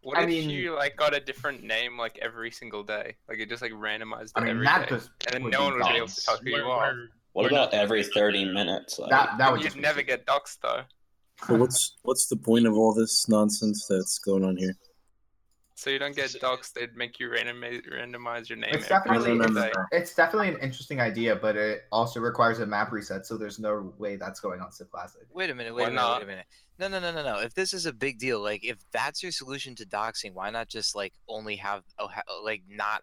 What 0.02 0.18
I 0.18 0.22
if 0.22 0.28
mean- 0.28 0.50
you 0.50 0.74
like 0.74 0.96
got 0.96 1.14
a 1.14 1.20
different 1.20 1.62
name 1.62 1.96
like 1.96 2.18
every 2.20 2.50
single 2.50 2.82
day? 2.82 3.16
Like 3.28 3.38
it 3.38 3.48
just 3.48 3.62
like 3.62 3.72
randomized 3.72 4.32
I 4.34 4.40
mean, 4.40 4.50
every 4.50 4.66
that 4.66 4.88
day, 4.88 4.96
just 4.96 5.10
and 5.32 5.42
then 5.44 5.50
no 5.50 5.64
one 5.64 5.74
would 5.74 5.82
be 5.84 5.88
able 5.90 5.98
dogs. 6.06 6.16
to 6.16 6.22
tell 6.22 6.36
who 6.38 6.50
you 6.50 6.56
We're- 6.56 6.70
are. 6.70 6.92
we're- 6.94 7.08
What 7.32 7.46
about 7.46 7.72
not- 7.72 7.74
every 7.74 8.02
30 8.02 8.44
minutes? 8.46 8.98
Like, 8.98 9.10
That 9.10 9.38
that 9.38 9.52
would 9.52 9.62
You'd 9.62 9.76
never 9.76 10.00
stupid. 10.00 10.24
get 10.24 10.26
doxxed 10.26 10.58
though. 10.60 10.82
So 11.46 11.54
what's 11.54 11.96
what's 12.02 12.26
the 12.28 12.36
point 12.36 12.66
of 12.66 12.74
all 12.76 12.92
this 12.94 13.28
nonsense 13.28 13.86
that's 13.88 14.18
going 14.18 14.44
on 14.44 14.56
here? 14.56 14.74
So 15.82 15.90
you 15.90 15.98
don't 15.98 16.14
get 16.14 16.30
doxxed. 16.30 16.74
They'd 16.74 16.94
make 16.94 17.18
you 17.18 17.28
randomize, 17.28 17.82
randomize 17.92 18.48
your 18.48 18.56
name. 18.56 18.70
It's 18.72 18.86
definitely 18.86 19.30
no, 19.30 19.34
no, 19.34 19.44
single 19.46 19.62
no, 19.62 19.66
day. 19.66 19.72
no. 19.76 19.84
it's 19.90 20.14
definitely 20.14 20.50
an 20.50 20.58
interesting 20.60 21.00
idea, 21.00 21.34
but 21.34 21.56
it 21.56 21.86
also 21.90 22.20
requires 22.20 22.60
a 22.60 22.66
map 22.66 22.92
reset. 22.92 23.26
So 23.26 23.36
there's 23.36 23.58
no 23.58 23.92
way 23.98 24.14
that's 24.14 24.38
going 24.38 24.60
on 24.60 24.70
Civ 24.70 24.92
Classic. 24.92 25.22
Wait 25.32 25.50
a 25.50 25.54
minute, 25.56 25.72
Why 25.72 25.78
wait 25.78 25.88
a 25.88 25.90
minute, 25.90 26.00
not? 26.00 26.18
wait 26.18 26.22
a 26.22 26.26
minute. 26.28 26.46
No, 26.78 26.86
no, 26.86 27.00
no, 27.00 27.10
no, 27.12 27.24
no. 27.24 27.40
If 27.40 27.54
this 27.54 27.74
is 27.74 27.86
a 27.86 27.92
big 27.92 28.20
deal, 28.20 28.40
like 28.40 28.64
if 28.64 28.76
that's 28.92 29.24
your 29.24 29.32
solution 29.32 29.74
to 29.74 29.84
doxing, 29.84 30.34
why 30.34 30.50
not 30.50 30.68
just 30.68 30.94
like 30.94 31.14
only 31.26 31.56
have 31.56 31.82
oh, 31.98 32.08
like 32.44 32.62
not 32.68 33.02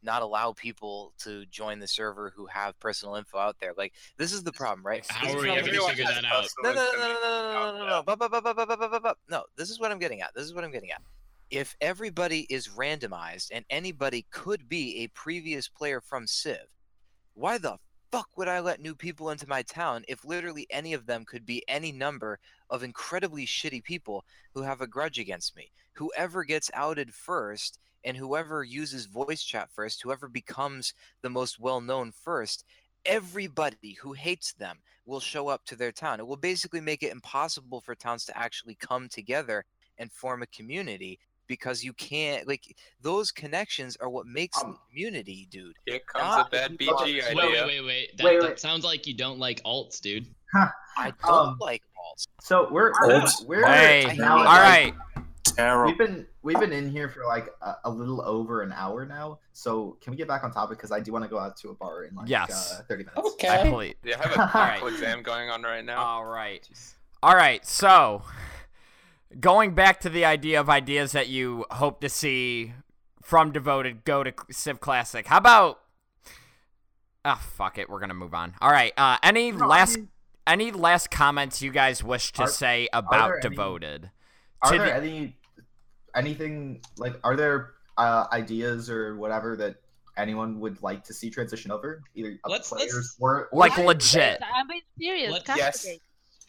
not 0.00 0.22
allow 0.22 0.52
people 0.52 1.12
to 1.18 1.44
join 1.46 1.80
the 1.80 1.88
server 1.88 2.32
who 2.36 2.46
have 2.46 2.78
personal 2.78 3.16
info 3.16 3.38
out 3.38 3.56
there? 3.58 3.72
Like 3.76 3.94
this 4.18 4.32
is 4.32 4.44
the 4.44 4.52
problem, 4.52 4.86
right? 4.86 5.04
How 5.08 5.36
are 5.36 5.40
we 5.40 5.50
ever 5.50 5.66
gonna 5.66 5.80
figure 5.80 6.04
that 6.04 6.24
out? 6.24 6.46
No, 6.62 6.72
no, 6.72 6.92
no, 6.92 6.92
no, 6.92 7.08
no, 7.08 8.04
no, 8.06 8.16
no, 8.16 8.28
no, 8.28 8.86
no, 8.86 8.98
no. 8.98 9.14
No. 9.28 9.44
This 9.56 9.68
is 9.68 9.80
what 9.80 9.90
I'm 9.90 9.98
getting 9.98 10.20
at. 10.20 10.32
This 10.32 10.44
is 10.44 10.54
what 10.54 10.62
I'm 10.62 10.70
getting 10.70 10.92
at. 10.92 11.02
If 11.50 11.76
everybody 11.80 12.46
is 12.48 12.68
randomized 12.68 13.48
and 13.52 13.64
anybody 13.68 14.24
could 14.30 14.68
be 14.68 14.98
a 14.98 15.08
previous 15.08 15.66
player 15.66 16.00
from 16.00 16.28
Civ, 16.28 16.60
why 17.34 17.58
the 17.58 17.78
fuck 18.12 18.28
would 18.36 18.46
I 18.46 18.60
let 18.60 18.80
new 18.80 18.94
people 18.94 19.30
into 19.30 19.48
my 19.48 19.62
town 19.62 20.04
if 20.06 20.24
literally 20.24 20.68
any 20.70 20.92
of 20.92 21.06
them 21.06 21.24
could 21.24 21.44
be 21.44 21.64
any 21.66 21.90
number 21.90 22.38
of 22.70 22.84
incredibly 22.84 23.46
shitty 23.46 23.82
people 23.82 24.24
who 24.54 24.62
have 24.62 24.80
a 24.80 24.86
grudge 24.86 25.18
against 25.18 25.56
me? 25.56 25.72
Whoever 25.94 26.44
gets 26.44 26.70
outed 26.72 27.12
first 27.12 27.80
and 28.04 28.16
whoever 28.16 28.62
uses 28.62 29.06
voice 29.06 29.42
chat 29.42 29.70
first, 29.72 30.02
whoever 30.02 30.28
becomes 30.28 30.94
the 31.20 31.30
most 31.30 31.58
well 31.58 31.80
known 31.80 32.12
first, 32.12 32.64
everybody 33.04 33.98
who 34.00 34.12
hates 34.12 34.52
them 34.52 34.78
will 35.04 35.18
show 35.18 35.48
up 35.48 35.64
to 35.64 35.74
their 35.74 35.90
town. 35.90 36.20
It 36.20 36.28
will 36.28 36.36
basically 36.36 36.80
make 36.80 37.02
it 37.02 37.10
impossible 37.10 37.80
for 37.80 37.96
towns 37.96 38.24
to 38.26 38.38
actually 38.38 38.76
come 38.76 39.08
together 39.08 39.64
and 39.98 40.12
form 40.12 40.42
a 40.42 40.46
community 40.46 41.18
because 41.50 41.82
you 41.82 41.92
can't 41.92 42.46
like 42.46 42.76
those 43.02 43.32
connections 43.32 43.96
are 43.96 44.08
what 44.08 44.24
makes 44.24 44.56
Um, 44.62 44.70
the 44.70 44.78
community, 44.88 45.48
dude. 45.50 45.74
Here 45.84 45.98
comes 46.06 46.24
Ah, 46.24 46.46
a 46.46 46.48
bad 46.48 46.70
wait, 46.70 46.78
BG 46.78 46.96
wait 47.04 47.24
idea. 47.24 47.34
wait 47.34 47.66
wait 47.66 47.80
wait 47.84 48.16
that, 48.16 48.24
Wait, 48.24 48.40
that 48.40 48.60
sounds 48.60 48.84
like 48.84 49.04
you 49.08 49.14
don't 49.14 49.40
like 49.40 49.60
alts 49.64 50.00
dude 50.00 50.26
I 50.96 51.12
don't 51.24 51.24
Um, 51.48 51.56
like 51.60 51.82
alts. 51.98 52.26
So 52.40 52.68
we're 52.70 52.92
Alts. 52.92 53.44
we're 53.44 53.66
Hey, 53.66 54.14
now 54.16 54.38
all 54.38 54.44
like- 54.44 54.62
right. 54.62 54.94
Terrible. 55.56 55.86
We've 55.90 55.98
been 55.98 56.26
we've 56.42 56.60
been 56.60 56.72
in 56.72 56.88
here 56.90 57.08
for 57.08 57.24
like 57.26 57.48
a, 57.60 57.74
a 57.84 57.90
little 57.90 58.22
over 58.22 58.62
an 58.62 58.72
hour 58.72 59.04
now. 59.04 59.40
So 59.52 59.96
can 60.00 60.12
we 60.12 60.16
get 60.16 60.28
back 60.28 60.44
on 60.44 60.52
topic? 60.52 60.78
Because 60.78 60.92
I 60.92 61.00
do 61.00 61.12
want 61.12 61.24
to 61.24 61.28
go 61.28 61.38
out 61.40 61.56
to 61.58 61.70
a 61.70 61.74
bar 61.74 62.04
in 62.04 62.14
like 62.14 62.28
Yes. 62.28 62.72
uh, 62.78 62.82
thirty 62.88 63.02
minutes. 63.02 63.18
I 63.44 63.58
Okay. 63.58 63.70
believe. 63.70 63.94
Yeah, 64.04 64.20
I 64.22 64.28
have 64.28 64.36
a 64.36 64.40
Alright. 64.42 64.54
medical 64.68 64.88
exam 64.88 65.22
going 65.24 65.50
on 65.50 65.62
right 65.62 65.84
now. 65.84 66.00
All 66.00 66.24
right. 66.24 66.66
All 67.22 67.34
right. 67.34 67.66
So, 67.66 68.22
going 69.38 69.74
back 69.74 70.00
to 70.00 70.08
the 70.08 70.24
idea 70.24 70.58
of 70.60 70.68
ideas 70.68 71.12
that 71.12 71.28
you 71.28 71.64
hope 71.70 72.00
to 72.00 72.08
see 72.08 72.72
from 73.22 73.52
Devoted 73.52 74.04
go 74.04 74.24
to 74.24 74.32
Civ 74.50 74.80
Classic. 74.80 75.26
How 75.26 75.38
about? 75.38 75.80
Ah, 77.24 77.36
fuck 77.56 77.78
it. 77.78 77.88
We're 77.90 78.00
gonna 78.00 78.14
move 78.14 78.34
on. 78.34 78.54
All 78.60 78.70
right. 78.72 78.92
Uh, 78.96 79.18
any 79.22 79.52
No, 79.52 79.64
I 79.64 79.68
last 79.68 79.96
mean, 79.96 80.08
any 80.46 80.72
last 80.72 81.10
comments 81.10 81.60
you 81.60 81.70
guys 81.70 82.02
wish 82.02 82.32
to 82.32 82.42
Are- 82.44 82.48
say 82.48 82.88
there 82.92 82.98
about 82.98 83.32
any- 83.32 83.40
Devoted? 83.42 84.10
are 84.62 84.72
to 84.72 84.78
there 84.78 84.86
the- 84.86 84.94
any 84.94 85.36
anything 86.14 86.80
like 86.96 87.20
are 87.22 87.36
there 87.36 87.74
uh, 87.98 88.26
ideas 88.32 88.88
or 88.90 89.16
whatever 89.16 89.54
that 89.56 89.76
anyone 90.16 90.58
would 90.60 90.82
like 90.82 91.04
to 91.04 91.12
see 91.14 91.30
transition 91.30 91.70
over 91.70 92.00
either 92.14 92.38
Let's- 92.46 92.72
let's- 92.72 92.90
players 92.90 93.16
or, 93.20 93.48
or 93.52 93.58
Like 93.58 93.76
legit. 93.78 94.40
I'm 94.54 94.66
being 94.66 94.80
serious. 94.98 95.32
Let's- 95.32 95.56
Yes. 95.56 95.86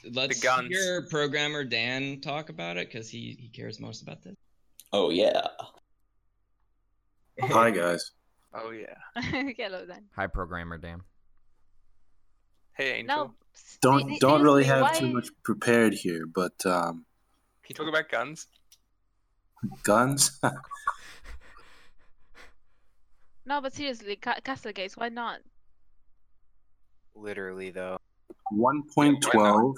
Castigate. 0.01 0.15
let's 0.15 0.39
guns. 0.41 0.67
hear 0.69 1.07
programmer 1.09 1.63
dan 1.63 2.21
talk 2.21 2.49
about 2.49 2.77
it 2.77 2.87
because 2.91 3.09
he, 3.09 3.37
he 3.39 3.49
cares 3.49 3.79
most 3.79 4.01
about 4.01 4.21
this 4.23 4.35
Oh, 4.93 5.09
yeah. 5.09 5.47
Hi 7.39 7.71
guys. 7.71 8.11
Oh 8.53 8.71
yeah. 8.71 8.95
Hello 9.57 9.85
then. 9.85 10.03
Hi, 10.15 10.27
programmer 10.27 10.77
Dan. 10.77 11.01
Hey 12.73 12.99
Angel. 12.99 13.17
No. 13.27 13.33
Don't 13.81 14.19
don't 14.19 14.41
really 14.41 14.63
seriously, 14.65 14.87
have 14.87 14.99
too 14.99 15.13
much 15.13 15.29
prepared 15.43 15.93
here, 15.93 16.25
but 16.25 16.53
um, 16.65 17.05
Can 17.63 17.69
you 17.69 17.75
talk 17.75 17.87
about 17.87 18.09
guns? 18.09 18.47
guns. 19.83 20.39
No, 23.43 23.59
but 23.59 23.73
seriously, 23.73 24.15
ca- 24.15 24.39
Castlegates, 24.43 24.95
why 24.95 25.09
not? 25.09 25.39
Literally 27.15 27.71
though. 27.71 27.97
One 28.51 28.83
point 28.93 29.21
twelve, 29.21 29.75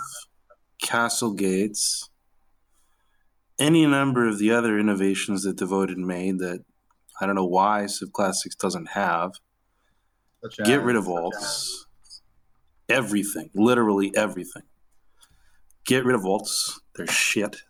Castle 0.82 1.34
Gates. 1.34 2.09
Any 3.59 3.86
number 3.86 4.28
of 4.28 4.39
the 4.39 4.51
other 4.51 4.80
innovations 4.80 5.43
that 5.43 5.55
Devoted 5.57 5.97
made 5.97 6.39
that 6.39 6.63
I 7.21 7.26
don't 7.28 7.36
know 7.36 7.45
why 7.45 7.86
Civ 7.86 8.11
Classics 8.11 8.55
doesn't 8.55 8.89
have. 8.89 9.34
Such 10.43 10.57
Get 10.65 10.80
as- 10.80 10.84
rid 10.84 10.95
of 10.95 11.05
such 11.05 11.13
alts. 11.13 11.36
as- 11.38 11.86
Everything, 12.89 13.49
literally 13.53 14.11
everything. 14.15 14.63
Get 15.86 16.03
rid 16.03 16.15
of 16.15 16.21
alts. 16.24 16.80
They're 16.95 17.07
shit. 17.07 17.61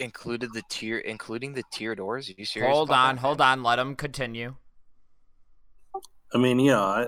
Included 0.00 0.52
the 0.54 0.62
tier, 0.70 0.98
including 0.98 1.52
the 1.52 1.62
tier 1.70 1.94
doors. 1.94 2.30
Are 2.30 2.34
you 2.36 2.44
serious? 2.46 2.72
Hold 2.74 2.90
on, 2.90 3.16
that? 3.16 3.20
hold 3.20 3.40
on. 3.40 3.62
Let 3.62 3.78
him 3.78 3.94
continue. 3.94 4.56
I 6.34 6.38
mean, 6.38 6.58
yeah, 6.58 6.80
I, 6.80 7.06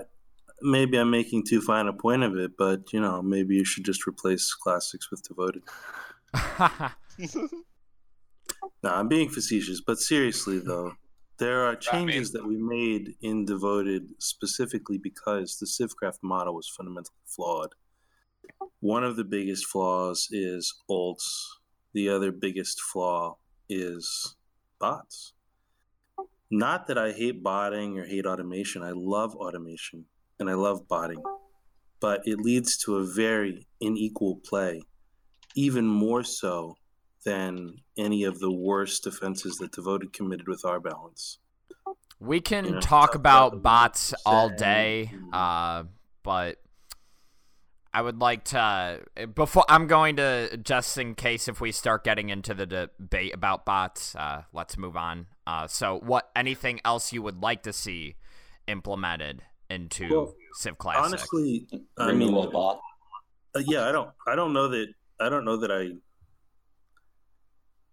maybe 0.63 0.97
I'm 0.97 1.11
making 1.11 1.45
too 1.45 1.61
fine 1.61 1.87
a 1.87 1.93
point 1.93 2.23
of 2.23 2.35
it, 2.37 2.51
but 2.57 2.91
you 2.93 2.99
know, 2.99 3.21
maybe 3.21 3.55
you 3.55 3.65
should 3.65 3.85
just 3.85 4.07
replace 4.07 4.53
classics 4.53 5.11
with 5.11 5.23
devoted. 5.23 5.63
No, 8.83 8.89
I'm 8.89 9.07
being 9.07 9.29
facetious, 9.29 9.79
but 9.79 9.97
seriously 9.97 10.59
though, 10.59 10.93
there 11.37 11.63
are 11.63 11.75
changes 11.75 12.33
that 12.33 12.45
we 12.45 12.57
made 12.57 13.15
in 13.21 13.45
devoted 13.45 14.09
specifically 14.19 14.97
because 14.97 15.57
the 15.57 15.65
Civcraft 15.65 16.19
model 16.21 16.53
was 16.53 16.67
fundamentally 16.67 17.15
flawed. 17.25 17.75
One 18.81 19.05
of 19.05 19.15
the 19.15 19.23
biggest 19.23 19.67
flaws 19.67 20.27
is 20.31 20.73
alts. 20.89 21.23
The 21.93 22.09
other 22.09 22.33
biggest 22.33 22.81
flaw 22.81 23.37
is 23.69 24.35
bots. 24.79 25.33
Not 26.51 26.87
that 26.87 26.97
I 26.97 27.13
hate 27.13 27.41
botting 27.41 27.97
or 27.97 28.05
hate 28.05 28.25
automation. 28.25 28.83
I 28.83 28.91
love 28.91 29.33
automation 29.35 30.05
and 30.39 30.49
I 30.49 30.53
love 30.53 30.87
botting. 30.87 31.21
But 31.99 32.21
it 32.25 32.39
leads 32.39 32.77
to 32.79 32.97
a 32.97 33.05
very 33.05 33.67
unequal 33.79 34.41
play, 34.43 34.81
even 35.55 35.87
more 35.87 36.23
so 36.23 36.75
than 37.23 37.75
any 37.97 38.23
of 38.23 38.39
the 38.39 38.51
worst 38.51 39.07
offenses 39.07 39.55
that 39.57 39.71
Devoted 39.71 40.11
committed 40.13 40.47
with 40.47 40.65
our 40.65 40.79
balance. 40.79 41.39
We 42.19 42.41
can 42.41 42.65
You 42.65 42.71
know, 42.71 42.79
talk 42.79 43.15
about 43.15 43.61
bots 43.61 44.13
all 44.25 44.49
day, 44.49 45.11
uh, 45.31 45.83
but 46.23 46.57
I 47.93 48.01
would 48.01 48.19
like 48.19 48.45
to 48.45 49.01
before 49.35 49.65
I'm 49.69 49.87
going 49.87 50.15
to 50.15 50.57
just 50.57 50.97
in 50.97 51.15
case 51.15 51.47
if 51.47 51.61
we 51.61 51.71
start 51.71 52.03
getting 52.03 52.29
into 52.29 52.53
the 52.53 52.65
debate 52.65 53.33
about 53.33 53.65
bots, 53.65 54.15
uh, 54.15 54.43
let's 54.53 54.77
move 54.77 54.95
on. 54.97 55.27
Uh, 55.45 55.67
so, 55.67 55.99
what 55.99 56.29
anything 56.35 56.79
else 56.85 57.11
you 57.11 57.21
would 57.21 57.41
like 57.41 57.63
to 57.63 57.73
see 57.73 58.15
implemented 58.67 59.41
into 59.73 60.09
Well, 60.09 60.35
Civ 60.53 60.77
Classic? 60.77 61.03
Honestly, 61.03 61.67
I 61.97 62.11
mean, 62.13 62.33
bot. 62.51 62.79
Uh, 63.55 63.61
yeah, 63.65 63.87
I 63.87 63.91
don't. 63.91 64.09
I 64.27 64.35
don't 64.35 64.53
know 64.53 64.69
that. 64.69 64.87
I 65.19 65.29
don't 65.29 65.45
know 65.45 65.57
that 65.57 65.71
I. 65.71 65.91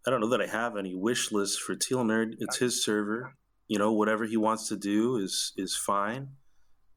I 0.06 0.10
don't 0.10 0.20
know 0.20 0.30
that 0.30 0.40
I 0.40 0.46
have 0.46 0.76
any 0.76 0.94
wish 0.94 1.30
list 1.32 1.60
for 1.60 1.74
Teal 1.74 2.04
Nerd. 2.04 2.34
It's 2.38 2.56
his 2.58 2.82
server. 2.82 3.34
You 3.68 3.78
know, 3.78 3.92
whatever 3.92 4.24
he 4.24 4.36
wants 4.36 4.68
to 4.68 4.76
do 4.76 5.16
is 5.16 5.52
is 5.56 5.76
fine. 5.76 6.28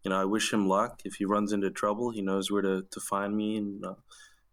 You 0.04 0.10
know, 0.10 0.20
I 0.20 0.26
wish 0.26 0.52
him 0.52 0.68
luck. 0.68 1.02
If 1.06 1.16
he 1.16 1.26
runs 1.26 1.54
into 1.54 1.70
trouble, 1.70 2.12
he 2.12 2.22
knows 2.22 2.52
where 2.52 2.62
to, 2.62 2.86
to 2.92 3.00
find 3.00 3.36
me, 3.36 3.58
and 3.58 3.86
uh, 3.86 3.96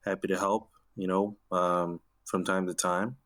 happy 0.04 0.28
to 0.28 0.38
help. 0.38 0.70
You 0.96 1.08
know, 1.08 1.36
um, 1.50 2.00
from 2.24 2.44
time 2.44 2.66
to 2.66 2.74
time. 2.74 3.16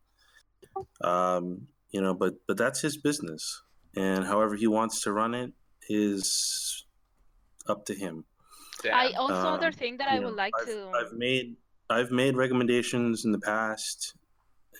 Um, 1.02 1.68
you 1.90 2.00
know, 2.00 2.14
but 2.14 2.34
but 2.46 2.56
that's 2.56 2.80
his 2.80 2.96
business, 2.96 3.62
and 3.96 4.24
however 4.24 4.56
he 4.56 4.66
wants 4.66 5.02
to 5.02 5.12
run 5.12 5.34
it 5.34 5.52
is 5.88 6.73
up 7.68 7.84
to 7.86 7.94
him. 7.94 8.24
I 8.92 9.08
Damn. 9.12 9.20
also 9.20 9.48
other 9.48 9.68
Um, 9.68 9.72
thing 9.72 9.96
that 9.98 10.08
I 10.08 10.14
you 10.16 10.20
know, 10.20 10.26
would 10.28 10.36
like 10.36 10.52
I've, 10.60 10.66
to 10.66 10.90
I've 10.94 11.12
made 11.12 11.56
I've 11.90 12.10
made 12.10 12.36
recommendations 12.36 13.24
in 13.24 13.32
the 13.32 13.38
past, 13.38 14.14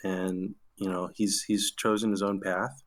and 0.03 0.55
you 0.77 0.89
know 0.91 1.11
he's 1.15 1.43
he's 1.45 1.73
chosen 1.73 2.11
his 2.11 2.23
own 2.23 2.41
path, 2.41 2.83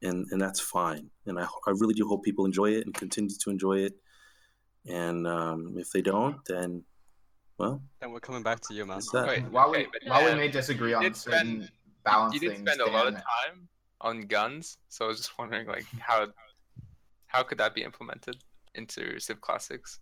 and 0.00 0.26
and 0.30 0.40
that's 0.40 0.60
fine. 0.60 1.10
And 1.26 1.38
I 1.38 1.44
I 1.66 1.70
really 1.70 1.94
do 1.94 2.06
hope 2.08 2.24
people 2.24 2.44
enjoy 2.46 2.70
it 2.72 2.86
and 2.86 2.94
continue 2.94 3.34
to 3.44 3.50
enjoy 3.50 3.78
it. 3.78 3.94
And 4.88 5.26
um, 5.26 5.74
if 5.76 5.90
they 5.92 6.02
don't, 6.02 6.36
then 6.46 6.84
well, 7.58 7.82
Then 8.00 8.12
we're 8.12 8.20
coming 8.20 8.42
back 8.42 8.60
to 8.62 8.74
you, 8.74 8.86
man. 8.86 8.96
that's 8.96 9.10
that. 9.12 9.26
Wait, 9.26 9.44
while 9.50 9.68
okay, 9.70 9.86
we 9.86 9.88
but 9.92 10.08
while 10.10 10.24
we 10.24 10.34
may 10.34 10.48
disagree 10.48 10.94
on 10.94 11.02
certain 11.14 11.62
spend- 11.62 11.70
balance 12.04 12.34
you 12.34 12.40
did 12.40 12.52
things, 12.56 12.70
spend 12.70 12.80
a 12.80 12.90
lot 12.90 13.06
of 13.06 13.14
time 13.14 13.68
on 14.00 14.22
guns, 14.22 14.78
so 14.88 15.04
I 15.04 15.08
was 15.08 15.18
just 15.18 15.38
wondering, 15.38 15.66
like, 15.68 15.84
how 16.00 16.28
how 17.26 17.42
could 17.42 17.58
that 17.58 17.74
be 17.74 17.82
implemented 17.82 18.36
into 18.74 19.18
Civ 19.20 19.40
Classics? 19.40 20.00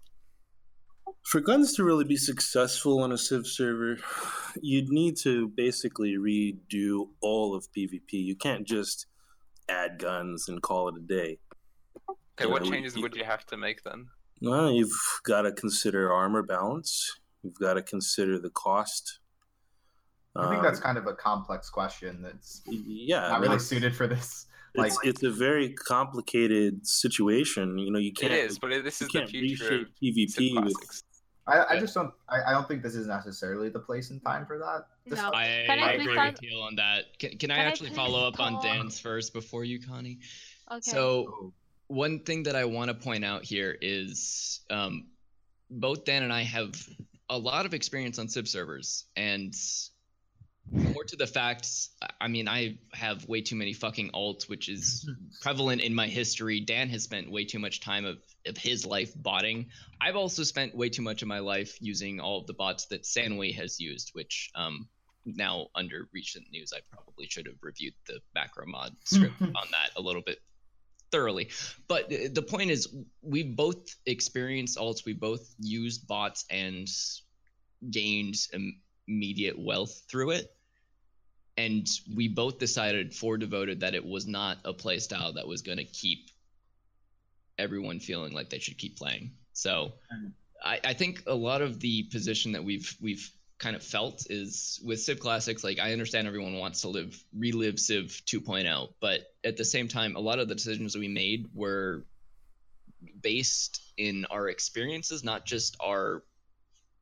For 1.24 1.40
guns 1.40 1.74
to 1.74 1.84
really 1.84 2.04
be 2.04 2.16
successful 2.16 3.02
on 3.02 3.12
a 3.12 3.18
Civ 3.18 3.46
server, 3.46 3.98
you'd 4.62 4.88
need 4.88 5.16
to 5.22 5.48
basically 5.48 6.16
redo 6.16 7.08
all 7.20 7.54
of 7.54 7.66
PvP. 7.76 8.12
You 8.12 8.36
can't 8.36 8.66
just 8.66 9.06
add 9.68 9.98
guns 9.98 10.48
and 10.48 10.62
call 10.62 10.88
it 10.88 10.94
a 10.96 11.00
day. 11.06 11.38
Okay, 12.08 12.18
Yeah, 12.40 12.46
what 12.46 12.62
we- 12.62 12.70
changes 12.70 12.96
would 12.96 13.14
you 13.16 13.24
have 13.24 13.44
to 13.46 13.56
make 13.56 13.82
then? 13.82 14.08
Well, 14.42 14.70
you've 14.72 14.96
got 15.24 15.42
to 15.42 15.52
consider 15.52 16.10
armor 16.12 16.42
balance. 16.42 17.20
You've 17.42 17.58
got 17.58 17.74
to 17.74 17.82
consider 17.82 18.38
the 18.38 18.50
cost. 18.50 19.18
I 20.36 20.48
think 20.48 20.62
that's 20.62 20.78
Um, 20.78 20.84
kind 20.84 20.98
of 20.98 21.06
a 21.06 21.12
complex 21.14 21.68
question 21.68 22.22
that's 22.22 22.62
yeah. 22.66 23.28
Not 23.28 23.40
really 23.40 23.58
suited 23.58 23.94
for 23.96 24.06
this. 24.06 24.46
Like, 24.74 24.92
It's, 24.92 24.98
it's 25.04 25.22
a 25.22 25.30
very 25.30 25.70
complicated 25.72 26.86
situation. 26.86 27.78
You 27.78 27.90
know, 27.90 27.98
you 27.98 28.12
can't. 28.12 28.32
is, 28.32 28.58
but 28.58 28.70
this 28.84 29.02
is 29.02 29.08
the 29.08 29.26
future 29.26 29.80
of 29.80 29.86
PvP 30.02 30.64
with. 30.64 31.02
I, 31.46 31.74
I 31.74 31.80
just 31.80 31.94
don't. 31.94 32.12
I, 32.28 32.42
I 32.48 32.52
don't 32.52 32.68
think 32.68 32.82
this 32.82 32.94
is 32.94 33.06
necessarily 33.08 33.68
the 33.70 33.80
place 33.80 34.10
and 34.10 34.22
time 34.24 34.46
for 34.46 34.58
that. 34.58 34.84
No. 35.06 35.16
discussion. 35.16 35.34
I, 35.34 35.64
Can 35.66 35.78
I 35.78 35.92
agree 35.92 36.04
please 36.04 36.08
with 36.10 36.18
ask- 36.18 36.40
Teal 36.40 36.60
on 36.60 36.76
that. 36.76 37.18
Can, 37.18 37.30
can 37.38 37.50
I 37.50 37.56
Can 37.56 37.66
I 37.66 37.68
actually 37.68 37.88
please 37.88 37.96
follow 37.96 38.26
up 38.28 38.38
on? 38.38 38.62
Dan's 38.62 39.00
first 39.00 39.32
before 39.32 39.64
you, 39.64 39.80
Connie? 39.80 40.18
okay. 40.70 40.80
So, 40.82 41.52
one 41.88 42.20
thing 42.20 42.44
that 42.44 42.54
I 42.54 42.64
want 42.64 42.88
to 42.88 42.94
point 42.94 43.24
out 43.24 43.44
here 43.44 43.76
is 43.80 44.60
um, 44.70 45.08
both 45.70 46.04
Dan 46.04 46.22
and 46.22 46.32
I 46.32 46.42
have 46.42 46.72
a 47.28 47.38
lot 47.38 47.66
of 47.66 47.74
experience 47.74 48.18
on 48.20 48.28
Civ 48.28 48.46
servers, 48.46 49.06
and 49.16 49.52
more 50.72 51.04
to 51.04 51.16
the 51.16 51.26
facts, 51.26 51.90
I 52.20 52.28
mean, 52.28 52.48
I 52.48 52.78
have 52.92 53.26
way 53.28 53.40
too 53.40 53.56
many 53.56 53.72
fucking 53.72 54.10
alts, 54.12 54.48
which 54.48 54.68
is 54.68 55.08
prevalent 55.40 55.82
in 55.82 55.94
my 55.94 56.06
history. 56.06 56.60
Dan 56.60 56.88
has 56.90 57.02
spent 57.02 57.30
way 57.30 57.44
too 57.44 57.58
much 57.58 57.80
time 57.80 58.04
of, 58.04 58.18
of 58.46 58.56
his 58.56 58.86
life 58.86 59.12
botting. 59.16 59.66
I've 60.00 60.16
also 60.16 60.42
spent 60.42 60.74
way 60.74 60.88
too 60.88 61.02
much 61.02 61.22
of 61.22 61.28
my 61.28 61.40
life 61.40 61.76
using 61.80 62.20
all 62.20 62.38
of 62.38 62.46
the 62.46 62.54
bots 62.54 62.86
that 62.86 63.02
Sanway 63.02 63.54
has 63.54 63.80
used, 63.80 64.10
which 64.12 64.50
um, 64.54 64.88
now 65.24 65.68
under 65.74 66.08
recent 66.12 66.46
news, 66.50 66.72
I 66.74 66.80
probably 66.92 67.26
should 67.26 67.46
have 67.46 67.56
reviewed 67.62 67.94
the 68.06 68.20
macro 68.34 68.66
mod 68.66 68.94
script 69.04 69.34
on 69.42 69.52
that 69.72 69.90
a 69.96 70.00
little 70.00 70.22
bit 70.22 70.38
thoroughly. 71.10 71.48
But 71.88 72.12
uh, 72.12 72.28
the 72.32 72.42
point 72.42 72.70
is, 72.70 72.94
we 73.22 73.42
both 73.42 73.96
experienced 74.06 74.78
alts, 74.78 75.04
we 75.04 75.14
both 75.14 75.54
used 75.58 76.06
bots 76.06 76.44
and 76.50 76.88
gained 77.90 78.36
immediate 79.10 79.58
wealth 79.58 80.02
through 80.08 80.30
it. 80.30 80.50
And 81.56 81.86
we 82.14 82.28
both 82.28 82.58
decided 82.58 83.14
for 83.14 83.36
Devoted 83.36 83.80
that 83.80 83.94
it 83.94 84.04
was 84.04 84.26
not 84.26 84.58
a 84.64 84.72
playstyle 84.72 85.34
that 85.34 85.46
was 85.46 85.60
going 85.62 85.78
to 85.78 85.84
keep 85.84 86.30
everyone 87.58 88.00
feeling 88.00 88.32
like 88.32 88.48
they 88.48 88.60
should 88.60 88.78
keep 88.78 88.96
playing. 88.96 89.32
So. 89.52 89.92
I, 90.62 90.80
I 90.84 90.94
think 90.94 91.22
a 91.26 91.34
lot 91.34 91.62
of 91.62 91.80
the 91.80 92.04
position 92.04 92.52
that 92.52 92.64
we've 92.64 92.94
we've 93.00 93.30
kind 93.58 93.76
of 93.76 93.82
felt 93.82 94.26
is 94.30 94.80
with 94.84 95.00
Civ 95.00 95.20
Classics, 95.20 95.62
like 95.62 95.78
I 95.78 95.92
understand 95.92 96.26
everyone 96.26 96.58
wants 96.58 96.80
to 96.82 96.88
live 96.88 97.22
relive 97.36 97.78
Civ 97.78 98.22
2.0, 98.26 98.88
but 99.00 99.20
at 99.44 99.56
the 99.56 99.64
same 99.64 99.88
time, 99.88 100.16
a 100.16 100.20
lot 100.20 100.38
of 100.38 100.48
the 100.48 100.54
decisions 100.54 100.96
we 100.96 101.08
made 101.08 101.48
were 101.54 102.04
based 103.22 103.82
in 103.96 104.26
our 104.30 104.48
experiences, 104.48 105.22
not 105.22 105.44
just 105.44 105.76
our, 105.80 106.22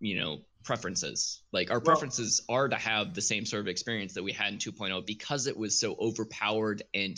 you 0.01 0.19
know, 0.19 0.41
preferences. 0.65 1.43
Like 1.53 1.71
our 1.71 1.79
Well- 1.79 1.87
preferences 1.87 2.43
are 2.49 2.69
to 2.69 2.77
have 2.77 3.15
the 3.15 3.23
same 3.23 3.47
sort 3.47 3.61
of 3.61 3.69
experience 3.69 4.15
that 4.15 4.23
we 4.23 4.33
had 4.33 4.53
in 4.53 4.59
2.0 4.59 5.07
because 5.07 5.47
it 5.47 5.57
was 5.57 5.79
so 5.79 5.95
overpowered 5.95 6.83
and 6.95 7.17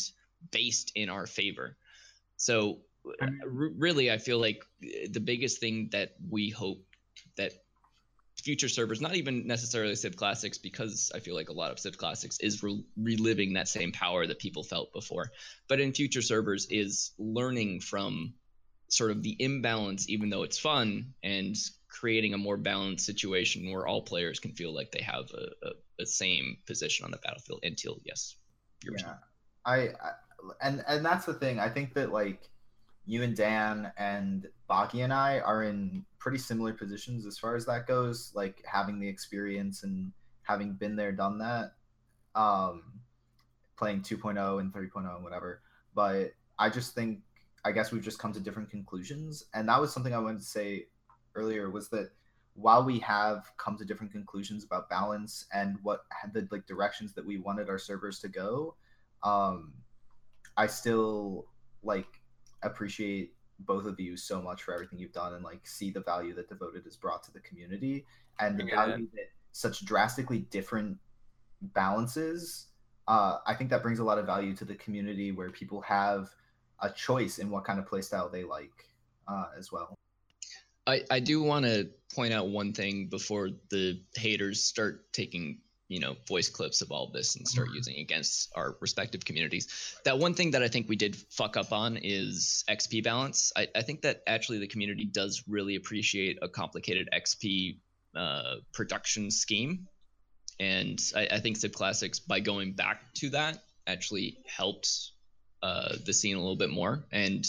based 0.50 0.92
in 0.94 1.08
our 1.08 1.26
favor. 1.26 1.76
So 2.36 2.82
uh, 3.06 3.26
r- 3.42 3.48
really, 3.48 4.10
I 4.10 4.18
feel 4.18 4.38
like 4.38 4.62
uh, 4.84 5.08
the 5.10 5.20
biggest 5.20 5.58
thing 5.58 5.88
that 5.92 6.14
we 6.28 6.50
hope 6.50 6.84
that 7.36 7.52
future 8.42 8.68
servers, 8.68 9.00
not 9.00 9.16
even 9.16 9.46
necessarily 9.46 9.94
Civ 9.94 10.16
Classics, 10.16 10.58
because 10.58 11.12
I 11.14 11.18
feel 11.20 11.34
like 11.34 11.48
a 11.50 11.54
lot 11.54 11.72
of 11.72 11.78
Civ 11.78 11.98
Classics 11.98 12.38
is 12.40 12.62
re- 12.62 12.84
reliving 12.96 13.54
that 13.54 13.68
same 13.68 13.92
power 13.92 14.26
that 14.26 14.38
people 14.38 14.62
felt 14.62 14.92
before. 14.92 15.30
But 15.68 15.80
in 15.80 15.92
future 15.92 16.22
servers, 16.22 16.66
is 16.70 17.12
learning 17.18 17.80
from 17.80 18.34
sort 18.88 19.10
of 19.10 19.22
the 19.22 19.36
imbalance, 19.38 20.08
even 20.08 20.30
though 20.30 20.42
it's 20.42 20.58
fun, 20.58 21.14
and 21.22 21.56
creating 21.90 22.34
a 22.34 22.38
more 22.38 22.56
balanced 22.56 23.04
situation 23.04 23.70
where 23.70 23.86
all 23.86 24.02
players 24.02 24.38
can 24.38 24.52
feel 24.52 24.74
like 24.74 24.92
they 24.92 25.02
have 25.02 25.30
a, 25.34 25.66
a, 25.66 26.02
a 26.02 26.06
same 26.06 26.56
position 26.66 27.04
on 27.04 27.10
the 27.10 27.18
battlefield. 27.18 27.60
Until 27.62 27.98
yes, 28.04 28.36
yeah. 28.84 29.14
I, 29.66 29.76
I 29.76 30.12
and 30.62 30.84
and 30.86 31.04
that's 31.04 31.26
the 31.26 31.34
thing. 31.34 31.58
I 31.58 31.68
think 31.68 31.94
that 31.94 32.12
like 32.12 32.48
you 33.06 33.22
and 33.22 33.36
dan 33.36 33.90
and 33.96 34.46
baki 34.68 35.02
and 35.02 35.12
i 35.12 35.40
are 35.40 35.64
in 35.64 36.04
pretty 36.18 36.38
similar 36.38 36.72
positions 36.72 37.26
as 37.26 37.38
far 37.38 37.56
as 37.56 37.64
that 37.66 37.86
goes 37.86 38.30
like 38.34 38.62
having 38.64 39.00
the 39.00 39.08
experience 39.08 39.82
and 39.82 40.12
having 40.42 40.74
been 40.74 40.94
there 40.94 41.10
done 41.10 41.38
that 41.38 41.72
um 42.34 42.82
playing 43.76 44.02
2.0 44.02 44.60
and 44.60 44.72
3.0 44.72 45.14
and 45.14 45.24
whatever. 45.24 45.62
But 45.94 46.34
i 46.58 46.68
just 46.68 46.94
think 46.94 47.20
i 47.64 47.72
guess 47.72 47.90
we've 47.90 48.04
just 48.04 48.18
come 48.18 48.32
to 48.32 48.40
different 48.40 48.70
conclusions. 48.70 49.46
And 49.54 49.68
that 49.68 49.80
was 49.80 49.92
something 49.92 50.14
i 50.14 50.18
wanted 50.18 50.40
to 50.40 50.46
say 50.46 50.86
earlier 51.34 51.70
was 51.70 51.88
that 51.88 52.10
while 52.54 52.84
we 52.84 52.98
have 52.98 53.50
come 53.56 53.76
to 53.78 53.84
different 53.84 54.12
conclusions 54.12 54.64
about 54.64 54.90
balance 54.90 55.46
and 55.52 55.76
what 55.82 56.04
had 56.10 56.32
the 56.34 56.46
like 56.50 56.66
directions 56.66 57.14
that 57.14 57.24
we 57.24 57.38
wanted 57.38 57.68
our 57.68 57.78
servers 57.78 58.18
to 58.20 58.28
go, 58.28 58.74
um, 59.22 59.72
I 60.56 60.66
still 60.66 61.46
like 61.82 62.20
appreciate 62.62 63.34
both 63.60 63.86
of 63.86 63.98
you 64.00 64.16
so 64.16 64.40
much 64.40 64.62
for 64.62 64.74
everything 64.74 64.98
you've 64.98 65.12
done 65.12 65.34
and 65.34 65.44
like 65.44 65.66
see 65.66 65.90
the 65.90 66.00
value 66.00 66.34
that 66.34 66.48
devoted 66.48 66.84
has 66.84 66.96
brought 66.96 67.22
to 67.22 67.32
the 67.32 67.40
community 67.40 68.06
and 68.38 68.58
the 68.58 68.66
it 68.66 68.74
value 68.74 69.06
that 69.12 69.28
such 69.52 69.84
drastically 69.84 70.40
different 70.50 70.96
balances 71.74 72.68
uh, 73.08 73.38
i 73.46 73.54
think 73.54 73.70
that 73.70 73.82
brings 73.82 73.98
a 73.98 74.04
lot 74.04 74.18
of 74.18 74.26
value 74.26 74.54
to 74.54 74.64
the 74.64 74.74
community 74.76 75.32
where 75.32 75.50
people 75.50 75.80
have 75.80 76.30
a 76.80 76.90
choice 76.90 77.38
in 77.38 77.50
what 77.50 77.64
kind 77.64 77.78
of 77.78 77.88
playstyle 77.88 78.30
they 78.30 78.44
like 78.44 78.86
uh, 79.28 79.46
as 79.58 79.70
well 79.70 79.94
I, 80.90 81.02
I 81.10 81.20
do 81.20 81.42
want 81.42 81.64
to 81.66 81.88
point 82.14 82.32
out 82.32 82.48
one 82.48 82.72
thing 82.72 83.06
before 83.06 83.50
the 83.70 84.00
haters 84.14 84.62
start 84.64 85.12
taking 85.12 85.58
you 85.88 86.00
know 86.00 86.16
voice 86.28 86.48
clips 86.48 86.82
of 86.82 86.92
all 86.92 87.10
this 87.12 87.36
and 87.36 87.46
start 87.46 87.68
Mhm. 87.68 87.74
using 87.74 87.96
against 87.98 88.50
our 88.54 88.76
respective 88.80 89.24
communities. 89.24 89.68
That 90.04 90.18
one 90.18 90.34
thing 90.34 90.52
that 90.52 90.62
i 90.62 90.68
think 90.68 90.88
we 90.88 90.96
did 90.96 91.16
fuck 91.30 91.56
up 91.56 91.72
on 91.72 91.96
is 91.96 92.64
xp 92.68 93.02
balance. 93.02 93.52
I, 93.56 93.68
I 93.74 93.82
think 93.82 94.02
that 94.02 94.22
actually 94.26 94.58
the 94.58 94.68
community 94.68 95.04
does 95.04 95.42
really 95.48 95.76
appreciate 95.76 96.38
a 96.42 96.48
complicated 96.48 97.08
xp 97.12 97.78
uh, 98.14 98.56
production 98.72 99.30
scheme. 99.30 99.88
And 100.58 101.00
I, 101.16 101.28
I 101.32 101.40
think 101.40 101.56
civ 101.56 101.72
classics 101.72 102.18
by 102.18 102.40
going 102.40 102.72
back 102.74 103.14
to 103.14 103.30
that 103.30 103.62
actually 103.86 104.38
helped 104.46 104.88
uh, 105.62 105.96
the 106.04 106.12
scene 106.12 106.36
a 106.36 106.40
little 106.40 106.56
bit 106.64 106.70
more. 106.70 107.04
And 107.12 107.46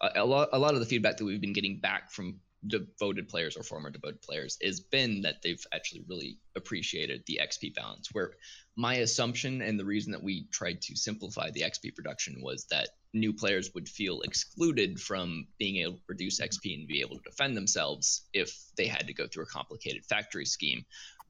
a, 0.00 0.22
a 0.22 0.24
lot 0.24 0.48
a 0.52 0.58
lot 0.58 0.74
of 0.74 0.80
the 0.80 0.86
feedback 0.86 1.16
that 1.18 1.24
we've 1.24 1.40
been 1.40 1.52
getting 1.54 1.80
back 1.80 2.10
from 2.10 2.40
devoted 2.66 3.28
players 3.28 3.56
or 3.56 3.62
former 3.62 3.90
devoted 3.90 4.22
players 4.22 4.56
has 4.62 4.80
been 4.80 5.22
that 5.22 5.42
they've 5.42 5.64
actually 5.72 6.04
really 6.08 6.38
appreciated 6.54 7.24
the 7.26 7.40
XP 7.42 7.74
balance. 7.74 8.08
Where 8.12 8.32
my 8.76 8.94
assumption 8.96 9.62
and 9.62 9.78
the 9.78 9.84
reason 9.84 10.12
that 10.12 10.22
we 10.22 10.46
tried 10.50 10.80
to 10.82 10.96
simplify 10.96 11.50
the 11.50 11.62
XP 11.62 11.94
production 11.94 12.40
was 12.40 12.66
that 12.70 12.90
new 13.12 13.32
players 13.32 13.72
would 13.74 13.88
feel 13.88 14.20
excluded 14.20 15.00
from 15.00 15.46
being 15.58 15.76
able 15.78 15.94
to 15.94 16.06
produce 16.06 16.40
XP 16.40 16.78
and 16.78 16.88
be 16.88 17.00
able 17.00 17.16
to 17.16 17.30
defend 17.30 17.56
themselves 17.56 18.22
if 18.32 18.56
they 18.76 18.86
had 18.86 19.06
to 19.06 19.14
go 19.14 19.26
through 19.26 19.44
a 19.44 19.46
complicated 19.46 20.04
factory 20.04 20.46
scheme. 20.46 20.84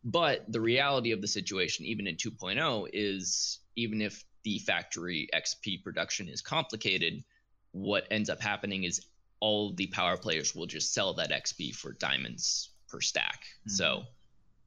But 0.05 0.45
the 0.49 0.61
reality 0.61 1.13
of 1.13 1.21
the 1.21 1.29
situation, 1.29 1.87
even 1.87 2.07
in 2.07 2.17
2.0, 2.17 2.89
is 2.93 3.61
even 3.77 4.03
if 4.03 4.25
the 4.43 4.59
factory 4.59 5.29
XP 5.35 5.83
production 5.83 6.29
is 6.29 6.43
complicated, 6.43 7.23
what 7.71 8.07
ends 8.11 8.29
up 8.29 8.41
happening 8.41 8.85
is 8.85 9.07
all 9.43 9.73
the 9.73 9.89
power 9.89 10.17
players 10.17 10.55
will 10.55 10.67
just 10.67 10.95
sell 10.95 11.13
that 11.15 11.33
XP 11.33 11.75
for 11.75 11.95
diamonds 11.95 12.71
per 12.89 13.01
stack. 13.01 13.43
So 13.67 14.05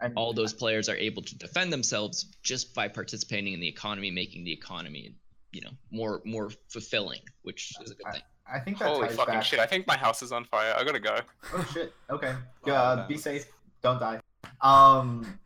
and 0.02 0.12
all 0.18 0.34
those 0.34 0.54
players 0.54 0.90
are 0.90 0.98
able 0.98 1.22
to 1.22 1.38
defend 1.38 1.72
themselves 1.72 2.26
just 2.44 2.76
by 2.76 2.90
participating 2.90 3.54
in 3.54 3.62
the 3.62 3.70
economy, 3.70 4.12
making 4.12 4.44
the 4.44 4.52
economy, 4.52 5.16
you 5.54 5.62
know, 5.62 5.70
more 5.92 6.22
more 6.26 6.52
fulfilling, 6.68 7.22
which 7.44 7.72
is 7.82 7.92
a 7.92 7.96
good 7.96 8.12
thing. 8.12 8.22
i 8.54 8.60
think 8.60 8.78
that 8.80 8.90
Holy 8.90 9.08
ties 9.08 9.16
fucking 9.16 9.36
back 9.36 9.44
shit! 9.46 9.60
I 9.60 9.66
think 9.66 9.88
my 9.88 9.96
house 9.98 10.22
is 10.22 10.34
on 10.34 10.44
fire. 10.44 10.76
I 10.78 10.84
gotta 10.84 11.00
go. 11.00 11.20
Oh 11.54 11.70
shit. 11.74 11.94
Okay. 12.10 12.36
Oh, 12.68 12.72
Uh, 12.72 13.08
be 13.08 13.18
safe. 13.18 13.46
Don't 13.82 14.00
die. 14.00 14.20
Um, 14.62 15.40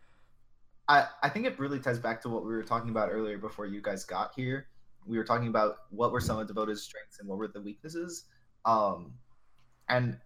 I 0.88 1.06
I 1.22 1.30
think 1.30 1.46
it 1.46 1.60
really 1.60 1.80
ties 1.80 2.00
back 2.00 2.20
to 2.24 2.30
what 2.30 2.44
we 2.44 2.52
were 2.52 2.64
talking 2.64 2.90
about 2.90 3.10
earlier 3.12 3.38
before 3.38 3.68
you 3.68 3.80
guys 3.80 4.04
got 4.06 4.34
here. 4.36 4.66
We 5.06 5.20
were 5.20 5.24
talking 5.24 5.50
about 5.50 5.76
what 5.92 6.12
were 6.12 6.20
some 6.20 6.40
of 6.40 6.48
Devoted's 6.48 6.82
strengths 6.82 7.20
and 7.20 7.30
what 7.30 7.38
were 7.38 7.48
the 7.48 7.62
weaknesses. 7.62 8.26
Um, 8.66 9.14
and 9.88 10.18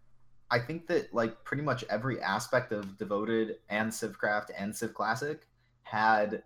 I 0.52 0.60
think 0.60 0.88
that 0.88 1.14
like 1.14 1.44
pretty 1.44 1.64
much 1.64 1.84
every 1.90 2.22
aspect 2.22 2.72
of 2.72 2.98
Devoted 2.98 3.58
and 3.70 3.92
Civcraft 3.92 4.52
and 4.58 4.76
Civ 4.76 4.94
Classic 4.94 5.48
had 5.84 6.44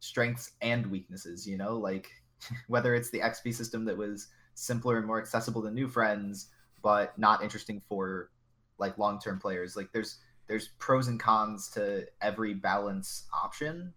strengths 0.00 0.52
and 0.60 0.86
weaknesses. 0.86 1.46
You 1.46 1.56
know, 1.56 1.76
like 1.76 2.10
whether 2.68 2.94
it's 2.94 3.10
the 3.10 3.20
XP 3.20 3.54
system 3.54 3.84
that 3.84 3.96
was 3.96 4.28
simpler 4.54 4.98
and 4.98 5.06
more 5.06 5.20
accessible 5.20 5.62
to 5.62 5.70
new 5.70 5.88
friends, 5.88 6.48
but 6.82 7.16
not 7.18 7.42
interesting 7.42 7.80
for 7.88 8.30
like 8.78 8.98
long-term 8.98 9.38
players. 9.38 9.76
Like 9.76 9.92
there's 9.92 10.18
there's 10.48 10.68
pros 10.78 11.08
and 11.08 11.20
cons 11.20 11.68
to 11.70 12.06
every 12.20 12.54
balance 12.54 13.24
option, 13.32 13.94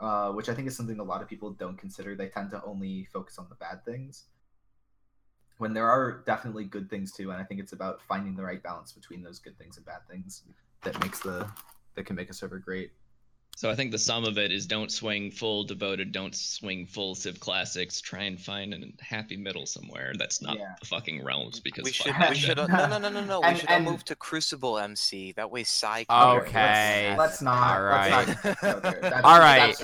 uh, 0.00 0.32
which 0.32 0.48
I 0.48 0.54
think 0.54 0.66
is 0.66 0.76
something 0.76 0.98
a 0.98 1.04
lot 1.04 1.22
of 1.22 1.28
people 1.28 1.50
don't 1.50 1.76
consider. 1.76 2.14
They 2.14 2.28
tend 2.28 2.50
to 2.50 2.64
only 2.64 3.06
focus 3.12 3.38
on 3.38 3.46
the 3.48 3.54
bad 3.54 3.84
things. 3.84 4.24
When 5.62 5.72
there 5.72 5.88
are 5.88 6.24
definitely 6.26 6.64
good 6.64 6.90
things 6.90 7.12
too, 7.12 7.30
and 7.30 7.40
I 7.40 7.44
think 7.44 7.60
it's 7.60 7.72
about 7.72 8.00
finding 8.08 8.34
the 8.34 8.42
right 8.42 8.60
balance 8.60 8.90
between 8.90 9.22
those 9.22 9.38
good 9.38 9.56
things 9.58 9.76
and 9.76 9.86
bad 9.86 10.00
things 10.10 10.42
that 10.82 11.00
makes 11.00 11.20
the 11.20 11.48
that 11.94 12.04
can 12.04 12.16
make 12.16 12.30
a 12.30 12.34
server 12.34 12.58
great. 12.58 12.90
So 13.54 13.70
I 13.70 13.76
think 13.76 13.92
the 13.92 13.98
sum 13.98 14.24
of 14.24 14.38
it 14.38 14.50
is 14.50 14.66
don't 14.66 14.90
swing 14.90 15.30
full 15.30 15.62
devoted, 15.62 16.10
don't 16.10 16.34
swing 16.34 16.84
full 16.86 17.14
Civ 17.14 17.38
Classics. 17.38 18.00
Try 18.00 18.24
and 18.24 18.40
find 18.40 18.74
a 18.74 19.04
happy 19.04 19.36
middle 19.36 19.64
somewhere. 19.66 20.14
That's 20.18 20.42
not 20.42 20.58
Yeah. 20.58 20.74
the 20.80 20.86
fucking 20.86 21.22
realms 21.22 21.60
because 21.60 21.84
We 21.84 21.92
should 21.92 22.12
we 22.28 22.34
should 22.34 22.56
no 22.56 22.66
no 22.66 22.98
no 22.98 23.08
no 23.08 23.22
no 23.24 23.40
we 23.40 23.46
And- 23.46 23.58
should 23.60 23.68
all 23.68 23.76
and- 23.76 23.84
move 23.84 24.04
to 24.06 24.16
Crucible 24.16 24.78
MC. 24.80 25.30
That 25.30 25.52
way 25.52 25.62
Psy. 25.62 26.06
Okay. 26.10 27.14
Let's 27.16 27.40
not. 27.40 27.76
All 27.78 27.84
Let's 27.84 28.44
not 28.44 28.60
go 28.60 28.80
there. 28.80 28.98
That's- 29.00 29.20
All 29.22 29.38
right. 29.38 29.76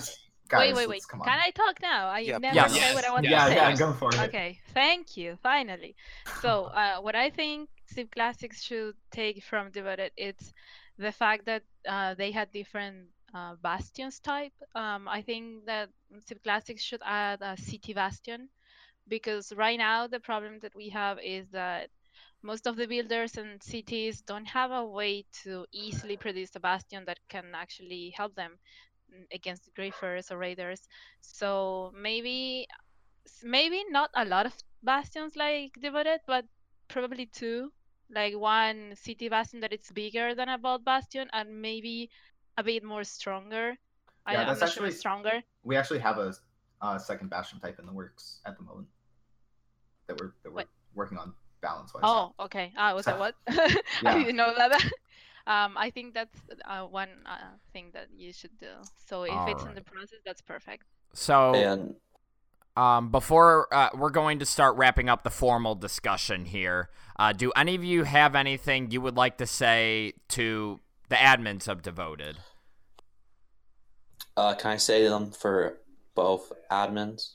Guys, 0.48 0.60
wait, 0.60 0.74
wait, 0.76 0.88
wait. 0.88 0.94
let's- 0.96 1.06
Come 1.06 1.20
on. 1.22 1.26
Can 1.28 1.38
I 1.38 1.50
talk 1.50 1.80
now? 1.82 2.08
I 2.08 2.20
Yeah, 2.20 2.38
never 2.38 2.54
Yes. 2.54 2.74
said 2.78 2.94
what 2.94 3.04
I 3.04 3.10
want 3.12 3.24
yeah, 3.24 3.44
to 3.44 3.50
say. 3.50 3.56
yeah, 3.56 3.68
yeah, 3.70 3.76
go 3.76 3.92
for 3.92 4.08
it. 4.14 4.20
Okay, 4.28 4.60
thank 4.74 5.16
you. 5.16 5.36
Finally. 5.42 5.94
So, 6.42 6.64
uh, 6.66 7.00
what 7.00 7.14
I 7.14 7.30
think 7.30 7.68
Civ 7.86 8.10
Classics 8.10 8.62
should 8.62 8.94
take 9.10 9.42
from 9.42 9.70
Devoted 9.70 10.12
it's 10.16 10.52
the 10.98 11.12
fact 11.12 11.44
that 11.46 11.62
uh, 11.86 12.14
they 12.14 12.30
had 12.32 12.50
different 12.52 13.08
uh, 13.34 13.54
bastions 13.62 14.18
type. 14.20 14.52
Um, 14.74 15.06
I 15.08 15.22
think 15.22 15.66
that 15.66 15.90
Civ 16.26 16.42
Classics 16.42 16.82
should 16.82 17.02
add 17.04 17.40
a 17.42 17.56
city 17.56 17.92
bastion 17.94 18.48
because 19.06 19.52
right 19.54 19.78
now 19.78 20.06
the 20.06 20.20
problem 20.20 20.58
that 20.60 20.74
we 20.74 20.88
have 20.90 21.18
is 21.22 21.48
that 21.50 21.88
most 22.42 22.66
of 22.66 22.76
the 22.76 22.86
builders 22.86 23.36
and 23.36 23.62
cities 23.62 24.20
don't 24.22 24.44
have 24.46 24.70
a 24.70 24.84
way 24.84 25.24
to 25.42 25.66
easily 25.72 26.16
produce 26.16 26.54
a 26.54 26.60
bastion 26.60 27.04
that 27.06 27.18
can 27.28 27.46
actually 27.54 28.12
help 28.16 28.34
them 28.34 28.58
against 29.32 29.70
griefers 29.74 30.30
or 30.30 30.38
raiders. 30.38 30.88
So 31.20 31.92
maybe 31.96 32.66
maybe 33.42 33.84
not 33.90 34.10
a 34.14 34.24
lot 34.24 34.46
of 34.46 34.54
bastions 34.82 35.36
like 35.36 35.72
devoted, 35.80 36.20
but 36.26 36.44
probably 36.88 37.26
two. 37.26 37.72
Like 38.10 38.34
one 38.36 38.94
city 38.96 39.28
bastion 39.28 39.60
that 39.60 39.72
it's 39.72 39.90
bigger 39.92 40.34
than 40.34 40.48
a 40.48 40.56
vault 40.56 40.82
bastion, 40.84 41.28
and 41.32 41.60
maybe 41.60 42.08
a 42.56 42.62
bit 42.62 42.82
more 42.82 43.04
stronger. 43.04 43.76
Yeah, 44.30 44.40
I'm 44.40 44.46
that's 44.46 44.60
not 44.60 44.70
sure 44.70 44.84
actually- 44.86 44.96
stronger. 44.98 45.42
We 45.64 45.76
actually 45.76 45.98
have 46.00 46.16
a 46.18 46.32
uh, 46.80 46.96
second 46.98 47.28
bastion 47.28 47.60
type 47.60 47.78
in 47.78 47.84
the 47.86 47.92
works 47.92 48.40
at 48.46 48.56
the 48.56 48.62
moment 48.64 48.88
that 50.06 50.18
we're 50.20 50.32
that 50.42 50.50
we're 50.50 50.64
What? 50.64 50.68
working 50.94 51.18
on 51.18 51.34
balance 51.60 51.92
wise. 51.92 52.02
Oh, 52.06 52.32
okay. 52.40 52.72
Ah, 52.78 52.94
was 52.94 53.04
that 53.04 53.18
what? 53.22 53.34
Yeah. 53.48 54.14
I 54.14 54.18
didn't 54.18 54.36
know 54.36 54.54
that. 54.56 54.70
Um, 55.48 55.76
I 55.78 55.90
think 55.90 56.14
that's 56.14 56.38
uh, 56.66 56.84
one 56.84 57.10
uh, 57.26 57.56
thing 57.72 57.90
that 57.94 58.08
you 58.16 58.32
should 58.32 58.56
do. 58.58 58.72
So 59.06 59.24
if 59.24 59.46
it's 59.48 59.64
in 59.64 59.74
the 59.74 59.82
process, 59.82 60.20
that's 60.26 60.42
perfect. 60.42 60.84
So, 61.14 61.54
And 61.54 61.96
um, 62.76 63.10
before 63.10 63.72
uh, 63.74 63.90
we're 63.94 64.10
going 64.10 64.38
to 64.40 64.46
start 64.46 64.76
wrapping 64.76 65.08
up 65.08 65.24
the 65.24 65.30
formal 65.30 65.74
discussion 65.74 66.46
here, 66.46 66.90
uh, 67.18 67.32
do 67.32 67.52
any 67.56 67.74
of 67.74 67.84
you 67.84 68.04
have 68.04 68.36
anything 68.36 68.90
you 68.90 69.00
would 69.00 69.16
like 69.16 69.38
to 69.38 69.46
say 69.46 70.14
to 70.30 70.80
the 71.08 71.16
admins 71.16 71.68
of 71.68 71.82
Devoted? 71.82 72.38
uh, 74.36 74.54
can 74.54 74.70
I 74.72 74.76
say 74.76 75.08
them 75.08 75.32
for 75.32 75.80
both 76.14 76.52
admins 76.70 77.34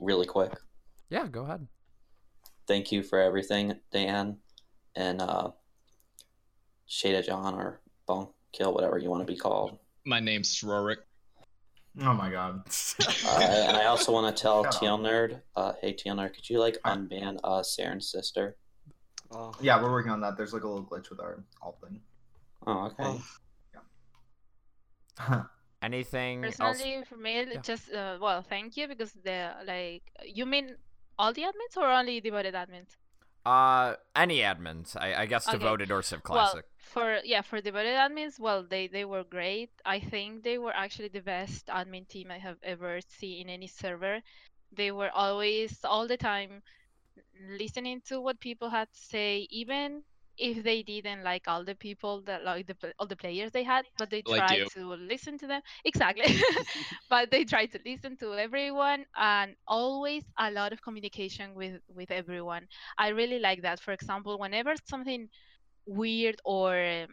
really 0.00 0.26
quick? 0.26 0.52
Yeah, 1.10 1.28
go 1.28 1.44
ahead. 1.44 1.68
Thank 2.66 2.92
you 2.92 3.02
for 3.02 3.20
everything, 3.20 3.80
Dan, 3.92 4.38
and 4.94 5.20
uh, 5.20 5.50
Shada 6.90 7.24
John 7.24 7.54
or 7.54 7.80
Bone 8.06 8.28
Kill, 8.52 8.74
whatever 8.74 8.98
you 8.98 9.08
want 9.10 9.24
to 9.26 9.32
be 9.32 9.38
called. 9.38 9.78
My 10.04 10.18
name's 10.20 10.52
Srorik. 10.54 10.96
Oh 12.00 12.12
my 12.14 12.30
god. 12.30 12.62
Uh, 13.26 13.64
and 13.68 13.76
I 13.76 13.84
also 13.86 14.12
want 14.12 14.34
to 14.34 14.42
tell 14.42 14.64
Shut. 14.64 14.72
Teal 14.80 14.98
Nerd, 14.98 15.40
uh, 15.56 15.72
hey 15.80 15.92
Teal 15.92 16.14
Nerd, 16.16 16.34
could 16.34 16.48
you 16.50 16.58
like 16.58 16.78
unban 16.84 17.38
uh 17.44 17.60
Saren's 17.60 18.10
sister? 18.10 18.56
Oh, 19.30 19.52
Yeah, 19.60 19.80
we're 19.80 19.90
working 19.92 20.10
on 20.10 20.20
that. 20.22 20.36
There's 20.36 20.52
like 20.52 20.64
a 20.64 20.68
little 20.68 20.84
glitch 20.84 21.10
with 21.10 21.20
our 21.20 21.44
alt 21.62 21.78
thing. 21.82 22.00
Oh, 22.66 22.86
okay. 22.86 23.20
well, 25.18 25.46
Anything 25.82 26.44
else? 26.44 26.56
Personally, 26.56 27.04
for 27.08 27.16
me, 27.16 27.44
Yeah. 27.52 27.60
just 27.62 27.92
uh, 27.92 28.18
well, 28.20 28.42
thank 28.42 28.76
you 28.76 28.88
because 28.88 29.12
the 29.24 29.52
like 29.66 30.02
you 30.24 30.44
mean 30.46 30.76
all 31.18 31.32
the 31.32 31.42
admins 31.42 31.76
or 31.76 31.86
only 31.90 32.20
devoted 32.20 32.54
admins? 32.54 32.96
Uh, 33.44 33.96
any 34.14 34.38
admins? 34.40 34.96
I, 34.96 35.14
I 35.22 35.26
guess 35.26 35.48
Okay. 35.48 35.58
Devoted 35.58 35.90
or 35.90 36.02
Civ 36.02 36.22
Well, 36.28 36.52
Classic. 36.52 36.64
for 36.78 37.20
yeah, 37.24 37.42
for 37.42 37.60
devoted 37.60 37.94
admins, 37.96 38.38
well, 38.40 38.62
they 38.64 38.86
they 38.88 39.04
were 39.04 39.24
great. 39.24 39.70
I 39.84 40.00
think 40.00 40.42
they 40.44 40.58
were 40.58 40.74
actually 40.74 41.08
the 41.08 41.20
best 41.22 41.66
admin 41.68 42.08
team 42.08 42.30
I 42.30 42.38
have 42.38 42.58
ever 42.62 43.00
seen 43.02 43.42
in 43.46 43.50
any 43.50 43.66
server. 43.68 44.20
They 44.72 44.92
were 44.92 45.10
always 45.10 45.84
all 45.84 46.06
the 46.06 46.16
time 46.16 46.62
listening 47.48 48.00
to 48.06 48.20
what 48.20 48.40
people 48.40 48.70
had 48.70 48.88
to 48.92 49.00
say, 49.00 49.46
even 49.50 50.02
if 50.40 50.64
they 50.64 50.82
didn't 50.82 51.22
like 51.24 51.48
all 51.48 51.64
the 51.64 51.74
people 51.76 52.22
that 52.22 52.44
like 52.44 52.66
the 52.66 52.76
all 52.98 53.06
the 53.06 53.16
players 53.16 53.52
they 53.52 53.64
had, 53.64 53.86
but 53.98 54.10
they 54.10 54.22
Like 54.26 54.48
tried 54.48 54.64
you. 54.64 54.68
to 54.74 54.94
listen 54.94 55.38
to 55.38 55.46
them 55.46 55.62
exactly. 55.84 56.40
but 57.10 57.30
they 57.30 57.44
tried 57.44 57.72
to 57.72 57.80
listen 57.84 58.16
to 58.18 58.34
everyone 58.34 59.06
and 59.16 59.56
always 59.68 60.24
a 60.38 60.50
lot 60.50 60.72
of 60.72 60.82
communication 60.82 61.54
with 61.54 61.80
with 61.88 62.10
everyone. 62.10 62.66
I 62.98 63.08
really 63.08 63.38
like 63.40 63.62
that. 63.62 63.80
For 63.80 63.92
example, 63.92 64.38
whenever 64.38 64.74
something 64.86 65.28
weird 65.86 66.36
or 66.44 67.06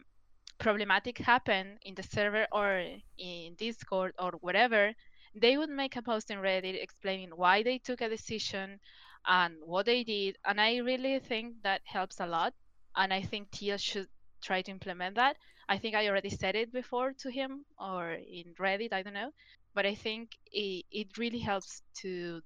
problematic 0.58 1.18
happen 1.18 1.78
in 1.82 1.94
the 1.94 2.02
server 2.02 2.46
or 2.52 2.84
in 3.18 3.54
Discord 3.56 4.12
or 4.18 4.32
whatever, 4.40 4.94
they 5.34 5.56
would 5.56 5.70
make 5.70 5.96
a 5.96 6.02
post 6.02 6.30
in 6.30 6.38
Reddit 6.38 6.80
explaining 6.82 7.30
why 7.30 7.62
they 7.62 7.78
took 7.78 8.00
a 8.00 8.08
decision 8.08 8.80
and 9.26 9.56
what 9.64 9.86
they 9.86 10.02
did. 10.04 10.36
And 10.44 10.60
I 10.60 10.78
really 10.78 11.18
think 11.20 11.62
that 11.62 11.82
helps 11.84 12.20
a 12.20 12.26
lot. 12.26 12.54
And 12.98 13.14
I 13.14 13.22
think 13.22 13.50
Teal 13.52 13.78
should 13.78 14.08
try 14.42 14.60
to 14.62 14.70
implement 14.70 15.14
that. 15.14 15.36
I 15.68 15.78
think 15.78 15.94
I 15.94 16.08
already 16.08 16.30
said 16.30 16.56
it 16.56 16.72
before 16.72 17.12
to 17.20 17.30
him 17.30 17.64
or 17.78 18.12
in 18.12 18.54
Reddit, 18.58 18.92
I 18.92 19.02
don't 19.02 19.14
know. 19.14 19.30
But 19.74 19.86
I 19.86 19.94
think 19.94 20.32
it, 20.50 20.84
it 20.90 21.16
really 21.16 21.38
helps 21.38 21.82
to 22.02 22.42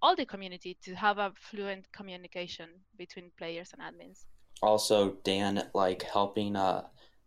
all 0.00 0.14
the 0.14 0.24
community 0.24 0.76
to 0.84 0.94
have 0.94 1.18
a 1.18 1.32
fluent 1.36 1.90
communication 1.92 2.68
between 2.96 3.32
players 3.36 3.72
and 3.72 3.82
admins. 3.82 4.26
Also, 4.62 5.16
Dan 5.24 5.68
like 5.74 6.02
helping. 6.02 6.54
Uh, 6.54 6.84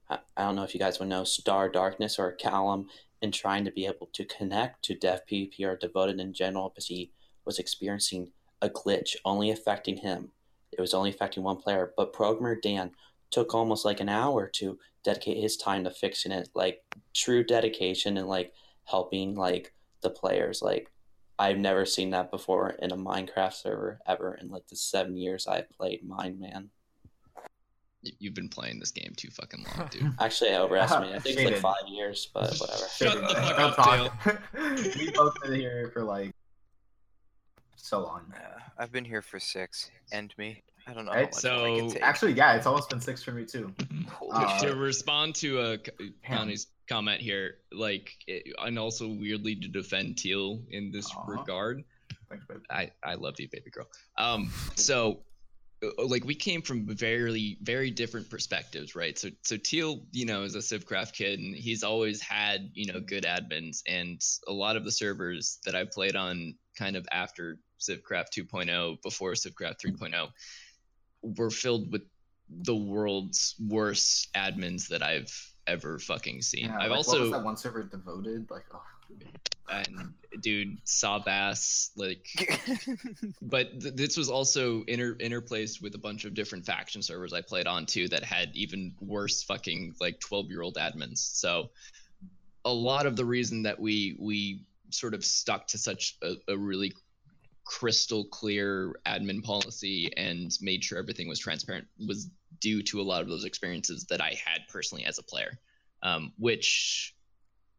I 0.10 0.20
don't 0.38 0.56
know 0.56 0.64
if 0.64 0.74
you 0.74 0.80
guys 0.80 1.00
would 1.00 1.10
know 1.10 1.24
Star 1.24 1.70
Darkness 1.70 2.18
or 2.18 2.32
Callum 2.32 2.88
in 3.22 3.32
trying 3.32 3.66
to 3.66 3.72
be 3.72 3.86
able 3.86 4.10
to 4.14 4.26
connect 4.26 4.84
to 4.86 4.96
Dev 4.96 5.22
PvP 5.30 5.62
or 5.62 5.76
Devoted 5.76 6.20
in 6.20 6.34
general 6.34 6.70
because 6.70 6.88
he 6.88 7.12
was 7.46 7.60
experiencing 7.60 8.32
a 8.62 8.70
glitch 8.70 9.16
only 9.26 9.52
affecting 9.52 9.98
him. 9.98 10.32
It 10.72 10.82
was 10.82 10.94
only 10.94 11.10
affecting 11.10 11.44
one 11.44 11.58
player, 11.58 11.94
but 11.98 12.14
programmer 12.14 12.56
Dan 12.56 12.92
took 13.32 13.54
almost 13.54 13.86
like 13.86 14.00
an 14.00 14.10
hour 14.10 14.48
to 14.48 14.78
dedicate 15.04 15.38
his 15.38 15.58
time 15.58 15.84
to 15.84 15.92
fixing 15.92 16.32
it. 16.32 16.50
Like 16.54 16.82
true 17.14 17.44
dedication 17.44 18.18
and 18.18 18.28
like 18.28 18.54
helping 18.86 19.36
like 19.36 19.74
the 20.02 20.10
players. 20.10 20.62
Like 20.62 20.92
I've 21.38 21.58
never 21.58 21.86
seen 21.86 22.12
that 22.12 22.32
before 22.32 22.72
in 22.72 22.92
a 22.92 22.98
Minecraft 22.98 23.54
server 23.54 24.00
ever 24.08 24.36
in 24.36 24.50
like 24.50 24.68
the 24.68 24.76
seven 24.76 25.18
years 25.18 25.48
I've 25.48 25.70
played 25.70 26.08
Mindman. 26.08 26.40
Man. 26.40 26.70
You've 28.02 28.34
been 28.34 28.48
playing 28.48 28.80
this 28.80 28.92
game 28.92 29.14
too 29.18 29.30
fucking 29.30 29.66
long, 29.78 29.90
dude. 29.92 30.14
Actually, 30.20 30.52
I 30.52 30.60
overestimated. 30.60 31.18
I 31.18 31.20
think 31.20 31.38
it's 31.38 31.52
like 31.52 31.58
five 31.58 31.88
years, 31.90 32.30
but 32.34 32.56
whatever. 32.58 32.86
Shut 32.96 33.20
the 33.20 33.36
fuck 33.36 33.60
up, 33.60 33.76
talk. 33.76 34.42
we 34.98 35.12
both 35.12 35.34
been 35.42 35.60
here 35.60 35.92
for 35.94 36.04
like 36.04 36.32
so 37.88 38.02
long. 38.04 38.22
Uh, 38.36 38.60
I've 38.78 38.92
been 38.92 39.06
here 39.06 39.22
for 39.22 39.40
six. 39.40 39.90
End 40.12 40.34
me. 40.38 40.64
I 40.88 40.94
don't 40.94 41.06
know. 41.06 41.12
Right, 41.12 41.30
how 41.44 41.50
much 41.52 41.60
more 41.62 41.76
I 41.76 41.80
can 41.80 41.90
so- 41.92 42.00
Actually, 42.02 42.34
yeah, 42.34 42.56
it's 42.56 42.66
almost 42.66 42.90
been 42.90 43.02
six 43.02 43.22
for 43.24 43.32
me 43.32 43.46
too. 43.46 43.74
Uh, 44.32 44.60
to 44.60 44.76
respond 44.76 45.36
to 45.36 45.60
uh, 45.60 45.78
K- 45.78 46.12
Connie's 46.26 46.68
comment 46.88 47.22
here, 47.22 47.56
like, 47.72 48.16
it, 48.28 48.54
and 48.60 48.80
also 48.80 49.08
weirdly 49.08 49.56
to 49.56 49.68
defend 49.68 50.18
Teal 50.18 50.62
in 50.72 50.92
this 50.92 51.10
Aw. 51.16 51.26
regard, 51.28 51.84
Thanks, 52.30 52.46
babe. 52.46 52.60
I 52.70 52.92
I 53.04 53.16
love 53.16 53.36
you, 53.40 53.48
baby 53.52 53.72
girl. 53.72 53.88
Um, 54.18 54.52
so 54.76 55.20
uh, 55.84 56.06
like 56.06 56.26
we 56.26 56.36
came 56.36 56.62
from 56.62 56.86
very 56.88 57.58
very 57.64 57.90
different 57.92 58.30
perspectives, 58.30 58.96
right? 58.96 59.18
So 59.18 59.30
so 59.42 59.58
Teal, 59.58 60.02
you 60.12 60.26
know, 60.26 60.44
is 60.44 60.56
a 60.56 60.60
Civcraft 60.60 61.14
kid, 61.14 61.40
and 61.40 61.56
he's 61.56 61.84
always 61.84 62.22
had 62.22 62.70
you 62.74 62.92
know 62.92 63.00
good 63.00 63.24
admins, 63.26 63.82
and 63.88 64.22
a 64.48 64.54
lot 64.54 64.76
of 64.76 64.84
the 64.86 64.92
servers 64.92 65.60
that 65.66 65.76
I 65.76 65.86
played 65.86 66.16
on, 66.16 66.54
kind 66.80 66.96
of 66.96 67.06
after 67.12 67.60
Civcraft 67.80 68.32
2.0, 68.36 69.02
before 69.04 69.34
Civcraft 69.34 69.86
3.0, 69.86 70.30
were 71.38 71.52
filled 71.52 71.92
with 71.92 72.04
the 72.50 72.76
world's 72.76 73.56
worst 73.68 74.34
admins 74.34 74.88
that 74.88 75.04
I've 75.04 75.32
ever 75.68 76.00
fucking 76.00 76.42
seen. 76.42 76.66
Yeah, 76.66 76.78
I've 76.80 76.90
like, 76.90 76.98
also 76.98 77.12
what 77.12 77.22
was 77.22 77.32
that 77.32 77.44
one 77.44 77.58
server 77.58 77.84
devoted? 77.84 78.50
Like, 78.50 78.64
oh, 78.74 78.82
and 79.70 80.14
dude 80.42 80.78
saw 80.84 81.20
bass 81.20 81.92
like 81.96 82.26
but 83.42 83.80
th- 83.80 83.94
this 83.94 84.18
was 84.18 84.30
also 84.30 84.84
inter- 84.84 85.18
interplaced 85.20 85.82
with 85.82 85.94
a 85.96 85.98
bunch 85.98 86.26
of 86.26 86.34
different 86.34 86.66
faction 86.66 87.02
servers 87.02 87.34
i 87.34 87.42
played 87.42 87.68
on 87.68 87.86
too 87.86 88.08
that 88.08 88.24
had 88.24 88.50
even 88.56 88.94
worse 89.00 89.44
fucking 89.44 89.94
like 90.00 90.20
12 90.20 90.50
year 90.50 90.62
old 90.62 90.76
admins 90.76 91.18
so 91.18 91.70
a 92.66 92.74
lot 92.74 93.06
of 93.06 93.16
the 93.16 93.26
reason 93.26 93.64
that 93.64 93.80
we 93.80 94.16
we 94.20 94.62
sort 94.92 95.14
of 95.14 95.24
stuck 95.24 95.68
to 95.68 95.78
such 95.78 96.18
a, 96.22 96.36
a 96.48 96.58
really 96.58 96.94
crystal 97.66 98.26
clear 98.26 98.96
admin 99.06 99.44
policy 99.44 100.12
and 100.18 100.58
made 100.60 100.84
sure 100.84 100.98
everything 100.98 101.28
was 101.28 101.38
transparent 101.38 101.86
was 102.08 102.30
due 102.60 102.82
to 102.82 103.00
a 103.00 103.04
lot 103.04 103.22
of 103.22 103.30
those 103.30 103.46
experiences 103.46 104.08
that 104.10 104.22
i 104.22 104.30
had 104.44 104.62
personally 104.70 105.06
as 105.06 105.20
a 105.20 105.24
player. 105.24 105.60
Um, 106.02 106.32
which 106.38 107.14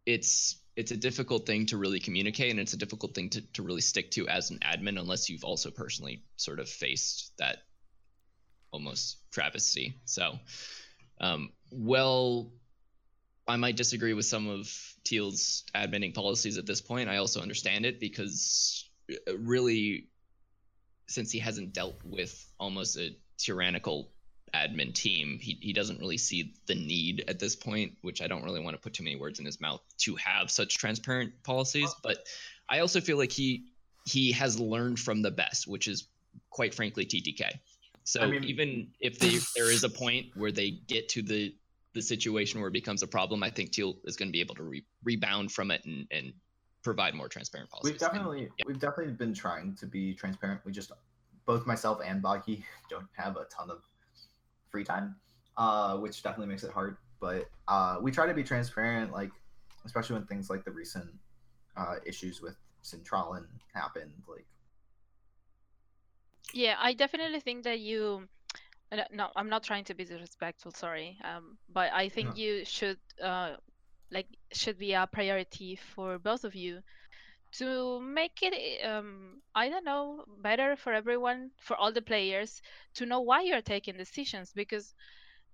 it's 0.07 0.61
it's 0.77 0.93
a 0.93 0.97
difficult 0.97 1.47
thing 1.47 1.67
to 1.67 1.77
really 1.77 2.01
communicate 2.01 2.51
and 2.51 2.61
it's 2.61 2.73
a 2.73 2.79
difficult 2.79 3.15
thing 3.15 3.31
to, 3.31 3.41
to 3.53 3.63
really 3.63 3.81
stick 3.81 4.11
to 4.13 4.29
as 4.29 4.51
an 4.51 4.59
admin 4.59 4.99
unless 4.99 5.29
you've 5.29 5.45
also 5.45 5.71
personally 5.71 6.23
sort 6.37 6.61
of 6.61 6.69
faced 6.69 7.33
that 7.39 7.59
almost 8.73 9.19
travesty. 9.31 9.95
So 10.05 10.39
um, 11.21 11.51
well 11.71 12.53
i 13.51 13.57
might 13.57 13.77
disagree 13.77 14.15
with 14.15 14.27
some 14.27 14.49
of 14.49 14.73
teal's 15.05 15.65
adminning 15.75 16.15
policies 16.15 16.59
at 16.59 16.67
this 16.67 16.81
point 16.81 17.09
i 17.09 17.17
also 17.17 17.41
understand 17.41 17.85
it 17.85 18.01
because 18.01 18.89
uh, 19.29 19.37
really 19.39 20.09
since 21.07 21.33
he 21.33 21.41
hasn't 21.41 21.73
dealt 21.73 21.97
with 22.05 22.47
almost 22.59 22.97
a 22.97 23.11
tyrannical 23.37 24.13
admin 24.55 24.95
team, 24.95 25.39
he, 25.41 25.59
he 25.61 25.73
doesn't 25.73 25.99
really 25.99 26.19
see 26.19 26.55
the 26.67 26.75
need 26.75 27.25
at 27.29 27.39
this 27.39 27.57
point, 27.57 27.97
which 28.03 28.23
I 28.23 28.27
don't 28.27 28.45
really 28.45 28.61
want 28.61 28.77
to 28.77 28.81
put 28.81 28.95
too 28.95 29.05
many 29.05 29.17
words 29.17 29.39
in 29.39 29.45
his 29.45 29.61
mouth 29.61 29.81
to 29.99 30.17
have 30.17 30.51
such 30.51 30.79
transparent 30.79 31.33
policies. 31.43 31.93
But 32.03 32.19
I 32.69 32.81
also 32.81 33.01
feel 33.01 33.19
like 33.19 33.33
he 33.33 33.67
he 34.07 34.33
has 34.33 34.59
learned 34.59 34.99
from 34.99 35.23
the 35.23 35.31
best, 35.31 35.67
which 35.67 35.87
is 35.87 36.07
quite 36.49 36.75
frankly 36.75 37.05
TTK. 37.05 37.59
So 38.05 38.21
I 38.21 38.27
mean- 38.27 38.45
even 38.45 38.89
if 39.01 39.19
they, 39.19 39.39
there 39.55 39.71
is 39.71 39.85
a 39.85 39.91
point 39.91 40.27
where 40.35 40.53
they 40.53 40.71
get 40.71 41.09
to 41.11 41.23
the 41.23 41.55
the 41.93 42.03
situation 42.03 42.61
where 42.61 42.69
it 42.69 42.73
becomes 42.73 43.03
a 43.03 43.07
problem, 43.07 43.43
I 43.43 43.51
think 43.51 43.73
Teal 43.73 43.97
is 44.05 44.17
going 44.17 44.29
to 44.29 44.33
be 44.33 44.41
able 44.41 44.55
to 44.57 44.63
re- 44.63 44.87
rebound 45.05 45.53
from 45.53 45.71
it 45.71 45.85
and, 45.85 46.07
and 46.11 46.33
provide 46.83 47.15
more 47.15 47.29
transparent 47.29 47.71
policies. 47.71 47.93
we've 47.93 48.01
definitely 48.01 48.49
yeah. 48.59 48.65
we've 48.67 48.79
definitely 48.79 49.13
been 49.13 49.35
trying 49.35 49.75
to 49.77 49.87
be 49.87 50.15
transparent. 50.15 50.61
We 50.65 50.73
just 50.73 50.93
both 51.47 51.67
myself 51.67 52.01
and 52.05 52.23
Baki 52.23 52.63
don't 52.91 53.09
have 53.17 53.37
a 53.37 53.45
ton 53.45 53.71
of 53.71 53.83
free 54.71 54.85
time, 54.85 55.17
uh, 55.57 55.97
which 55.97 56.23
definitely 56.23 56.47
makes 56.47 56.65
it 56.65 56.71
hard. 56.71 56.97
But 57.21 57.51
uh, 57.69 57.99
we 58.01 58.11
try 58.11 58.27
to 58.27 58.35
be 58.35 58.45
transparent, 58.45 59.13
like 59.13 59.31
especially 59.85 60.15
when 60.15 60.27
things 60.27 60.49
like 60.49 60.65
the 60.65 60.71
recent 60.71 61.11
uh, 61.77 61.97
issues 62.07 62.41
with 62.41 62.57
Centralin 62.83 63.47
happened. 63.75 64.13
Like, 64.29 64.47
Yeah, 66.53 66.77
I 66.81 66.95
definitely 66.95 67.41
think 67.41 67.65
that 67.65 67.81
you. 67.81 68.29
No, 68.93 69.05
no, 69.11 69.31
I'm 69.37 69.49
not 69.49 69.63
trying 69.65 69.85
to 69.85 69.95
be 69.95 70.05
disrespectful. 70.05 70.73
Sorry, 70.73 71.19
um, 71.25 71.59
but 71.69 71.93
I 71.93 72.09
think 72.09 72.35
No. 72.35 72.37
you 72.37 72.65
should, 72.65 72.99
uh, 73.23 73.57
like, 74.11 74.27
should 74.53 74.79
be 74.79 74.93
a 74.93 75.07
priority 75.07 75.77
for 75.77 76.19
both 76.19 76.45
of 76.45 76.55
you 76.55 76.83
to 77.53 78.01
make 78.01 78.39
it, 78.43 78.85
um, 78.85 79.41
I 79.55 79.69
don't 79.69 79.85
know, 79.85 80.25
better 80.43 80.77
for 80.77 80.93
everyone, 80.93 81.51
for 81.61 81.77
all 81.77 81.93
the 81.93 82.03
players, 82.03 82.63
to 82.95 83.07
know 83.07 83.21
why 83.21 83.43
you're 83.43 83.63
taking 83.63 83.97
decisions 83.97 84.53
because 84.53 84.95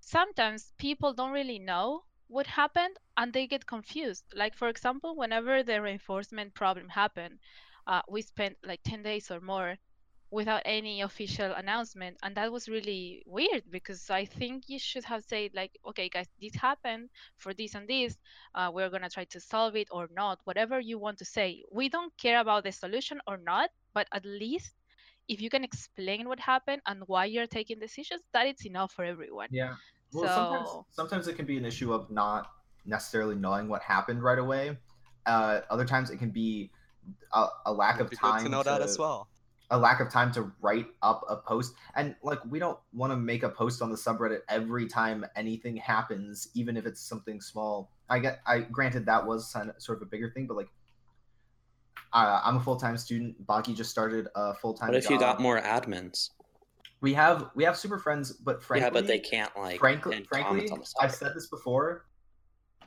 sometimes 0.00 0.72
people 0.78 1.12
don't 1.14 1.32
really 1.32 1.58
know 1.58 2.04
what 2.28 2.46
happened 2.46 2.96
and 3.16 3.32
they 3.32 3.46
get 3.46 3.66
confused. 3.66 4.24
Like, 4.34 4.54
for 4.54 4.68
example, 4.68 5.16
whenever 5.16 5.62
the 5.62 5.80
reinforcement 5.82 6.54
problem 6.54 6.88
happened, 6.88 7.38
uh, 7.86 8.02
we 8.08 8.22
spent 8.22 8.56
like 8.64 8.82
10 8.82 9.02
days 9.02 9.30
or 9.30 9.40
more 9.40 9.76
without 10.30 10.62
any 10.64 11.02
official 11.02 11.52
announcement 11.52 12.16
and 12.22 12.36
that 12.36 12.50
was 12.50 12.68
really 12.68 13.22
weird 13.26 13.62
because 13.70 14.10
i 14.10 14.24
think 14.24 14.64
you 14.66 14.78
should 14.78 15.04
have 15.04 15.22
said 15.28 15.50
like 15.54 15.70
okay 15.86 16.08
guys 16.08 16.26
this 16.40 16.54
happened 16.54 17.08
for 17.36 17.54
this 17.54 17.74
and 17.74 17.88
this 17.88 18.16
uh, 18.54 18.70
we're 18.72 18.90
gonna 18.90 19.08
try 19.08 19.24
to 19.24 19.38
solve 19.40 19.76
it 19.76 19.88
or 19.90 20.08
not 20.14 20.38
whatever 20.44 20.80
you 20.80 20.98
want 20.98 21.16
to 21.16 21.24
say 21.24 21.62
we 21.70 21.88
don't 21.88 22.12
care 22.18 22.40
about 22.40 22.64
the 22.64 22.72
solution 22.72 23.20
or 23.26 23.38
not 23.38 23.70
but 23.94 24.08
at 24.12 24.24
least 24.24 24.74
if 25.28 25.40
you 25.40 25.50
can 25.50 25.64
explain 25.64 26.28
what 26.28 26.40
happened 26.40 26.82
and 26.86 27.02
why 27.06 27.24
you're 27.24 27.46
taking 27.46 27.78
decisions 27.78 28.22
that 28.32 28.46
it's 28.46 28.66
enough 28.66 28.92
for 28.92 29.04
everyone 29.04 29.48
yeah. 29.50 29.74
Well, 30.12 30.28
sometimes 30.28 30.68
So- 30.68 30.86
sometimes 30.90 31.28
it 31.28 31.36
can 31.36 31.46
be 31.46 31.56
an 31.56 31.64
issue 31.64 31.92
of 31.92 32.10
not 32.10 32.50
necessarily 32.84 33.34
knowing 33.34 33.68
what 33.68 33.82
happened 33.82 34.22
right 34.22 34.38
away. 34.38 34.78
Uh, 35.26 35.60
other 35.70 35.84
times 35.84 36.10
it 36.10 36.18
can 36.18 36.30
be 36.30 36.70
a, 37.32 37.46
a 37.66 37.72
lack 37.72 37.96
It'd 37.96 38.12
of 38.12 38.18
time 38.18 38.38
good 38.38 38.44
to 38.44 38.48
know 38.50 38.62
that 38.62 38.80
as 38.80 38.98
well. 38.98 39.28
A 39.70 39.78
lack 39.78 40.00
of 40.00 40.10
time 40.10 40.32
to 40.32 40.52
write 40.60 40.86
up 41.02 41.24
a 41.28 41.36
post 41.36 41.74
and 41.96 42.14
like 42.22 42.38
we 42.48 42.58
don't 42.58 42.78
want 42.92 43.12
to 43.12 43.16
make 43.16 43.42
a 43.42 43.48
post 43.48 43.82
on 43.82 43.90
the 43.90 43.96
subreddit 43.96 44.40
every 44.48 44.86
time 44.86 45.26
anything 45.34 45.76
happens 45.76 46.48
even 46.54 46.76
if 46.76 46.86
it's 46.86 47.00
something 47.00 47.40
small 47.40 47.90
i 48.08 48.18
get 48.18 48.40
i 48.46 48.60
granted 48.60 49.04
that 49.06 49.26
was 49.26 49.50
sort 49.78 49.98
of 49.98 50.02
a 50.02 50.06
bigger 50.06 50.30
thing 50.30 50.46
but 50.46 50.56
like 50.56 50.68
uh, 52.12 52.40
i'm 52.44 52.56
a 52.56 52.60
full-time 52.60 52.96
student 52.96 53.44
baki 53.46 53.74
just 53.74 53.90
started 53.90 54.28
a 54.36 54.54
full-time 54.54 54.88
What 54.88 54.96
if 54.96 55.10
you 55.10 55.18
got 55.18 55.40
more 55.40 55.60
admins? 55.60 56.30
we 57.00 57.14
have 57.14 57.50
we 57.54 57.64
have 57.64 57.76
super 57.76 57.98
friends, 57.98 58.32
but 58.32 58.62
frankly, 58.62 58.86
yeah, 58.86 58.90
but 58.90 59.06
they 59.06 59.18
can't 59.18 59.54
like. 59.56 59.78
frankly, 59.78 60.24
frankly, 60.28 60.66
comments 60.68 60.72
on 60.72 60.78
the 60.78 61.04
I've 61.04 61.14
said 61.14 61.34
this 61.34 61.46
before, 61.48 62.06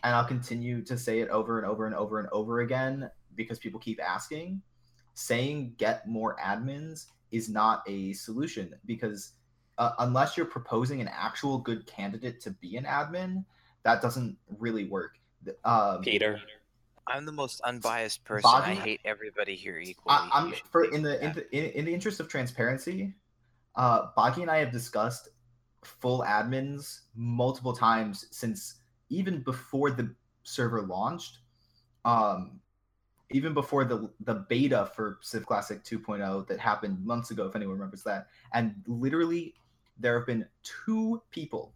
and 0.03 0.15
I'll 0.15 0.25
continue 0.25 0.83
to 0.83 0.97
say 0.97 1.19
it 1.19 1.29
over 1.29 1.59
and 1.59 1.67
over 1.67 1.85
and 1.85 1.95
over 1.95 2.19
and 2.19 2.27
over 2.31 2.61
again 2.61 3.09
because 3.35 3.59
people 3.59 3.79
keep 3.79 4.01
asking. 4.01 4.61
Saying 5.19 5.73
get 5.77 6.07
more 6.07 6.37
admins 6.41 7.07
is 7.31 7.49
not 7.49 7.83
a 7.87 8.13
solution 8.13 8.73
because 8.85 9.33
uh, 9.77 9.91
unless 9.99 10.37
you're 10.37 10.45
proposing 10.45 11.01
an 11.01 11.09
actual 11.09 11.57
good 11.57 11.85
candidate 11.85 12.39
to 12.39 12.51
be 12.51 12.77
an 12.77 12.85
admin, 12.85 13.43
that 13.83 14.01
doesn't 14.01 14.37
really 14.57 14.85
work. 14.85 15.17
Um, 15.65 16.01
Peter. 16.01 16.39
I'm 17.05 17.25
the 17.25 17.33
most 17.33 17.59
unbiased 17.61 18.23
person. 18.23 18.49
I 18.49 18.75
hate 18.75 19.01
everybody 19.03 19.55
here 19.55 19.77
equally. 19.77 20.15
I, 20.15 20.29
I'm 20.31 20.53
for 20.71 20.85
in 20.85 21.01
the 21.01 21.21
in 21.21 21.33
the, 21.33 21.57
in, 21.57 21.65
in 21.71 21.85
the 21.85 21.93
interest 21.93 22.21
of 22.21 22.29
transparency, 22.29 23.13
uh, 23.75 24.13
Baki 24.17 24.41
and 24.41 24.49
I 24.49 24.57
have 24.59 24.71
discussed 24.71 25.27
full 25.83 26.21
admins 26.21 27.01
multiple 27.13 27.73
times 27.73 28.25
since 28.31 28.75
even 29.09 29.41
before 29.41 29.91
the 29.91 30.15
server 30.43 30.81
launched. 30.81 31.39
Um, 32.05 32.61
even 33.31 33.53
before 33.53 33.85
the 33.85 34.09
the 34.21 34.45
beta 34.49 34.89
for 34.95 35.19
Civ 35.21 35.45
Classic 35.45 35.83
2.0 35.83 36.47
that 36.47 36.59
happened 36.59 37.05
months 37.05 37.31
ago, 37.31 37.45
if 37.45 37.55
anyone 37.55 37.75
remembers 37.75 38.03
that, 38.03 38.27
and 38.53 38.75
literally 38.87 39.55
there 39.97 40.17
have 40.17 40.25
been 40.27 40.45
two 40.63 41.21
people 41.31 41.73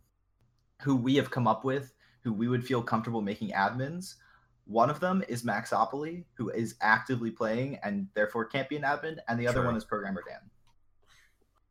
who 0.81 0.95
we 0.95 1.15
have 1.15 1.29
come 1.29 1.47
up 1.47 1.63
with 1.63 1.93
who 2.23 2.33
we 2.33 2.47
would 2.47 2.65
feel 2.65 2.81
comfortable 2.81 3.21
making 3.21 3.51
admins. 3.51 4.15
One 4.65 4.89
of 4.89 5.01
them 5.01 5.23
is 5.27 5.43
Maxopoly, 5.43 6.23
who 6.35 6.49
is 6.49 6.75
actively 6.81 7.31
playing 7.31 7.79
and 7.83 8.07
therefore 8.13 8.45
can't 8.45 8.69
be 8.69 8.77
an 8.77 8.83
admin, 8.83 9.17
and 9.27 9.37
the 9.37 9.47
other 9.47 9.65
one 9.65 9.75
is 9.75 9.83
Programmer 9.83 10.23
Dan. 10.27 10.39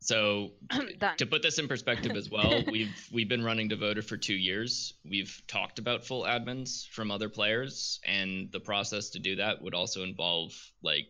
So 0.03 0.51
to 1.19 1.27
put 1.27 1.43
this 1.43 1.59
in 1.59 1.69
perspective 1.69 2.17
as 2.17 2.29
well, 2.29 2.63
we've 2.71 3.09
we've 3.13 3.29
been 3.29 3.45
running 3.45 3.69
Devoted 3.69 4.05
for 4.05 4.17
two 4.17 4.35
years. 4.35 4.95
We've 5.09 5.41
talked 5.47 5.79
about 5.79 6.05
full 6.05 6.25
admins 6.25 6.89
from 6.89 7.11
other 7.11 7.29
players, 7.29 8.01
and 8.05 8.51
the 8.51 8.61
process 8.61 9.11
to 9.11 9.21
do 9.21 9.37
that 9.37 9.63
would 9.63 9.75
also 9.75 10.03
involve 10.03 10.53
like 10.83 11.07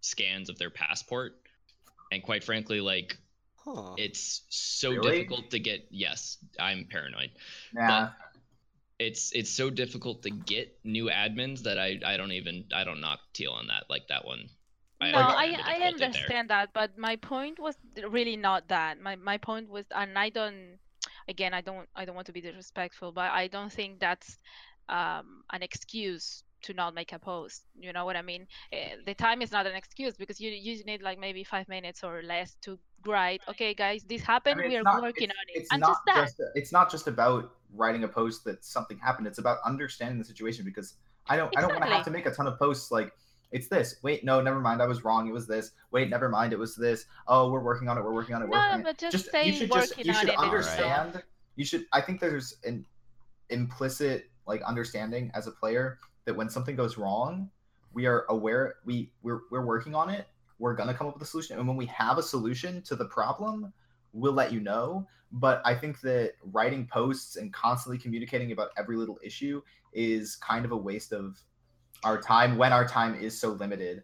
scans 0.00 0.48
of 0.48 0.58
their 0.58 0.70
passport. 0.70 1.34
And 2.12 2.22
quite 2.22 2.44
frankly, 2.44 2.80
like 2.80 3.18
Huh. 3.56 3.94
it's 3.96 4.42
so 4.50 4.90
Really? 4.90 5.10
difficult 5.12 5.50
to 5.50 5.58
get. 5.58 5.88
Yes, 5.90 6.38
I'm 6.58 6.84
paranoid. 6.84 7.30
Nah, 7.72 8.10
It's 8.98 9.32
it's 9.32 9.50
so 9.50 9.70
difficult 9.70 10.22
to 10.22 10.30
get 10.30 10.78
new 10.84 11.06
admins 11.06 11.62
that 11.62 11.78
I 11.78 11.98
I 12.06 12.16
don't 12.16 12.32
even 12.32 12.66
I 12.72 12.84
don't 12.84 13.00
knock 13.00 13.18
Teal 13.32 13.52
on 13.52 13.66
that 13.68 13.84
like 13.90 14.06
that 14.08 14.24
one. 14.24 14.48
No, 15.12 15.18
I, 15.18 15.50
the 15.56 15.66
I 15.66 15.74
understand 15.88 16.50
that, 16.50 16.70
but 16.72 16.96
my 16.98 17.16
point 17.16 17.58
was 17.58 17.76
really 18.08 18.36
not 18.36 18.68
that. 18.68 19.00
My 19.00 19.16
my 19.16 19.38
point 19.38 19.68
was, 19.68 19.84
and 19.94 20.18
I 20.18 20.30
don't, 20.30 20.78
again, 21.28 21.52
I 21.54 21.60
don't 21.60 21.88
I 21.96 22.04
don't 22.04 22.14
want 22.14 22.26
to 22.26 22.32
be 22.32 22.40
disrespectful, 22.40 23.12
but 23.12 23.30
I 23.30 23.48
don't 23.48 23.72
think 23.72 24.00
that's 24.00 24.38
um, 24.88 25.42
an 25.52 25.62
excuse 25.62 26.42
to 26.62 26.72
not 26.72 26.94
make 26.94 27.12
a 27.12 27.18
post. 27.18 27.64
You 27.78 27.92
know 27.92 28.04
what 28.04 28.16
I 28.16 28.22
mean? 28.22 28.46
Eh, 28.72 28.96
The 29.06 29.14
time 29.14 29.42
is 29.42 29.52
not 29.52 29.66
an 29.66 29.74
excuse 29.74 30.16
because 30.16 30.40
you 30.40 30.50
you 30.50 30.82
need 30.84 31.02
like 31.02 31.18
maybe 31.18 31.44
five 31.44 31.68
minutes 31.68 32.02
or 32.02 32.22
less 32.22 32.56
to 32.62 32.78
write. 33.06 33.42
Okay, 33.48 33.74
guys, 33.74 34.02
this 34.04 34.22
I 34.22 34.32
happened. 34.32 34.60
mean, 34.60 34.70
we 34.70 34.76
are 34.76 34.82
not- 34.82 35.02
working 35.02 35.30
on 35.30 35.44
it, 35.48 35.60
It's 35.60 35.72
and 35.72 35.80
not 35.80 35.88
just 35.90 36.00
that. 36.06 36.22
just 36.24 36.40
it's 36.54 36.72
not 36.72 36.90
just 36.90 37.06
about 37.06 37.52
writing 37.74 38.04
a 38.04 38.08
post 38.08 38.44
that 38.44 38.64
something 38.64 38.98
happened. 38.98 39.26
It's 39.26 39.38
about 39.38 39.58
understanding 39.64 40.18
the 40.18 40.24
situation 40.24 40.64
because 40.64 40.94
I 41.28 41.36
don't 41.36 41.52
I 41.56 41.60
don't 41.60 41.72
want 41.72 41.84
to 41.84 41.90
have 41.90 42.04
to 42.04 42.10
make 42.10 42.26
a 42.26 42.30
ton 42.30 42.46
of 42.46 42.58
posts 42.58 42.90
like 42.90 43.12
it's 43.54 43.68
this. 43.68 43.96
Wait, 44.02 44.24
no, 44.24 44.42
never 44.42 44.60
mind. 44.60 44.82
I 44.82 44.86
was 44.86 45.04
wrong. 45.04 45.28
It 45.28 45.32
was 45.32 45.46
this. 45.46 45.70
Wait, 45.92 46.10
never 46.10 46.28
mind. 46.28 46.52
It 46.52 46.58
was 46.58 46.74
this. 46.76 47.06
Oh, 47.28 47.50
we're 47.50 47.62
working 47.62 47.88
on 47.88 47.96
it. 47.96 48.04
We're 48.04 48.12
working 48.12 48.34
on 48.34 48.42
it. 48.42 48.50
No, 48.50 48.58
working 48.58 48.82
but 48.82 48.98
just, 48.98 49.12
just 49.12 49.30
say 49.30 49.46
you 49.46 49.52
should 49.52 49.72
just 49.72 49.96
you 49.96 50.12
should 50.12 50.30
understand 50.30 51.22
you 51.56 51.64
should 51.64 51.86
i 51.92 52.00
think 52.00 52.20
there's 52.20 52.56
an 52.64 52.84
implicit 53.50 54.30
like 54.46 54.62
understanding 54.62 55.30
as 55.34 55.46
a 55.46 55.50
player 55.50 55.98
that 56.24 56.34
when 56.34 56.48
something 56.48 56.76
goes 56.76 56.98
wrong 56.98 57.50
we 57.92 58.06
are 58.06 58.24
aware 58.28 58.76
we 58.84 59.10
we're, 59.22 59.40
we're 59.50 59.64
working 59.64 59.94
on 59.94 60.10
it 60.10 60.28
we're 60.58 60.74
going 60.74 60.88
to 60.88 60.94
come 60.94 61.06
up 61.06 61.14
with 61.14 61.22
a 61.22 61.26
solution 61.26 61.58
and 61.58 61.66
when 61.66 61.76
we 61.76 61.86
have 61.86 62.18
a 62.18 62.22
solution 62.22 62.82
to 62.82 62.96
the 62.96 63.04
problem 63.06 63.72
we'll 64.12 64.32
let 64.32 64.52
you 64.52 64.60
know 64.60 65.06
but 65.32 65.60
i 65.64 65.74
think 65.74 66.00
that 66.00 66.32
writing 66.52 66.86
posts 66.86 67.36
and 67.36 67.52
constantly 67.52 67.98
communicating 67.98 68.52
about 68.52 68.70
every 68.76 68.96
little 68.96 69.18
issue 69.22 69.60
is 69.92 70.36
kind 70.36 70.64
of 70.64 70.72
a 70.72 70.76
waste 70.76 71.12
of 71.12 71.40
our 72.04 72.20
time 72.20 72.56
when 72.56 72.72
our 72.72 72.86
time 72.86 73.14
is 73.14 73.38
so 73.38 73.50
limited 73.50 74.02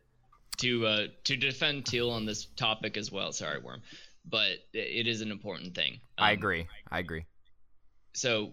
to 0.58 0.86
uh, 0.86 1.06
to 1.24 1.36
defend 1.36 1.86
Teal 1.86 2.10
on 2.10 2.26
this 2.26 2.46
topic 2.56 2.96
as 2.96 3.10
well. 3.10 3.32
Sorry, 3.32 3.58
Worm, 3.60 3.82
but 4.24 4.50
it 4.72 5.06
is 5.06 5.20
an 5.20 5.30
important 5.30 5.74
thing. 5.74 6.00
I 6.18 6.32
Um, 6.32 6.38
agree. 6.38 6.66
I 6.90 6.98
agree. 6.98 7.24
So 8.12 8.52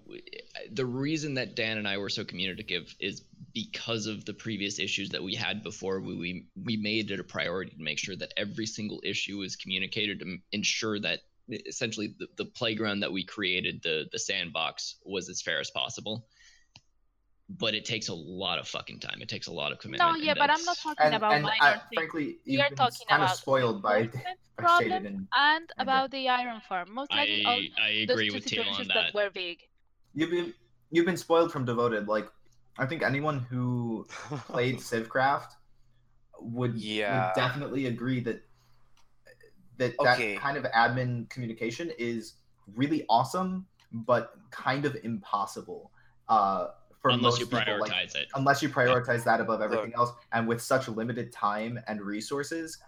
the 0.71 0.85
reason 0.85 1.33
that 1.33 1.55
Dan 1.55 1.79
and 1.79 1.87
I 1.87 1.97
were 1.97 2.09
so 2.09 2.23
communicative 2.23 2.95
is 2.99 3.23
because 3.53 4.05
of 4.05 4.23
the 4.23 4.33
previous 4.33 4.77
issues 4.79 5.09
that 5.09 5.23
we 5.23 5.33
had 5.33 5.63
before. 5.63 5.99
We 5.99 6.15
we, 6.15 6.45
we 6.63 6.77
made 6.77 7.11
it 7.11 7.19
a 7.19 7.23
priority 7.23 7.71
to 7.75 7.83
make 7.83 7.97
sure 7.97 8.15
that 8.15 8.33
every 8.37 8.67
single 8.67 9.01
issue 9.03 9.37
was 9.37 9.55
communicated 9.55 10.19
to 10.19 10.37
ensure 10.51 10.99
that 10.99 11.21
essentially 11.49 12.13
the, 12.19 12.27
the 12.37 12.45
playground 12.45 12.99
that 12.99 13.11
we 13.11 13.25
created, 13.25 13.81
the 13.83 14.05
the 14.11 14.19
sandbox, 14.19 14.97
was 15.05 15.27
as 15.27 15.41
fair 15.41 15.59
as 15.59 15.71
possible. 15.71 16.27
But 17.49 17.75
it 17.75 17.85
takes 17.85 18.09
a 18.09 18.13
lot 18.13 18.59
of 18.59 18.67
fucking 18.67 18.99
time. 18.99 19.19
It 19.21 19.29
takes 19.29 19.47
a 19.47 19.53
lot 19.53 19.71
of 19.71 19.79
commitment. 19.79 20.09
No, 20.09 20.15
and 20.15 20.23
yeah, 20.23 20.33
but 20.33 20.49
I'm 20.51 20.65
not 20.65 20.77
talking 20.77 21.05
and, 21.05 21.15
about 21.15 21.33
and 21.33 21.43
minor 21.43 21.55
uh, 21.61 21.71
things. 21.71 21.83
frankly 21.95 22.37
We 22.45 22.53
you've 22.53 22.61
are 22.61 22.69
talking 22.75 23.07
kind 23.07 23.21
of 23.23 23.27
about 23.27 23.37
spoiled 23.37 23.81
by, 23.81 23.97
enforcement 23.99 24.37
by 24.57 24.63
problems 24.63 24.91
shaded 24.91 25.05
and 25.05 25.27
and 25.33 25.69
and 25.77 25.87
about 25.87 26.11
the 26.11 26.27
iron 26.27 26.61
farm. 26.67 26.93
Most 26.93 27.11
likely, 27.11 27.45
all 27.45 27.59
I 27.77 27.81
I 27.81 27.89
those 27.89 28.15
agree 28.15 28.29
two 28.29 28.35
with 28.35 28.45
Teal 28.45 28.63
on 28.63 28.67
situations 28.67 28.87
that. 28.89 29.13
that 29.13 29.13
were 29.13 29.29
big. 29.29 29.59
you've 30.13 30.29
been 30.31 30.53
you've 30.91 31.05
been 31.05 31.17
spoiled 31.17 31.51
from 31.51 31.65
devoted 31.65 32.07
like 32.07 32.27
i 32.77 32.85
think 32.85 33.03
anyone 33.03 33.39
who 33.39 34.05
played 34.47 34.77
civcraft 34.91 35.51
would, 36.39 36.75
Yeah. 36.75 37.13
would 37.13 37.33
definitely 37.33 37.87
agree 37.87 38.19
that 38.21 38.41
that 39.77 39.93
Okay. 39.99 40.33
that 40.35 40.41
kind 40.41 40.57
of 40.57 40.63
admin 40.65 41.29
communication 41.29 41.91
is 41.97 42.33
really 42.75 43.05
awesome 43.09 43.65
but 43.91 44.33
kind 44.51 44.85
of 44.85 44.97
impossible 45.03 45.91
uh 46.29 46.67
for 47.01 47.11
Unless 47.11 47.23
most 47.23 47.39
you 47.39 47.45
people 47.45 47.59
prioritize 47.59 48.13
like, 48.13 48.15
it. 48.15 48.27
unless 48.35 48.61
you 48.61 48.69
prioritize 48.69 49.23
that 49.23 49.39
above 49.39 49.61
everything 49.61 49.93
else 49.95 50.11
and 50.31 50.47
with 50.47 50.61
such 50.61 50.87
limited 50.87 51.31
time 51.31 51.79
and 51.87 52.01
resources 52.01 52.79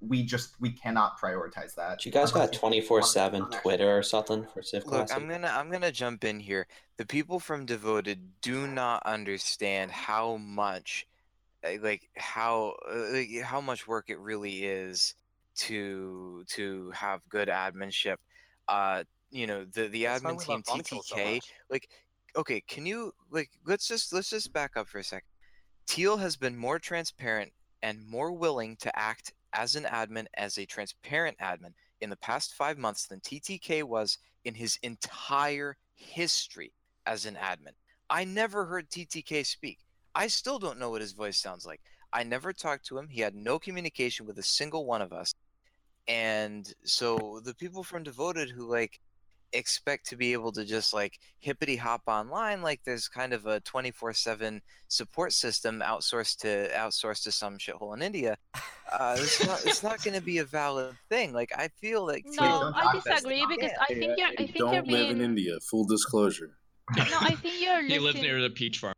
we 0.00 0.22
just 0.22 0.60
we 0.60 0.70
cannot 0.70 1.18
prioritize 1.18 1.74
that 1.74 2.04
you 2.06 2.12
guys 2.12 2.30
got 2.30 2.52
twenty 2.52 2.80
four 2.80 3.02
seven 3.02 3.44
Twitter 3.50 3.96
or 3.96 4.02
something 4.02 4.46
for 4.54 4.62
Civ 4.62 4.86
Look, 4.86 5.12
I'm 5.12 5.28
gonna 5.28 5.52
I'm 5.52 5.70
gonna 5.70 5.90
jump 5.90 6.24
in 6.24 6.38
here. 6.38 6.66
The 6.98 7.06
people 7.06 7.40
from 7.40 7.66
Devoted 7.66 8.20
do 8.40 8.66
not 8.68 9.02
understand 9.04 9.90
how 9.90 10.36
much, 10.36 11.06
uh, 11.64 11.70
like 11.82 12.08
how 12.16 12.74
uh, 12.88 13.12
like, 13.12 13.42
how 13.42 13.60
much 13.60 13.88
work 13.88 14.08
it 14.08 14.20
really 14.20 14.64
is 14.64 15.14
to 15.56 16.44
to 16.50 16.92
have 16.92 17.20
good 17.28 17.48
adminship. 17.48 18.16
Uh, 18.68 19.02
you 19.30 19.46
know 19.46 19.64
the 19.64 19.88
the 19.88 20.04
That's 20.04 20.22
admin 20.22 20.40
team 20.40 20.62
love 20.68 20.80
Bonkill 20.80 21.02
so 21.02 21.16
TTK. 21.16 21.40
like, 21.70 21.88
okay, 22.36 22.60
can 22.60 22.86
you 22.86 23.12
like 23.30 23.50
let's 23.66 23.88
just 23.88 24.12
let's 24.12 24.30
just 24.30 24.52
back 24.52 24.76
up 24.76 24.88
for 24.88 24.98
a 24.98 25.04
second. 25.04 25.28
Teal 25.86 26.16
has 26.18 26.36
been 26.36 26.56
more 26.56 26.78
transparent 26.78 27.52
and 27.82 28.06
more 28.06 28.32
willing 28.32 28.76
to 28.76 28.98
act 28.98 29.32
as 29.52 29.76
an 29.76 29.84
admin 29.84 30.26
as 30.34 30.58
a 30.58 30.66
transparent 30.66 31.38
admin 31.38 31.72
in 32.00 32.10
the 32.10 32.16
past 32.16 32.54
five 32.54 32.78
months 32.78 33.06
than 33.06 33.20
TTK 33.20 33.82
was 33.82 34.18
in 34.44 34.54
his 34.54 34.78
entire 34.82 35.76
history 35.94 36.72
as 37.06 37.26
an 37.26 37.36
admin. 37.36 37.74
I 38.10 38.24
never 38.24 38.64
heard 38.64 38.88
TTK 38.88 39.44
speak. 39.46 39.78
I 40.14 40.28
still 40.28 40.58
don't 40.58 40.78
know 40.78 40.90
what 40.90 41.00
his 41.00 41.12
voice 41.12 41.38
sounds 41.38 41.66
like. 41.66 41.80
I 42.12 42.22
never 42.22 42.52
talked 42.52 42.86
to 42.86 42.98
him. 42.98 43.08
He 43.08 43.20
had 43.20 43.34
no 43.34 43.58
communication 43.58 44.26
with 44.26 44.38
a 44.38 44.42
single 44.42 44.86
one 44.86 45.02
of 45.02 45.12
us. 45.12 45.34
And 46.06 46.72
so 46.84 47.40
the 47.44 47.54
people 47.54 47.84
from 47.84 48.02
Devoted 48.02 48.48
who 48.48 48.66
like 48.66 49.00
expect 49.52 50.06
to 50.08 50.16
be 50.16 50.32
able 50.32 50.52
to 50.52 50.64
just 50.64 50.92
like 50.92 51.18
hippity 51.38 51.76
hop 51.76 52.02
online 52.06 52.60
like 52.62 52.80
there's 52.84 53.08
kind 53.08 53.32
of 53.32 53.46
a 53.46 53.60
24/7 53.62 54.60
support 54.88 55.32
system 55.32 55.80
outsourced 55.80 56.36
to 56.38 56.68
outsourced 56.74 57.22
to 57.22 57.32
some 57.32 57.56
shithole 57.58 57.94
in 57.96 58.02
India 58.02 58.36
uh, 58.92 59.16
it's 59.18 59.46
not 59.46 59.60
it's 59.64 59.82
not 59.82 60.02
going 60.04 60.14
to 60.14 60.20
be 60.22 60.38
a 60.38 60.44
valid 60.44 60.94
thing 61.08 61.32
like 61.32 61.50
I 61.56 61.68
feel 61.80 62.06
like 62.06 62.24
No, 62.26 62.72
I 62.74 63.00
disagree 63.04 63.46
because 63.48 63.72
I 63.80 63.86
think 63.94 64.18
you're 64.18 64.28
I 64.28 64.34
think 64.36 64.54
don't 64.56 64.74
you're 64.74 64.98
live 64.98 65.10
in 65.10 65.20
India. 65.22 65.58
Full 65.70 65.84
disclosure. 65.86 66.56
no, 66.96 67.04
I 67.20 67.34
think 67.34 67.60
you're 67.62 67.82
He 67.86 67.98
lives 67.98 68.04
listening. 68.16 68.22
near 68.24 68.40
the 68.42 68.50
peach 68.50 68.78
farm. 68.78 68.94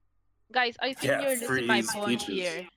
Guys, 0.53 0.75
I 0.81 0.95
think 0.95 1.05
Yeah, 1.05 1.21
you're 1.23 1.31
losing 1.49 1.67
my 1.67 1.83
freeze 1.83 1.93
point 1.93 2.21
peaches. 2.27 2.35
here. 2.55 2.69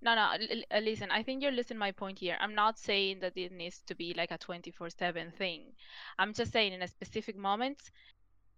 No, 0.00 0.14
no, 0.16 0.32
l- 0.32 0.62
uh, 0.72 0.78
listen, 0.80 1.10
I 1.12 1.22
think 1.22 1.40
you're 1.42 1.52
losing 1.52 1.78
my 1.78 1.92
point 1.92 2.18
here. 2.18 2.36
I'm 2.40 2.54
not 2.54 2.78
saying 2.78 3.20
that 3.20 3.36
it 3.36 3.52
needs 3.52 3.80
to 3.82 3.94
be 3.94 4.12
like 4.12 4.32
a 4.32 4.38
24/7 4.38 5.30
thing. 5.30 5.72
I'm 6.18 6.34
just 6.34 6.50
saying 6.52 6.72
in 6.72 6.82
a 6.82 6.88
specific 6.88 7.36
moment 7.36 7.80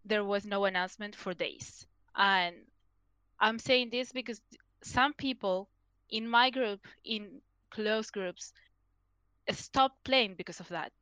there 0.04 0.24
was 0.24 0.46
no 0.46 0.64
announcement 0.66 1.16
for 1.16 1.34
days. 1.34 1.86
And 2.16 2.56
I'm 3.40 3.58
saying 3.58 3.90
this 3.90 4.12
because 4.12 4.40
some 4.82 5.14
people 5.14 5.70
in 6.10 6.28
my 6.28 6.50
group, 6.50 6.86
in 7.04 7.42
close 7.70 8.10
groups, 8.10 8.52
stopped 9.50 10.02
playing 10.04 10.34
because 10.34 10.60
of 10.60 10.68
that. 10.68 10.92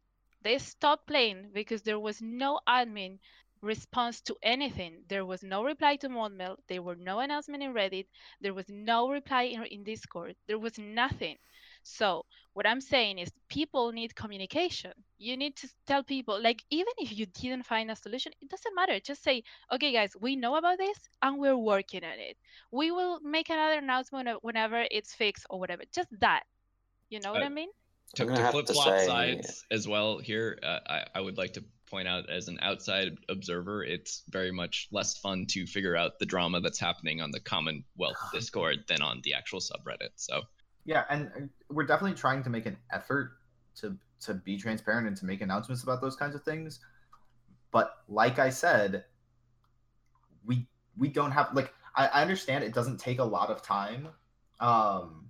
They 0.43 0.59
stopped 0.59 1.07
playing 1.07 1.51
because 1.53 1.83
there 1.83 2.01
was 2.01 2.21
no 2.21 2.61
admin 2.67 3.19
response 3.63 4.21
to 4.23 4.37
anything. 4.43 5.03
There 5.09 5.25
was 5.25 5.43
no 5.43 5.65
reply 5.65 5.97
to 5.97 6.09
Modmail. 6.09 6.57
There 6.69 6.83
were 6.83 6.97
no 6.97 7.21
announcement 7.21 7.63
in 7.63 7.73
Reddit. 7.75 8.07
There 8.41 8.55
was 8.55 8.67
no 8.69 9.09
reply 9.11 9.45
in, 9.45 9.65
in 9.65 9.85
Discord. 9.85 10.35
There 10.47 10.59
was 10.59 10.79
nothing. 10.79 11.37
So 11.83 12.25
what 12.53 12.67
I'm 12.67 12.81
saying 12.81 13.19
is 13.19 13.31
people 13.49 13.93
need 13.93 14.15
communication. 14.15 14.93
You 15.19 15.37
need 15.37 15.57
to 15.57 15.69
tell 15.87 16.03
people, 16.03 16.41
like 16.43 16.63
even 16.71 16.93
if 16.99 17.17
you 17.17 17.27
didn't 17.27 17.65
find 17.67 17.91
a 17.91 17.97
solution, 17.97 18.33
it 18.43 18.51
doesn't 18.51 18.75
matter. 18.75 19.01
Just 19.01 19.23
say, 19.23 19.43
okay, 19.73 19.93
guys, 19.93 20.13
we 20.21 20.37
know 20.37 20.57
about 20.57 20.79
this 20.79 20.99
and 21.23 21.39
we're 21.39 21.57
working 21.57 22.05
on 22.05 22.19
it. 22.19 22.37
We 22.73 22.91
will 22.91 23.21
make 23.21 23.49
another 23.49 23.79
announcement 23.79 24.29
whenever 24.43 24.85
it's 24.91 25.15
fixed 25.15 25.47
or 25.51 25.59
whatever. 25.59 25.83
Just 25.95 26.09
that. 26.21 26.43
You 27.11 27.21
know 27.21 27.33
what 27.33 27.43
Uh, 27.43 27.47
I 27.47 27.49
mean? 27.49 27.69
to, 28.17 28.25
gonna 28.27 28.51
flip 28.51 28.67
to 28.67 28.73
flop 28.73 28.99
say- 29.01 29.07
sides 29.07 29.65
as 29.71 29.87
well 29.87 30.19
here 30.19 30.59
uh, 30.63 30.79
I, 30.87 31.05
I 31.17 31.21
would 31.21 31.37
like 31.37 31.53
to 31.55 31.65
point 31.91 32.09
out 32.09 32.29
as 32.31 32.49
an 32.49 32.59
outside 32.63 33.17
observer 33.29 33.83
it's 33.83 34.23
very 34.29 34.53
much 34.53 34.89
less 34.93 35.19
fun 35.19 35.47
to 35.47 35.67
figure 35.67 35.97
out 35.97 36.19
the 36.19 36.27
drama 36.27 36.61
that's 36.61 36.79
happening 36.79 37.21
on 37.21 37.31
the 37.31 37.41
commonwealth 37.41 38.17
discord 38.33 38.79
than 38.89 39.03
on 39.03 39.21
the 39.25 39.35
actual 39.35 39.61
subreddit 39.61 40.11
so 40.17 40.43
Yeah, 40.89 41.05
and 41.11 41.31
uh, 41.37 41.41
we're 41.69 41.85
definitely 41.85 42.17
trying 42.17 42.43
to 42.45 42.49
make 42.49 42.65
an 42.65 42.79
effort 42.91 43.33
to 43.81 43.99
to 44.21 44.33
be 44.33 44.57
transparent 44.57 45.07
and 45.07 45.15
to 45.19 45.27
make 45.27 45.43
announcements 45.43 45.83
about 45.83 46.01
those 46.01 46.17
kinds 46.17 46.35
of 46.35 46.43
things. 46.45 46.81
But 47.71 47.93
like 48.09 48.39
I 48.39 48.49
said, 48.49 49.05
we 50.47 50.67
we 50.97 51.09
don't 51.09 51.33
have 51.33 51.51
like 51.53 51.75
I, 51.95 52.07
I 52.07 52.23
understand 52.23 52.65
it 52.65 52.73
doesn't 52.73 52.99
take 52.99 53.19
a 53.19 53.25
lot 53.25 53.51
of 53.51 53.63
time. 53.63 54.09
Um 54.61 55.28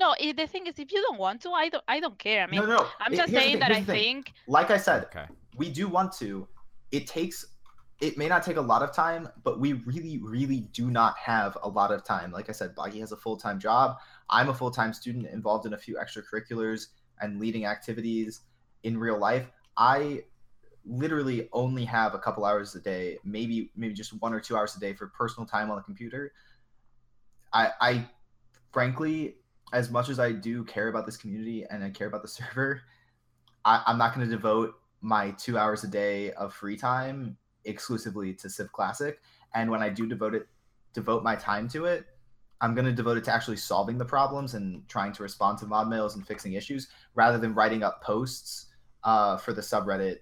No, 0.00 0.14
i- 0.20 0.32
the 0.32 0.46
thing 0.46 0.66
is, 0.66 0.78
if 0.78 0.90
you 0.92 1.00
don't 1.02 1.18
want 1.18 1.42
to, 1.42 1.50
I 1.50 1.68
don't. 1.68 1.84
I 1.86 2.00
don't 2.00 2.18
care. 2.18 2.42
I 2.42 2.46
mean, 2.46 2.60
no, 2.60 2.66
no. 2.66 2.88
I'm 3.00 3.12
it- 3.12 3.16
just 3.16 3.30
here's 3.30 3.42
saying 3.42 3.52
thing, 3.52 3.60
that 3.60 3.70
I 3.70 3.82
thing. 3.82 3.84
think 4.24 4.32
like 4.46 4.70
I 4.70 4.78
said, 4.78 5.04
Okay. 5.04 5.26
we 5.56 5.70
do 5.70 5.86
want 5.88 6.12
to. 6.14 6.48
It 6.90 7.06
takes 7.06 7.44
it 8.00 8.16
may 8.16 8.28
not 8.28 8.42
take 8.42 8.56
a 8.56 8.62
lot 8.62 8.80
of 8.82 8.94
time, 8.94 9.28
but 9.44 9.60
we 9.60 9.74
really, 9.74 10.16
really 10.22 10.60
do 10.72 10.90
not 10.90 11.18
have 11.18 11.58
a 11.62 11.68
lot 11.68 11.92
of 11.92 12.02
time. 12.02 12.32
Like 12.32 12.48
I 12.48 12.52
said, 12.52 12.74
Baki 12.74 12.98
has 13.00 13.12
a 13.12 13.16
full 13.16 13.36
time 13.36 13.58
job. 13.60 13.98
I'm 14.30 14.48
a 14.48 14.54
full 14.54 14.70
time 14.70 14.94
student 14.94 15.26
involved 15.26 15.66
in 15.66 15.74
a 15.74 15.78
few 15.78 15.96
extracurriculars 15.96 16.86
and 17.20 17.38
leading 17.38 17.66
activities 17.66 18.40
in 18.84 18.96
real 18.96 19.18
life. 19.18 19.50
I 19.76 20.24
literally 20.86 21.50
only 21.52 21.84
have 21.84 22.14
a 22.14 22.18
couple 22.18 22.46
hours 22.46 22.74
a 22.74 22.80
day, 22.80 23.18
maybe 23.22 23.70
maybe 23.76 23.92
just 23.92 24.14
one 24.22 24.32
or 24.32 24.40
two 24.40 24.56
hours 24.56 24.74
a 24.76 24.80
day 24.80 24.94
for 24.94 25.08
personal 25.08 25.46
time 25.46 25.70
on 25.70 25.76
the 25.76 25.82
computer. 25.82 26.32
I 27.52 27.72
I 27.82 28.08
frankly, 28.72 29.36
as 29.72 29.90
much 29.90 30.08
as 30.08 30.18
I 30.18 30.32
do 30.32 30.64
care 30.64 30.88
about 30.88 31.06
this 31.06 31.16
community 31.16 31.64
and 31.70 31.84
I 31.84 31.90
care 31.90 32.08
about 32.08 32.22
the 32.22 32.28
server, 32.40 32.82
I, 33.64 33.82
I'm 33.86 33.98
not 33.98 34.14
going 34.14 34.28
to 34.28 34.34
devote 34.34 34.74
my 35.00 35.30
two 35.32 35.56
hours 35.58 35.84
a 35.84 35.88
day 35.88 36.32
of 36.32 36.52
free 36.54 36.76
time 36.76 37.36
exclusively 37.64 38.34
to 38.34 38.48
Civ 38.48 38.72
Classic. 38.72 39.20
And 39.54 39.70
when 39.70 39.82
I 39.82 39.88
do 39.88 40.06
devote 40.06 40.34
it, 40.34 40.46
devote 40.92 41.22
my 41.22 41.36
time 41.36 41.68
to 41.70 41.86
it, 41.86 42.06
I'm 42.60 42.74
going 42.74 42.84
to 42.84 42.92
devote 42.92 43.16
it 43.16 43.24
to 43.24 43.32
actually 43.32 43.56
solving 43.56 43.96
the 43.96 44.04
problems 44.04 44.54
and 44.54 44.86
trying 44.88 45.12
to 45.12 45.22
respond 45.22 45.58
to 45.58 45.66
mod 45.66 45.88
mails 45.88 46.16
and 46.16 46.26
fixing 46.26 46.52
issues 46.52 46.88
rather 47.14 47.38
than 47.38 47.54
writing 47.54 47.82
up 47.82 48.02
posts 48.02 48.66
uh, 49.04 49.38
for 49.38 49.54
the 49.54 49.62
subreddit 49.62 50.18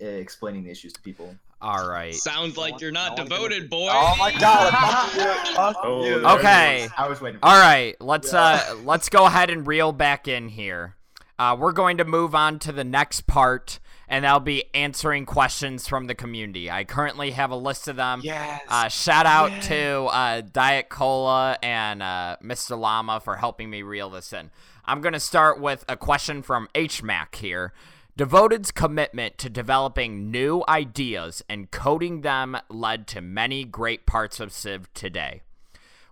uh, 0.00 0.06
explaining 0.06 0.64
the 0.64 0.70
issues 0.70 0.92
to 0.94 1.00
people. 1.02 1.34
All 1.60 1.88
right. 1.88 2.14
sounds 2.14 2.56
like 2.56 2.80
you're 2.80 2.92
not 2.92 3.16
no 3.16 3.22
one's 3.24 3.30
gonna- 3.30 3.42
devoted 3.48 3.70
boy 3.70 3.88
Oh 3.90 4.14
my 4.18 4.30
god, 4.38 4.72
fuck 4.72 5.14
you, 5.14 5.54
fuck 5.54 5.76
Oh, 5.82 6.04
you. 6.04 6.10
there 6.10 6.18
it 6.20 6.24
Okay. 6.38 6.88
I 6.96 7.08
was 7.08 7.20
waiting. 7.20 7.40
All 7.42 7.58
right, 7.58 7.94
let's 8.00 8.32
uh 8.34 8.76
let's 8.84 9.08
go 9.08 9.26
ahead 9.26 9.50
and 9.50 9.66
reel 9.66 9.92
back 9.92 10.28
in 10.28 10.48
here. 10.48 10.96
Uh, 11.38 11.54
we're 11.58 11.72
going 11.72 11.98
to 11.98 12.04
move 12.04 12.34
on 12.34 12.58
to 12.58 12.72
the 12.72 12.82
next 12.84 13.26
part, 13.26 13.78
and 14.08 14.24
that'll 14.24 14.40
be 14.40 14.64
answering 14.72 15.26
questions 15.26 15.86
from 15.86 16.06
the 16.06 16.14
community. 16.14 16.70
I 16.70 16.84
currently 16.84 17.32
have 17.32 17.50
a 17.50 17.56
list 17.56 17.88
of 17.88 17.96
them. 17.96 18.22
Yes. 18.24 18.62
Uh, 18.70 18.88
shout 18.88 19.26
out 19.26 19.50
to 19.64 20.04
uh, 20.06 20.40
Diet 20.40 20.88
Cola 20.88 21.58
and 21.62 22.02
uh, 22.02 22.38
Mr. 22.42 22.78
Llama 22.78 23.20
for 23.20 23.36
helping 23.36 23.68
me 23.68 23.82
reel 23.82 24.08
this 24.08 24.32
in. 24.32 24.50
I'm 24.86 25.02
going 25.02 25.12
to 25.12 25.20
start 25.20 25.60
with 25.60 25.84
a 25.90 25.96
question 25.98 26.40
from 26.40 26.68
HMAC 26.74 27.34
here. 27.34 27.74
Devoted's 28.16 28.70
commitment 28.70 29.36
to 29.36 29.50
developing 29.50 30.30
new 30.30 30.64
ideas 30.66 31.44
and 31.50 31.70
coding 31.70 32.22
them 32.22 32.56
led 32.70 33.06
to 33.08 33.20
many 33.20 33.62
great 33.62 34.06
parts 34.06 34.40
of 34.40 34.52
Civ 34.52 34.90
today. 34.94 35.42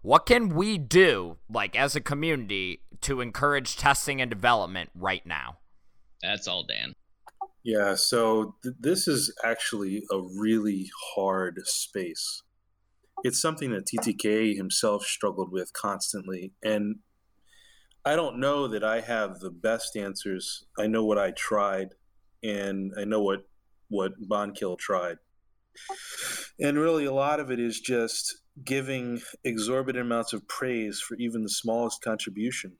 What 0.02 0.26
can 0.26 0.50
we 0.50 0.76
do, 0.76 1.38
like 1.48 1.74
as 1.74 1.96
a 1.96 2.02
community, 2.02 2.82
to 3.00 3.22
encourage 3.22 3.78
testing 3.78 4.20
and 4.20 4.30
development 4.30 4.90
right 4.94 5.24
now? 5.24 5.56
that's 6.22 6.46
all 6.46 6.64
dan 6.64 6.92
Yeah, 7.62 7.94
so 7.94 8.56
th- 8.62 8.74
this 8.78 9.08
is 9.08 9.34
actually 9.42 10.04
a 10.12 10.20
really 10.20 10.90
hard 11.14 11.62
space. 11.64 12.42
It's 13.22 13.40
something 13.40 13.70
that 13.70 13.86
TTK 13.86 14.54
himself 14.54 15.06
struggled 15.06 15.50
with 15.50 15.72
constantly. 15.72 16.52
And 16.62 16.96
I 18.04 18.16
don't 18.16 18.38
know 18.38 18.68
that 18.68 18.84
I 18.84 19.00
have 19.00 19.40
the 19.40 19.50
best 19.50 19.96
answers. 19.96 20.64
I 20.78 20.86
know 20.86 21.04
what 21.04 21.18
I 21.18 21.30
tried, 21.32 21.94
and 22.42 22.92
I 22.98 23.04
know 23.04 23.22
what, 23.22 23.46
what 23.88 24.12
Bonkill 24.28 24.78
tried. 24.78 25.16
And 26.60 26.78
really, 26.78 27.06
a 27.06 27.12
lot 27.12 27.40
of 27.40 27.50
it 27.50 27.58
is 27.58 27.80
just 27.80 28.36
giving 28.64 29.20
exorbitant 29.42 30.04
amounts 30.04 30.32
of 30.32 30.46
praise 30.46 31.00
for 31.00 31.16
even 31.16 31.42
the 31.42 31.48
smallest 31.48 32.02
contribution. 32.02 32.72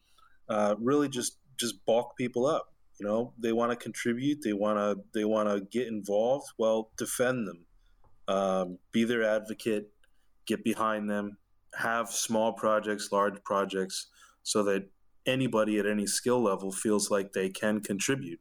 Uh, 0.48 0.74
really, 0.78 1.08
just 1.08 1.38
just 1.56 1.84
bulk 1.86 2.16
people 2.16 2.46
up 2.46 2.74
you 2.98 3.06
know 3.06 3.32
they 3.38 3.52
want 3.52 3.70
to 3.70 3.76
contribute 3.76 4.38
they 4.42 4.52
want 4.52 4.78
to 4.78 5.02
they 5.12 5.24
want 5.24 5.48
to 5.48 5.60
get 5.70 5.88
involved 5.88 6.46
well 6.58 6.90
defend 6.96 7.46
them 7.46 7.64
um, 8.28 8.78
be 8.92 9.04
their 9.04 9.22
advocate 9.22 9.90
get 10.46 10.62
behind 10.64 11.08
them 11.10 11.36
have 11.74 12.08
small 12.10 12.52
projects 12.52 13.10
large 13.12 13.42
projects 13.44 14.06
so 14.42 14.62
that 14.62 14.88
anybody 15.26 15.78
at 15.78 15.86
any 15.86 16.06
skill 16.06 16.42
level 16.42 16.72
feels 16.72 17.10
like 17.10 17.32
they 17.32 17.48
can 17.48 17.80
contribute. 17.80 18.40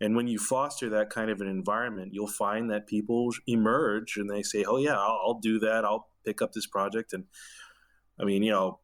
And 0.00 0.14
when 0.14 0.28
you 0.28 0.38
foster 0.38 0.90
that 0.90 1.10
kind 1.10 1.30
of 1.30 1.40
an 1.40 1.48
environment 1.48 2.12
you'll 2.12 2.26
find 2.26 2.70
that 2.70 2.86
people 2.86 3.30
emerge 3.46 4.16
and 4.16 4.28
they 4.28 4.42
say 4.42 4.64
oh 4.64 4.76
yeah 4.76 4.98
i'll, 4.98 5.20
I'll 5.24 5.40
do 5.40 5.58
that. 5.60 5.84
I'll 5.84 6.08
pick 6.24 6.42
up 6.42 6.52
this 6.52 6.66
project. 6.66 7.12
And 7.12 7.24
i 8.20 8.24
mean 8.24 8.42
you 8.42 8.50
know 8.50 8.80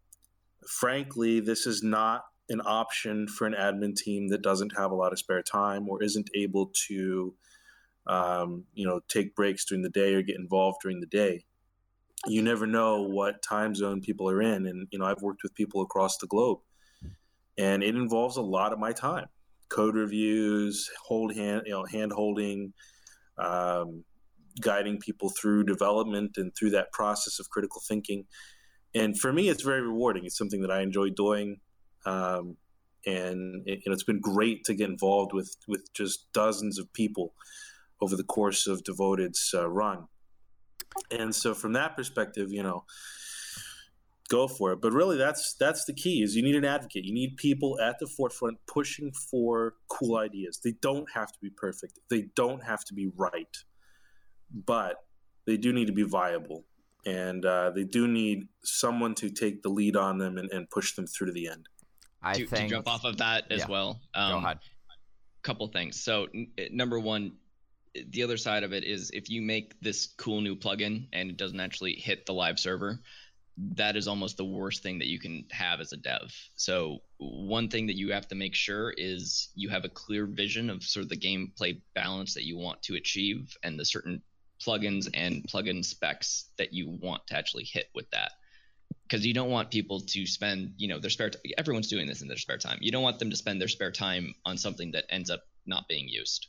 frankly 0.67 1.41
this 1.41 1.67
is 1.67 1.83
not 1.83 2.25
an 2.49 2.61
option 2.65 3.27
for 3.27 3.47
an 3.47 3.55
admin 3.55 3.97
team 3.97 4.29
that 4.29 4.43
doesn't 4.43 4.77
have 4.77 4.91
a 4.91 4.95
lot 4.95 5.13
of 5.13 5.19
spare 5.19 5.43
time 5.43 5.89
or 5.89 6.03
isn't 6.03 6.29
able 6.35 6.71
to 6.89 7.35
um, 8.07 8.65
you 8.75 8.87
know 8.87 9.01
take 9.09 9.35
breaks 9.35 9.65
during 9.65 9.83
the 9.83 9.91
day 9.91 10.15
or 10.15 10.23
get 10.23 10.37
involved 10.37 10.79
during 10.83 11.01
the 11.01 11.07
day. 11.07 11.45
You 12.27 12.43
never 12.43 12.67
know 12.67 13.03
what 13.03 13.43
time 13.43 13.75
zone 13.75 14.01
people 14.01 14.29
are 14.29 14.43
in. 14.43 14.67
And 14.67 14.89
you 14.91 14.99
know 14.99 15.05
i've 15.05 15.23
worked 15.23 15.43
with 15.43 15.55
people 15.55 15.83
across 15.83 16.17
the 16.19 16.27
globe 16.27 16.61
and 17.59 17.83
it 17.83 17.95
involves 17.95 18.37
a 18.37 18.43
lot 18.43 18.73
of 18.73 18.79
my 18.79 18.93
time. 18.93 19.27
Code 19.69 19.95
reviews 19.95 20.91
hold 21.07 21.35
hand 21.35 21.63
you 21.67 21.73
know 21.73 21.85
hand 21.85 22.13
holding 22.13 22.73
um, 23.39 24.05
guiding 24.61 24.99
people 24.99 25.31
through 25.31 25.65
development 25.65 26.33
and 26.37 26.53
through 26.55 26.71
that 26.71 26.93
process 26.93 27.39
of 27.39 27.49
critical 27.51 27.81
thinking. 27.87 28.25
And 28.95 29.19
for 29.19 29.33
me 29.33 29.49
it's 29.49 29.63
very 29.63 29.81
rewarding. 29.81 30.25
It's 30.25 30.37
something 30.37 30.61
that 30.63 30.71
i 30.71 30.83
enjoy 30.83 31.11
doing 31.11 31.61
um, 32.05 32.57
and 33.07 33.63
it, 33.67 33.81
you 33.85 33.91
know, 33.91 33.93
it's 33.93 34.05
been 34.05 34.21
great 34.21 34.65
to 34.65 34.75
get 34.75 34.89
involved 34.89 35.33
with 35.33 35.57
with 35.67 35.93
just 35.93 36.33
dozens 36.33 36.79
of 36.79 36.93
people 36.93 37.35
over 38.01 38.17
the 38.17 38.25
course 38.25 38.67
of 38.67 38.85
Devoted's 38.85 39.53
uh, 39.55 39.69
run. 39.69 40.07
And 41.11 41.35
so, 41.35 41.55
from 41.55 41.73
that 41.73 41.97
perspective, 41.97 42.51
you 42.51 42.63
know, 42.63 42.85
go 44.33 44.49
for 44.49 44.73
it. 44.73 44.81
But 44.81 44.93
really, 44.93 45.17
that's 45.17 45.55
that's 45.61 45.85
the 45.85 45.93
key: 45.93 46.23
is 46.23 46.35
you 46.35 46.43
need 46.43 46.57
an 46.57 46.65
advocate. 46.65 47.05
You 47.05 47.13
need 47.13 47.37
people 47.37 47.79
at 47.81 47.99
the 47.99 48.07
forefront 48.07 48.59
pushing 48.67 49.13
for 49.31 49.75
cool 49.89 50.17
ideas. 50.17 50.59
They 50.65 50.73
don't 50.81 51.09
have 51.13 51.31
to 51.33 51.39
be 51.41 51.51
perfect. 51.51 51.99
They 52.09 52.29
don't 52.35 52.65
have 52.65 52.85
to 52.87 52.95
be 52.95 53.11
right, 53.15 53.57
but 54.53 54.97
they 55.47 55.57
do 55.57 55.73
need 55.73 55.87
to 55.87 55.93
be 55.93 56.03
viable. 56.03 56.65
And 57.05 57.45
uh, 57.45 57.71
they 57.71 57.85
do 57.85 58.07
need 58.07 58.47
someone 58.63 59.15
to 59.17 59.29
take 59.29 59.63
the 59.63 59.69
lead 59.69 59.97
on 59.97 60.19
them 60.19 60.39
and, 60.39 60.51
and 60.53 60.71
push 60.71 60.95
them 60.95 61.07
through 61.07 61.27
to 61.29 61.33
the 61.33 61.49
end. 61.49 61.69
I 62.23 62.35
to, 62.35 62.47
think. 62.47 62.69
to 62.69 62.77
jump 62.77 62.89
off 62.89 63.05
of 63.05 63.19
that 63.19 63.51
as 63.51 63.61
yeah. 63.61 63.67
well 63.69 64.01
Go 64.15 64.21
um, 64.21 64.45
ahead. 64.45 64.59
couple 65.43 65.67
things. 65.67 66.01
So 66.01 66.29
n- 66.33 66.53
eh, 66.57 66.69
number 66.71 67.01
one, 67.01 67.33
the 68.11 68.23
other 68.23 68.37
side 68.37 68.63
of 68.63 68.73
it 68.73 68.85
is 68.85 69.11
if 69.13 69.29
you 69.29 69.43
make 69.43 69.75
this 69.81 70.07
cool 70.17 70.41
new 70.41 70.55
plugin 70.55 71.09
and 71.13 71.29
it 71.29 71.37
doesn't 71.37 71.59
actually 71.59 71.95
hit 71.95 72.25
the 72.25 72.33
live 72.33 72.61
server, 72.61 73.01
that 73.57 73.97
is 73.97 74.09
almost 74.09 74.37
the 74.37 74.45
worst 74.45 74.83
thing 74.83 74.99
that 75.01 75.09
you 75.09 75.19
can 75.19 75.45
have 75.51 75.81
as 75.81 75.93
a 75.93 75.97
dev. 75.97 76.33
So 76.57 77.01
one 77.19 77.69
thing 77.69 77.87
that 77.89 77.97
you 77.97 78.13
have 78.13 78.29
to 78.29 78.35
make 78.35 78.55
sure 78.55 78.93
is 78.97 79.51
you 79.55 79.69
have 79.69 79.85
a 79.85 79.89
clear 79.91 80.27
vision 80.27 80.71
of 80.71 80.83
sort 80.83 81.05
of 81.05 81.11
the 81.11 81.17
gameplay 81.17 81.81
balance 81.95 82.35
that 82.35 82.45
you 82.45 82.57
want 82.57 82.83
to 82.85 82.95
achieve 82.97 83.57
and 83.63 83.79
the 83.79 83.85
certain 83.85 84.23
plugins 84.65 85.09
and 85.15 85.45
plugin 85.45 85.85
specs 85.85 86.47
that 86.59 86.73
you 86.73 86.89
want 86.89 87.27
to 87.27 87.37
actually 87.37 87.65
hit 87.65 87.89
with 87.95 88.11
that. 88.11 88.33
because 89.03 89.27
you 89.27 89.35
don't 89.35 89.51
want 89.51 89.71
people 89.71 90.01
to 90.01 90.27
spend 90.27 90.75
you 90.79 90.89
know 90.89 90.99
their 90.99 91.11
spare. 91.11 91.31
T- 91.31 91.55
everyone's 91.59 91.89
doing 91.89 92.07
this 92.07 92.23
in 92.23 92.29
their 92.29 92.37
spare 92.37 92.59
time. 92.59 92.79
You 92.81 92.91
don't 92.93 93.03
want 93.03 93.19
them 93.19 93.31
to 93.31 93.37
spend 93.37 93.61
their 93.61 93.69
spare 93.69 93.93
time 93.93 94.35
on 94.45 94.57
something 94.57 94.93
that 94.93 95.05
ends 95.11 95.31
up 95.31 95.43
not 95.67 95.89
being 95.89 96.09
used. 96.09 96.49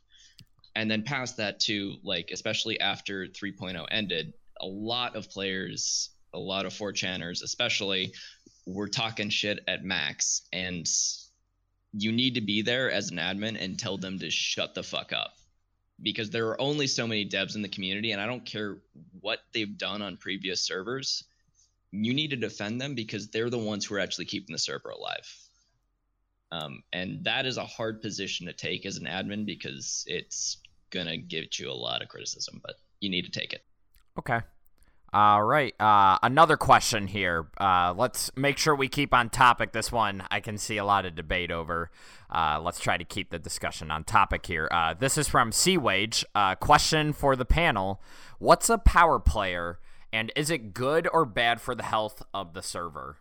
And 0.76 0.90
then 0.90 1.04
past 1.04 1.38
that 1.38 1.60
too, 1.60 1.98
like 2.04 2.30
especially 2.32 2.80
after 2.80 3.28
3.0 3.28 3.86
ended, 3.92 4.34
a 4.60 4.66
lot 4.66 5.16
of 5.16 5.30
players, 5.30 6.10
a 6.34 6.40
lot 6.40 6.66
of 6.66 6.74
4chaners 6.74 7.44
especially, 7.44 8.14
were 8.66 8.88
talking 8.88 9.30
shit 9.30 9.60
at 9.68 9.84
Max, 9.84 10.44
and 10.52 10.88
you 11.94 12.12
need 12.12 12.36
to 12.36 12.42
be 12.42 12.62
there 12.62 12.92
as 12.92 13.12
an 13.12 13.18
admin 13.18 13.58
and 13.60 13.78
tell 13.78 13.98
them 13.98 14.20
to 14.20 14.30
shut 14.30 14.74
the 14.74 14.84
fuck 14.84 15.14
up. 15.14 15.34
Because 16.02 16.30
there 16.30 16.48
are 16.48 16.60
only 16.60 16.88
so 16.88 17.06
many 17.06 17.28
devs 17.28 17.56
in 17.56 17.62
the 17.62 17.70
community 17.70 18.12
and 18.12 18.20
i 18.20 18.26
don't 18.26 18.44
care 18.44 18.80
what 19.22 19.40
they've 19.54 19.78
done 19.78 20.02
on 20.02 20.18
previous 20.18 20.60
servers 20.60 21.24
you 21.94 22.14
need 22.14 22.32
to 22.32 22.36
defend 22.36 22.82
them 22.82 22.96
because 22.96 23.30
they're 23.30 23.52
the 23.52 23.58
ones 23.58 23.86
who 23.86 23.96
are 23.96 24.00
actually 24.00 24.26
keeping 24.26 24.52
the 24.52 24.60
server 24.60 24.90
alive. 24.90 25.32
Um, 26.52 26.84
and 26.92 27.24
that 27.26 27.46
is 27.46 27.58
a 27.58 27.66
hard 27.66 28.02
position 28.02 28.48
to 28.48 28.54
take 28.54 28.86
as 28.86 28.98
an 28.98 29.06
admin 29.06 29.46
because 29.46 30.04
it's 30.08 30.58
gonna 30.90 31.18
give 31.18 31.46
you 31.58 31.70
a 31.70 31.74
lot 31.74 32.02
of 32.02 32.08
criticism 32.08 32.62
but 32.64 32.76
you 33.00 33.10
need 33.10 33.26
to 33.26 33.32
take 33.32 33.54
it. 33.54 33.64
Okay. 34.18 34.40
All 35.14 35.44
right. 35.44 35.80
Uh, 35.80 36.18
another 36.24 36.58
question 36.58 37.08
here. 37.08 37.48
Uh, 37.60 37.94
let's 37.96 38.32
make 38.36 38.58
sure 38.58 38.76
we 38.76 38.88
keep 38.88 39.14
on 39.14 39.30
topic. 39.30 39.72
This 39.72 39.92
one 39.92 40.24
I 40.32 40.40
can 40.40 40.58
see 40.58 40.78
a 40.78 40.86
lot 40.86 41.06
of 41.06 41.16
debate 41.16 41.52
over. 41.52 41.92
Uh, 42.30 42.60
let's 42.62 42.80
try 42.80 42.98
to 42.98 43.06
keep 43.06 43.30
the 43.30 43.38
discussion 43.38 43.92
on 43.92 44.04
topic 44.04 44.46
here. 44.46 44.68
Uh, 44.72 44.96
this 44.96 45.18
is 45.18 45.28
from 45.28 45.52
Sea 45.52 45.78
Wage. 45.78 46.26
Uh, 46.34 46.56
question 46.56 47.14
for 47.14 47.36
the 47.36 47.46
panel: 47.46 48.02
What's 48.40 48.70
a 48.70 48.80
power 48.80 49.20
player, 49.20 49.80
and 50.12 50.32
is 50.36 50.50
it 50.50 50.74
good 50.74 51.08
or 51.14 51.26
bad 51.26 51.62
for 51.62 51.76
the 51.76 51.84
health 51.84 52.24
of 52.34 52.54
the 52.54 52.64
server? 52.64 53.18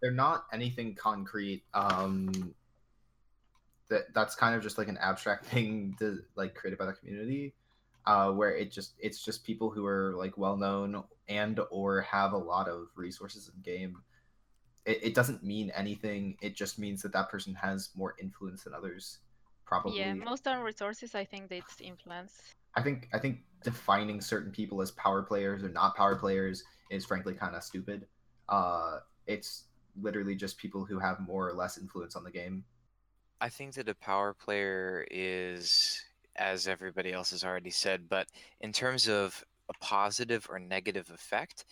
they're 0.00 0.10
not 0.10 0.44
anything 0.52 0.94
concrete. 0.94 1.62
Um, 1.74 2.54
that 3.88 4.12
that's 4.14 4.34
kind 4.34 4.54
of 4.54 4.62
just 4.62 4.78
like 4.78 4.88
an 4.88 4.98
abstract 4.98 5.46
thing 5.46 5.96
to 5.98 6.20
like 6.36 6.54
created 6.54 6.78
by 6.78 6.86
the 6.86 6.92
community, 6.92 7.54
uh, 8.08 8.30
where 8.30 8.56
it 8.56 8.72
just 8.72 8.94
it's 8.98 9.22
just 9.22 9.44
people 9.44 9.68
who 9.68 9.84
are 9.84 10.14
like 10.16 10.38
well 10.38 10.56
known 10.56 11.04
and 11.28 11.60
or 11.70 12.00
have 12.00 12.32
a 12.32 12.38
lot 12.38 12.66
of 12.66 12.88
resources 12.96 13.50
in 13.54 13.60
game. 13.60 13.98
It, 14.86 15.04
it 15.04 15.14
doesn't 15.14 15.44
mean 15.44 15.70
anything. 15.76 16.38
It 16.40 16.56
just 16.56 16.78
means 16.78 17.02
that 17.02 17.12
that 17.12 17.28
person 17.28 17.54
has 17.54 17.90
more 17.94 18.14
influence 18.18 18.64
than 18.64 18.72
others. 18.72 19.18
Probably. 19.66 19.98
Yeah, 19.98 20.14
most 20.14 20.48
on 20.48 20.62
resources, 20.62 21.14
I 21.14 21.26
think 21.26 21.52
it's 21.52 21.82
influence. 21.82 22.54
I 22.74 22.80
think 22.80 23.10
I 23.12 23.18
think 23.18 23.40
defining 23.62 24.22
certain 24.22 24.52
people 24.52 24.80
as 24.80 24.90
power 24.92 25.22
players 25.22 25.62
or 25.62 25.68
not 25.68 25.94
power 25.94 26.16
players 26.16 26.64
is 26.90 27.04
frankly 27.04 27.34
kind 27.34 27.54
of 27.54 27.62
stupid. 27.62 28.06
Uh, 28.48 29.00
it's 29.26 29.64
literally 30.00 30.34
just 30.34 30.56
people 30.56 30.82
who 30.82 30.98
have 30.98 31.20
more 31.20 31.46
or 31.46 31.52
less 31.52 31.76
influence 31.76 32.16
on 32.16 32.24
the 32.24 32.30
game. 32.30 32.64
I 33.42 33.50
think 33.50 33.74
that 33.74 33.88
a 33.88 33.94
power 33.94 34.32
player 34.32 35.06
is, 35.10 36.02
as 36.38 36.68
everybody 36.68 37.12
else 37.12 37.30
has 37.32 37.44
already 37.44 37.70
said, 37.70 38.08
but 38.08 38.28
in 38.60 38.72
terms 38.72 39.08
of 39.08 39.44
a 39.68 39.74
positive 39.80 40.46
or 40.48 40.58
negative 40.58 41.10
effect, 41.10 41.64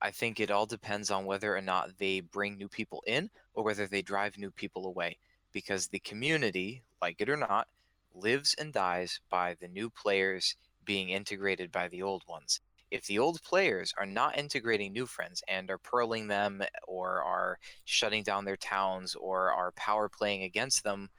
I 0.00 0.10
think 0.10 0.40
it 0.40 0.50
all 0.50 0.66
depends 0.66 1.10
on 1.10 1.24
whether 1.24 1.56
or 1.56 1.60
not 1.60 1.98
they 1.98 2.20
bring 2.20 2.56
new 2.56 2.68
people 2.68 3.02
in 3.06 3.30
or 3.54 3.64
whether 3.64 3.86
they 3.86 4.02
drive 4.02 4.38
new 4.38 4.50
people 4.50 4.86
away. 4.86 5.18
Because 5.52 5.86
the 5.86 5.98
community, 6.00 6.82
like 7.00 7.20
it 7.20 7.30
or 7.30 7.36
not, 7.36 7.68
lives 8.14 8.54
and 8.58 8.72
dies 8.72 9.20
by 9.30 9.56
the 9.60 9.68
new 9.68 9.90
players 9.90 10.56
being 10.84 11.08
integrated 11.10 11.72
by 11.72 11.88
the 11.88 12.02
old 12.02 12.22
ones. 12.28 12.60
If 12.90 13.06
the 13.06 13.18
old 13.18 13.42
players 13.42 13.92
are 13.98 14.06
not 14.06 14.38
integrating 14.38 14.92
new 14.92 15.06
friends 15.06 15.42
and 15.48 15.70
are 15.70 15.78
pearling 15.78 16.28
them 16.28 16.62
or 16.86 17.22
are 17.22 17.58
shutting 17.84 18.22
down 18.22 18.44
their 18.44 18.56
towns 18.56 19.14
or 19.14 19.50
are 19.50 19.72
power 19.72 20.08
playing 20.08 20.44
against 20.44 20.84
them, 20.84 21.10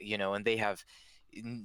you 0.00 0.16
know, 0.16 0.34
and 0.34 0.44
they 0.44 0.56
have, 0.58 0.84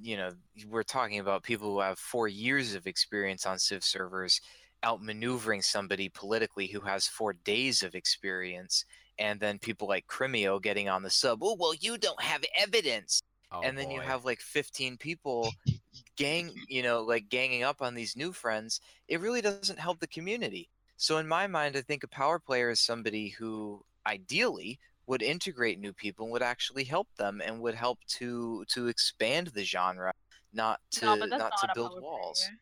you 0.01 0.17
know, 0.17 0.31
we're 0.67 0.83
talking 0.83 1.19
about 1.19 1.43
people 1.43 1.71
who 1.71 1.79
have 1.79 1.99
four 1.99 2.27
years 2.27 2.75
of 2.75 2.87
experience 2.87 3.45
on 3.45 3.59
Civ 3.59 3.83
servers 3.83 4.41
outmaneuvering 4.83 5.63
somebody 5.63 6.09
politically 6.09 6.67
who 6.67 6.81
has 6.81 7.07
four 7.07 7.33
days 7.33 7.83
of 7.83 7.95
experience, 7.95 8.85
and 9.17 9.39
then 9.39 9.59
people 9.59 9.87
like 9.87 10.07
Crimeo 10.07 10.61
getting 10.61 10.89
on 10.89 11.03
the 11.03 11.09
sub. 11.09 11.39
Oh, 11.43 11.55
well, 11.59 11.73
you 11.73 11.97
don't 11.97 12.21
have 12.21 12.43
evidence 12.57 13.21
Oh, 13.53 13.61
and 13.61 13.77
then 13.77 13.91
you 13.91 14.01
have 14.01 14.25
like 14.25 14.41
15 14.41 14.97
people 14.97 15.53
gang 16.17 16.51
you 16.67 16.81
know 16.81 17.01
like 17.01 17.29
ganging 17.29 17.63
up 17.63 17.81
on 17.81 17.93
these 17.93 18.15
new 18.15 18.31
friends 18.31 18.81
it 19.07 19.19
really 19.19 19.41
doesn't 19.41 19.79
help 19.79 19.99
the 19.99 20.07
community 20.07 20.69
so 20.97 21.17
in 21.17 21.27
my 21.27 21.45
mind 21.47 21.75
i 21.75 21.81
think 21.81 22.03
a 22.03 22.07
power 22.07 22.39
player 22.39 22.69
is 22.71 22.79
somebody 22.79 23.29
who 23.29 23.83
ideally 24.07 24.79
would 25.07 25.21
integrate 25.21 25.79
new 25.79 25.93
people 25.93 26.25
and 26.25 26.31
would 26.33 26.41
actually 26.43 26.83
help 26.83 27.07
them 27.17 27.41
and 27.45 27.59
would 27.61 27.75
help 27.75 27.99
to 28.07 28.63
to 28.69 28.87
expand 28.87 29.47
the 29.47 29.63
genre 29.63 30.13
not 30.53 30.79
to 30.91 31.05
no, 31.05 31.15
not, 31.15 31.29
not, 31.39 31.57
to 31.57 31.67
build 31.73 32.01
walls 32.01 32.39
player. 32.41 32.57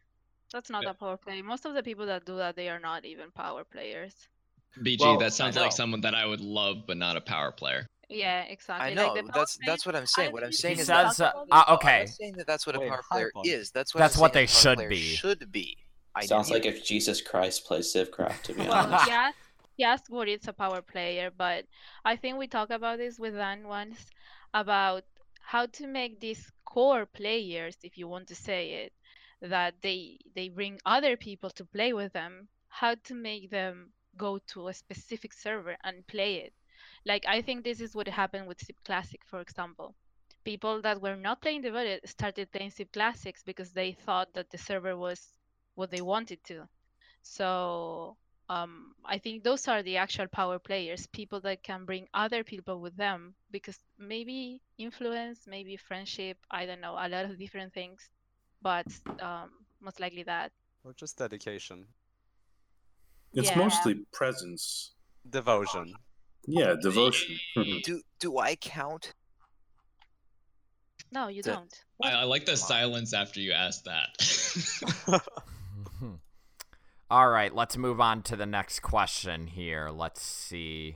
That's 0.53 0.69
not 0.69 0.83
Yeah. 0.83 0.89
a 0.89 0.93
power 0.93 1.17
play. 1.17 1.41
Most 1.41 1.65
of 1.65 1.73
the 1.73 1.83
people 1.83 2.05
that 2.07 2.25
do 2.25 2.35
that, 2.37 2.55
they 2.55 2.67
are 2.69 2.79
not 2.79 3.05
even 3.05 3.31
power 3.31 3.63
players. 3.63 4.13
bg 4.79 4.99
Well, 4.99 5.17
that 5.17 5.33
sounds 5.33 5.57
like 5.57 5.71
someone 5.73 5.99
that 6.01 6.15
i 6.15 6.25
would 6.25 6.39
love 6.39 6.83
but 6.87 6.95
not 6.97 7.17
a 7.17 7.21
power 7.21 7.51
player 7.51 7.85
Yeah, 8.09 8.43
exactly. 8.43 8.91
i 8.91 8.93
know 8.93 9.13
Like 9.13 9.25
that's 9.33 9.57
play- 9.57 9.65
that's 9.67 9.85
what 9.85 9.95
i'm 9.97 10.05
saying 10.05 10.31
what 10.31 10.43
i'm 10.45 10.51
saying 10.53 10.79
is 10.79 10.87
says, 10.87 11.17
that, 11.17 11.35
uh, 11.35 11.43
No, 11.49 11.55
uh, 11.57 11.63
I'm 11.67 11.75
okay. 11.75 12.05
saying 12.05 12.35
that 12.37 12.47
that's 12.47 12.65
what 12.65 12.75
a 12.77 12.79
power 12.79 13.03
player 13.11 13.31
point. 13.33 13.47
is 13.47 13.71
that's 13.71 13.93
what 13.93 13.99
That's 13.99 14.17
what 14.17 14.31
they 14.31 14.45
should 14.45 14.79
be. 14.87 15.01
should 15.01 15.51
be 15.51 15.77
Sounds 16.23 16.49
like 16.49 16.61
ideally. 16.65 16.77
if 16.77 16.85
Jesus 16.85 17.21
Christ 17.21 17.65
plays 17.65 17.93
Civcraft, 17.93 18.41
to 18.43 18.53
be 18.53 18.67
honest. 18.67 19.05
he 19.05 19.11
asked, 19.11 19.37
what 19.81 20.27
is 20.27 20.47
a 20.47 20.53
power 20.53 20.81
player, 20.81 21.31
but 21.31 21.65
I 22.05 22.15
think 22.15 22.37
we 22.37 22.47
talked 22.47 22.71
about 22.71 22.97
this 22.97 23.19
with 23.19 23.33
Dan 23.35 23.67
once 23.67 24.05
about 24.53 25.03
how 25.41 25.65
to 25.67 25.87
make 25.87 26.19
these 26.19 26.51
core 26.65 27.05
players, 27.05 27.77
if 27.83 27.97
you 27.97 28.07
want 28.07 28.27
to 28.27 28.35
say 28.35 28.71
it, 28.85 28.93
that 29.41 29.81
they 29.81 30.19
they 30.35 30.49
bring 30.49 30.79
other 30.85 31.15
people 31.17 31.49
to 31.51 31.65
play 31.65 31.93
with 31.93 32.13
them. 32.13 32.47
How 32.69 32.95
to 32.95 33.13
make 33.15 33.49
them 33.49 33.93
go 34.17 34.37
to 34.53 34.67
a 34.67 34.73
specific 34.73 35.33
server 35.33 35.77
and 35.83 36.05
play 36.07 36.35
it. 36.37 36.53
Like 37.05 37.25
I 37.27 37.41
think 37.41 37.63
this 37.63 37.81
is 37.81 37.95
what 37.95 38.07
happened 38.07 38.47
with 38.47 38.61
Civ 38.61 38.83
Classic, 38.83 39.21
for 39.25 39.41
example. 39.41 39.95
People 40.43 40.81
that 40.81 41.01
were 41.01 41.15
not 41.15 41.41
playing 41.41 41.61
Devoted 41.61 42.07
started 42.07 42.51
playing 42.51 42.71
Civ 42.71 42.91
Classics 42.91 43.43
because 43.43 43.71
they 43.73 43.91
thought 43.93 44.33
that 44.33 44.49
the 44.51 44.57
server 44.57 44.95
was 44.97 45.33
what 45.75 45.91
they 45.91 46.01
wanted 46.01 46.43
to. 46.45 46.67
So 47.23 48.17
um, 48.51 48.93
I 49.05 49.17
think 49.17 49.43
those 49.43 49.67
are 49.69 49.81
the 49.81 49.95
actual 49.95 50.27
power 50.27 50.59
players, 50.59 51.07
people 51.07 51.39
that 51.41 51.63
can 51.63 51.85
bring 51.85 52.07
other 52.13 52.43
people 52.43 52.81
with 52.81 52.97
them 52.97 53.33
because 53.49 53.79
maybe 53.97 54.61
influence, 54.77 55.39
maybe 55.47 55.77
friendship, 55.77 56.37
I 56.51 56.65
don't 56.65 56.81
know, 56.81 56.95
a 56.99 57.07
lot 57.07 57.23
of 57.25 57.39
different 57.39 57.73
things, 57.73 58.09
but 58.61 58.87
um, 59.21 59.51
most 59.79 60.01
likely 60.01 60.23
that. 60.23 60.51
Or 60.83 60.91
just 60.93 61.17
dedication. 61.17 61.85
It's 63.33 63.47
Yeah. 63.47 63.57
mostly 63.57 64.05
presence. 64.11 64.95
Devotion. 65.29 65.93
Yeah, 66.45 66.75
devotion. 66.81 67.39
do 67.83 68.01
do 68.19 68.39
i 68.39 68.55
count 68.55 69.13
No, 71.11 71.27
you 71.27 71.43
don't. 71.43 71.71
I, 72.03 72.11
I 72.11 72.23
like 72.23 72.45
the 72.45 72.57
silence 72.57 73.13
after 73.13 73.39
you 73.39 73.51
asked 73.51 73.85
that 73.85 75.21
All 77.11 77.27
right, 77.27 77.53
let's 77.53 77.75
move 77.75 77.99
on 77.99 78.21
to 78.23 78.37
the 78.37 78.45
next 78.45 78.79
question 78.79 79.47
here. 79.47 79.89
Let's 79.89 80.21
see. 80.21 80.95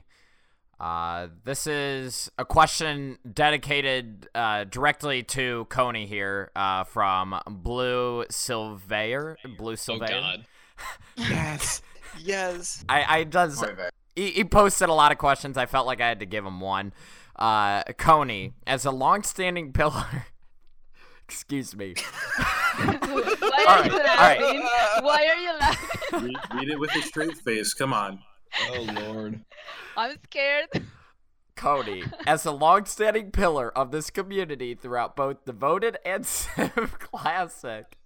Uh, 0.80 1.26
this 1.44 1.66
is 1.66 2.30
a 2.38 2.44
question 2.46 3.18
dedicated 3.30 4.26
uh, 4.34 4.64
directly 4.64 5.22
to 5.24 5.66
Coney 5.68 6.06
here 6.06 6.52
uh, 6.56 6.84
from 6.84 7.38
Blue 7.46 8.24
Silveyer. 8.30 9.36
Blue 9.58 9.76
oh 9.90 9.98
god 9.98 10.46
yes 11.18 11.82
yes 12.18 12.82
I, 12.88 13.18
I 13.18 13.24
does 13.24 13.62
he, 14.14 14.30
he 14.30 14.44
posted 14.44 14.88
a 14.88 14.94
lot 14.94 15.12
of 15.12 15.18
questions. 15.18 15.58
I 15.58 15.66
felt 15.66 15.86
like 15.86 16.00
I 16.00 16.08
had 16.08 16.20
to 16.20 16.26
give 16.26 16.46
him 16.46 16.60
one. 16.60 16.94
Uh, 17.38 17.82
Coney, 17.98 18.54
as 18.66 18.86
a 18.86 18.90
long-standing 18.90 19.72
pillar. 19.74 20.26
Excuse 21.28 21.76
me. 21.76 21.94
Why 23.66 23.72
All 23.72 23.78
are 23.78 23.82
right, 23.82 23.90
you 23.90 23.98
all 23.98 24.04
right. 24.04 24.40
laughing? 24.40 24.68
Why 25.04 25.26
are 25.26 25.36
you 25.36 25.58
laughing? 25.58 26.24
read, 26.28 26.36
read 26.54 26.68
it 26.70 26.78
with 26.78 26.94
a 26.94 27.02
straight 27.02 27.36
face. 27.38 27.74
Come 27.74 27.92
on. 27.92 28.20
oh 28.70 28.82
lord 28.94 29.44
I'm 29.96 30.16
scared. 30.24 30.68
Cody, 31.56 32.04
as 32.26 32.44
a 32.46 32.52
long-standing 32.52 33.30
pillar 33.32 33.76
of 33.76 33.90
this 33.90 34.10
community 34.10 34.74
throughout 34.74 35.16
both 35.16 35.44
Devoted 35.44 35.96
and 36.04 36.24
Civ 36.28 36.98
Classic, 37.00 37.96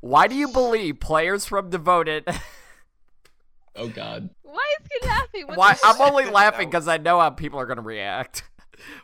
why 0.00 0.26
do 0.26 0.34
you 0.34 0.48
believe 0.48 1.00
players 1.00 1.46
from 1.46 1.70
Devoted? 1.70 2.26
oh 3.76 3.88
god 3.88 4.28
Why 4.42 4.74
is 4.80 4.88
he 5.00 5.06
laughing? 5.08 5.46
What 5.46 5.56
why? 5.56 5.76
I'm 5.84 6.00
only 6.00 6.26
laughing 6.26 6.68
because 6.68 6.88
I 6.88 6.98
know 6.98 7.18
how 7.20 7.30
people 7.30 7.58
are 7.58 7.66
going 7.66 7.76
to 7.78 7.82
react. 7.82 8.42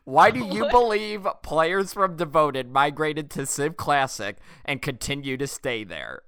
Why 0.05 0.31
do 0.31 0.41
you 0.41 0.65
What? 0.65 0.71
believe 0.71 1.27
players 1.43 1.93
from 1.95 2.17
Devoted 2.17 2.71
migrated 2.71 3.31
to 3.33 3.47
Civ 3.47 3.77
Classic 3.77 4.39
and 4.65 4.83
continue 4.83 5.37
to 5.37 5.47
stay 5.47 5.85
there? 5.85 6.23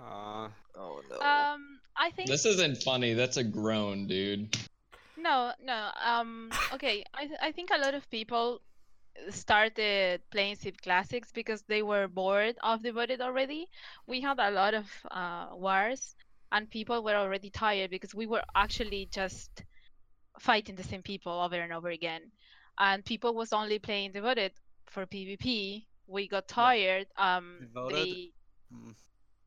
Uh, 0.00 0.48
oh 0.76 1.02
no 1.10 1.20
Um, 1.20 1.80
I 1.96 2.10
think 2.10 2.28
This 2.28 2.46
isn't 2.46 2.82
funny. 2.82 3.14
That's 3.14 3.36
a 3.36 3.44
groan, 3.44 4.06
dude. 4.06 4.56
No, 5.16 5.52
no. 5.62 5.90
Um, 6.00 6.50
okay. 6.72 7.04
I 7.14 7.26
th- 7.26 7.38
I 7.42 7.52
think 7.52 7.70
a 7.70 7.78
lot 7.78 7.94
of 7.94 8.08
people 8.10 8.62
started 9.30 10.22
playing 10.30 10.56
Civ 10.56 10.76
Classics 10.82 11.32
because 11.32 11.62
they 11.62 11.82
were 11.82 12.08
bored 12.08 12.56
of 12.62 12.82
Devoted 12.82 13.20
already. 13.20 13.68
We 14.06 14.20
had 14.20 14.38
a 14.38 14.50
lot 14.50 14.74
of 14.74 14.86
uh, 15.10 15.48
wars, 15.54 16.14
and 16.52 16.70
people 16.70 17.02
were 17.02 17.16
already 17.16 17.50
tired 17.50 17.90
because 17.90 18.14
we 18.14 18.26
were 18.26 18.44
actually 18.54 19.08
just 19.12 19.64
fighting 20.40 20.76
the 20.76 20.82
same 20.84 21.02
people 21.02 21.32
over 21.32 21.56
and 21.56 21.72
over 21.72 21.88
again, 21.88 22.32
and 22.78 23.04
people 23.04 23.34
was 23.34 23.52
only 23.52 23.78
playing 23.78 24.12
Devoted 24.12 24.52
for 24.86 25.06
PvP. 25.06 25.86
We 26.06 26.28
got 26.28 26.48
tired. 26.48 27.06
Um, 27.16 27.68
Devoted? 27.72 28.08
they 28.10 28.32
Mm. 28.72 28.94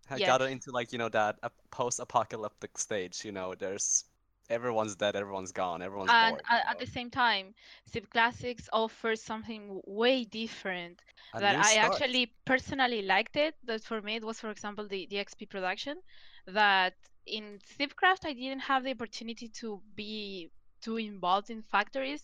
I 0.10 0.18
Yeah. 0.18 0.28
got 0.28 0.42
into 0.42 0.72
like 0.72 0.92
you 0.92 0.98
know 1.00 1.10
that 1.10 1.38
ap- 1.44 1.54
post-apocalyptic 1.72 2.78
stage. 2.78 3.24
You 3.26 3.32
know, 3.32 3.56
there's 3.56 4.06
everyone's 4.50 4.96
dead, 4.96 5.16
everyone's 5.16 5.52
gone, 5.52 5.82
everyone's 5.82 6.14
and 6.14 6.16
bored. 6.16 6.44
at, 6.50 6.66
at 6.72 6.80
the 6.80 6.86
same 6.88 7.10
time, 7.10 7.54
Civ 7.86 8.10
Classics 8.10 8.68
offers 8.74 9.22
something 9.22 9.82
way 9.86 10.24
different 10.26 11.02
A 11.34 11.40
that 11.40 11.56
I 11.56 11.78
start. 11.78 12.02
actually 12.02 12.34
personally 12.46 13.02
liked 13.02 13.36
it. 13.38 13.56
That 13.64 13.84
for 13.84 14.02
me 14.02 14.16
it 14.16 14.24
was, 14.24 14.40
for 14.40 14.50
example, 14.50 14.88
the, 14.88 15.08
the 15.10 15.18
XP 15.18 15.46
production. 15.46 16.02
That 16.48 16.96
in 17.26 17.60
Civcraft 17.60 18.26
I 18.26 18.34
didn't 18.34 18.62
have 18.62 18.84
the 18.84 18.92
opportunity 18.92 19.48
to 19.62 19.82
be 19.96 20.52
too 20.82 20.98
involved 20.98 21.50
in 21.50 21.62
factories 21.64 22.24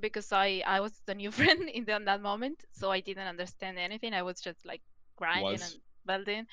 because 0.00 0.32
I 0.32 0.62
I 0.66 0.80
was 0.80 1.00
the 1.06 1.14
new 1.14 1.30
friend 1.38 1.68
in, 1.68 1.84
the, 1.84 1.96
in 1.96 2.04
that 2.06 2.22
moment, 2.22 2.64
so 2.72 2.90
I 2.90 3.00
didn't 3.00 3.28
understand 3.28 3.78
anything. 3.78 4.14
I 4.14 4.22
was 4.22 4.40
just 4.40 4.64
like 4.64 4.82
grinding 5.16 5.60
Was. 5.60 5.62
and 5.62 5.80
building. 6.06 6.46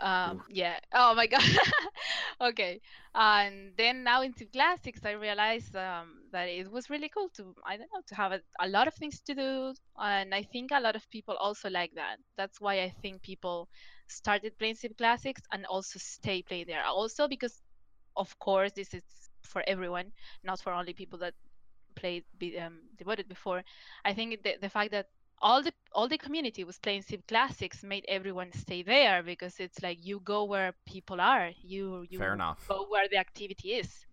Um, 0.00 0.42
yeah. 0.48 0.78
Oh 0.94 1.14
my 1.14 1.26
god. 1.26 1.42
okay. 2.40 2.80
And 3.14 3.72
then 3.76 4.02
now 4.04 4.22
into 4.22 4.46
classics, 4.46 5.00
I 5.04 5.12
realized 5.12 5.76
um, 5.76 6.24
that 6.32 6.48
it 6.48 6.70
was 6.70 6.90
really 6.90 7.08
cool 7.08 7.28
to 7.36 7.54
I 7.66 7.76
don't 7.76 7.90
know 7.92 8.02
to 8.08 8.14
have 8.14 8.32
a, 8.32 8.40
a 8.60 8.68
lot 8.68 8.88
of 8.88 8.94
things 8.94 9.20
to 9.22 9.34
do, 9.34 9.74
and 9.98 10.34
I 10.34 10.42
think 10.42 10.70
a 10.72 10.80
lot 10.80 10.96
of 10.96 11.08
people 11.10 11.36
also 11.36 11.70
like 11.70 11.92
that. 11.94 12.16
That's 12.36 12.60
why 12.60 12.80
I 12.82 12.90
think 13.02 13.22
people 13.22 13.68
started 14.08 14.58
playing 14.58 14.76
Civ 14.76 14.96
Classics 14.96 15.42
and 15.52 15.66
also 15.66 15.98
stay 15.98 16.42
playing 16.42 16.66
there. 16.68 16.82
Also 16.84 17.28
because, 17.28 17.60
of 18.16 18.36
course, 18.38 18.72
this 18.72 18.94
is 18.94 19.02
for 19.42 19.62
everyone, 19.66 20.12
not 20.44 20.60
for 20.60 20.72
only 20.72 20.92
people 20.92 21.18
that 21.20 21.34
played 21.94 22.24
be, 22.38 22.58
um, 22.58 22.80
devoted 22.96 23.28
before. 23.28 23.62
I 24.04 24.14
think 24.14 24.42
the, 24.42 24.56
the 24.60 24.68
fact 24.68 24.90
that 24.92 25.08
all 25.42 25.62
the 25.62 25.72
all 25.92 26.08
the 26.08 26.16
community 26.18 26.64
was 26.64 26.78
playing 26.78 27.02
Civ 27.02 27.26
Classics 27.26 27.82
made 27.82 28.04
everyone 28.08 28.52
stay 28.52 28.82
there 28.82 29.22
because 29.22 29.58
it's 29.58 29.82
like 29.82 29.98
you 30.06 30.20
go 30.20 30.44
where 30.44 30.72
people 30.86 31.20
are. 31.20 31.50
You 31.62 32.06
you 32.08 32.18
Fair 32.18 32.34
enough. 32.34 32.66
go 32.68 32.86
where 32.88 33.08
the 33.08 33.18
activity 33.18 33.70
is. 33.72 34.06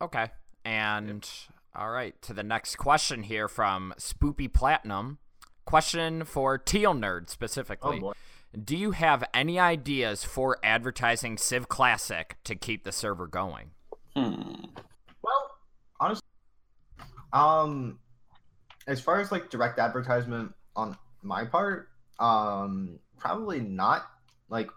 Okay. 0.00 0.28
And 0.64 1.28
all 1.74 1.90
right, 1.90 2.20
to 2.22 2.32
the 2.32 2.42
next 2.42 2.76
question 2.76 3.24
here 3.24 3.48
from 3.48 3.92
Spoopy 3.98 4.52
Platinum. 4.52 5.18
Question 5.64 6.24
for 6.24 6.56
Teal 6.58 6.94
Nerd 6.94 7.28
specifically. 7.28 8.00
Oh. 8.02 8.12
Do 8.56 8.76
you 8.76 8.92
have 8.92 9.24
any 9.34 9.58
ideas 9.58 10.22
for 10.22 10.58
advertising 10.62 11.36
Civ 11.38 11.68
Classic 11.68 12.36
to 12.44 12.54
keep 12.54 12.84
the 12.84 12.92
server 12.92 13.26
going? 13.26 13.72
Hmm. 14.16 14.64
Well, 15.22 15.50
honestly, 16.00 16.26
um, 17.32 17.98
as 18.86 19.00
far 19.00 19.20
as 19.20 19.32
like 19.32 19.50
direct 19.50 19.78
advertisement 19.78 20.52
on 20.76 20.96
my 21.22 21.44
part, 21.44 21.88
um, 22.18 22.98
probably 23.18 23.60
not. 23.60 24.06
Like, 24.48 24.70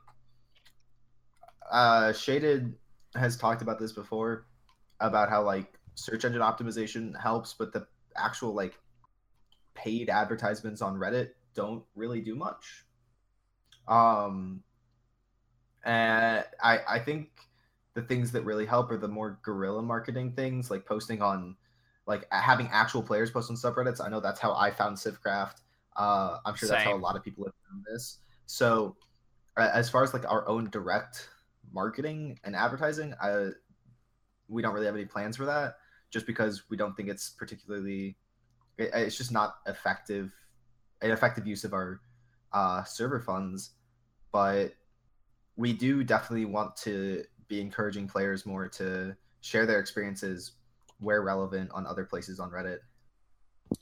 uh, 1.72 2.14
Shaded 2.14 2.74
has 3.16 3.38
talked 3.38 3.62
about 3.62 3.80
this 3.80 3.92
before 3.92 4.46
about 5.00 5.30
how 5.30 5.44
like 5.44 5.78
search 5.96 6.26
engine 6.26 6.42
optimization 6.42 7.20
helps, 7.20 7.54
but 7.54 7.74
the 7.74 7.86
actual 8.16 8.54
like 8.54 8.74
paid 9.76 10.10
advertisements 10.10 10.82
on 10.82 10.96
Reddit 10.96 11.30
don't 11.54 11.84
really 11.96 12.22
do 12.22 12.36
much. 12.36 12.86
Um, 13.88 14.64
and 15.84 16.44
I 16.62 16.80
I 16.88 17.00
think 17.00 17.30
the 17.98 18.04
things 18.04 18.32
that 18.32 18.44
really 18.44 18.68
help 18.68 18.92
are 18.92 18.98
the 18.98 19.08
more 19.08 19.40
guerrilla 19.42 19.82
marketing 19.82 20.32
things, 20.32 20.70
like 20.70 20.86
posting 20.86 21.20
on, 21.20 21.56
like 22.06 22.28
having 22.32 22.70
actual 22.72 23.02
players 23.02 23.32
post 23.32 23.50
on 23.50 23.56
subreddits. 23.56 24.00
I 24.06 24.08
know 24.08 24.20
that's 24.20 24.40
how 24.40 24.54
I 24.54 24.70
found 24.70 24.96
Civcraft. 24.96 25.62
Uh, 25.96 26.38
I'm 26.46 26.54
sure 26.54 26.70
that's 26.70 26.84
how 26.84 26.96
a 26.96 26.96
lot 26.96 27.16
of 27.16 27.24
people 27.24 27.44
have 27.46 27.56
found 27.68 27.84
this. 27.92 28.20
So, 28.46 28.96
as 29.58 29.90
far 29.90 30.04
as 30.04 30.14
like 30.14 30.30
our 30.30 30.48
own 30.48 30.70
direct 30.70 31.28
marketing 31.74 32.40
and 32.44 32.56
advertising, 32.56 33.16
I, 33.20 33.48
we 34.48 34.62
don't 34.62 34.76
really 34.76 34.86
have 34.86 34.94
any 34.96 35.06
plans 35.06 35.36
for 35.36 35.46
that, 35.46 35.78
just 36.12 36.28
because 36.28 36.70
we 36.70 36.78
don't 36.78 36.96
think 36.96 37.10
it's 37.10 37.32
particularly, 37.32 38.16
it, 38.78 38.92
it's 38.94 39.18
just 39.18 39.32
not 39.32 39.56
effective, 39.66 40.32
an 41.02 41.10
effective 41.10 41.48
use 41.48 41.64
of 41.64 41.74
our 41.74 42.00
uh, 42.54 42.84
server 42.84 43.20
funds. 43.20 43.72
But 44.32 44.76
we 45.56 45.74
do 45.74 46.04
definitely 46.04 46.46
want 46.46 46.78
to 46.78 47.24
be 47.48 47.62
encouraging 47.62 48.08
players 48.08 48.46
more 48.46 48.68
to 48.68 49.16
share 49.42 49.66
their 49.66 49.80
experiences 49.80 50.54
where 51.00 51.22
relevant 51.22 51.72
on 51.72 51.86
other 51.86 52.04
places 52.04 52.40
on 52.40 52.52
Reddit. 52.52 52.80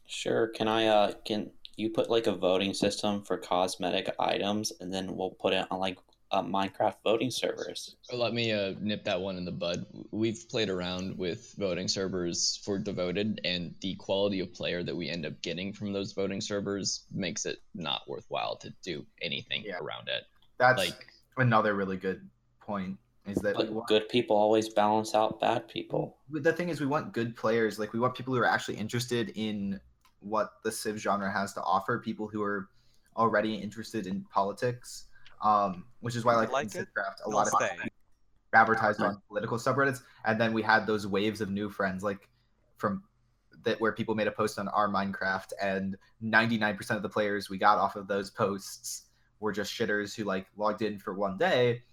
Sure. 0.07 0.47
Can 0.47 0.67
I 0.67 0.87
uh 0.87 1.11
can 1.25 1.51
you 1.77 1.89
put 1.89 2.09
like 2.09 2.27
a 2.27 2.35
voting 2.35 2.73
system 2.73 3.23
for 3.23 3.37
cosmetic 3.37 4.13
items 4.19 4.71
and 4.79 4.93
then 4.93 5.15
we'll 5.15 5.31
put 5.31 5.53
it 5.53 5.65
on 5.69 5.79
like 5.79 5.97
uh, 6.31 6.41
Minecraft 6.41 6.95
voting 7.03 7.29
servers? 7.31 7.95
Let 8.11 8.33
me 8.33 8.51
uh, 8.51 8.73
nip 8.81 9.03
that 9.05 9.19
one 9.21 9.37
in 9.37 9.45
the 9.45 9.51
bud. 9.51 9.85
We've 10.11 10.47
played 10.49 10.69
around 10.69 11.17
with 11.17 11.53
voting 11.57 11.87
servers 11.87 12.59
for 12.65 12.79
devoted, 12.79 13.39
and 13.45 13.75
the 13.81 13.93
quality 13.95 14.39
of 14.39 14.51
player 14.53 14.83
that 14.83 14.95
we 14.95 15.07
end 15.07 15.25
up 15.25 15.39
getting 15.43 15.71
from 15.71 15.93
those 15.93 16.13
voting 16.13 16.41
servers 16.41 17.03
makes 17.11 17.45
it 17.45 17.59
not 17.75 18.01
worthwhile 18.07 18.55
to 18.57 18.73
do 18.83 19.05
anything 19.21 19.63
Yeah. 19.65 19.77
around 19.77 20.07
it. 20.09 20.23
That's 20.57 20.79
Like- 20.79 21.07
another 21.37 21.75
really 21.75 21.97
good 21.97 22.27
point. 22.59 22.97
Is 23.27 23.37
that 23.39 23.55
But 23.55 23.69
want, 23.71 23.87
good 23.87 24.07
people 24.09 24.35
always 24.35 24.69
balance 24.69 25.15
out 25.15 25.39
bad 25.39 25.67
people. 25.67 26.17
the 26.29 26.53
thing 26.53 26.69
is 26.69 26.79
we 26.79 26.85
want 26.85 27.11
good 27.11 27.35
players. 27.35 27.79
Like 27.79 27.93
we 27.93 27.99
want 27.99 28.15
people 28.15 28.33
who 28.33 28.39
are 28.39 28.47
actually 28.47 28.77
interested 28.77 29.29
in 29.35 29.79
what 30.19 30.53
the 30.63 30.71
Civ 30.71 30.97
genre 30.97 31.31
has 31.31 31.53
to 31.53 31.61
offer. 31.63 31.99
People 31.99 32.27
who 32.27 32.43
are 32.43 32.69
already 33.17 33.55
interested 33.55 34.05
in 34.07 34.25
politics. 34.31 35.05
Um, 35.43 35.85
which 36.01 36.15
is 36.15 36.23
why 36.23 36.35
like, 36.35 36.51
Like 36.51 36.73
in 36.75 36.81
it, 36.81 36.87
Civcraft, 36.87 37.25
a 37.25 37.29
they'll 37.29 37.37
lot 37.37 37.47
of 37.47 37.53
stay. 37.53 37.89
advertised 38.53 39.01
on 39.01 39.21
political 39.27 39.57
subreddits, 39.57 40.01
and 40.25 40.39
then 40.39 40.53
we 40.53 40.61
had 40.61 40.87
those 40.87 41.05
waves 41.05 41.41
of 41.41 41.49
new 41.49 41.69
friends, 41.69 42.03
like 42.03 42.29
from 42.77 43.03
that 43.63 43.79
where 43.81 43.91
people 43.91 44.15
made 44.15 44.27
a 44.27 44.31
post 44.31 44.59
on 44.59 44.67
our 44.69 44.87
Minecraft, 44.87 45.51
and 45.61 45.97
99% 46.23 46.91
of 46.91 47.01
the 47.01 47.09
players 47.09 47.49
we 47.49 47.57
got 47.57 47.77
off 47.77 47.95
of 47.95 48.07
those 48.07 48.29
posts 48.29 49.03
were 49.39 49.51
just 49.51 49.73
shitters 49.73 50.15
who 50.15 50.23
like 50.23 50.47
logged 50.55 50.81
in 50.81 50.97
for 50.99 51.13
one 51.13 51.37
day, 51.37 51.83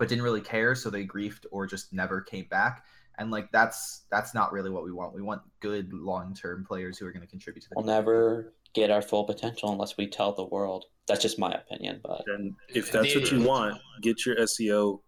but 0.00 0.08
didn't 0.08 0.24
really 0.24 0.40
care, 0.40 0.74
so 0.74 0.90
they 0.90 1.06
griefed 1.06 1.44
or 1.52 1.66
just 1.66 1.92
never 1.92 2.20
came 2.22 2.46
back. 2.50 2.84
And 3.18 3.30
like 3.30 3.52
that's 3.52 4.06
that's 4.10 4.34
not 4.34 4.50
really 4.50 4.70
what 4.70 4.82
we 4.82 4.92
want. 4.92 5.14
We 5.14 5.20
want 5.22 5.42
good 5.60 5.92
long 5.92 6.34
term 6.34 6.64
players 6.64 6.96
who 6.98 7.06
are 7.06 7.12
going 7.12 7.20
to 7.20 7.28
contribute 7.28 7.62
to 7.64 7.68
the 7.68 7.74
We'll 7.76 7.84
community. 7.84 8.02
never 8.06 8.54
get 8.74 8.90
our 8.90 9.02
full 9.02 9.24
potential 9.24 9.70
unless 9.70 9.96
we 9.98 10.06
tell 10.08 10.32
the 10.32 10.46
world. 10.46 10.86
That's 11.06 11.20
just 11.20 11.38
my 11.38 11.52
opinion, 11.52 12.00
but 12.02 12.22
And 12.28 12.54
if 12.68 12.90
that's 12.90 13.14
what 13.14 13.30
you 13.30 13.42
want, 13.42 13.78
get 14.00 14.24
your 14.24 14.36
SEO 14.36 15.00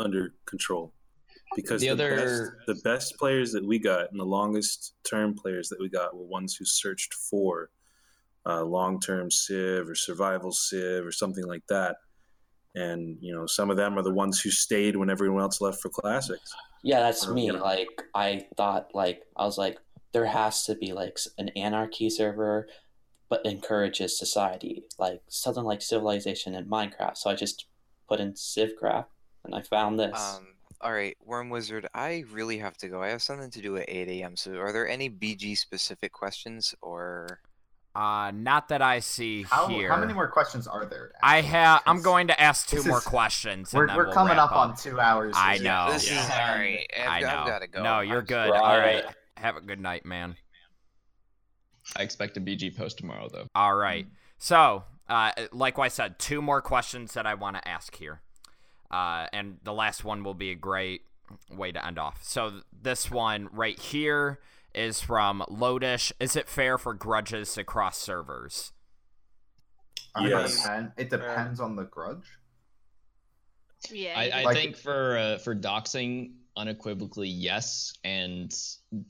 under 0.00 0.34
control. 0.46 0.92
Because 1.54 1.80
The 1.80 1.88
the, 1.88 1.92
other- 1.92 2.16
best, 2.16 2.66
the 2.66 2.88
best 2.88 3.14
players 3.18 3.52
that 3.52 3.64
we 3.64 3.78
got 3.78 4.10
and 4.10 4.18
the 4.18 4.24
longest 4.24 4.94
term 5.08 5.34
players 5.34 5.68
that 5.68 5.78
we 5.80 5.88
got 5.88 6.16
were 6.16 6.24
ones 6.24 6.56
who 6.56 6.64
searched 6.64 7.12
for 7.14 7.70
uh, 8.46 8.64
long 8.64 8.98
term 9.00 9.30
Civ 9.30 9.88
or 9.88 9.94
survival 9.94 10.50
Civ 10.50 11.04
or 11.06 11.12
something 11.12 11.44
like 11.44 11.62
that. 11.68 11.96
And, 12.74 13.16
you 13.20 13.34
know, 13.34 13.46
some 13.46 13.70
of 13.70 13.76
them 13.76 13.98
are 13.98 14.02
the 14.02 14.12
ones 14.12 14.40
who 14.40 14.50
stayed 14.50 14.96
when 14.96 15.10
everyone 15.10 15.42
else 15.42 15.60
left 15.60 15.80
for 15.80 15.88
classics. 15.88 16.54
yeah, 16.84 17.00
that's 17.00 17.26
Or, 17.26 17.34
me. 17.34 17.46
you 17.46 17.52
know. 17.52 17.62
Like 17.62 17.88
I 18.14 18.46
thought 18.56 18.90
like 18.94 19.22
I 19.36 19.44
was 19.44 19.58
like 19.58 19.78
there 20.12 20.26
has 20.26 20.64
to 20.66 20.74
be 20.74 20.92
like 20.92 21.18
an 21.38 21.48
anarchy 21.50 22.10
server 22.10 22.68
but 23.28 23.44
encourages 23.46 24.18
society, 24.18 24.82
like 24.98 25.20
something 25.28 25.62
like 25.62 25.80
civilization 25.82 26.54
and 26.54 26.68
Minecraft. 26.68 27.16
So 27.16 27.30
I 27.30 27.34
just 27.34 27.66
put 28.08 28.18
in 28.20 28.32
Civcraft 28.32 29.06
and 29.44 29.54
I 29.54 29.62
found 29.62 29.98
this. 30.00 30.36
Um, 30.36 30.48
all 30.80 30.92
right, 30.92 31.16
Worm 31.24 31.48
Wizard, 31.50 31.86
I 31.94 32.24
really 32.32 32.58
have 32.58 32.76
to 32.78 32.88
go. 32.88 33.02
I 33.02 33.08
have 33.08 33.22
something 33.22 33.50
to 33.50 33.60
do 33.60 33.76
at 33.76 33.84
8 33.88 34.08
a.m. 34.08 34.34
So, 34.36 34.54
are 34.56 34.72
there 34.72 34.88
any 34.88 35.08
BG 35.10 35.56
specific 35.58 36.12
questions 36.12 36.74
or? 36.82 37.40
Uh, 38.00 38.30
not 38.30 38.68
that 38.68 38.80
I 38.80 39.00
see 39.00 39.42
How, 39.42 39.66
here. 39.66 39.90
how 39.90 39.98
many 39.98 40.14
more 40.14 40.26
questions 40.26 40.66
are 40.66 40.86
there? 40.86 41.12
I 41.22 41.42
have. 41.42 41.82
I'm 41.84 42.00
going 42.00 42.28
to 42.28 42.40
ask 42.40 42.66
two 42.66 42.76
this 42.76 42.86
more 42.86 42.96
is- 42.96 43.04
questions. 43.04 43.74
We're, 43.74 43.82
and 43.82 43.90
then 43.90 43.96
we're 43.98 44.04
we'll 44.06 44.14
coming 44.14 44.38
up, 44.38 44.52
on 44.52 44.74
two 44.74 44.98
hours. 44.98 45.34
I 45.36 45.58
know. 45.58 45.88
This 45.92 46.04
is 46.04 46.12
Yeah. 46.12 46.48
all 46.50 46.58
right. 46.58 46.86
I've, 46.98 47.08
I 47.08 47.20
know. 47.20 47.26
I've 47.40 47.46
got 47.46 47.58
to 47.58 47.66
go. 47.66 47.82
No, 47.82 48.00
you're 48.00 48.20
I'm 48.20 48.24
good. 48.24 48.50
Right. 48.52 48.62
All 48.62 48.78
right. 48.78 49.04
Have 49.36 49.56
a 49.56 49.60
good 49.60 49.80
night, 49.80 50.06
man. 50.06 50.36
I 51.94 52.02
expect 52.02 52.38
a 52.38 52.40
BG 52.40 52.74
post 52.74 52.96
tomorrow, 52.96 53.28
though. 53.30 53.48
All 53.54 53.74
right. 53.74 54.06
So, 54.38 54.84
uh, 55.06 55.32
like 55.52 55.78
I 55.78 55.88
said, 55.88 56.18
two 56.18 56.40
more 56.40 56.62
questions 56.62 57.12
that 57.12 57.26
I 57.26 57.34
want 57.34 57.56
to 57.56 57.68
ask 57.68 57.94
here. 57.96 58.22
Uh, 58.90 59.26
and 59.34 59.58
the 59.62 59.74
last 59.74 60.04
one 60.04 60.24
will 60.24 60.32
be 60.32 60.50
a 60.52 60.54
great 60.54 61.02
way 61.54 61.70
to 61.70 61.86
end 61.86 61.98
off. 61.98 62.20
So 62.22 62.48
th- 62.48 62.62
this 62.80 63.10
one 63.10 63.50
right 63.52 63.78
here 63.78 64.40
is 64.74 65.00
from 65.00 65.44
Lodish. 65.50 66.12
Is 66.20 66.36
it 66.36 66.48
fair 66.48 66.78
for 66.78 66.94
grudges 66.94 67.54
to 67.54 67.64
cross 67.64 67.98
servers? 67.98 68.72
Yes. 70.20 70.66
it, 70.96 71.08
depends 71.10 71.60
on 71.60 71.76
the 71.76 71.84
grudge. 71.84 72.26
Yeah. 73.90 74.14
I, 74.18 74.30
I 74.30 74.42
Like- 74.42 74.56
think 74.56 74.76
for 74.76 75.16
uh, 75.16 75.38
for 75.38 75.54
doxing, 75.54 76.32
unequivocally 76.56 77.28
yes, 77.28 77.94
and 78.04 78.52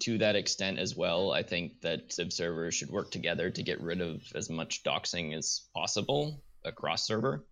to 0.00 0.18
that 0.18 0.36
extent 0.36 0.78
as 0.78 0.94
well, 0.94 1.32
I 1.32 1.42
think 1.42 1.80
that 1.80 2.12
Civ 2.12 2.32
servers 2.32 2.74
should 2.74 2.90
work 2.90 3.10
together 3.10 3.50
to 3.50 3.62
get 3.62 3.80
rid 3.80 4.00
of 4.00 4.22
as 4.34 4.50
much 4.50 4.82
doxing 4.84 5.36
as 5.36 5.62
possible 5.74 6.42
across 6.64 7.06
server. 7.06 7.44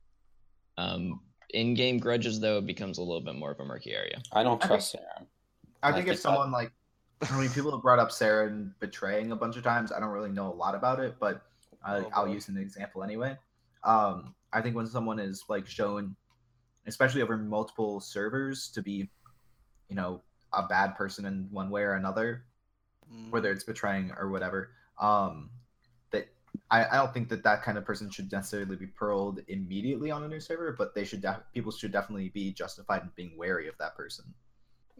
Um, 0.77 1.21
in-game 1.51 1.99
grudges, 1.99 2.39
though, 2.39 2.59
it 2.59 2.67
becomes 2.67 2.99
a 2.99 3.03
little 3.03 3.23
bit 3.23 3.35
more 3.35 3.51
of 3.51 3.59
a 3.59 3.65
murky 3.65 3.93
area. 3.93 4.21
I 4.33 4.43
don't 4.43 4.63
I 4.63 4.67
trust 4.69 4.95
Aaron. 4.95 5.27
I 5.83 5.89
I 5.89 5.93
think 5.93 6.05
think 6.05 6.15
if 6.17 6.21
someone 6.21 6.53
like, 6.53 6.71
I 7.23 7.41
mean, 7.41 7.51
people 7.51 7.71
have 7.73 7.83
brought 7.83 7.99
up 7.99 8.11
Saren 8.11 8.73
betraying 8.81 9.33
a 9.33 9.37
bunch 9.37 9.57
of 9.57 9.65
times. 9.65 9.93
I 9.93 10.01
don't 10.01 10.11
really 10.11 10.31
know 10.31 10.53
a 10.53 10.55
lot 10.55 10.75
about 10.75 11.01
it, 11.01 11.17
but 11.19 11.43
I, 11.85 11.99
Oh, 11.99 12.11
I'll 12.13 12.29
use 12.29 12.49
an 12.49 12.57
example 12.57 13.03
anyway. 13.03 13.37
Um, 13.85 14.35
I 14.53 14.61
think 14.61 14.77
when 14.77 14.87
someone 14.87 15.19
is 15.19 15.45
like 15.49 15.67
shown, 15.67 16.17
especially 16.87 17.23
over 17.23 17.37
multiple 17.37 18.01
servers, 18.01 18.69
to 18.71 18.83
be, 18.83 19.11
you 19.89 19.97
know, 19.97 20.23
a 20.53 20.67
bad 20.67 20.97
person 20.97 21.25
in 21.25 21.49
one 21.51 21.71
way 21.71 21.83
or 21.83 21.95
another, 21.95 22.45
Mm, 23.13 23.31
whether 23.31 23.51
it's 23.51 23.65
betraying 23.65 24.13
or 24.19 24.31
whatever, 24.31 24.71
um, 25.01 25.49
that 26.11 26.29
I, 26.71 26.85
I 26.87 26.97
don't 26.97 27.15
think 27.15 27.31
that 27.31 27.43
that 27.43 27.63
kind 27.63 27.79
of 27.79 27.85
person 27.85 28.11
should 28.11 28.31
necessarily 28.31 28.77
be 28.77 28.87
pearled 28.87 29.41
immediately 29.49 30.11
on 30.11 30.25
a 30.25 30.29
new 30.29 30.41
server, 30.41 30.73
but 30.77 30.95
they 30.95 31.05
should 31.05 31.23
def- 31.23 31.41
people 31.55 31.73
should 31.73 31.91
definitely 31.91 32.29
be 32.29 32.53
justified 32.53 33.03
in 33.03 33.11
being 33.17 33.37
wary 33.39 33.67
of 33.67 33.79
that 33.79 33.97
person. 33.97 34.27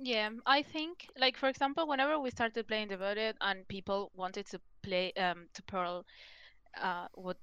Yeah, 0.01 0.31
I 0.47 0.63
think 0.63 1.09
like 1.17 1.37
for 1.37 1.49
example, 1.49 1.89
whenever 1.89 2.19
we 2.19 2.31
started 2.31 2.69
playing 2.69 2.89
Devoted 2.89 3.37
and 3.41 3.67
people 3.69 4.11
wanted 4.15 4.47
to 4.51 4.61
play 4.83 5.13
um 5.15 5.49
to 5.55 5.63
Pearl 5.65 6.05
uh 6.81 7.09
what 7.15 7.39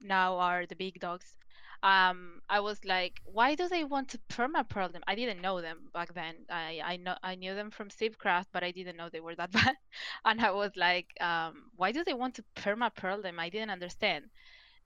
now 0.00 0.38
are 0.38 0.66
the 0.66 0.76
big 0.76 1.00
dogs, 1.00 1.36
um 1.82 2.40
I 2.48 2.60
was 2.60 2.84
like, 2.84 3.20
why 3.24 3.54
do 3.56 3.68
they 3.68 3.84
want 3.84 4.08
to 4.10 4.18
perma 4.30 4.68
pearl 4.68 4.90
them? 4.90 5.02
I 5.08 5.14
didn't 5.16 5.42
know 5.42 5.60
them 5.62 5.90
back 5.94 6.14
then. 6.14 6.36
I 6.50 6.80
I 6.84 6.96
know 6.98 7.16
I 7.22 7.36
knew 7.36 7.54
them 7.54 7.70
from 7.70 7.90
Civcraft, 7.90 8.46
but 8.52 8.64
I 8.64 8.72
didn't 8.72 8.96
know 8.98 9.08
they 9.10 9.20
were 9.20 9.36
that 9.36 9.52
bad. 9.60 9.76
And 10.24 10.40
I 10.42 10.52
was 10.52 10.72
like, 10.76 11.08
um, 11.20 11.70
why 11.76 11.92
do 11.92 12.04
they 12.04 12.14
want 12.14 12.34
to 12.36 12.44
perma 12.56 12.94
pearl 12.94 13.22
them? 13.22 13.40
I 13.40 13.50
didn't 13.50 13.70
understand. 13.70 14.26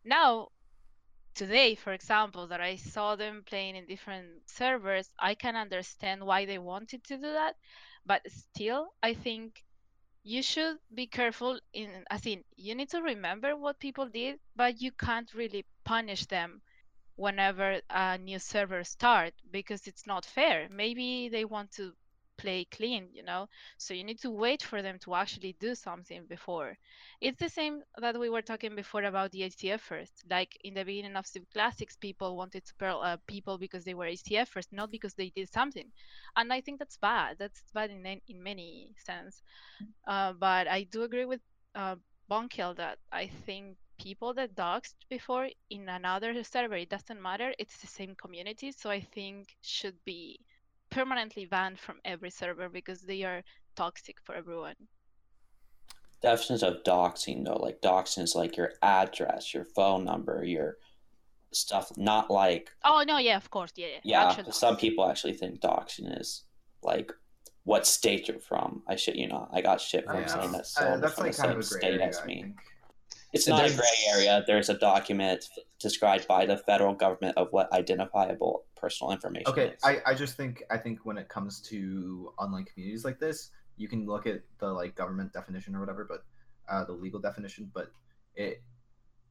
Now 0.04 0.48
today, 1.38 1.74
for 1.76 1.92
example, 1.94 2.48
that 2.48 2.60
I 2.60 2.76
saw 2.76 3.16
them 3.16 3.44
playing 3.46 3.76
in 3.76 3.86
different 3.86 4.28
servers, 4.46 5.08
I 5.20 5.34
can 5.36 5.56
understand 5.56 6.24
why 6.26 6.46
they 6.46 6.58
wanted 6.58 7.04
to 7.04 7.16
do 7.16 7.32
that. 7.32 7.56
But 8.06 8.22
still, 8.30 8.88
I 9.02 9.14
think 9.14 9.64
you 10.24 10.42
should 10.42 10.78
be 10.94 11.06
careful 11.06 11.60
in 11.72 12.04
as 12.10 12.26
in 12.26 12.44
you 12.56 12.74
need 12.74 12.90
to 12.90 13.02
remember 13.02 13.56
what 13.56 13.80
people 13.80 14.08
did, 14.08 14.40
but 14.56 14.82
you 14.82 14.92
can't 14.92 15.32
really 15.34 15.64
punish 15.84 16.26
them 16.26 16.62
whenever 17.16 17.80
a 17.90 18.18
new 18.18 18.38
server 18.38 18.84
start 18.84 19.34
because 19.50 19.86
it's 19.86 20.06
not 20.06 20.24
fair. 20.26 20.68
Maybe 20.70 21.28
they 21.28 21.44
want 21.44 21.72
to 21.72 21.94
play 22.38 22.64
clean, 22.64 23.08
you 23.12 23.22
know. 23.24 23.48
So 23.78 23.94
you 23.94 24.04
need 24.04 24.20
to 24.22 24.30
wait 24.30 24.62
for 24.62 24.82
them 24.82 24.98
to 25.00 25.14
actually 25.16 25.56
do 25.60 25.74
something 25.74 26.26
before. 26.26 26.78
It's 27.20 27.38
the 27.38 27.50
same 27.50 27.82
that 27.98 28.18
we 28.18 28.30
were 28.30 28.42
talking 28.42 28.74
before 28.76 29.04
about 29.04 29.32
the 29.32 29.42
HCFers. 29.44 30.10
Like 30.30 30.56
in 30.64 30.74
the 30.74 30.84
beginning 30.84 31.16
of 31.16 31.26
Civ 31.26 31.44
Classics, 31.52 31.96
people 31.96 32.36
wanted 32.36 32.64
to 32.66 32.74
pearl 32.76 33.00
uh, 33.02 33.18
people 33.26 33.58
because 33.58 33.84
they 33.84 33.94
were 33.94 34.06
HCFers, 34.06 34.66
not 34.72 34.90
because 34.90 35.14
they 35.14 35.30
did 35.30 35.50
something. 35.52 35.90
And 36.36 36.52
I 36.52 36.60
think 36.62 36.78
that's 36.78 36.96
bad. 36.98 37.36
That's 37.38 37.62
bad 37.74 37.90
in 37.90 38.06
in 38.28 38.42
many 38.42 38.94
sense. 39.04 39.42
Uh, 40.06 40.32
but 40.32 40.66
I 40.68 40.84
do 40.84 41.02
agree 41.02 41.24
with 41.24 41.40
uh, 41.74 41.96
Bonkill 42.30 42.76
that 42.76 42.98
I 43.12 43.28
think 43.28 43.76
people 43.98 44.34
that 44.34 44.54
doxed 44.54 44.96
before 45.08 45.48
in 45.70 45.88
another 45.88 46.42
server, 46.44 46.76
it 46.76 46.88
doesn't 46.90 47.20
matter. 47.22 47.54
It's 47.58 47.78
the 47.80 47.86
same 47.86 48.14
community, 48.16 48.72
so 48.72 48.90
I 48.90 49.00
think 49.00 49.56
should 49.62 50.02
be 50.04 50.40
permanently 50.90 51.46
banned 51.46 51.78
from 51.78 51.96
every 52.04 52.30
server 52.30 52.68
because 52.68 53.00
they 53.02 53.22
are 53.22 53.42
toxic 53.76 54.16
for 54.24 54.34
everyone. 54.34 54.74
Definitions 56.20 56.62
of 56.64 56.82
doxing 56.84 57.44
though, 57.44 57.56
like 57.56 57.80
doxing 57.80 58.22
is 58.22 58.34
like 58.34 58.56
your 58.56 58.72
address, 58.82 59.54
your 59.54 59.64
phone 59.64 60.04
number, 60.04 60.42
your 60.44 60.76
stuff. 61.52 61.92
Not 61.96 62.30
like 62.30 62.70
Oh 62.84 63.04
no, 63.06 63.18
yeah, 63.18 63.36
of 63.36 63.50
course, 63.50 63.72
yeah, 63.76 63.86
yeah. 64.02 64.34
yeah. 64.36 64.50
Some 64.50 64.74
dox. 64.74 64.80
people 64.80 65.08
actually 65.08 65.34
think 65.34 65.60
doxing 65.60 66.20
is 66.20 66.44
like 66.82 67.12
what 67.64 67.86
state 67.86 68.26
you're 68.28 68.40
from. 68.40 68.82
I 68.88 68.96
shit 68.96 69.14
you 69.16 69.28
not. 69.28 69.50
I 69.52 69.60
got 69.60 69.80
shit 69.80 70.06
from 70.06 70.22
Yeah. 70.22 70.26
saying 70.26 70.52
that 70.52 70.60
Uh, 70.62 70.64
someone 70.64 71.00
that's 71.00 71.14
from 71.14 71.24
like 71.26 71.36
the 71.36 71.42
kind 71.42 71.50
same 71.52 71.58
of 71.60 71.66
a 71.66 71.68
gray 71.68 71.78
state 71.80 72.00
area, 72.00 72.08
as 72.08 72.18
I 72.18 72.26
me. 72.26 72.54
It's 73.32 73.46
not 73.46 73.64
a 73.64 73.74
gray 73.74 73.84
area. 74.14 74.42
There's 74.46 74.70
a 74.70 74.78
document 74.78 75.44
described 75.78 76.26
by 76.26 76.46
the 76.46 76.56
federal 76.56 76.94
government 76.94 77.36
of 77.36 77.48
what 77.50 77.70
identifiable 77.72 78.64
personal 78.74 79.12
information 79.12 79.50
Okay, 79.50 79.68
is. 79.68 79.84
I, 79.84 79.98
I 80.06 80.14
just 80.14 80.36
think 80.36 80.62
I 80.70 80.78
think 80.78 81.00
when 81.04 81.18
it 81.18 81.28
comes 81.28 81.60
to 81.62 82.32
online 82.38 82.64
communities 82.64 83.04
like 83.04 83.18
this, 83.18 83.50
you 83.76 83.88
can 83.88 84.06
look 84.06 84.26
at 84.26 84.42
the 84.58 84.68
like 84.68 84.94
government 84.94 85.32
definition 85.32 85.74
or 85.74 85.80
whatever, 85.80 86.04
but 86.04 86.24
uh, 86.68 86.84
the 86.84 86.92
legal 86.92 87.20
definition, 87.20 87.70
but 87.74 87.90
it 88.34 88.62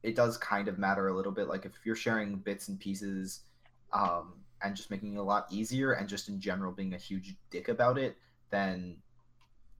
it 0.02 0.14
does 0.14 0.36
kind 0.38 0.68
of 0.68 0.78
matter 0.78 1.08
a 1.08 1.16
little 1.16 1.32
bit. 1.32 1.48
Like 1.48 1.64
if 1.64 1.72
you're 1.84 1.96
sharing 1.96 2.36
bits 2.36 2.68
and 2.68 2.78
pieces, 2.78 3.40
um, 3.92 4.34
and 4.62 4.76
just 4.76 4.90
making 4.90 5.14
it 5.14 5.18
a 5.18 5.22
lot 5.22 5.46
easier, 5.50 5.92
and 5.92 6.08
just 6.08 6.28
in 6.28 6.40
general 6.40 6.72
being 6.72 6.94
a 6.94 6.98
huge 6.98 7.34
dick 7.50 7.68
about 7.68 7.98
it, 7.98 8.16
then 8.50 8.96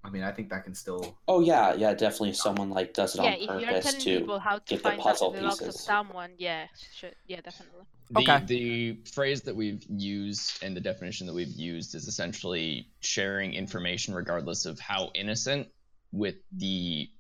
I 0.04 0.10
mean 0.10 0.22
I 0.22 0.32
think 0.32 0.48
that 0.50 0.64
can 0.64 0.74
still 0.74 1.18
Oh 1.26 1.40
yeah, 1.40 1.74
yeah, 1.74 1.92
definitely. 1.94 2.32
Someone 2.32 2.70
like 2.70 2.94
does 2.94 3.14
it 3.14 3.22
Yeah, 3.22 3.28
on 3.28 3.32
if 3.34 3.40
you're 3.42 3.58
purpose 3.60 3.84
telling 3.84 4.00
to 4.00 4.20
people 4.20 4.38
how 4.38 4.58
to 4.58 4.64
get 4.66 4.78
the 4.78 4.82
find 4.82 5.00
out 5.00 5.04
puzzle 5.06 5.32
the 5.32 5.42
logs 5.42 5.62
of 5.62 5.74
someone, 5.74 6.30
yeah, 6.38 6.66
should, 6.94 7.14
yeah, 7.26 7.40
definitely. 7.40 7.84
The, 8.10 8.20
Okay. 8.20 8.44
the 8.46 9.10
phrase 9.12 9.42
that 9.42 9.54
we've 9.54 9.84
used 9.90 10.62
and 10.62 10.74
the 10.74 10.80
definition 10.80 11.26
that 11.26 11.34
we've 11.34 11.48
used 11.48 11.94
is 11.94 12.08
essentially 12.08 12.88
sharing 13.00 13.52
information 13.52 14.14
regardless 14.14 14.64
of 14.64 14.80
how 14.80 15.10
innocent 15.14 15.68
with 16.12 16.36
the 16.56 17.10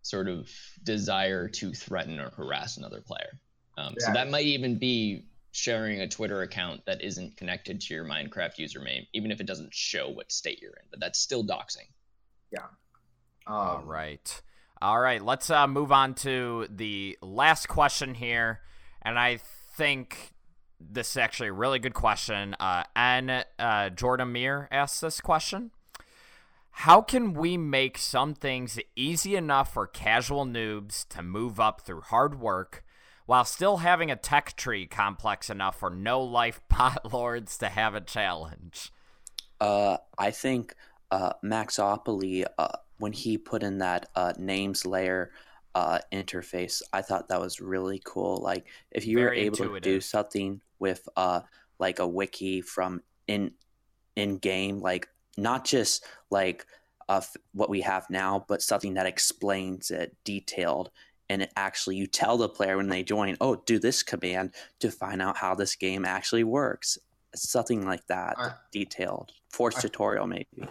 sort 0.00 0.28
of 0.28 0.50
desire 0.82 1.48
to 1.48 1.72
threaten 1.72 2.18
or 2.18 2.30
harass 2.30 2.78
another 2.78 3.02
player. 3.02 3.38
Um, 3.76 3.94
So 3.98 4.12
that 4.12 4.30
might 4.30 4.46
even 4.46 4.78
be 4.78 5.26
sharing 5.52 6.00
a 6.00 6.08
Twitter 6.08 6.40
account 6.42 6.80
that 6.86 7.02
isn't 7.02 7.36
connected 7.36 7.80
to 7.82 7.94
your 7.94 8.04
Minecraft 8.06 8.56
username, 8.58 9.06
even 9.12 9.30
if 9.30 9.40
it 9.40 9.46
doesn't 9.46 9.74
show 9.74 10.08
what 10.08 10.32
state 10.32 10.60
you're 10.62 10.72
in, 10.72 10.86
but 10.90 10.98
that's 10.98 11.18
still 11.18 11.44
doxing. 11.44 11.88
Um, 12.60 13.54
All 13.54 13.82
right. 13.84 14.42
All 14.80 14.98
right. 14.98 15.22
Let's 15.22 15.50
uh, 15.50 15.66
move 15.66 15.92
on 15.92 16.14
to 16.16 16.66
the 16.68 17.16
last 17.22 17.68
question 17.68 18.14
here. 18.14 18.60
And 19.02 19.18
I 19.18 19.38
think 19.76 20.32
this 20.80 21.12
is 21.12 21.16
actually 21.16 21.48
a 21.48 21.52
really 21.52 21.78
good 21.78 21.94
question. 21.94 22.54
Uh, 22.58 22.84
and 22.94 23.44
uh, 23.58 23.90
Jordan 23.90 24.32
Meir 24.32 24.68
asked 24.70 25.00
this 25.00 25.20
question 25.20 25.70
How 26.70 27.00
can 27.00 27.32
we 27.32 27.56
make 27.56 27.98
some 27.98 28.34
things 28.34 28.78
easy 28.96 29.36
enough 29.36 29.72
for 29.72 29.86
casual 29.86 30.44
noobs 30.46 31.06
to 31.08 31.22
move 31.22 31.60
up 31.60 31.82
through 31.82 32.02
hard 32.02 32.40
work 32.40 32.84
while 33.26 33.44
still 33.44 33.78
having 33.78 34.10
a 34.10 34.16
tech 34.16 34.56
tree 34.56 34.86
complex 34.86 35.48
enough 35.48 35.78
for 35.78 35.90
no 35.90 36.20
life 36.20 36.60
pot 36.68 37.12
lords 37.12 37.56
to 37.58 37.68
have 37.68 37.94
a 37.94 38.00
challenge? 38.00 38.92
Uh, 39.60 39.98
I 40.18 40.32
think 40.32 40.74
uh, 41.12 41.34
Maxopoly, 41.44 42.44
uh, 42.58 42.68
when 42.98 43.12
he 43.12 43.36
put 43.36 43.62
in 43.62 43.78
that 43.78 44.08
uh, 44.16 44.32
names 44.38 44.86
layer 44.86 45.30
uh, 45.74 45.98
interface, 46.10 46.80
I 46.92 47.02
thought 47.02 47.28
that 47.28 47.40
was 47.40 47.60
really 47.60 48.00
cool. 48.04 48.38
Like, 48.38 48.66
if 48.90 49.06
you 49.06 49.18
were 49.18 49.26
Very 49.26 49.40
able 49.42 49.56
to 49.58 49.80
do 49.80 50.00
something 50.00 50.60
with 50.78 51.06
uh, 51.16 51.42
like 51.78 51.98
a 51.98 52.06
wiki 52.06 52.62
from 52.62 53.02
in 53.28 53.52
in 54.16 54.38
game, 54.38 54.80
like 54.80 55.06
not 55.36 55.66
just 55.66 56.04
like 56.30 56.66
uh, 57.08 57.20
what 57.52 57.68
we 57.68 57.82
have 57.82 58.08
now, 58.08 58.44
but 58.48 58.62
something 58.62 58.94
that 58.94 59.06
explains 59.06 59.90
it 59.90 60.16
detailed. 60.24 60.90
And 61.28 61.42
it 61.42 61.52
actually, 61.56 61.96
you 61.96 62.06
tell 62.06 62.36
the 62.36 62.48
player 62.48 62.76
when 62.76 62.88
they 62.88 63.02
join, 63.02 63.36
oh, 63.40 63.56
do 63.56 63.78
this 63.78 64.02
command 64.02 64.54
to 64.80 64.90
find 64.90 65.22
out 65.22 65.36
how 65.36 65.54
this 65.54 65.76
game 65.76 66.04
actually 66.04 66.44
works. 66.44 66.98
Something 67.34 67.86
like 67.86 68.06
that, 68.08 68.34
I- 68.38 68.52
detailed. 68.70 69.32
Force 69.50 69.76
I- 69.76 69.82
tutorial, 69.82 70.26
maybe. 70.26 70.68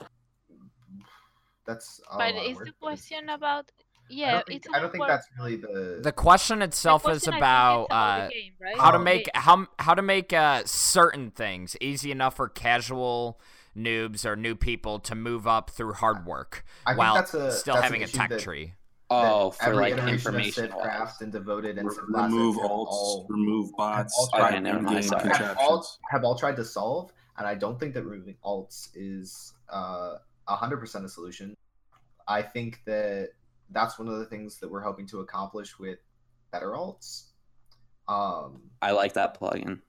That's 1.74 2.02
But 2.18 2.36
lot 2.36 2.46
is 2.46 2.58
the 2.58 2.64
but 2.64 2.68
it's- 2.68 2.74
question 2.80 3.30
about 3.30 3.72
I 4.10 4.14
yeah? 4.14 4.32
don't 4.32 4.48
think, 4.48 4.66
it's 4.66 4.76
I 4.76 4.80
don't 4.82 4.92
think 4.92 5.08
that's 5.08 5.28
really 5.38 5.56
the 5.56 6.00
The 6.04 6.12
question 6.12 6.62
itself 6.62 7.04
is 7.04 7.24
question, 7.24 7.34
about 7.36 7.82
is 7.84 7.86
about 7.88 7.92
uh, 7.92 8.26
the 8.28 8.34
game, 8.34 8.54
right? 8.62 8.78
how 8.78 8.92
to 8.92 8.98
Oh. 8.98 9.02
make 9.02 9.26
The- 9.34 9.40
how 9.40 9.68
how 9.80 9.94
to 9.94 10.02
make 10.02 10.34
uh, 10.34 10.64
certain 10.66 11.32
things 11.32 11.76
easy 11.80 12.12
enough 12.12 12.36
for 12.36 12.50
casual 12.50 13.40
noobs 13.76 14.26
or 14.26 14.36
new 14.36 14.54
people 14.56 15.00
to 15.00 15.16
move 15.16 15.48
up 15.48 15.70
through 15.70 15.94
hard 15.94 16.26
work 16.26 16.66
I 16.86 16.92
think 16.92 17.00
while 17.00 17.16
that's 17.16 17.34
a- 17.34 17.52
still 17.54 17.76
that's 17.76 17.86
having 17.86 18.04
a 18.04 18.08
tech 18.08 18.30
that- 18.32 18.40
tree. 18.42 18.74
Oh, 19.14 19.52
for 19.52 19.76
like 19.76 19.94
information. 19.98 20.70
Civcraft 20.72 21.20
and 21.20 21.34
Devoted 21.34 21.78
and 21.78 21.90
Re- 21.90 21.96
remove 22.08 22.56
have 22.56 22.64
alts, 22.64 22.88
all, 22.88 23.28
remove 23.30 23.72
bots, 23.76 24.14
all 24.18 24.28
tried- 24.28 24.40
private 24.40 24.56
Okay, 24.56 24.64
never 24.64 24.82
mind, 24.82 24.96
in-game 25.04 25.10
sorry. 25.10 25.36
have 25.36 25.58
all, 25.58 25.86
have 26.10 26.24
all 26.24 26.38
tried 26.38 26.56
to 26.56 26.64
solve, 26.64 27.12
and 27.38 27.46
I 27.46 27.56
don't 27.56 27.78
think 27.78 27.94
that 27.96 28.04
removing 28.04 28.38
alts 28.46 28.88
is 28.96 29.54
uh, 29.68 30.16
100% 30.48 31.04
a 31.04 31.10
solution. 31.10 31.58
I 32.32 32.42
think 32.42 32.82
that 32.86 33.30
that's 33.70 34.00
one 34.00 34.08
of 34.08 34.18
the 34.20 34.26
things 34.26 34.60
that 34.60 34.70
we're 34.72 34.82
hoping 34.82 35.08
to 35.08 35.20
accomplish 35.20 35.78
with 35.78 36.00
better 36.52 36.72
alts. 36.72 37.26
Um, 38.08 38.62
I 38.82 38.92
like 38.92 39.14
that 39.14 39.40
plugin. 39.40 39.80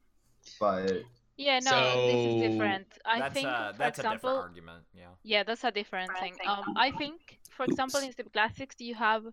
but 0.58 1.02
Yeah, 1.36 1.60
no, 1.60 1.78
this 2.10 2.22
is 2.26 2.50
different. 2.50 2.88
I 3.04 3.20
that's 3.20 3.34
think, 3.34 3.48
a, 3.48 3.72
for 3.72 3.78
that's 3.78 3.98
a 3.98 4.02
different 4.02 4.22
example, 4.22 4.36
argument. 4.38 4.82
Yeah. 4.94 5.12
Yeah, 5.22 5.42
that's 5.44 5.64
a 5.64 5.70
different 5.70 6.10
thing. 6.18 6.34
Um, 6.46 6.74
I 6.76 6.90
think, 6.90 7.38
for 7.50 7.64
example, 7.64 8.00
in 8.00 8.12
Civ 8.12 8.32
Classics, 8.32 8.76
you 8.78 8.94
have 8.94 9.24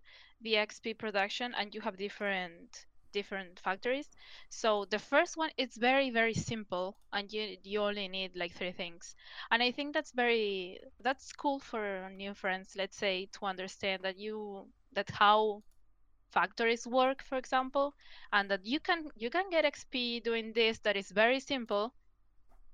the 0.41 0.53
XP 0.53 0.98
production 0.98 1.53
and 1.57 1.73
you 1.73 1.81
have 1.81 1.98
different 1.98 2.86
different 3.11 3.60
factories. 3.60 4.10
So 4.49 4.86
the 4.86 4.99
first 4.99 5.38
one, 5.38 5.49
it's 5.57 5.77
very 5.77 6.10
very 6.11 6.34
simple, 6.34 6.98
and 7.14 7.31
you 7.31 7.57
you 7.64 7.81
only 7.81 8.07
need 8.07 8.36
like 8.36 8.53
three 8.53 8.72
things. 8.73 9.15
And 9.52 9.61
I 9.64 9.72
think 9.72 9.94
that's 9.94 10.11
very 10.11 10.80
that's 11.02 11.31
cool 11.34 11.60
for 11.60 12.10
new 12.10 12.34
friends, 12.34 12.76
let's 12.76 12.98
say, 12.98 13.27
to 13.34 13.45
understand 13.45 14.03
that 14.03 14.18
you 14.18 14.68
that 14.94 15.10
how 15.11 15.64
factories 16.31 16.88
work, 16.88 17.23
for 17.23 17.38
example, 17.38 17.95
and 18.34 18.49
that 18.52 18.65
you 18.65 18.80
can 18.80 19.10
you 19.15 19.30
can 19.30 19.49
get 19.49 19.65
XP 19.65 20.19
doing 20.19 20.53
this 20.53 20.80
that 20.80 20.98
is 20.98 21.11
very 21.11 21.40
simple, 21.40 21.94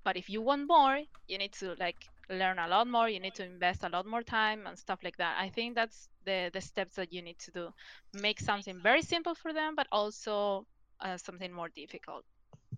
but 0.04 0.16
if 0.16 0.28
you 0.30 0.40
want 0.42 0.66
more, 0.66 1.00
you 1.28 1.38
need 1.38 1.52
to 1.54 1.74
like 1.78 2.08
learn 2.28 2.58
a 2.58 2.68
lot 2.68 2.86
more. 2.88 3.08
You 3.08 3.20
need 3.20 3.34
to 3.36 3.44
invest 3.44 3.84
a 3.84 3.88
lot 3.88 4.06
more 4.06 4.22
time 4.22 4.66
and 4.66 4.78
stuff 4.78 5.00
like 5.04 5.16
that. 5.18 5.36
I 5.38 5.48
think 5.50 5.74
that's 5.74 6.08
the 6.24 6.50
the 6.52 6.60
steps 6.60 6.96
that 6.96 7.12
you 7.12 7.22
need 7.22 7.38
to 7.40 7.50
do. 7.52 7.70
Make 8.12 8.40
something 8.40 8.80
very 8.82 9.02
simple 9.02 9.34
for 9.34 9.52
them, 9.52 9.74
but 9.76 9.86
also 9.92 10.66
uh, 11.00 11.16
something 11.16 11.52
more 11.52 11.68
difficult. 11.68 12.24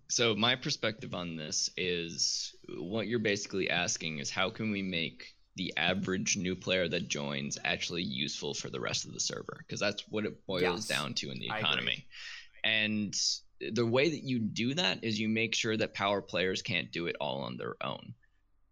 So 0.09 0.35
my 0.35 0.55
perspective 0.55 1.13
on 1.13 1.35
this 1.35 1.69
is 1.77 2.55
what 2.77 3.07
you're 3.07 3.19
basically 3.19 3.69
asking 3.69 4.19
is 4.19 4.29
how 4.29 4.49
can 4.49 4.71
we 4.71 4.81
make 4.81 5.35
the 5.55 5.73
average 5.77 6.37
new 6.37 6.55
player 6.55 6.87
that 6.87 7.07
joins 7.09 7.57
actually 7.63 8.03
useful 8.03 8.53
for 8.53 8.69
the 8.69 8.79
rest 8.79 9.05
of 9.05 9.13
the 9.13 9.19
server? 9.19 9.57
Because 9.59 9.79
that's 9.79 10.03
what 10.09 10.25
it 10.25 10.45
boils 10.47 10.61
Yes, 10.61 10.87
down 10.87 11.13
to 11.15 11.31
in 11.31 11.39
the 11.39 11.49
I 11.49 11.59
agree. 11.59 11.63
economy. 11.63 12.07
And 12.63 13.13
the 13.59 13.85
way 13.85 14.09
that 14.09 14.23
you 14.23 14.39
do 14.39 14.73
that 14.75 15.03
is 15.03 15.19
you 15.19 15.29
make 15.29 15.53
sure 15.55 15.75
that 15.77 15.93
power 15.93 16.21
players 16.21 16.61
can't 16.61 16.91
do 16.91 17.07
it 17.07 17.15
all 17.19 17.41
on 17.41 17.57
their 17.57 17.75
own. 17.83 18.13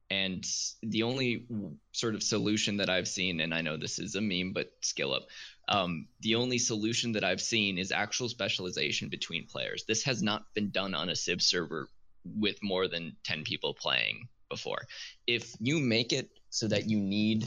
And 0.09 0.45
the 0.81 1.03
only 1.03 1.45
sort 1.91 2.15
of 2.15 2.23
solution 2.23 2.77
that 2.77 2.89
I've 2.89 3.07
seen, 3.07 3.41
and 3.41 3.53
I 3.53 3.61
know 3.61 3.75
this 3.75 3.99
is 3.99 4.15
a 4.15 4.21
meme, 4.21 4.53
but 4.53 4.71
skill 4.81 5.13
up. 5.13 5.23
Um, 5.67 6.07
the 6.21 6.35
only 6.35 6.59
solution 6.59 7.11
that 7.13 7.25
I've 7.25 7.41
seen 7.41 7.77
is 7.77 7.91
actual 7.91 8.29
specialization 8.29 9.09
between 9.09 9.47
players. 9.47 9.83
This 9.85 10.03
has 10.03 10.23
not 10.23 10.53
been 10.53 10.69
done 10.69 10.93
on 10.93 11.09
a 11.09 11.15
Civ 11.15 11.41
server 11.41 11.89
with 12.23 12.61
more 12.63 12.87
than 12.87 13.17
10 13.23 13.43
people 13.43 13.73
playing 13.73 14.29
before. 14.49 14.87
If 15.25 15.53
you 15.59 15.79
make 15.79 16.13
it 16.13 16.29
so 16.49 16.67
that 16.67 16.89
you 16.89 16.99
need 16.99 17.45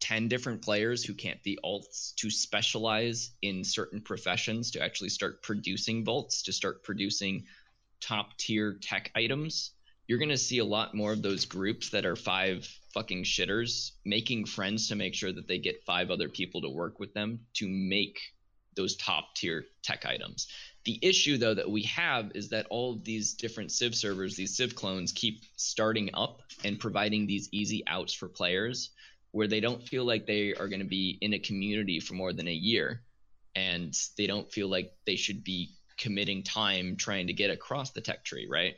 10 0.00 0.28
different 0.28 0.62
players 0.62 1.04
who 1.04 1.14
can't 1.14 1.42
be 1.42 1.58
alts 1.64 2.14
to 2.16 2.30
specialize 2.30 3.30
in 3.42 3.62
certain 3.62 4.00
professions 4.00 4.72
to 4.72 4.82
actually 4.82 5.10
start 5.10 5.42
producing 5.42 6.04
bolts, 6.04 6.42
to 6.42 6.52
start 6.52 6.82
producing 6.82 7.44
top 8.00 8.36
tier 8.38 8.78
tech 8.80 9.10
items, 9.14 9.72
you're 10.10 10.18
going 10.18 10.28
to 10.28 10.36
see 10.36 10.58
a 10.58 10.64
lot 10.64 10.92
more 10.92 11.12
of 11.12 11.22
those 11.22 11.44
groups 11.44 11.90
that 11.90 12.04
are 12.04 12.16
five 12.16 12.68
fucking 12.92 13.22
shitters 13.22 13.92
making 14.04 14.44
friends 14.44 14.88
to 14.88 14.96
make 14.96 15.14
sure 15.14 15.30
that 15.30 15.46
they 15.46 15.56
get 15.56 15.84
five 15.86 16.10
other 16.10 16.28
people 16.28 16.60
to 16.60 16.68
work 16.68 16.98
with 16.98 17.14
them 17.14 17.38
to 17.54 17.68
make 17.68 18.18
those 18.74 18.96
top 18.96 19.36
tier 19.36 19.66
tech 19.84 20.04
items. 20.04 20.48
The 20.84 20.98
issue 21.00 21.38
though 21.38 21.54
that 21.54 21.70
we 21.70 21.84
have 21.84 22.32
is 22.34 22.48
that 22.48 22.66
all 22.70 22.94
of 22.94 23.04
these 23.04 23.34
different 23.34 23.70
Civ 23.70 23.94
servers, 23.94 24.34
these 24.34 24.56
Civ 24.56 24.74
clones 24.74 25.12
keep 25.12 25.44
starting 25.54 26.10
up 26.12 26.40
and 26.64 26.80
providing 26.80 27.28
these 27.28 27.48
easy 27.52 27.84
outs 27.86 28.12
for 28.12 28.26
players 28.26 28.90
where 29.30 29.46
they 29.46 29.60
don't 29.60 29.86
feel 29.86 30.04
like 30.04 30.26
they 30.26 30.54
are 30.54 30.66
going 30.66 30.82
to 30.82 30.88
be 30.88 31.18
in 31.20 31.34
a 31.34 31.38
community 31.38 32.00
for 32.00 32.14
more 32.14 32.32
than 32.32 32.48
a 32.48 32.52
year 32.52 33.00
and 33.54 33.96
they 34.18 34.26
don't 34.26 34.50
feel 34.50 34.66
like 34.66 34.92
they 35.06 35.14
should 35.14 35.44
be 35.44 35.70
committing 35.96 36.42
time 36.42 36.96
trying 36.96 37.28
to 37.28 37.32
get 37.32 37.52
across 37.52 37.92
the 37.92 38.00
tech 38.00 38.24
tree, 38.24 38.48
right? 38.50 38.74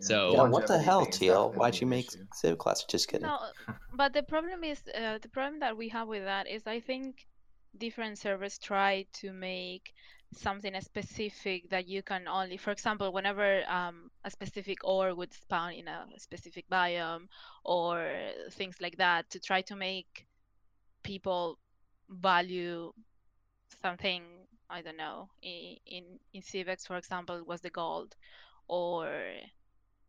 So- 0.00 0.32
Yeah, 0.32 0.42
what 0.44 0.66
the 0.66 0.78
hell, 0.78 1.04
thing 1.04 1.10
is 1.12 1.18
TL? 1.18 1.54
Why'd 1.54 1.80
you 1.80 1.86
make 1.86 2.08
issue. 2.08 2.26
Civ 2.34 2.58
Classic? 2.58 2.88
Just 2.88 3.08
kidding. 3.08 3.26
No, 3.26 3.38
but 3.94 4.12
the 4.12 4.22
problem 4.22 4.64
is 4.64 4.80
uh, 4.94 5.18
the 5.18 5.28
problem 5.28 5.60
that 5.60 5.76
we 5.76 5.88
have 5.88 6.08
with 6.08 6.24
that 6.24 6.46
is 6.48 6.66
I 6.66 6.80
think 6.80 7.26
different 7.78 8.18
servers 8.18 8.58
try 8.58 9.06
to 9.12 9.32
make 9.32 9.92
something 10.34 10.78
specific 10.80 11.70
that 11.70 11.86
you 11.86 12.02
can 12.02 12.26
only 12.26 12.56
for 12.56 12.70
example 12.72 13.12
whenever 13.12 13.62
um, 13.68 14.10
a 14.24 14.30
specific 14.30 14.78
ore 14.84 15.14
would 15.14 15.32
spawn 15.32 15.72
in 15.72 15.86
a 15.88 16.04
specific 16.18 16.64
biome 16.68 17.28
or 17.64 18.10
things 18.50 18.76
like 18.80 18.96
that 18.96 19.30
to 19.30 19.38
try 19.38 19.62
to 19.62 19.76
make 19.76 20.26
people 21.04 21.58
value 22.10 22.92
something 23.82 24.22
i 24.68 24.82
don't 24.82 24.96
know 24.96 25.28
in 25.42 25.76
in, 25.86 26.04
in 26.34 26.42
CivEx 26.42 26.86
for 26.86 26.96
example 26.96 27.42
was 27.46 27.60
the 27.60 27.70
gold 27.70 28.16
or 28.68 29.08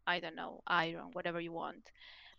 i 0.07 0.19
don't 0.19 0.35
know 0.35 0.61
iron 0.67 1.11
whatever 1.13 1.39
you 1.41 1.53
want. 1.53 1.91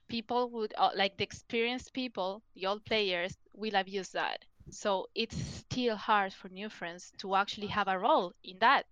People 0.08 0.50
would 0.50 0.74
uh, 0.78 0.90
like 0.96 1.16
the 1.18 1.24
experienced 1.24 1.92
people 1.94 2.42
the 2.54 2.66
old 2.66 2.84
players 2.84 3.36
will 3.54 3.74
abuse 3.76 4.10
that. 4.10 4.44
So 4.70 5.08
it's 5.14 5.36
still 5.36 5.96
hard 5.96 6.32
for 6.34 6.48
new 6.48 6.68
friends 6.70 7.12
to 7.18 7.34
actually 7.36 7.68
have 7.68 7.88
a 7.88 7.98
role 7.98 8.34
in 8.44 8.58
that. 8.60 8.86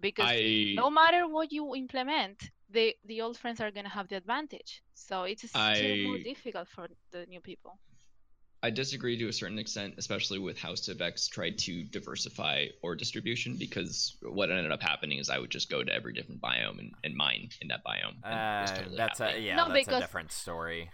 Because 0.00 0.32
I 0.32 0.74
no 0.74 0.90
matter 0.90 1.26
what 1.28 1.52
you 1.52 1.74
implement 1.76 2.50
the 2.70 2.96
the 3.04 3.20
old 3.22 3.38
friends 3.38 3.60
are 3.60 3.70
going 3.72 3.84
to 3.84 3.90
have 3.98 4.08
the 4.08 4.16
advantage. 4.16 4.82
So 4.94 5.24
it's 5.24 5.50
still 5.52 5.96
more 5.96 6.18
difficult 6.18 6.68
for 6.68 6.88
the 7.12 7.26
new 7.26 7.40
people 7.40 7.78
I 8.62 8.70
disagree 8.70 9.16
to 9.18 9.28
a 9.28 9.32
certain 9.32 9.58
extent, 9.58 9.94
especially 9.96 10.38
with 10.38 10.58
how 10.58 10.72
CivEx 10.72 11.30
tried 11.30 11.56
to 11.58 11.82
diversify 11.84 12.66
or 12.82 12.94
distribution, 12.94 13.56
because 13.56 14.16
what 14.22 14.50
ended 14.50 14.70
up 14.70 14.82
happening 14.82 15.18
is 15.18 15.30
I 15.30 15.38
would 15.38 15.50
just 15.50 15.70
go 15.70 15.82
to 15.82 15.92
every 15.92 16.12
different 16.12 16.42
biome 16.42 16.78
and, 16.78 16.92
and 17.02 17.14
mine 17.14 17.48
in 17.62 17.68
that 17.68 17.80
biome. 17.84 18.22
Uh, 18.22 18.66
totally 18.66 18.96
that's 18.96 19.18
happy. 19.18 19.38
a 19.38 19.40
yeah. 19.40 19.56
No, 19.56 19.72
that's 19.72 19.88
a 19.88 20.00
different 20.00 20.30
story. 20.30 20.90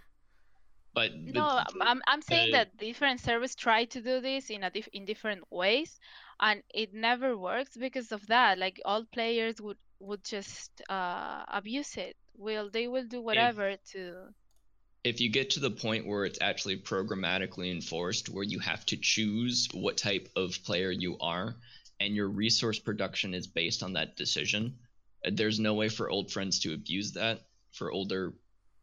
But 0.95 1.15
no 1.15 1.63
I'm, 1.83 2.01
I'm 2.07 2.23
saying 2.23 2.55
uh, 2.55 2.59
that 2.59 2.79
different 2.79 3.21
service 3.21 3.55
try 3.55 3.85
to 3.85 4.01
do 4.01 4.23
this 4.23 4.49
in 4.49 4.63
a 4.63 4.71
diff- 4.71 4.89
in 4.95 5.05
different 5.05 5.45
ways 5.51 6.01
and 6.41 6.63
it 6.73 6.95
never 6.95 7.37
works 7.37 7.77
because 7.77 8.13
of 8.13 8.27
that 8.29 8.59
like 8.59 8.81
all 8.85 9.05
players 9.05 9.61
would 9.61 9.77
would 10.01 10.25
just 10.25 10.71
uh 10.89 11.43
abuse 11.49 11.99
it 11.99 12.17
will 12.39 12.71
they 12.71 12.89
will 12.89 13.05
do 13.05 13.21
whatever 13.21 13.77
to 13.93 14.15
if 15.07 15.21
you 15.21 15.29
get 15.29 15.51
to 15.51 15.61
the 15.61 15.71
point 15.71 16.07
where 16.07 16.25
it's 16.25 16.39
actually 16.41 16.77
programmatically 16.77 17.71
enforced, 17.71 18.29
where 18.29 18.45
you 18.45 18.59
have 18.59 18.85
to 18.87 18.97
choose 18.97 19.69
what 19.73 19.97
type 19.97 20.29
of 20.37 20.63
player 20.65 20.91
you 20.91 21.17
are, 21.21 21.55
and 22.01 22.15
your 22.15 22.29
resource 22.29 22.79
production 22.79 23.33
is 23.33 23.47
based 23.47 23.83
on 23.83 23.95
that 23.95 24.17
decision, 24.17 24.77
there's 25.31 25.61
no 25.61 25.75
way 25.75 25.89
for 25.89 26.11
old 26.11 26.31
friends 26.31 26.61
to 26.61 26.75
abuse 26.75 27.13
that, 27.13 27.43
for 27.73 27.91
older 27.93 28.35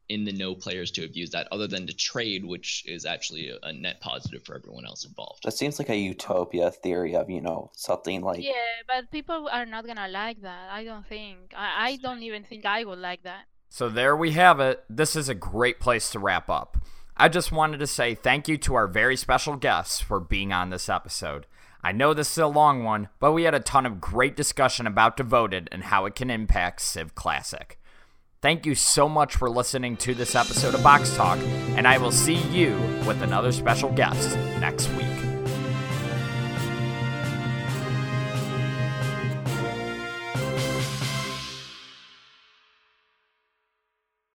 in 0.10 0.26
the 0.26 0.32
know 0.34 0.54
players 0.54 0.92
to 0.92 1.06
abuse 1.06 1.32
that, 1.32 1.48
other 1.52 1.68
than 1.68 1.88
to 1.88 1.94
trade, 1.94 2.46
which 2.46 2.84
is 2.86 3.06
actually 3.06 3.50
a, 3.50 3.58
a 3.64 3.74
net 3.74 4.02
positive 4.02 4.44
for 4.44 4.56
everyone 4.56 4.86
else 4.86 5.06
involved. 5.06 5.44
That 5.44 5.54
seems 5.54 5.80
like 5.80 5.90
a 5.90 5.96
utopia 5.96 6.72
theory 6.72 7.16
of, 7.16 7.30
you 7.30 7.42
know, 7.42 7.72
something 7.76 8.22
like. 8.22 8.44
yeah 8.44 8.54
but 8.88 9.12
people 9.12 9.50
are 9.52 9.66
not 9.66 9.86
gonna 9.86 10.08
like 10.10 10.42
that 10.42 10.70
i 10.72 10.84
don't 10.84 11.06
think 11.08 11.54
i, 11.56 11.88
I 11.88 11.96
don't 11.98 12.22
even 12.24 12.44
think 12.44 12.66
i 12.66 12.84
would 12.84 13.00
like 13.00 13.24
that 13.24 13.46
So 13.74 13.90
there 13.90 14.16
we 14.16 14.34
have 14.34 14.60
it. 14.60 14.84
This 14.88 15.16
is 15.16 15.30
a 15.30 15.34
great 15.34 15.80
place 15.80 16.12
to 16.12 16.20
wrap 16.20 16.48
up. 16.48 16.78
I 17.18 17.28
just 17.28 17.52
wanted 17.52 17.80
to 17.80 17.88
say 17.88 18.14
thank 18.14 18.48
you 18.48 18.56
to 18.60 18.76
our 18.76 18.86
very 18.86 19.18
special 19.18 19.56
guests 19.56 20.00
for 20.00 20.20
being 20.20 20.54
on 20.54 20.70
this 20.70 20.90
episode. 20.90 21.48
I 21.82 21.92
know 21.92 22.14
this 22.14 22.34
is 22.34 22.38
a 22.38 22.46
long 22.46 22.84
one, 22.84 23.10
but 23.20 23.32
we 23.32 23.46
had 23.46 23.56
a 23.56 23.60
ton 23.60 23.88
of 23.88 24.00
great 24.00 24.36
discussion 24.36 24.86
about 24.86 25.18
Devoted 25.18 25.70
and 25.72 25.86
how 25.86 26.06
it 26.06 26.14
can 26.14 26.30
impact 26.30 26.82
Civ 26.82 27.16
Classic. 27.16 27.80
Thank 28.44 28.68
you 28.68 28.76
so 28.76 29.10
much 29.10 29.36
for 29.36 29.50
listening 29.50 29.98
to 29.98 30.14
this 30.14 30.36
episode 30.36 30.76
of 30.76 30.84
Box 30.84 31.16
Talk, 31.16 31.40
and 31.76 31.88
I 31.88 31.98
will 31.98 32.12
see 32.12 32.38
you 32.52 32.76
with 33.08 33.24
another 33.24 33.52
special 33.52 33.92
guest 33.92 34.38
next 34.60 34.88
week. 34.90 35.13